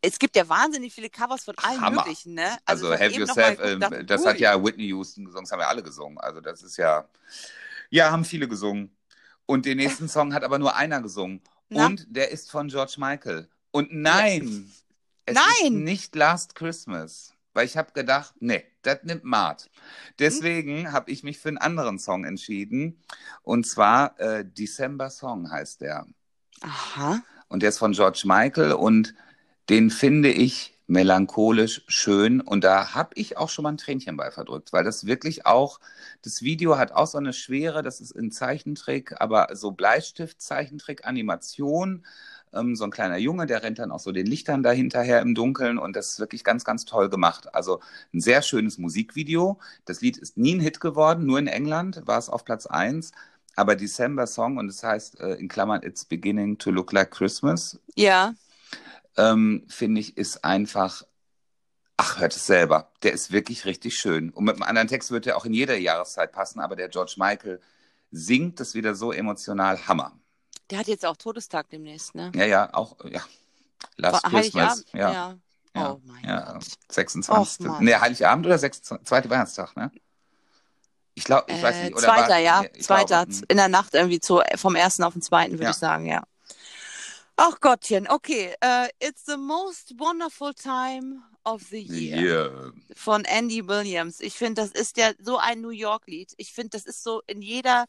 Es 0.00 0.18
gibt 0.18 0.34
ja 0.36 0.48
wahnsinnig 0.48 0.92
viele 0.92 1.10
Covers 1.10 1.44
von 1.44 1.54
allen 1.58 1.80
Hammer. 1.80 2.02
möglichen, 2.02 2.34
ne? 2.34 2.58
Also, 2.64 2.92
hab 2.92 3.00
Have 3.00 3.12
Yourself, 3.12 3.58
ähm, 3.62 3.80
dachte, 3.80 4.04
das 4.04 4.26
hat 4.26 4.40
ja 4.40 4.62
Whitney 4.62 4.86
Houston 4.88 5.24
gesungen, 5.24 5.44
das 5.44 5.52
haben 5.52 5.60
wir 5.60 5.68
alle 5.68 5.82
gesungen. 5.82 6.18
Also 6.18 6.40
das 6.40 6.62
ist 6.62 6.76
ja, 6.76 7.08
ja, 7.90 8.10
haben 8.10 8.24
viele 8.24 8.48
gesungen. 8.48 8.96
Und 9.46 9.64
den 9.66 9.76
nächsten 9.76 10.08
Song 10.08 10.34
hat 10.34 10.44
aber 10.44 10.58
nur 10.58 10.74
einer 10.76 11.00
gesungen. 11.00 11.40
Na? 11.68 11.86
Und 11.86 12.06
der 12.08 12.30
ist 12.30 12.50
von 12.50 12.68
George 12.68 12.94
Michael. 12.98 13.48
Und 13.70 13.92
nein, 13.92 14.72
es 15.24 15.34
ist 15.36 15.62
Nein! 15.62 15.84
nicht 15.84 16.14
Last 16.14 16.54
Christmas. 16.54 17.31
Weil 17.54 17.66
ich 17.66 17.76
habe 17.76 17.92
gedacht, 17.92 18.34
nee, 18.40 18.64
das 18.82 19.00
nimmt 19.02 19.24
Mart. 19.24 19.70
Deswegen 20.18 20.92
habe 20.92 21.10
ich 21.10 21.22
mich 21.22 21.38
für 21.38 21.48
einen 21.48 21.58
anderen 21.58 21.98
Song 21.98 22.24
entschieden. 22.24 23.02
Und 23.42 23.66
zwar 23.66 24.18
äh, 24.18 24.44
December 24.44 25.10
Song 25.10 25.50
heißt 25.50 25.80
der. 25.82 26.06
Aha. 26.62 27.22
Und 27.48 27.62
der 27.62 27.70
ist 27.70 27.78
von 27.78 27.92
George 27.92 28.22
Michael 28.24 28.72
und 28.72 29.14
den 29.68 29.90
finde 29.90 30.30
ich 30.30 30.72
melancholisch 30.86 31.84
schön. 31.88 32.40
Und 32.40 32.64
da 32.64 32.94
habe 32.94 33.10
ich 33.14 33.36
auch 33.36 33.48
schon 33.48 33.62
mal 33.64 33.70
ein 33.70 33.78
Tränchen 33.78 34.16
bei 34.16 34.30
verdrückt, 34.30 34.72
weil 34.72 34.84
das 34.84 35.06
wirklich 35.06 35.46
auch, 35.46 35.80
das 36.22 36.42
Video 36.42 36.78
hat 36.78 36.92
auch 36.92 37.06
so 37.06 37.18
eine 37.18 37.32
Schwere, 37.32 37.82
das 37.82 38.00
ist 38.00 38.12
in 38.12 38.30
Zeichentrick, 38.30 39.20
aber 39.20 39.48
so 39.54 39.72
Bleistift-Zeichentrick, 39.72 41.06
Animation. 41.06 42.04
Ähm, 42.54 42.76
so 42.76 42.84
ein 42.84 42.90
kleiner 42.90 43.16
Junge, 43.18 43.46
der 43.46 43.62
rennt 43.62 43.78
dann 43.78 43.90
auch 43.92 44.00
so 44.00 44.12
den 44.12 44.26
Lichtern 44.26 44.62
dahinterher 44.62 45.20
im 45.22 45.34
Dunkeln 45.34 45.78
und 45.78 45.96
das 45.96 46.10
ist 46.10 46.20
wirklich 46.20 46.44
ganz, 46.44 46.64
ganz 46.64 46.84
toll 46.84 47.08
gemacht. 47.10 47.54
Also 47.54 47.80
ein 48.12 48.20
sehr 48.20 48.42
schönes 48.42 48.78
Musikvideo. 48.78 49.58
Das 49.84 50.00
Lied 50.00 50.18
ist 50.18 50.36
nie 50.36 50.54
ein 50.54 50.60
Hit 50.60 50.80
geworden, 50.80 51.26
nur 51.26 51.38
in 51.38 51.46
England 51.46 52.02
war 52.06 52.18
es 52.18 52.28
auf 52.28 52.44
Platz 52.44 52.66
1. 52.66 53.12
Aber 53.56 53.76
December 53.76 54.26
Song 54.26 54.56
und 54.58 54.68
es 54.68 54.82
heißt 54.82 55.20
äh, 55.20 55.34
in 55.34 55.48
Klammern 55.48 55.82
It's 55.82 56.04
Beginning 56.06 56.58
to 56.58 56.70
Look 56.70 56.92
Like 56.92 57.10
Christmas, 57.10 57.78
Ja. 57.96 58.34
ähm, 59.16 59.64
finde 59.68 60.00
ich, 60.00 60.16
ist 60.16 60.44
einfach, 60.44 61.02
ach, 61.96 62.18
hört 62.20 62.34
es 62.36 62.46
selber. 62.46 62.92
Der 63.02 63.12
ist 63.12 63.32
wirklich 63.32 63.64
richtig 63.66 63.96
schön. 63.98 64.30
Und 64.30 64.44
mit 64.44 64.54
einem 64.56 64.62
anderen 64.64 64.88
Text 64.88 65.10
wird 65.10 65.26
er 65.26 65.36
auch 65.36 65.44
in 65.46 65.54
jeder 65.54 65.76
Jahreszeit 65.78 66.32
passen, 66.32 66.60
aber 66.60 66.76
der 66.76 66.88
George 66.88 67.14
Michael 67.18 67.60
singt 68.10 68.60
das 68.60 68.74
wieder 68.74 68.94
so 68.94 69.12
emotional. 69.12 69.86
Hammer. 69.88 70.18
Der 70.72 70.78
hat 70.78 70.88
jetzt 70.88 71.04
auch 71.04 71.18
Todestag 71.18 71.68
demnächst, 71.68 72.14
ne? 72.14 72.32
Ja, 72.34 72.46
ja, 72.46 72.72
auch, 72.72 72.96
ja. 73.04 73.20
Last 73.98 74.24
War 74.24 74.30
Christmas. 74.30 74.84
Ja, 74.94 75.12
ja. 75.12 75.38
ja, 75.76 75.92
Oh 75.92 76.00
mein 76.06 76.24
ja. 76.24 76.52
Gott. 76.54 76.64
26. 76.90 77.66
Och, 77.68 77.80
nee, 77.80 77.94
Heiligabend 77.94 78.46
oder 78.46 78.56
26, 78.58 79.06
zweiter 79.06 79.28
Weihnachtstag, 79.28 79.76
ne? 79.76 79.90
Ich 81.14 81.24
glaube, 81.24 81.52
ich 81.52 81.62
weiß 81.62 81.76
Äh, 81.76 81.84
nicht. 81.84 81.92
Oder 81.94 82.04
zweiter, 82.06 82.28
war, 82.30 82.38
ja. 82.38 82.64
Zweiter. 82.80 83.26
glaube, 83.26 83.32
hm. 83.32 83.44
in 83.48 83.56
der 83.58 83.68
Nacht 83.68 83.92
irgendwie 83.92 84.18
zu, 84.18 84.40
vom 84.56 84.74
ersten 84.74 85.02
auf 85.04 85.12
den 85.12 85.20
zweiten, 85.20 85.52
würde 85.52 85.64
Ja. 85.64 85.70
ich 85.72 85.76
sagen, 85.76 86.06
ja. 86.06 86.22
Ach 87.36 87.60
Gottchen, 87.60 88.08
okay. 88.08 88.54
Äh, 88.60 88.88
it's 88.98 89.26
the 89.26 89.36
most 89.36 89.92
wonderful 89.98 90.54
time 90.54 91.20
of 91.44 91.60
the 91.70 91.80
year. 91.82 92.16
Yeah. 92.22 92.72
von 92.94 93.26
Andy 93.26 93.66
Williams. 93.68 94.20
Ich 94.20 94.34
finde, 94.38 94.62
das 94.62 94.70
ist 94.70 94.96
ja 94.96 95.10
so 95.18 95.36
ein 95.36 95.60
New 95.60 95.70
York-Lied. 95.70 96.32
Ich 96.38 96.52
finde, 96.54 96.70
das 96.70 96.86
ist 96.86 97.02
so 97.02 97.20
in 97.26 97.42
jeder, 97.42 97.84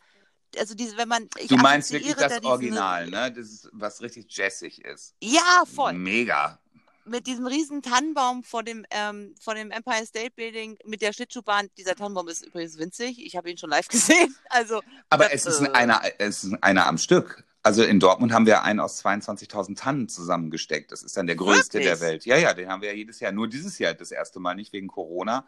also 0.58 0.76
diese, 0.76 0.97
wenn 0.97 1.08
man. 1.08 1.30
Ich 1.38 1.47
Du 1.47 1.58
meinst 1.58 1.91
wirklich 1.91 2.16
das 2.16 2.39
da 2.39 2.47
Original, 2.47 3.10
ne? 3.10 3.32
Das 3.32 3.47
ist, 3.47 3.70
was 3.72 4.01
richtig 4.01 4.26
jazzig 4.30 4.84
ist. 4.84 5.16
Ja, 5.22 5.64
voll. 5.74 5.93
Mega. 5.93 6.60
Mit 7.06 7.28
diesem 7.28 7.45
riesen 7.45 7.82
Tannenbaum 7.82 8.43
vor 8.45 8.64
dem, 8.64 8.86
ähm, 8.89 9.36
vor 9.41 9.56
dem 9.56 9.72
Empire 9.72 10.06
State 10.06 10.32
Building 10.36 10.78
mit 10.86 11.01
der 11.01 11.12
Schlittschuhbahn. 11.12 11.70
Dieser 11.78 11.95
Tannenbaum 11.95 12.30
ist 12.30 12.45
übrigens 12.45 12.78
winzig. 12.78 13.26
Ich 13.26 13.36
habe 13.36 13.51
ihn 13.51 13.58
schon 13.58 13.70
live 13.70 13.88
gesehen. 13.89 14.34
Also, 14.49 14.82
Aber 15.10 15.26
das, 15.26 15.45
es 15.45 15.60
ist 15.60 15.68
äh, 15.68 15.72
einer, 15.72 16.01
es 16.18 16.45
ist 16.45 16.64
einer 16.64 16.88
am 16.88 16.97
Stück. 16.97 17.43
Also 17.66 17.84
in 17.84 18.01
Dortmund 18.01 18.34
haben 18.34 18.45
wir 18.45 18.64
einen 18.64 18.82
aus 18.82 19.04
22.000 19.06 19.78
Tannen 19.78 20.10
zusammengesteckt. 20.10 20.91
Das 20.91 21.01
ist 21.01 21.16
dann 21.16 21.28
der 21.28 21.38
größte 21.38 21.80
Wirklich? 21.80 21.99
der 21.99 22.01
Welt. 22.01 22.26
Ja, 22.26 22.36
ja, 22.36 22.54
den 22.54 22.68
haben 22.70 22.82
wir 22.82 22.89
ja 22.89 22.95
jedes 22.95 23.22
Jahr. 23.22 23.32
Nur 23.32 23.47
dieses 23.47 23.80
Jahr 23.80 23.93
das 23.93 24.12
erste 24.12 24.41
Mal 24.41 24.56
nicht 24.56 24.74
wegen 24.74 24.89
Corona. 24.89 25.45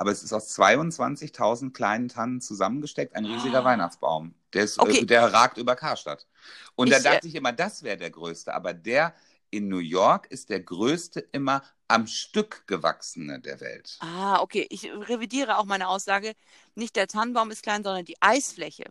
Aber 0.00 0.12
es 0.12 0.22
ist 0.22 0.32
aus 0.32 0.48
22.000 0.58 1.74
kleinen 1.74 2.08
Tannen 2.08 2.40
zusammengesteckt 2.40 3.14
ein 3.14 3.26
riesiger 3.26 3.60
Ah. 3.60 3.64
Weihnachtsbaum. 3.64 4.34
Der, 4.54 4.64
ist, 4.64 4.78
Okay. 4.78 5.00
äh, 5.00 5.04
der 5.04 5.30
ragt 5.30 5.58
über 5.58 5.76
Karstadt. 5.76 6.26
Und 6.74 6.86
Ich, 6.86 6.94
da 6.94 7.00
dachte 7.00 7.28
ich 7.28 7.34
immer, 7.34 7.52
das 7.52 7.82
wäre 7.82 7.98
der 7.98 8.08
größte. 8.08 8.54
Aber 8.54 8.72
der 8.72 9.14
in 9.50 9.68
New 9.68 9.76
York 9.76 10.26
ist 10.30 10.48
der 10.48 10.60
größte 10.60 11.20
immer 11.32 11.62
am 11.86 12.06
Stück 12.06 12.66
gewachsene 12.66 13.40
der 13.40 13.60
Welt. 13.60 13.98
Ah, 14.00 14.40
okay. 14.40 14.66
Ich 14.70 14.84
revidiere 14.90 15.58
auch 15.58 15.66
meine 15.66 15.86
Aussage. 15.86 16.32
Nicht 16.74 16.96
der 16.96 17.06
Tannenbaum 17.06 17.50
ist 17.50 17.62
klein, 17.62 17.84
sondern 17.84 18.06
die 18.06 18.16
Eisfläche. 18.22 18.84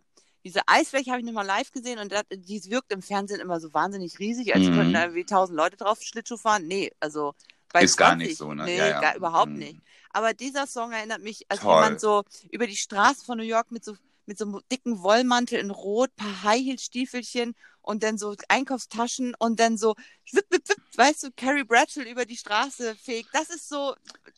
Diese 0.44 0.60
Eisfläche 0.68 1.10
habe 1.10 1.22
ich 1.22 1.26
nochmal 1.26 1.44
live 1.44 1.72
gesehen 1.72 1.98
und 1.98 2.12
das, 2.12 2.22
die 2.30 2.62
wirkt 2.70 2.92
im 2.92 3.02
Fernsehen 3.02 3.40
immer 3.40 3.58
so 3.58 3.74
wahnsinnig 3.74 4.20
riesig, 4.20 4.54
als 4.54 4.62
Mhm. 4.62 4.74
könnten 4.76 4.92
da 4.92 5.12
wie 5.12 5.24
tausend 5.24 5.56
Leute 5.56 5.76
drauf 5.76 6.00
Schlittschuh 6.02 6.36
fahren. 6.36 6.68
Nee, 6.68 6.92
also 7.00 7.34
bei 7.72 7.82
Ist 7.82 7.96
gar 7.96 8.10
20, 8.10 8.28
nicht 8.28 8.38
so, 8.38 8.54
ne? 8.54 8.64
Nee, 8.64 8.78
Ja, 8.78 8.86
ja. 8.88 9.00
gar, 9.00 9.16
überhaupt 9.16 9.50
Mhm. 9.50 9.58
nicht. 9.58 9.80
Aber 10.10 10.34
dieser 10.34 10.66
Song 10.66 10.92
erinnert 10.92 11.22
mich, 11.22 11.46
als 11.48 11.60
Toll. 11.60 11.74
jemand 11.74 12.00
so 12.00 12.24
über 12.50 12.66
die 12.66 12.76
Straße 12.76 13.24
von 13.24 13.38
New 13.38 13.44
York 13.44 13.70
mit 13.70 13.84
so 13.84 13.96
mit 14.26 14.38
so 14.38 14.44
einem 14.44 14.60
dicken 14.70 15.02
Wollmantel 15.02 15.58
in 15.58 15.70
Rot, 15.70 16.14
paar 16.14 16.44
High-Heel-Stiefelchen 16.44 17.56
und 17.82 18.04
dann 18.04 18.16
so 18.16 18.36
Einkaufstaschen 18.48 19.34
und 19.38 19.58
dann 19.58 19.76
so 19.76 19.96
wipp, 20.30 20.44
wipp, 20.50 20.68
wipp, 20.68 20.79
weißt 20.96 21.22
du, 21.24 21.28
Carrie 21.36 21.64
Bradshaw 21.64 22.02
über 22.02 22.24
die 22.24 22.36
Straße 22.36 22.94
fegt. 22.96 23.28
Das 23.32 23.50
ist 23.50 23.68
so, 23.68 23.94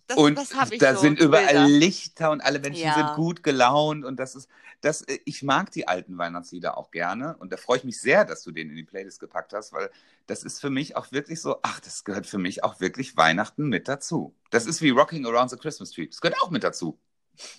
das, 0.07 0.18
und 0.18 0.36
das 0.36 0.55
habe 0.55 0.74
ich 0.74 0.80
da 0.80 0.94
so. 0.94 1.00
sind 1.03 1.18
überall 1.18 1.46
Bilder. 1.46 1.66
Lichter 1.68 2.30
und 2.30 2.40
alle 2.40 2.59
Menschen 2.59 2.84
Ja. 2.84 2.94
sind 2.94 3.14
gut 3.14 3.42
gelaunt 3.42 4.05
und 4.05 4.16
das 4.18 4.34
ist, 4.34 4.48
das, 4.80 5.03
äh, 5.03 5.18
ich 5.24 5.42
mag 5.42 5.70
die 5.72 5.88
alten 5.88 6.18
Weihnachtslieder 6.18 6.76
auch 6.76 6.90
gerne 6.90 7.36
und 7.38 7.53
da 7.53 7.57
freue 7.57 7.78
ich 7.78 7.84
mich 7.84 8.00
sehr, 8.00 8.24
dass 8.24 8.42
du 8.42 8.50
den 8.50 8.70
in 8.70 8.76
die 8.76 8.84
Playlist 8.84 9.20
gepackt 9.20 9.53
hast, 9.53 9.72
weil 9.72 9.90
das 10.26 10.42
ist 10.44 10.61
für 10.61 10.70
mich 10.70 10.96
auch 10.96 11.11
wirklich 11.12 11.40
so, 11.40 11.59
ach, 11.62 11.80
das 11.80 12.05
gehört 12.05 12.26
für 12.26 12.38
mich 12.38 12.62
auch 12.64 12.80
wirklich 12.80 13.16
Weihnachten 13.16 13.68
mit 13.68 13.88
dazu. 13.88 14.34
Das 14.50 14.66
ist 14.66 14.82
wie 14.82 14.90
Rocking 14.90 15.26
Around 15.26 15.50
the 15.50 15.57
Christmas 15.57 15.90
Tree. 15.90 16.07
Das 16.07 16.20
gehört 16.20 16.40
auch 16.42 16.50
mit 16.50 16.64
dazu. 16.64 16.98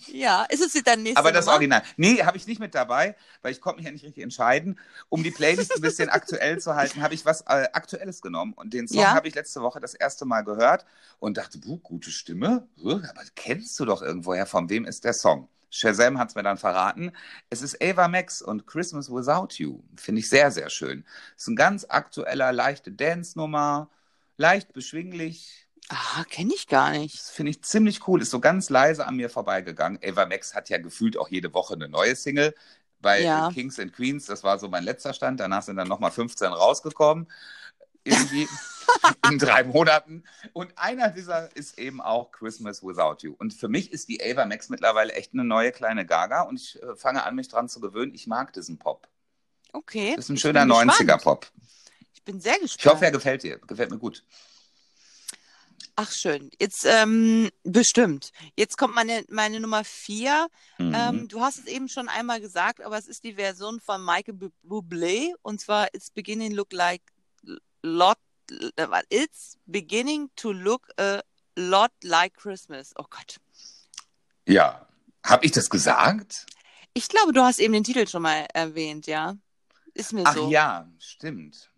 Ja, 0.07 0.43
ist 0.49 0.61
es 0.61 0.81
dein 0.83 1.03
nächstes 1.03 1.17
Aber 1.17 1.31
das 1.31 1.45
Nummer? 1.45 1.55
Original. 1.55 1.83
Nee, 1.97 2.23
habe 2.23 2.37
ich 2.37 2.47
nicht 2.47 2.59
mit 2.59 2.73
dabei, 2.75 3.15
weil 3.41 3.51
ich 3.51 3.61
konnte 3.61 3.77
mich 3.77 3.85
ja 3.85 3.91
nicht 3.91 4.03
richtig 4.03 4.23
entscheiden. 4.23 4.79
Um 5.09 5.23
die 5.23 5.31
Playlist 5.31 5.75
ein 5.75 5.81
bisschen 5.81 6.09
aktuell 6.09 6.59
zu 6.59 6.75
halten, 6.75 7.01
habe 7.01 7.13
ich 7.13 7.25
was 7.25 7.41
äh, 7.41 7.67
Aktuelles 7.73 8.21
genommen. 8.21 8.53
Und 8.53 8.73
den 8.73 8.87
Song 8.87 9.01
Ja. 9.01 9.13
habe 9.13 9.27
ich 9.27 9.35
letzte 9.35 9.61
Woche 9.61 9.79
das 9.79 9.93
erste 9.93 10.25
Mal 10.25 10.41
gehört 10.41 10.85
und 11.19 11.37
dachte, 11.37 11.57
buh, 11.59 11.77
gute 11.77 12.11
Stimme. 12.11 12.67
Aber 12.83 13.03
kennst 13.35 13.79
du 13.79 13.85
doch 13.85 14.01
irgendwoher, 14.01 14.45
von 14.45 14.69
wem 14.69 14.85
ist 14.85 15.03
der 15.03 15.13
Song? 15.13 15.47
Shazam 15.69 16.19
hat 16.19 16.29
es 16.29 16.35
mir 16.35 16.43
dann 16.43 16.57
verraten. 16.57 17.11
Es 17.49 17.61
ist 17.63 17.81
Ava 17.83 18.07
Max 18.07 18.41
und 18.41 18.67
Christmas 18.67 19.09
Without 19.11 19.55
You. 19.57 19.81
Finde 19.97 20.19
ich 20.19 20.29
sehr, 20.29 20.51
sehr 20.51 20.69
schön. 20.69 21.03
Ist 21.35 21.47
ein 21.47 21.55
ganz 21.55 21.85
aktueller, 21.89 22.51
leichte 22.51 22.91
Dance-Nummer, 22.91 23.89
leicht 24.37 24.73
beschwinglich, 24.73 25.62
Ah, 25.89 26.23
kenne 26.29 26.53
ich 26.53 26.67
gar 26.67 26.91
nicht. 26.91 27.15
das 27.15 27.29
finde 27.29 27.51
ich 27.51 27.61
ziemlich 27.63 28.07
cool. 28.07 28.21
Ist 28.21 28.31
so 28.31 28.39
ganz 28.39 28.69
leise 28.69 29.05
an 29.05 29.15
mir 29.15 29.29
vorbeigegangen. 29.29 29.99
Ava 30.03 30.25
Max 30.25 30.55
hat 30.55 30.69
ja 30.69 30.77
gefühlt 30.77 31.17
auch 31.17 31.29
jede 31.29 31.53
Woche 31.53 31.73
eine 31.75 31.89
neue 31.89 32.15
Single. 32.15 32.55
Bei 32.99 33.21
Ja. 33.21 33.51
Kings 33.51 33.79
and 33.79 33.93
Queens, 33.93 34.25
das 34.25 34.43
war 34.43 34.57
so 34.59 34.69
mein 34.69 34.83
letzter 34.83 35.13
Stand. 35.13 35.39
Danach 35.39 35.61
sind 35.63 35.75
dann 35.75 35.89
nochmal 35.89 36.11
15 36.11 36.47
rausgekommen. 36.47 37.29
Irgendwie 38.05 38.47
in 39.29 39.37
drei 39.39 39.63
Monaten. 39.63 40.23
Und 40.53 40.77
einer 40.77 41.09
dieser 41.09 41.55
ist 41.55 41.77
eben 41.77 42.01
auch 42.01 42.31
Christmas 42.31 42.81
Without 42.81 43.17
You. 43.19 43.35
Und 43.37 43.53
für 43.53 43.67
mich 43.67 43.91
ist 43.91 44.07
die 44.09 44.23
Ava 44.23 44.45
Max 44.45 44.69
mittlerweile 44.69 45.11
echt 45.13 45.33
eine 45.33 45.43
neue 45.43 45.71
kleine 45.71 46.05
Gaga. 46.05 46.43
Und 46.43 46.55
ich 46.59 46.81
äh, 46.81 46.95
fange 46.95 47.23
an, 47.23 47.35
mich 47.35 47.49
dran 47.49 47.67
zu 47.67 47.81
gewöhnen. 47.81 48.13
Ich 48.13 48.25
mag 48.25 48.53
diesen 48.53 48.79
Pop. 48.79 49.07
Okay. 49.73 50.13
Das 50.15 50.25
ist 50.25 50.29
ein 50.29 50.37
schöner 50.37 50.65
bin 50.65 50.69
gespannt. 50.69 51.09
90er-Pop. 51.09 51.47
Ich 52.13 52.23
bin 52.23 52.39
sehr 52.39 52.53
gespannt. 52.59 52.79
Ich 52.79 52.85
hoffe, 52.87 53.05
er 53.05 53.11
gefällt 53.11 53.43
dir. 53.43 53.57
Gefällt 53.59 53.91
mir 53.91 53.97
gut. 53.97 54.23
Ach, 55.95 56.11
schön. 56.11 56.49
Jetzt, 56.59 56.85
ähm, 56.85 57.49
bestimmt. 57.63 58.31
Jetzt 58.55 58.77
kommt 58.77 58.95
meine, 58.95 59.23
meine 59.29 59.59
Nummer 59.59 59.83
vier. 59.83 60.47
Mhm. 60.79 60.93
Ähm, 60.95 61.27
du 61.27 61.41
hast 61.41 61.59
es 61.59 61.65
eben 61.65 61.87
schon 61.87 62.09
einmal 62.09 62.41
gesagt, 62.41 62.81
aber 62.81 62.97
es 62.97 63.07
ist 63.07 63.23
die 63.23 63.33
Version 63.35 63.79
von 63.79 64.03
Michael 64.03 64.33
Bu- 64.33 64.51
Bublé 64.63 65.33
und 65.43 65.61
zwar 65.61 65.93
It's 65.93 66.09
beginning 66.09 66.51
look 66.53 66.73
like 66.73 67.01
lot 67.83 68.17
äh, 68.49 69.01
It's 69.09 69.57
beginning 69.65 70.29
to 70.35 70.51
look 70.51 70.87
a 70.97 71.21
lot 71.55 71.91
like 72.03 72.33
Christmas. 72.35 72.93
Oh 72.97 73.05
Gott. 73.09 73.37
ja. 74.47 74.87
Habe 75.25 75.45
ich 75.45 75.53
das 75.53 75.69
gesagt? 75.69 76.45
Ich 76.93 77.07
glaube, 77.07 77.31
du 77.31 77.41
hast 77.41 77.59
eben 77.59 77.71
den 77.71 77.85
Titel 77.85 78.05
schon 78.07 78.23
mal 78.23 78.45
erwähnt, 78.53 79.07
ja? 79.07 79.37
Ist 79.93 80.11
mir 80.11 80.23
Ach 80.25 80.33
so. 80.35 80.49
ja, 80.51 80.91
stimmt. 80.99 81.69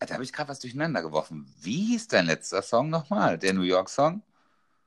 Da 0.00 0.14
habe 0.14 0.22
ich 0.24 0.32
gerade 0.32 0.48
was 0.48 0.60
durcheinander 0.60 1.02
geworfen. 1.02 1.52
Wie 1.60 1.86
hieß 1.86 2.08
dein 2.08 2.26
letzter 2.26 2.62
Song 2.62 2.88
nochmal? 2.88 3.36
Der 3.38 3.52
New 3.52 3.62
York 3.62 3.88
Song? 3.88 4.22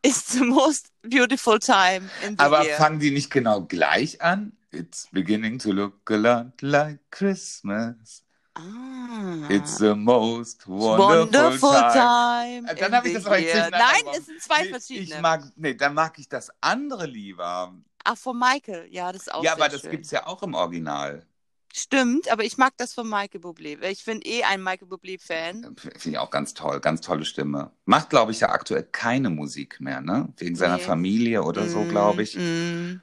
It's 0.03 0.31
the 0.31 0.43
most 0.43 0.87
beautiful 1.03 1.59
time 1.59 2.09
in 2.25 2.37
the 2.37 2.43
Aber 2.43 2.63
year. 2.65 2.77
fangen 2.77 2.99
die 2.99 3.11
nicht 3.11 3.29
genau 3.29 3.61
gleich 3.61 4.21
an? 4.21 4.53
It's 4.71 5.07
beginning 5.11 5.59
to 5.59 5.71
look 5.73 6.09
a 6.09 6.15
lot 6.15 6.61
like 6.61 6.99
Christmas. 7.11 8.23
ah. 8.55 9.47
It's 9.49 9.77
the 9.77 9.93
most 9.95 10.65
wonderful, 10.67 11.25
Wonderful 11.25 11.71
time. 11.71 11.93
time. 11.93 12.71
Äh, 12.71 12.75
Dann 12.75 12.95
habe 12.95 13.07
ich 13.09 13.13
das 13.15 13.25
aber 13.25 13.37
jetzt 13.39 13.53
durcheinander 13.53 13.77
Nein, 13.79 14.13
es 14.17 14.25
sind 14.25 14.41
zwei 14.41 14.63
Nee, 14.63 14.69
verschiedene. 14.69 15.15
Ich 15.15 15.21
mag, 15.21 15.43
nee, 15.57 15.73
dann 15.73 15.93
mag 15.93 16.17
ich 16.19 16.29
das 16.29 16.49
andere 16.61 17.05
lieber. 17.05 17.73
Ach, 18.03 18.17
von 18.17 18.39
Michael. 18.39 18.87
Ja, 18.89 19.11
das 19.11 19.23
ist 19.23 19.33
auch 19.33 19.43
ja, 19.43 19.51
aber 19.53 19.67
das 19.69 19.81
gibt 19.83 20.05
es 20.05 20.11
ja 20.11 20.25
auch 20.25 20.41
im 20.41 20.53
Original. 20.53 21.25
Stimmt, 21.73 22.29
aber 22.31 22.43
ich 22.43 22.57
mag 22.57 22.73
das 22.77 22.93
von 22.93 23.07
Michael 23.09 23.41
Bublé. 23.41 23.81
Ich 23.83 24.03
bin 24.05 24.19
eh 24.23 24.43
ein 24.43 24.61
Michael 24.63 24.87
Bublé-Fan. 24.89 25.75
Finde 25.77 26.09
ich 26.09 26.17
auch 26.17 26.29
ganz 26.31 26.53
toll, 26.53 26.79
ganz 26.79 27.01
tolle 27.01 27.23
Stimme. 27.25 27.71
Macht, 27.85 28.09
glaube 28.09 28.31
ich, 28.31 28.41
ja 28.41 28.49
aktuell 28.49 28.83
keine 28.83 29.29
Musik 29.29 29.79
mehr, 29.79 30.01
ne? 30.01 30.27
Wegen 30.37 30.55
seiner 30.55 30.77
Nee. 30.77 30.83
Familie 30.83 31.43
oder 31.43 31.67
so, 31.69 31.79
Mm, 31.83 31.89
glaube 31.89 32.23
ich. 32.23 32.35
mm. 32.37 33.01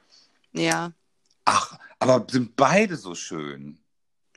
Ja, 0.53 0.91
Ach, 1.45 1.79
aber 1.99 2.25
sind 2.29 2.55
beide 2.55 2.95
so 2.95 3.15
schön. 3.15 3.79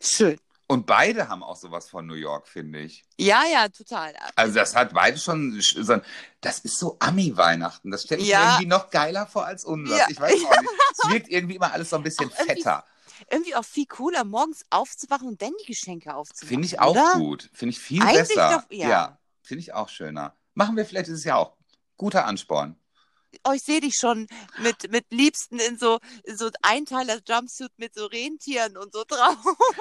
schön. 0.01 0.39
Und 0.66 0.87
beide 0.87 1.28
haben 1.28 1.43
auch 1.43 1.57
sowas 1.57 1.91
von 1.91 2.07
New 2.07 2.14
York, 2.14 2.49
finde 2.49 2.78
ich. 2.80 3.05
Ja, 3.18 3.43
ja, 3.53 3.68
total. 3.68 4.14
Also 4.37 4.55
das 4.55 4.74
hat 4.74 4.95
beide 4.95 5.18
schon 5.18 5.61
so 5.61 6.01
das 6.41 6.61
ist 6.61 6.78
so 6.78 6.97
Ami-Weihnachten. 6.99 7.91
Das 7.91 8.05
stelle 8.05 8.22
ich 8.22 8.28
mir 8.28 8.33
Ja. 8.33 8.53
irgendwie 8.53 8.66
noch 8.68 8.89
geiler 8.89 9.26
vor 9.26 9.45
als 9.45 9.64
unser. 9.66 9.95
Ja. 9.99 10.07
Ich 10.09 10.18
weiß 10.18 10.33
auch 10.33 10.61
nicht. 10.62 10.70
Es 11.05 11.11
wirkt 11.11 11.28
irgendwie 11.28 11.57
immer 11.57 11.72
alles 11.72 11.91
so 11.91 11.97
ein 11.97 12.03
bisschen 12.03 12.30
fetter. 12.30 12.85
Irgendwie 13.30 13.54
auch 13.54 13.64
viel 13.64 13.86
cooler, 13.86 14.24
morgens 14.24 14.64
aufzuwachen 14.70 15.28
und 15.28 15.42
dann 15.42 15.52
die 15.62 15.66
Geschenke 15.66 16.14
aufzumachen. 16.14 16.48
Finde 16.48 16.66
ich 16.66 16.80
auch 16.80 16.92
oder? 16.92 17.12
gut. 17.14 17.50
Finde 17.52 17.70
ich 17.70 17.78
viel 17.78 18.02
Eigentlich 18.02 18.28
besser. 18.28 18.64
doch- 18.68 18.76
ja. 18.76 19.18
finde 19.42 19.60
ich 19.60 19.72
auch 19.74 19.88
schöner. 19.88 20.36
Machen 20.54 20.76
wir 20.76 20.84
vielleicht 20.84 21.06
dieses 21.06 21.24
Jahr 21.24 21.38
auch. 21.38 21.56
Guter 21.96 22.26
Ansporn. 22.26 22.76
Oh, 23.44 23.52
ich 23.52 23.62
sehe 23.62 23.80
dich 23.80 23.96
schon 23.96 24.26
mit, 24.62 24.90
mit 24.90 25.06
Liebsten 25.10 25.58
in 25.58 25.78
so, 25.78 25.98
in 26.24 26.36
so 26.36 26.50
Einteiler 26.60 27.18
Jumpsuit 27.26 27.72
mit 27.78 27.94
so 27.94 28.04
Rentieren 28.04 28.76
und 28.76 28.92
so 28.92 29.04
drauf. 29.08 29.38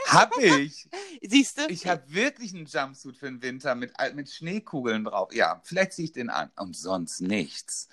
Hab 0.07 0.37
ich. 0.37 0.87
Siehst 1.21 1.57
du? 1.57 1.67
Ich 1.67 1.85
habe 1.85 2.01
wirklich 2.07 2.53
einen 2.53 2.65
Jumpsuit 2.65 3.17
für 3.17 3.25
den 3.25 3.41
Winter 3.41 3.75
mit, 3.75 3.91
mit 4.13 4.31
Schneekugeln 4.31 5.03
drauf. 5.03 5.33
Ja, 5.33 5.61
vielleicht 5.65 5.93
ziehe 5.93 6.05
ich 6.05 6.13
den 6.13 6.29
an. 6.29 6.49
Und 6.55 6.77
sonst 6.77 7.19
nichts. 7.19 7.89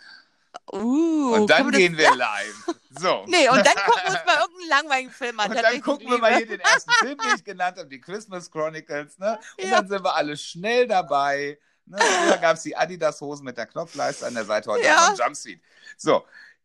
Uh, 0.72 1.34
Und 1.34 1.50
dann 1.50 1.70
gehen 1.70 1.96
das, 1.96 2.00
wir 2.02 2.16
live. 2.16 2.54
So. 2.98 3.24
Nee, 3.26 3.48
und 3.48 3.58
dann 3.58 3.74
gucken 3.74 4.02
wir 4.04 4.12
uns 4.12 4.24
mal 4.26 4.36
irgendeinen 4.40 4.68
langweiligen 4.68 5.10
Film 5.10 5.40
an. 5.40 5.50
Und 5.50 5.62
dann 5.62 5.80
gucken 5.82 6.10
wir 6.10 6.18
mal 6.18 6.36
hier 6.36 6.46
den 6.46 6.60
ersten 6.60 6.90
Film, 6.92 7.18
den 7.18 7.34
ich 7.36 7.44
genannt 7.44 7.78
habe, 7.78 7.88
die 7.88 8.00
Christmas 8.00 8.50
Chronicles. 8.50 9.18
Ne? 9.18 9.38
Und 9.58 9.64
Ja. 9.68 9.76
dann 9.76 9.88
sind 9.88 10.04
wir 10.04 10.14
alle 10.14 10.36
schnell 10.36 10.86
dabei. 10.86 11.58
Ne? 11.86 11.98
Früher 11.98 12.36
gab 12.38 12.56
es 12.56 12.62
die 12.62 12.76
Adidas-Hosen 12.76 13.44
mit 13.44 13.56
der 13.56 13.66
Knopfleiste 13.66 14.26
an 14.26 14.34
der 14.34 14.44
Seite, 14.44 14.70
heute 14.70 14.84
Ja. 14.86 15.08
einen 15.08 15.16
Jumpsuit. 15.16 15.60
So. 15.96 16.24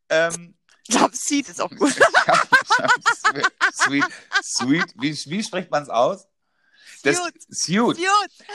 Ähm, 0.10 0.56
Jumpsuit 0.90 1.48
ist 1.50 1.62
auch 1.62 1.70
gut. 1.70 1.94
Jumpsuit. 2.80 3.48
Sweet, 3.74 4.06
sweet. 4.44 4.94
Wie, 4.96 5.18
wie 5.30 5.44
spricht 5.44 5.72
man 5.72 5.84
es 5.84 5.90
aus? 5.90 6.28
Das, 7.04 7.18
Suit. 7.18 7.98
Suit. 7.98 8.00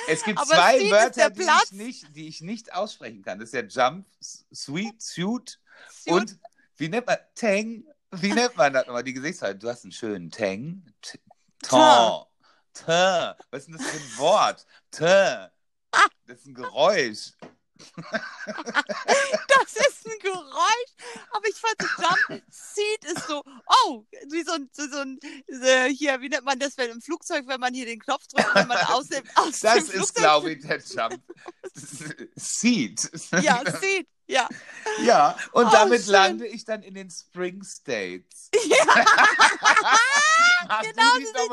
Es 0.08 0.24
gibt 0.24 0.38
Aber 0.38 0.48
zwei 0.48 0.78
Suit 0.80 0.90
Wörter, 0.90 1.30
die 1.30 1.42
ich, 1.42 1.72
nicht, 1.72 2.16
die 2.16 2.28
ich 2.28 2.40
nicht 2.40 2.72
aussprechen 2.74 3.22
kann. 3.22 3.38
Das 3.38 3.52
ist 3.52 3.54
der 3.54 3.66
Jump, 3.66 4.06
Sweet, 4.20 5.00
Suit 5.00 5.60
Suit. 5.90 6.12
und 6.12 6.38
wie 6.76 6.88
nennt 6.88 7.06
man 7.06 7.18
Tang? 7.34 7.84
Wie 8.12 8.32
nennt 8.32 8.56
man 8.56 8.72
das 8.72 8.86
nochmal? 8.86 9.04
Die 9.04 9.12
Gesichtshaltung. 9.12 9.60
Du 9.60 9.68
hast 9.68 9.84
einen 9.84 9.92
schönen 9.92 10.30
Tang. 10.30 10.82
T- 11.02 11.20
Ton. 11.62 12.24
T. 12.72 12.84
Was 12.86 13.36
ist 13.60 13.66
denn 13.68 13.76
das 13.76 13.86
für 13.86 13.96
ein 13.96 14.18
Wort? 14.18 14.66
T. 14.90 15.04
Das 16.26 16.38
ist 16.38 16.46
ein 16.46 16.54
Geräusch. 16.54 17.32
Das 19.48 19.72
ist 19.74 20.06
ein 20.06 20.18
Geräusch. 20.20 20.92
Aber 21.32 21.46
ich 21.48 21.56
fand 21.56 21.76
so 21.80 21.86
Jumpsuit 22.34 23.04
ist 23.04 23.26
so, 23.28 23.42
oh, 23.84 24.04
wie 24.30 24.42
so 24.42 24.52
ein, 24.52 24.70
so, 24.72 24.98
ein 24.98 25.18
äh, 25.48 25.88
hier, 25.92 26.20
wie 26.20 26.28
nennt 26.28 26.44
man 26.44 26.58
das, 26.58 26.76
wenn 26.78 26.90
im 26.90 27.00
Flugzeug, 27.02 27.46
wenn 27.46 27.60
man 27.60 27.74
hier 27.74 27.86
den 27.86 28.00
Knopf 28.00 28.26
drückt, 28.28 28.54
wenn 28.54 28.68
man 28.68 28.78
aus 28.86 29.08
dem, 29.08 29.22
aus 29.34 29.60
Das 29.60 29.74
dem 29.74 29.84
ist, 29.84 29.90
Flugzeug... 29.92 30.16
glaube 30.16 30.52
ich, 30.52 30.66
der 30.66 30.78
Jump. 30.78 31.22
Seat. 32.36 33.10
Ja, 33.42 33.62
Seat. 33.80 34.06
Ja. 34.26 34.48
Ja, 35.02 35.36
und 35.52 35.66
Oh, 35.66 35.70
damit 35.70 36.02
schön. 36.02 36.12
lande 36.12 36.46
ich 36.46 36.64
dann 36.64 36.82
in 36.82 36.94
den 36.94 37.10
Spring 37.10 37.62
States. 37.64 38.50
ja. 38.66 39.04
Genau 40.82 41.18
so. 41.34 41.48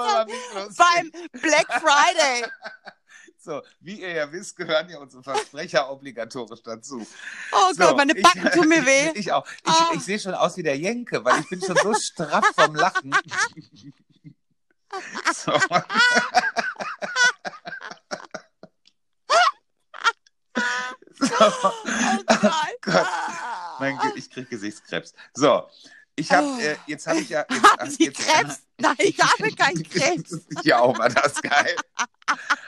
Beim 0.75 1.11
Black 1.31 1.67
Friday. 1.81 2.45
So, 3.45 3.61
wie 3.79 4.01
ihr 4.01 4.09
ja 4.11 4.31
wisst, 4.31 4.55
gehören 4.57 4.89
ja 4.89 4.97
unsere 4.97 5.21
Versprecher 5.21 5.87
obligatorisch 5.91 6.63
dazu. 6.63 7.05
Oh 7.51 7.73
so, 7.73 7.83
Gott, 7.83 7.97
meine 7.97 8.15
Backen 8.15 8.47
ich, 8.47 8.53
tun 8.55 8.67
mir 8.67 8.83
weh. 8.83 9.11
Ich, 9.13 9.31
auch. 9.31 9.45
Ich, 9.47 9.71
Ah. 9.71 9.91
ich 9.93 10.01
sehe 10.01 10.17
schon 10.17 10.33
aus 10.33 10.57
wie 10.57 10.63
der 10.63 10.75
Jenke, 10.75 11.23
weil 11.23 11.41
ich 11.41 11.49
bin 11.49 11.61
schon 11.61 11.75
so 11.75 11.93
straff 11.93 12.43
vom 12.55 12.73
Lachen. 12.73 13.15
so. 15.35 15.51
so. 21.19 21.37
Oh 21.67 21.71
Gott. 22.81 23.07
Mein 23.79 23.97
Gott, 23.97 24.13
ich 24.15 24.31
krieg 24.31 24.49
Gesichtskrebs. 24.49 25.13
So, 25.35 25.69
ich 26.15 26.31
habe, 26.31 26.47
Oh. 26.47 26.59
äh, 26.59 26.75
jetzt 26.87 27.07
habe 27.07 27.19
ich 27.19 27.29
ja. 27.29 27.45
Jetzt, 27.49 27.63
Haben 27.63 27.89
Sie 27.91 28.03
jetzt, 28.05 28.19
Krebs? 28.19 28.61
Nein, 28.77 28.95
ich 28.99 29.19
habe 29.19 29.51
keinen 29.55 29.83
Krebs. 29.89 30.39
ja, 30.63 30.79
auch 30.79 30.97
war 30.97 31.09
das 31.09 31.41
geil. 31.41 31.75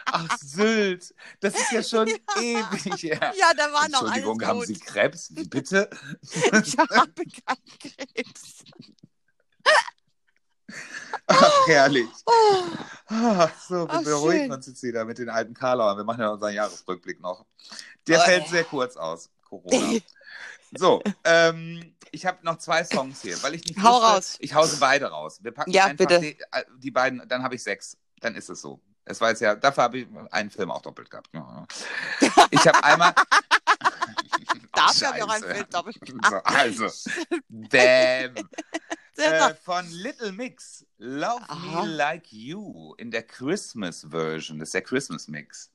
Ach, 0.06 0.38
Sylt, 0.40 1.14
das 1.40 1.54
ist 1.56 1.72
ja 1.72 1.84
schon 1.84 2.08
ewig 2.42 3.04
her. 3.04 3.34
Ja, 3.38 3.54
da 3.56 3.72
war 3.74 3.88
noch 3.90 4.02
alles 4.04 4.18
Entschuldigung, 4.18 4.42
haben. 4.46 4.66
Sie 4.66 4.80
Krebs? 4.80 5.30
Wie 5.36 5.44
bitte? 5.46 5.90
Ich 6.64 6.78
habe 6.78 7.12
keinen 7.14 7.80
Krebs. 7.80 8.64
Ach, 11.28 11.68
herrlich. 11.68 12.08
Ah, 13.08 13.50
so, 13.68 13.86
wir 13.88 13.94
Ach, 13.94 14.04
beruhigen 14.04 14.52
uns 14.52 14.68
jetzt 14.68 14.84
wieder 14.84 15.04
mit 15.06 15.18
den 15.18 15.30
alten 15.30 15.54
Karlauern. 15.54 15.98
Wir 15.98 16.04
machen 16.04 16.22
ja 16.22 16.30
unseren 16.30 16.54
Jahresrückblick 16.54 17.20
noch. 17.22 17.46
Der 18.08 18.20
Oh, 18.20 18.24
fällt 18.24 18.44
ja. 18.46 18.50
sehr 18.50 18.64
kurz 18.64 18.96
aus, 18.98 19.30
Corona. 19.44 20.00
So, 20.76 21.02
ähm, 21.24 21.96
ich 22.12 22.26
habe 22.26 22.40
noch 22.44 22.58
zwei 22.58 22.84
Songs 22.84 23.22
hier, 23.22 23.42
weil 23.44 23.56
ich 23.56 23.66
nicht 23.66 23.82
Hau 23.82 23.94
wusste, 23.94 24.06
raus. 24.08 24.36
ich 24.40 24.54
hause 24.54 24.78
beide 24.80 25.06
raus. 25.08 25.40
Wir 25.42 25.52
packen 25.52 25.72
Ja, 25.72 25.86
einfach 25.86 26.06
bitte. 26.06 26.20
Die, 26.20 26.40
äh, 26.52 26.64
die 26.78 26.92
beiden, 26.92 27.28
dann 27.28 27.44
habe 27.44 27.56
ich 27.56 27.64
sechs. 27.64 27.98
Dann 28.20 28.36
ist 28.36 28.50
es 28.50 28.62
so. 28.62 28.82
Es 29.06 29.22
war 29.22 29.30
jetzt 29.30 29.40
ja, 29.42 29.56
dafür 29.56 29.84
habe 29.84 30.00
ich 30.00 30.08
einen 30.32 30.50
Film 30.50 30.70
auch 30.72 30.82
doppelt 30.82 31.10
gehabt. 31.10 31.30
Ich 32.52 32.68
habe 32.68 32.84
einmal. 32.84 33.14
Dafür 34.74 35.08
habe 35.08 35.18
ich 35.18 35.24
auch 35.24 35.30
einen. 35.30 35.44
Film 35.44 35.66
doppelt 35.70 35.98
So, 36.30 36.36
also, 36.44 36.86
bam. 37.50 38.50
Sehr 39.14 39.50
Äh, 39.50 39.56
von 39.56 39.90
Little 39.90 40.32
Mix, 40.32 40.86
Love 40.98 41.42
Aha. 41.48 41.84
Me 41.84 41.88
Like 41.92 42.32
You 42.32 42.94
in 42.98 43.10
der 43.10 43.24
Christmas 43.24 44.06
Version. 44.10 44.60
Das 44.60 44.68
ist 44.70 44.74
der 44.74 44.84
Christmas 44.84 45.28
Mix. 45.28 45.72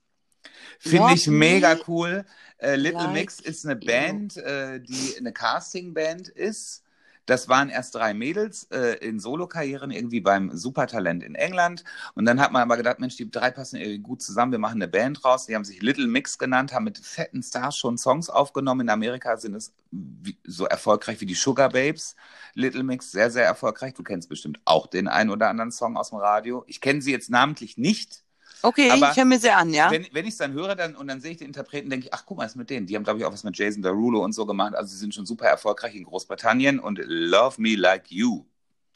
Finde 0.78 0.98
Love 0.98 1.14
ich 1.14 1.26
mega 1.28 1.74
Me 1.74 1.80
cool. 1.86 2.24
Äh, 2.58 2.76
Little 2.76 3.04
Like 3.04 3.12
Mix 3.12 3.40
ist 3.40 3.64
eine. 3.64 3.76
Band, 3.76 4.36
äh, 4.36 4.80
die 4.80 5.16
eine 5.18 5.32
Casting-Band 5.32 6.28
ist. 6.28 6.82
Das 7.26 7.48
waren 7.48 7.68
erst 7.68 7.94
drei 7.94 8.14
Mädels 8.14 8.64
äh, 8.72 8.96
in 8.96 9.20
Solokarrieren 9.20 9.92
irgendwie 9.92 10.20
beim 10.20 10.56
Supertalent 10.56 11.22
in 11.22 11.36
England. 11.36 11.84
Und 12.14 12.24
dann 12.24 12.40
hat 12.40 12.50
man 12.50 12.62
aber 12.62 12.76
gedacht, 12.76 12.98
Mensch, 12.98 13.16
die 13.16 13.30
drei 13.30 13.52
passen 13.52 13.76
irgendwie 13.76 14.00
gut 14.00 14.22
zusammen. 14.22 14.50
Wir 14.50 14.58
machen 14.58 14.82
eine 14.82 14.88
Band 14.88 15.24
raus. 15.24 15.46
Die 15.46 15.54
haben 15.54 15.64
sich 15.64 15.80
Little 15.82 16.08
Mix 16.08 16.36
genannt, 16.36 16.72
haben 16.72 16.84
mit 16.84 16.98
fetten 16.98 17.42
Stars 17.42 17.76
schon 17.76 17.96
Songs 17.96 18.28
aufgenommen. 18.28 18.82
In 18.82 18.90
Amerika 18.90 19.36
sind 19.36 19.54
es 19.54 19.72
wie, 19.92 20.36
so 20.44 20.66
erfolgreich 20.66 21.20
wie 21.20 21.26
die 21.26 21.34
Sugar 21.34 21.68
Babes. 21.68 22.16
Little 22.54 22.82
Mix, 22.82 23.12
sehr, 23.12 23.30
sehr 23.30 23.44
erfolgreich. 23.44 23.94
Du 23.94 24.02
kennst 24.02 24.28
bestimmt 24.28 24.60
auch 24.64 24.88
den 24.88 25.06
einen 25.06 25.30
oder 25.30 25.48
anderen 25.48 25.70
Song 25.70 25.96
aus 25.96 26.10
dem 26.10 26.18
Radio. 26.18 26.64
Ich 26.66 26.80
kenne 26.80 27.02
sie 27.02 27.12
jetzt 27.12 27.30
namentlich 27.30 27.78
nicht. 27.78 28.24
Okay, 28.60 28.90
Aber 28.90 29.10
ich 29.10 29.16
höre 29.16 29.24
mir 29.24 29.38
sehr 29.40 29.56
an, 29.56 29.72
ja? 29.72 29.90
Wenn, 29.90 30.06
wenn 30.12 30.24
ich 30.26 30.32
es 30.32 30.36
dann 30.38 30.52
höre 30.52 30.76
dann, 30.76 30.94
und 30.94 31.08
dann 31.08 31.20
sehe 31.20 31.32
ich 31.32 31.38
den 31.38 31.48
Interpreten, 31.48 31.90
denke 31.90 32.06
ich, 32.06 32.14
ach 32.14 32.24
guck 32.26 32.38
mal, 32.38 32.44
ist 32.44 32.54
mit 32.56 32.70
denen. 32.70 32.86
Die 32.86 32.94
haben, 32.94 33.02
glaube 33.04 33.18
ich, 33.18 33.24
auch 33.24 33.32
was 33.32 33.42
mit 33.44 33.56
Jason 33.56 33.82
Derulo 33.82 34.22
und 34.22 34.32
so 34.32 34.46
gemacht. 34.46 34.74
Also 34.74 34.90
sie 34.92 34.98
sind 34.98 35.14
schon 35.14 35.26
super 35.26 35.46
erfolgreich 35.46 35.94
in 35.94 36.04
Großbritannien 36.04 36.78
und 36.78 37.00
Love 37.02 37.60
Me 37.60 37.74
Like 37.74 38.10
You. 38.10 38.44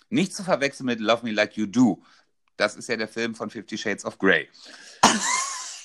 Nicht 0.08 0.36
zu 0.36 0.44
verwechseln 0.44 0.86
mit 0.86 1.00
Love 1.00 1.24
Me 1.26 1.32
Like 1.32 1.56
You 1.56 1.66
Do. 1.66 2.00
Das 2.56 2.76
ist 2.76 2.88
ja 2.88 2.96
der 2.96 3.08
Film 3.08 3.34
von 3.34 3.50
Fifty 3.50 3.76
Shades 3.76 4.04
of 4.04 4.18
Grey. 4.18 4.48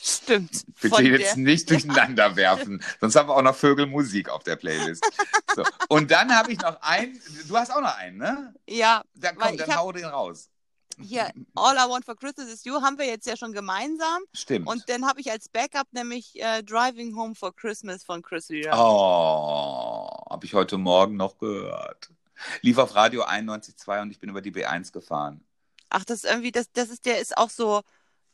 Stimmt. 0.03 0.63
Bitte 0.81 1.03
jetzt 1.03 1.35
der- 1.35 1.37
nicht 1.37 1.69
durcheinander 1.69 2.35
werfen. 2.35 2.83
Sonst 2.99 3.15
haben 3.15 3.29
wir 3.29 3.35
auch 3.35 3.41
noch 3.41 3.55
Vögelmusik 3.55 4.29
auf 4.29 4.43
der 4.43 4.55
Playlist. 4.55 5.03
So. 5.55 5.63
Und 5.89 6.09
dann 6.11 6.35
habe 6.35 6.51
ich 6.51 6.59
noch 6.59 6.79
einen. 6.81 7.19
Du 7.47 7.55
hast 7.57 7.71
auch 7.71 7.81
noch 7.81 7.95
einen, 7.97 8.17
ne? 8.17 8.53
Ja, 8.67 9.03
Dann 9.15 9.35
komm, 9.35 9.57
dann 9.57 9.69
hab- 9.69 9.77
hau 9.77 9.91
den 9.91 10.05
raus. 10.05 10.49
Hier, 11.01 11.31
All 11.55 11.75
I 11.75 11.89
Want 11.89 12.05
for 12.05 12.15
Christmas 12.15 12.47
is 12.47 12.63
You 12.63 12.81
haben 12.81 12.97
wir 12.97 13.05
jetzt 13.05 13.27
ja 13.27 13.35
schon 13.37 13.53
gemeinsam. 13.53 14.23
Stimmt. 14.33 14.67
Und 14.67 14.89
dann 14.89 15.05
habe 15.07 15.21
ich 15.21 15.31
als 15.31 15.49
Backup 15.49 15.87
nämlich 15.91 16.41
äh, 16.41 16.63
Driving 16.63 17.15
Home 17.15 17.35
for 17.35 17.55
Christmas 17.55 18.03
von 18.03 18.21
Chris 18.21 18.49
Rea. 18.49 18.71
Oh, 18.73 20.07
habe 20.29 20.45
ich 20.45 20.53
heute 20.53 20.77
Morgen 20.77 21.17
noch 21.17 21.37
gehört. 21.37 22.11
Lief 22.61 22.77
auf 22.77 22.95
Radio 22.95 23.23
91.2 23.23 24.01
und 24.01 24.11
ich 24.11 24.19
bin 24.19 24.29
über 24.29 24.41
die 24.41 24.51
B1 24.51 24.91
gefahren. 24.91 25.43
Ach, 25.89 26.05
das 26.05 26.23
ist 26.23 26.31
irgendwie, 26.31 26.51
das, 26.51 26.71
das 26.71 26.89
ist, 26.89 27.05
der 27.05 27.19
ist 27.19 27.37
auch 27.37 27.49
so, 27.49 27.81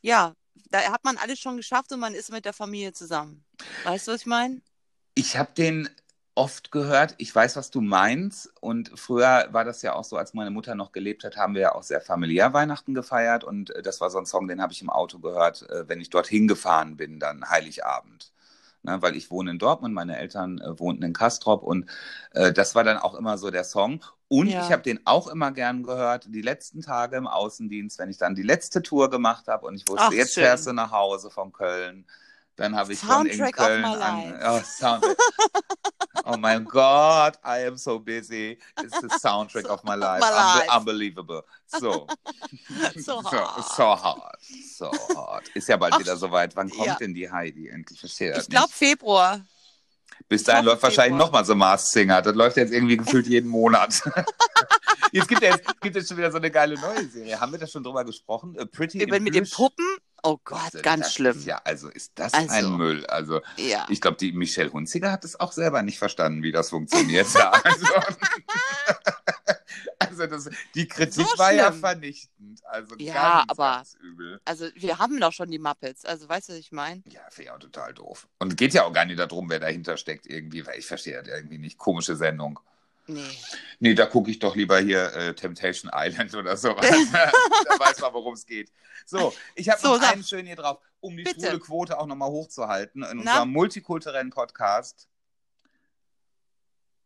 ja, 0.00 0.34
da 0.70 0.92
hat 0.92 1.04
man 1.04 1.16
alles 1.16 1.38
schon 1.38 1.56
geschafft 1.56 1.92
und 1.92 2.00
man 2.00 2.14
ist 2.14 2.30
mit 2.30 2.44
der 2.44 2.52
Familie 2.52 2.92
zusammen. 2.92 3.44
Weißt 3.84 4.08
du, 4.08 4.12
was 4.12 4.22
ich 4.22 4.26
meine? 4.26 4.60
Ich 5.14 5.36
habe 5.36 5.52
den 5.52 5.88
oft 6.38 6.70
gehört. 6.72 7.14
Ich 7.18 7.34
weiß, 7.34 7.56
was 7.56 7.70
du 7.70 7.80
meinst. 7.80 8.52
Und 8.60 8.92
früher 8.98 9.48
war 9.50 9.64
das 9.64 9.82
ja 9.82 9.94
auch 9.94 10.04
so, 10.04 10.16
als 10.16 10.34
meine 10.34 10.50
Mutter 10.52 10.74
noch 10.76 10.92
gelebt 10.92 11.24
hat, 11.24 11.36
haben 11.36 11.54
wir 11.54 11.62
ja 11.62 11.74
auch 11.74 11.82
sehr 11.82 12.00
familiär 12.00 12.52
Weihnachten 12.54 12.94
gefeiert. 12.94 13.44
Und 13.44 13.70
äh, 13.74 13.82
das 13.82 14.00
war 14.00 14.10
so 14.10 14.18
ein 14.18 14.26
Song, 14.26 14.48
den 14.48 14.62
habe 14.62 14.72
ich 14.72 14.82
im 14.82 14.90
Auto 14.90 15.18
gehört, 15.18 15.68
äh, 15.70 15.88
wenn 15.88 16.00
ich 16.00 16.10
dorthin 16.10 16.48
gefahren 16.48 16.96
bin, 16.96 17.20
dann 17.20 17.48
Heiligabend. 17.50 18.32
Ne, 18.84 19.02
weil 19.02 19.16
ich 19.16 19.30
wohne 19.32 19.50
in 19.52 19.58
Dortmund, 19.58 19.92
meine 19.94 20.16
Eltern 20.18 20.58
äh, 20.60 20.78
wohnten 20.78 21.02
in 21.02 21.12
Kastrop 21.12 21.64
und 21.64 21.90
äh, 22.32 22.52
das 22.52 22.76
war 22.76 22.84
dann 22.84 22.96
auch 22.98 23.14
immer 23.16 23.36
so 23.36 23.50
der 23.50 23.64
Song. 23.64 24.04
Und 24.28 24.48
Ja. 24.48 24.62
ich 24.62 24.70
habe 24.72 24.82
den 24.82 25.00
auch 25.06 25.26
immer 25.26 25.50
gern 25.52 25.82
gehört, 25.82 26.26
die 26.32 26.42
letzten 26.42 26.80
Tage 26.82 27.16
im 27.16 27.26
Außendienst, 27.26 27.98
wenn 27.98 28.10
ich 28.10 28.18
dann 28.18 28.36
die 28.36 28.42
letzte 28.44 28.82
Tour 28.82 29.10
gemacht 29.10 29.48
habe 29.48 29.66
und 29.66 29.74
ich 29.74 29.88
wusste, 29.88 30.00
Ach, 30.04 30.12
jetzt 30.12 30.34
schön. 30.34 30.44
fährst 30.44 30.66
du 30.68 30.72
nach 30.72 30.92
Hause 30.92 31.30
von 31.30 31.52
Köln. 31.52 32.06
Dann 32.58 32.74
habe 32.74 32.92
ich 32.92 32.98
schon 32.98 33.26
in 33.26 33.38
Soundtrack 33.38 33.58
of 33.60 33.66
Köln 33.66 33.82
my 33.82 33.86
an. 33.88 33.98
life. 33.98 34.40
Oh, 34.44 34.60
Soundtrack. 34.64 35.16
oh 36.24 36.36
mein 36.36 36.64
Gott, 36.64 37.38
I 37.44 37.64
am 37.66 37.76
so 37.76 38.00
busy. 38.00 38.58
It's 38.82 39.00
the 39.00 39.06
soundtrack 39.06 39.66
of 39.66 39.84
my 39.84 39.94
life. 39.94 40.20
my 40.20 40.28
life. 40.28 40.68
Unbe 40.68 40.76
unbelievable. 40.76 41.42
So. 41.68 42.06
So 42.96 43.22
so, 43.22 43.30
hart. 43.30 43.64
so 43.76 43.84
hard. 43.96 44.36
So 44.76 44.90
hard. 45.14 45.48
Ist 45.54 45.68
ja 45.68 45.76
bald 45.76 45.94
Ach, 45.94 46.00
wieder 46.00 46.16
soweit. 46.16 46.56
Wann 46.56 46.68
kommt 46.68 46.86
ja. 46.86 46.96
denn 46.96 47.14
die 47.14 47.30
Heidi 47.30 47.68
endlich? 47.68 48.00
Verstehe 48.00 48.32
das 48.32 48.44
Ich 48.44 48.50
glaube. 48.50 48.68
Februar. 48.72 49.40
Bis 50.28 50.44
dahin 50.44 50.64
läuft 50.66 50.82
wahrscheinlich 50.82 51.18
nochmal 51.18 51.44
so 51.44 51.54
Mars 51.54 51.90
Singer. 51.90 52.20
Das 52.22 52.34
läuft 52.34 52.56
jetzt 52.56 52.72
irgendwie 52.72 52.96
gefühlt 52.96 53.26
jeden 53.28 53.48
Monat. 53.48 54.02
jetzt 55.12 55.28
gibt 55.28 55.42
es 55.42 55.56
gibt 55.80 55.96
jetzt 55.96 56.08
schon 56.08 56.16
wieder 56.18 56.30
so 56.30 56.36
eine 56.38 56.50
geile 56.50 56.74
neue 56.78 57.06
Serie. 57.08 57.40
Haben 57.40 57.52
wir 57.52 57.58
da 57.58 57.66
schon 57.66 57.82
drüber 57.82 58.04
gesprochen? 58.04 58.56
A 58.58 58.64
Pretty 58.66 59.02
Über, 59.02 59.20
mit 59.20 59.34
den? 59.34 59.48
Puppen. 59.48 59.86
Oh 60.24 60.36
Gott, 60.44 60.58
Also, 60.64 60.80
ganz 60.82 61.04
das 61.06 61.14
schlimm. 61.14 61.42
Ja, 61.46 61.60
also 61.64 61.88
ist 61.88 62.12
das 62.16 62.34
Also. 62.34 62.48
ein 62.50 62.76
Müll. 62.76 63.06
Also 63.06 63.40
Ja. 63.56 63.86
ich 63.88 64.00
glaube, 64.00 64.16
die 64.16 64.32
Michelle 64.32 64.72
Hunziger 64.72 65.12
hat 65.12 65.24
es 65.24 65.38
auch 65.38 65.52
selber 65.52 65.82
nicht 65.82 65.98
verstanden, 65.98 66.42
wie 66.42 66.50
das 66.50 66.70
funktioniert. 66.70 67.28
Ja, 67.34 67.50
also, 67.64 67.86
also 70.10 70.26
das, 70.26 70.48
die 70.74 70.86
Kritik 70.86 71.14
So 71.26 71.38
war 71.38 71.52
ja 71.52 71.72
vernichtend. 71.72 72.64
Also 72.66 72.94
Ja, 72.98 73.38
ganz, 73.40 73.50
aber- 73.50 73.76
ganz 73.78 73.94
übel. 74.00 74.40
Also 74.44 74.66
wir 74.74 74.98
haben 74.98 75.18
doch 75.20 75.32
schon 75.32 75.50
die 75.50 75.58
Muppets. 75.58 76.04
Also 76.04 76.28
weißt 76.28 76.48
du, 76.48 76.52
was 76.52 76.58
ich 76.60 76.72
meine? 76.72 77.02
Ja, 77.06 77.20
finde 77.30 77.42
ich 77.44 77.50
auch 77.50 77.58
total 77.58 77.92
doof. 77.94 78.28
Und 78.38 78.56
geht 78.56 78.74
ja 78.74 78.84
auch 78.84 78.92
gar 78.92 79.04
nicht 79.04 79.18
darum, 79.18 79.50
wer 79.50 79.58
dahinter 79.58 79.96
steckt 79.96 80.26
irgendwie, 80.26 80.64
weil 80.66 80.78
ich 80.78 80.86
verstehe 80.86 81.20
das 81.22 81.28
irgendwie 81.28 81.58
nicht. 81.58 81.78
Komische 81.78 82.14
Sendung. 82.16 82.60
Nee. 83.10 83.24
Nee, 83.80 83.94
da 83.94 84.04
gucke 84.04 84.30
ich 84.30 84.38
doch 84.38 84.54
lieber 84.54 84.78
hier 84.80 85.12
äh, 85.14 85.34
Temptation 85.34 85.90
Island 85.94 86.34
oder 86.34 86.56
sowas. 86.58 86.86
da 87.12 87.32
weiß 87.78 88.00
man, 88.00 88.12
worum 88.12 88.34
es 88.34 88.44
geht. 88.44 88.70
So, 89.06 89.32
ich 89.54 89.68
habe 89.70 89.80
So, 89.80 89.96
noch 89.96 90.02
einen 90.02 90.22
schön 90.22 90.44
hier 90.46 90.56
drauf, 90.56 90.78
um 91.00 91.16
die 91.16 91.22
Bitte. 91.22 91.40
schwule 91.46 91.58
Quote 91.58 91.98
auch 91.98 92.06
nochmal 92.06 92.28
hochzuhalten 92.28 93.02
in 93.04 93.22
Na? 93.24 93.32
unserem 93.32 93.50
multikulturellen 93.52 94.28
Podcast. 94.30 95.08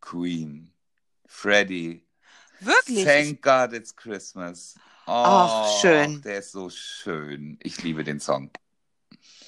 Queen, 0.01 0.73
Freddie, 1.25 2.03
Wirklich? 2.65 3.05
Thank 3.05 3.41
God 3.41 3.73
It's 3.73 3.95
Christmas. 3.95 4.75
Oh, 5.05 5.11
Ach, 5.11 5.81
schön. 5.81 6.21
Der 6.21 6.39
ist 6.39 6.51
so 6.51 6.69
schön. 6.69 7.59
Ich 7.61 7.83
liebe 7.83 8.03
den 8.03 8.19
Song. 8.19 8.49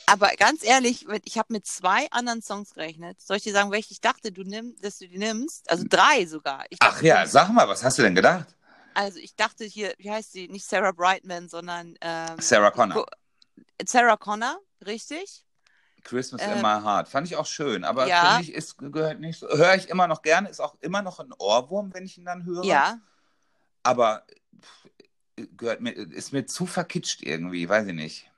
Aber 0.08 0.30
ganz 0.38 0.64
ehrlich, 0.64 1.08
ich 1.24 1.38
habe 1.38 1.54
mit 1.54 1.66
zwei 1.66 2.08
anderen 2.12 2.42
Songs 2.42 2.74
gerechnet. 2.74 3.20
Soll 3.22 3.38
ich 3.38 3.44
dir 3.44 3.54
sagen, 3.54 3.72
welche 3.72 3.92
ich 3.92 4.02
dachte, 4.02 4.32
du 4.32 4.44
nimm, 4.44 4.76
dass 4.82 5.00
du 5.00 5.08
die 5.08 5.18
nimmst? 5.18 5.70
Also 5.70 5.86
drei 5.90 6.26
sogar. 6.26 6.66
Ich 6.70 6.78
Ach 6.82 6.94
dachte, 6.94 7.06
ja, 7.08 7.26
sag 7.26 7.50
mal, 7.50 7.68
was 7.68 7.84
hast 7.84 7.98
du 7.98 8.04
denn 8.04 8.16
gedacht? 8.16 8.48
Also 8.94 9.20
ich 9.20 9.36
dachte 9.36 9.66
hier, 9.66 9.94
wie 9.98 10.12
heißt 10.12 10.32
sie? 10.32 10.48
Nicht 10.48 10.66
Sarah 10.66 10.92
Brightman, 10.92 11.50
sondern 11.50 11.96
ähm, 12.02 12.40
Sarah 12.40 12.72
Connor. 12.72 13.06
Sarah 13.86 14.18
Connor, 14.18 14.60
richtig? 14.86 15.45
Christmas 16.06 16.42
Ähm, 16.42 16.54
in 16.54 16.62
my 16.62 16.82
heart. 16.82 17.10
Fand 17.10 17.28
ich 17.28 17.36
auch 17.36 17.46
schön, 17.46 17.84
aber 17.84 18.08
ja. 18.08 18.36
finde 18.36 18.44
ich, 18.44 18.54
ist, 18.56 18.78
gehört 18.78 19.20
nicht 19.20 19.40
so. 19.40 19.50
Höre 19.50 19.76
ich 19.76 19.90
immer 19.90 20.08
noch 20.08 20.22
gerne, 20.22 20.48
ist 20.48 20.62
auch 20.62 20.76
immer 20.80 21.02
noch 21.02 21.20
ein 21.20 21.34
Ohrwurm, 21.38 21.94
wenn 21.94 22.06
ich 22.06 22.18
ihn 22.18 22.26
dann 22.26 22.46
höre. 22.46 22.64
Ja. 22.64 23.00
Aber 23.84 24.26
gehört 25.36 25.82
mir, 25.82 25.92
ist 25.92 26.32
mir 26.32 26.46
zu 26.46 26.66
verkitscht 26.66 27.22
irgendwie, 27.22 27.68
weiß 27.68 27.88
ich 27.88 27.94
nicht. 27.94 28.32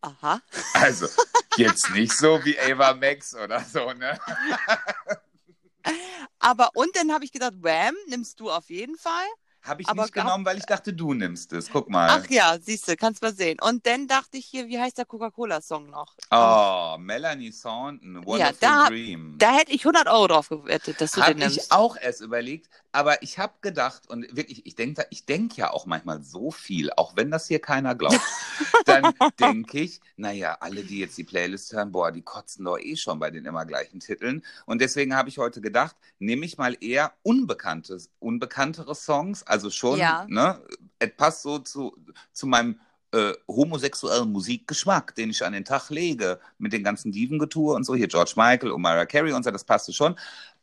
Aha. 0.00 0.40
Also, 0.74 1.06
jetzt 1.56 1.90
nicht 1.90 2.12
so 2.16 2.44
wie 2.44 2.58
Ava 2.58 2.94
Max 2.94 3.34
oder 3.34 3.60
so, 3.60 3.92
ne? 3.92 4.18
Aber 6.38 6.70
und 6.74 6.94
dann 6.96 7.12
habe 7.12 7.24
ich 7.24 7.32
gedacht, 7.32 7.54
Wham, 7.60 7.94
nimmst 8.08 8.40
du 8.40 8.50
auf 8.50 8.70
jeden 8.70 8.96
Fall. 8.96 9.26
Habe 9.62 9.82
ich 9.82 9.88
Aber 9.88 10.02
nicht 10.02 10.14
genommen, 10.14 10.44
weil 10.46 10.56
ich 10.56 10.64
dachte, 10.64 10.92
du 10.92 11.12
nimmst 11.12 11.52
es. 11.52 11.68
Guck 11.70 11.90
mal. 11.90 12.08
Ach 12.10 12.30
ja, 12.30 12.56
siehst 12.60 12.88
du, 12.88 12.96
kannst 12.96 13.20
mal 13.20 13.34
sehen. 13.34 13.58
Und 13.60 13.86
dann 13.86 14.08
dachte 14.08 14.38
ich 14.38 14.46
hier, 14.46 14.68
wie 14.68 14.78
heißt 14.80 14.96
der 14.96 15.04
Coca-Cola-Song 15.04 15.90
noch? 15.90 16.16
Oh, 16.30 16.96
Melanie 16.98 17.50
Thornton, 17.52 18.24
Wonderful 18.24 18.56
da- 18.60 18.88
Dream. 18.88 19.34
Da 19.38 19.52
hätte 19.56 19.72
ich 19.72 19.82
100 19.84 20.06
Euro 20.08 20.28
drauf 20.28 20.48
gewettet, 20.48 21.00
dass 21.00 21.12
du 21.12 21.20
Habe 21.20 21.34
den 21.34 21.40
nimmst. 21.40 21.56
ich 21.58 21.72
auch 21.72 21.96
erst 22.00 22.22
überlegt, 22.22 22.70
aber 22.92 23.22
ich 23.22 23.38
habe 23.38 23.52
gedacht, 23.60 24.08
und 24.08 24.34
wirklich, 24.34 24.64
ich 24.66 24.74
denke 24.76 25.06
ich 25.10 25.26
denk 25.26 25.56
ja 25.56 25.70
auch 25.72 25.84
manchmal 25.86 26.22
so 26.22 26.50
viel, 26.50 26.90
auch 26.96 27.14
wenn 27.16 27.30
das 27.30 27.46
hier 27.46 27.60
keiner 27.60 27.94
glaubt, 27.94 28.18
dann 28.86 29.12
denke 29.38 29.80
ich, 29.80 30.00
naja, 30.16 30.56
alle, 30.60 30.82
die 30.84 30.98
jetzt 31.00 31.18
die 31.18 31.24
Playlist 31.24 31.72
hören, 31.72 31.92
boah, 31.92 32.10
die 32.12 32.22
kotzen 32.22 32.64
doch 32.64 32.78
eh 32.78 32.96
schon 32.96 33.18
bei 33.18 33.30
den 33.30 33.44
immer 33.44 33.66
gleichen 33.66 34.00
Titeln. 34.00 34.42
Und 34.66 34.80
deswegen 34.80 35.14
habe 35.14 35.28
ich 35.28 35.38
heute 35.38 35.60
gedacht, 35.60 35.96
nehme 36.18 36.46
ich 36.46 36.56
mal 36.58 36.76
eher 36.80 37.12
unbekanntes, 37.22 38.10
unbekanntere 38.18 38.94
Songs, 38.94 39.42
also 39.50 39.70
schon, 39.70 39.98
Ja. 39.98 40.24
ne, 40.28 40.60
es 40.98 41.10
passt 41.16 41.42
so 41.42 41.58
zu, 41.58 41.96
zu 42.32 42.46
meinem 42.46 42.78
äh, 43.12 43.32
homosexuellen 43.48 44.30
Musikgeschmack, 44.30 45.14
den 45.16 45.30
ich 45.30 45.44
an 45.44 45.52
den 45.52 45.64
Tag 45.64 45.90
lege, 45.90 46.38
mit 46.58 46.72
den 46.72 46.84
ganzen 46.84 47.10
Divengetue 47.10 47.74
und 47.74 47.84
so, 47.84 47.94
hier 47.94 48.06
George 48.06 48.34
Michael 48.36 48.70
und 48.70 48.82
Mariah 48.82 49.06
Carey 49.06 49.32
und 49.32 49.42
so, 49.42 49.50
das 49.50 49.64
passte 49.64 49.92
schon. 49.92 50.14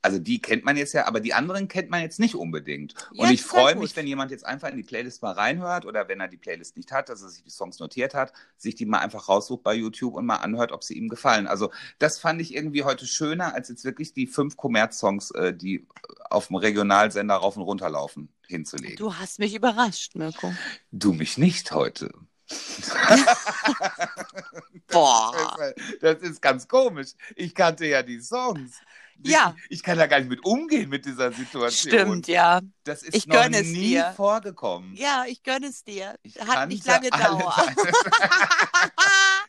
Also 0.02 0.20
die 0.20 0.40
kennt 0.40 0.64
man 0.64 0.78
jetzt 0.78 0.94
ja, 0.94 1.08
aber 1.08 1.20
die 1.20 1.34
anderen 1.34 1.68
kennt 1.68 1.90
man 1.90 2.02
jetzt 2.02 2.20
nicht 2.20 2.36
unbedingt. 2.36 2.94
Und 3.12 3.32
ich 3.32 3.42
total 3.42 3.62
freue 3.62 3.76
mich, 3.76 3.96
wenn 3.96 4.08
jemand 4.08 4.32
jetzt 4.32 4.46
einfach 4.46 4.70
in 4.70 4.78
die 4.78 4.84
Playlist 4.84 5.22
mal 5.22 5.32
reinhört 5.32 5.86
oder 5.86 6.08
wenn 6.08 6.20
er 6.20 6.28
die 6.28 6.38
Playlist 6.38 6.78
nicht 6.78 6.92
hat, 6.92 7.10
dass 7.10 7.22
er 7.22 7.30
sich 7.30 7.44
die 7.44 7.50
Songs 7.50 7.80
notiert 7.80 8.14
hat, 8.14 8.32
sich 8.58 8.76
die 8.76 8.86
mal 8.86 9.00
einfach 9.00 9.28
raussucht 9.28 9.64
bei 9.64 9.74
YouTube 9.74 10.14
und 10.14 10.26
mal 10.26 10.38
anhört, 10.38 10.72
ob 10.72 10.84
sie 10.84 10.96
ihm 10.96 11.10
gefallen. 11.10 11.48
Also 11.48 11.72
das 12.00 12.20
fand 12.20 12.42
ich 12.42 12.54
irgendwie 12.54 12.84
heute 12.84 13.08
schöner, 13.08 13.54
als 13.54 13.70
jetzt 13.70 13.86
wirklich 13.86 14.14
die 14.14 14.28
fünf 14.28 14.56
Kommerz-Songs, 14.56 15.32
äh, 15.32 15.54
die 15.54 15.88
auf 16.30 16.48
dem 16.48 16.58
Regionalsender 16.58 17.36
rauf 17.36 17.58
und 17.58 17.64
runter 17.64 17.90
laufen, 17.90 18.30
hinzulegen. 18.48 18.98
Du 18.98 19.16
hast 19.16 19.40
mich 19.40 19.56
überrascht, 19.56 20.16
Mirko. 20.16 20.54
Du 20.92 21.14
mich 21.14 21.38
nicht 21.38 21.72
heute. 21.72 22.12
Boah. 24.88 25.74
Das 26.02 26.22
ist 26.22 26.42
ganz 26.42 26.68
komisch. 26.68 27.10
Ich 27.36 27.54
kannte 27.54 27.86
ja 27.86 28.04
die 28.04 28.22
Songs. 28.22 28.80
Ja. 29.24 29.56
Ich, 29.70 29.78
ich 29.78 29.84
kann 29.84 29.98
da 29.98 30.08
gar 30.08 30.20
nicht 30.20 30.30
mit 30.30 30.46
umgehen 30.46 30.90
mit 30.90 31.06
dieser 31.06 31.32
Situation. 31.32 31.92
Stimmt, 31.94 32.28
ja. 32.28 32.62
Das 32.84 33.04
ist 33.04 33.16
Ich 33.16 33.28
noch 33.28 33.48
nie 33.50 33.90
dir. 33.90 34.14
vorgekommen. 34.16 34.96
Ja, 34.96 35.26
ich 35.28 35.44
gönne 35.44 35.68
es 35.68 35.84
dir. 35.84 36.16
Ich 36.24 36.40
Hat 36.40 36.70
nicht 36.70 36.86
lange 36.86 37.10
Dauer. 37.10 37.56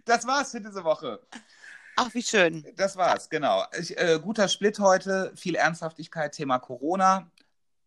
das 0.05 0.27
war's 0.27 0.51
für 0.51 0.61
diese 0.61 0.83
Woche. 0.85 1.21
Ach, 1.97 2.13
wie 2.15 2.23
schön. 2.23 2.65
Das 2.77 2.97
war's, 2.97 3.29
genau. 3.29 3.65
Ich, 3.79 3.97
äh, 3.99 4.19
guter 4.23 4.49
Split 4.49 4.79
heute, 4.79 5.33
viel 5.37 5.57
Ernsthaftigkeit, 5.57 6.33
Thema 6.33 6.59
Corona, 6.59 7.31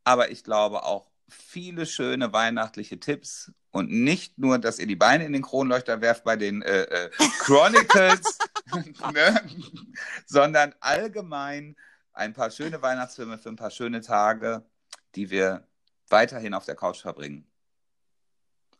aber 0.03 0.32
ich 0.32 0.44
glaube 0.44 0.84
auch 0.84 1.10
viele 1.32 1.86
schöne 1.86 2.34
weihnachtliche 2.34 2.99
Tipps 2.99 3.52
und 3.72 3.90
nicht 3.90 4.38
nur, 4.38 4.60
dass 4.60 4.80
ihr 4.80 4.88
die 4.88 4.95
Beine 4.95 5.26
in 5.26 5.34
den 5.34 5.41
Kronleuchter 5.41 6.02
werft 6.02 6.24
bei 6.24 6.36
den 6.36 6.62
äh, 6.62 6.84
äh, 6.84 7.10
Chronicles, 7.40 8.38
ne? 9.14 9.41
sondern 10.26 10.76
allgemein 10.80 11.76
ein 12.14 12.34
paar 12.34 12.52
schöne 12.52 12.82
Weihnachtsfilme 12.82 13.38
für 13.38 13.49
ein 13.49 13.56
paar 13.56 13.72
schöne 13.72 14.02
Tage, 14.02 14.66
die 15.16 15.30
wir 15.30 15.68
weiterhin 16.10 16.53
auf 16.53 16.66
der 16.66 16.76
Couch 16.76 17.02
verbringen. 17.02 17.48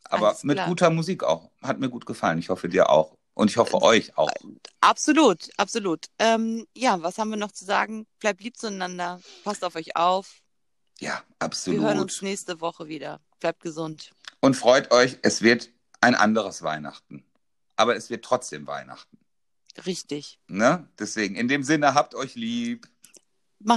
Aber 0.04 0.36
mit 0.42 0.62
guter 0.66 0.90
Musik 0.90 1.24
auch. 1.24 1.50
Hat 1.62 1.78
mir 1.78 1.88
gut 1.88 2.04
gefallen. 2.04 2.38
Ich 2.38 2.50
hoffe 2.50 2.68
dir 2.68 2.90
auch. 2.90 3.16
Und 3.34 3.50
ich 3.50 3.56
hoffe 3.56 3.80
euch 3.80 4.18
auch. 4.18 4.30
Absolut, 4.80 5.48
absolut. 5.56 6.06
Ähm, 6.18 6.66
ja, 6.76 7.02
was 7.02 7.16
haben 7.16 7.30
wir 7.30 7.38
noch 7.38 7.52
zu 7.52 7.64
sagen? 7.64 8.06
Bleibt 8.18 8.42
lieb 8.42 8.58
zueinander. 8.58 9.20
Passt 9.42 9.64
auf 9.64 9.74
euch 9.74 9.96
auf. 9.96 10.41
Ja, 11.02 11.14
Wir 11.14 11.34
absolut. 11.40 11.80
hören 11.82 11.98
uns 11.98 12.22
nächste 12.22 12.60
Woche 12.60 12.86
wieder. 12.86 13.20
Bleibt 13.40 13.60
gesund. 13.60 14.12
Und 14.40 14.54
freut 14.54 14.92
euch, 14.92 15.18
es 15.22 15.42
wird 15.42 15.68
ein 16.00 16.14
anderes 16.14 16.62
Weihnachten. 16.62 17.24
Aber 17.74 17.96
es 17.96 18.08
wird 18.08 18.24
trotzdem 18.24 18.68
Weihnachten. 18.68 19.18
Richtig. 19.84 20.38
Ne? 20.46 20.88
Deswegen, 21.00 21.34
in 21.34 21.48
dem 21.48 21.64
Sinne, 21.64 21.94
habt 21.94 22.14
euch 22.14 22.36
lieb. 22.36 22.86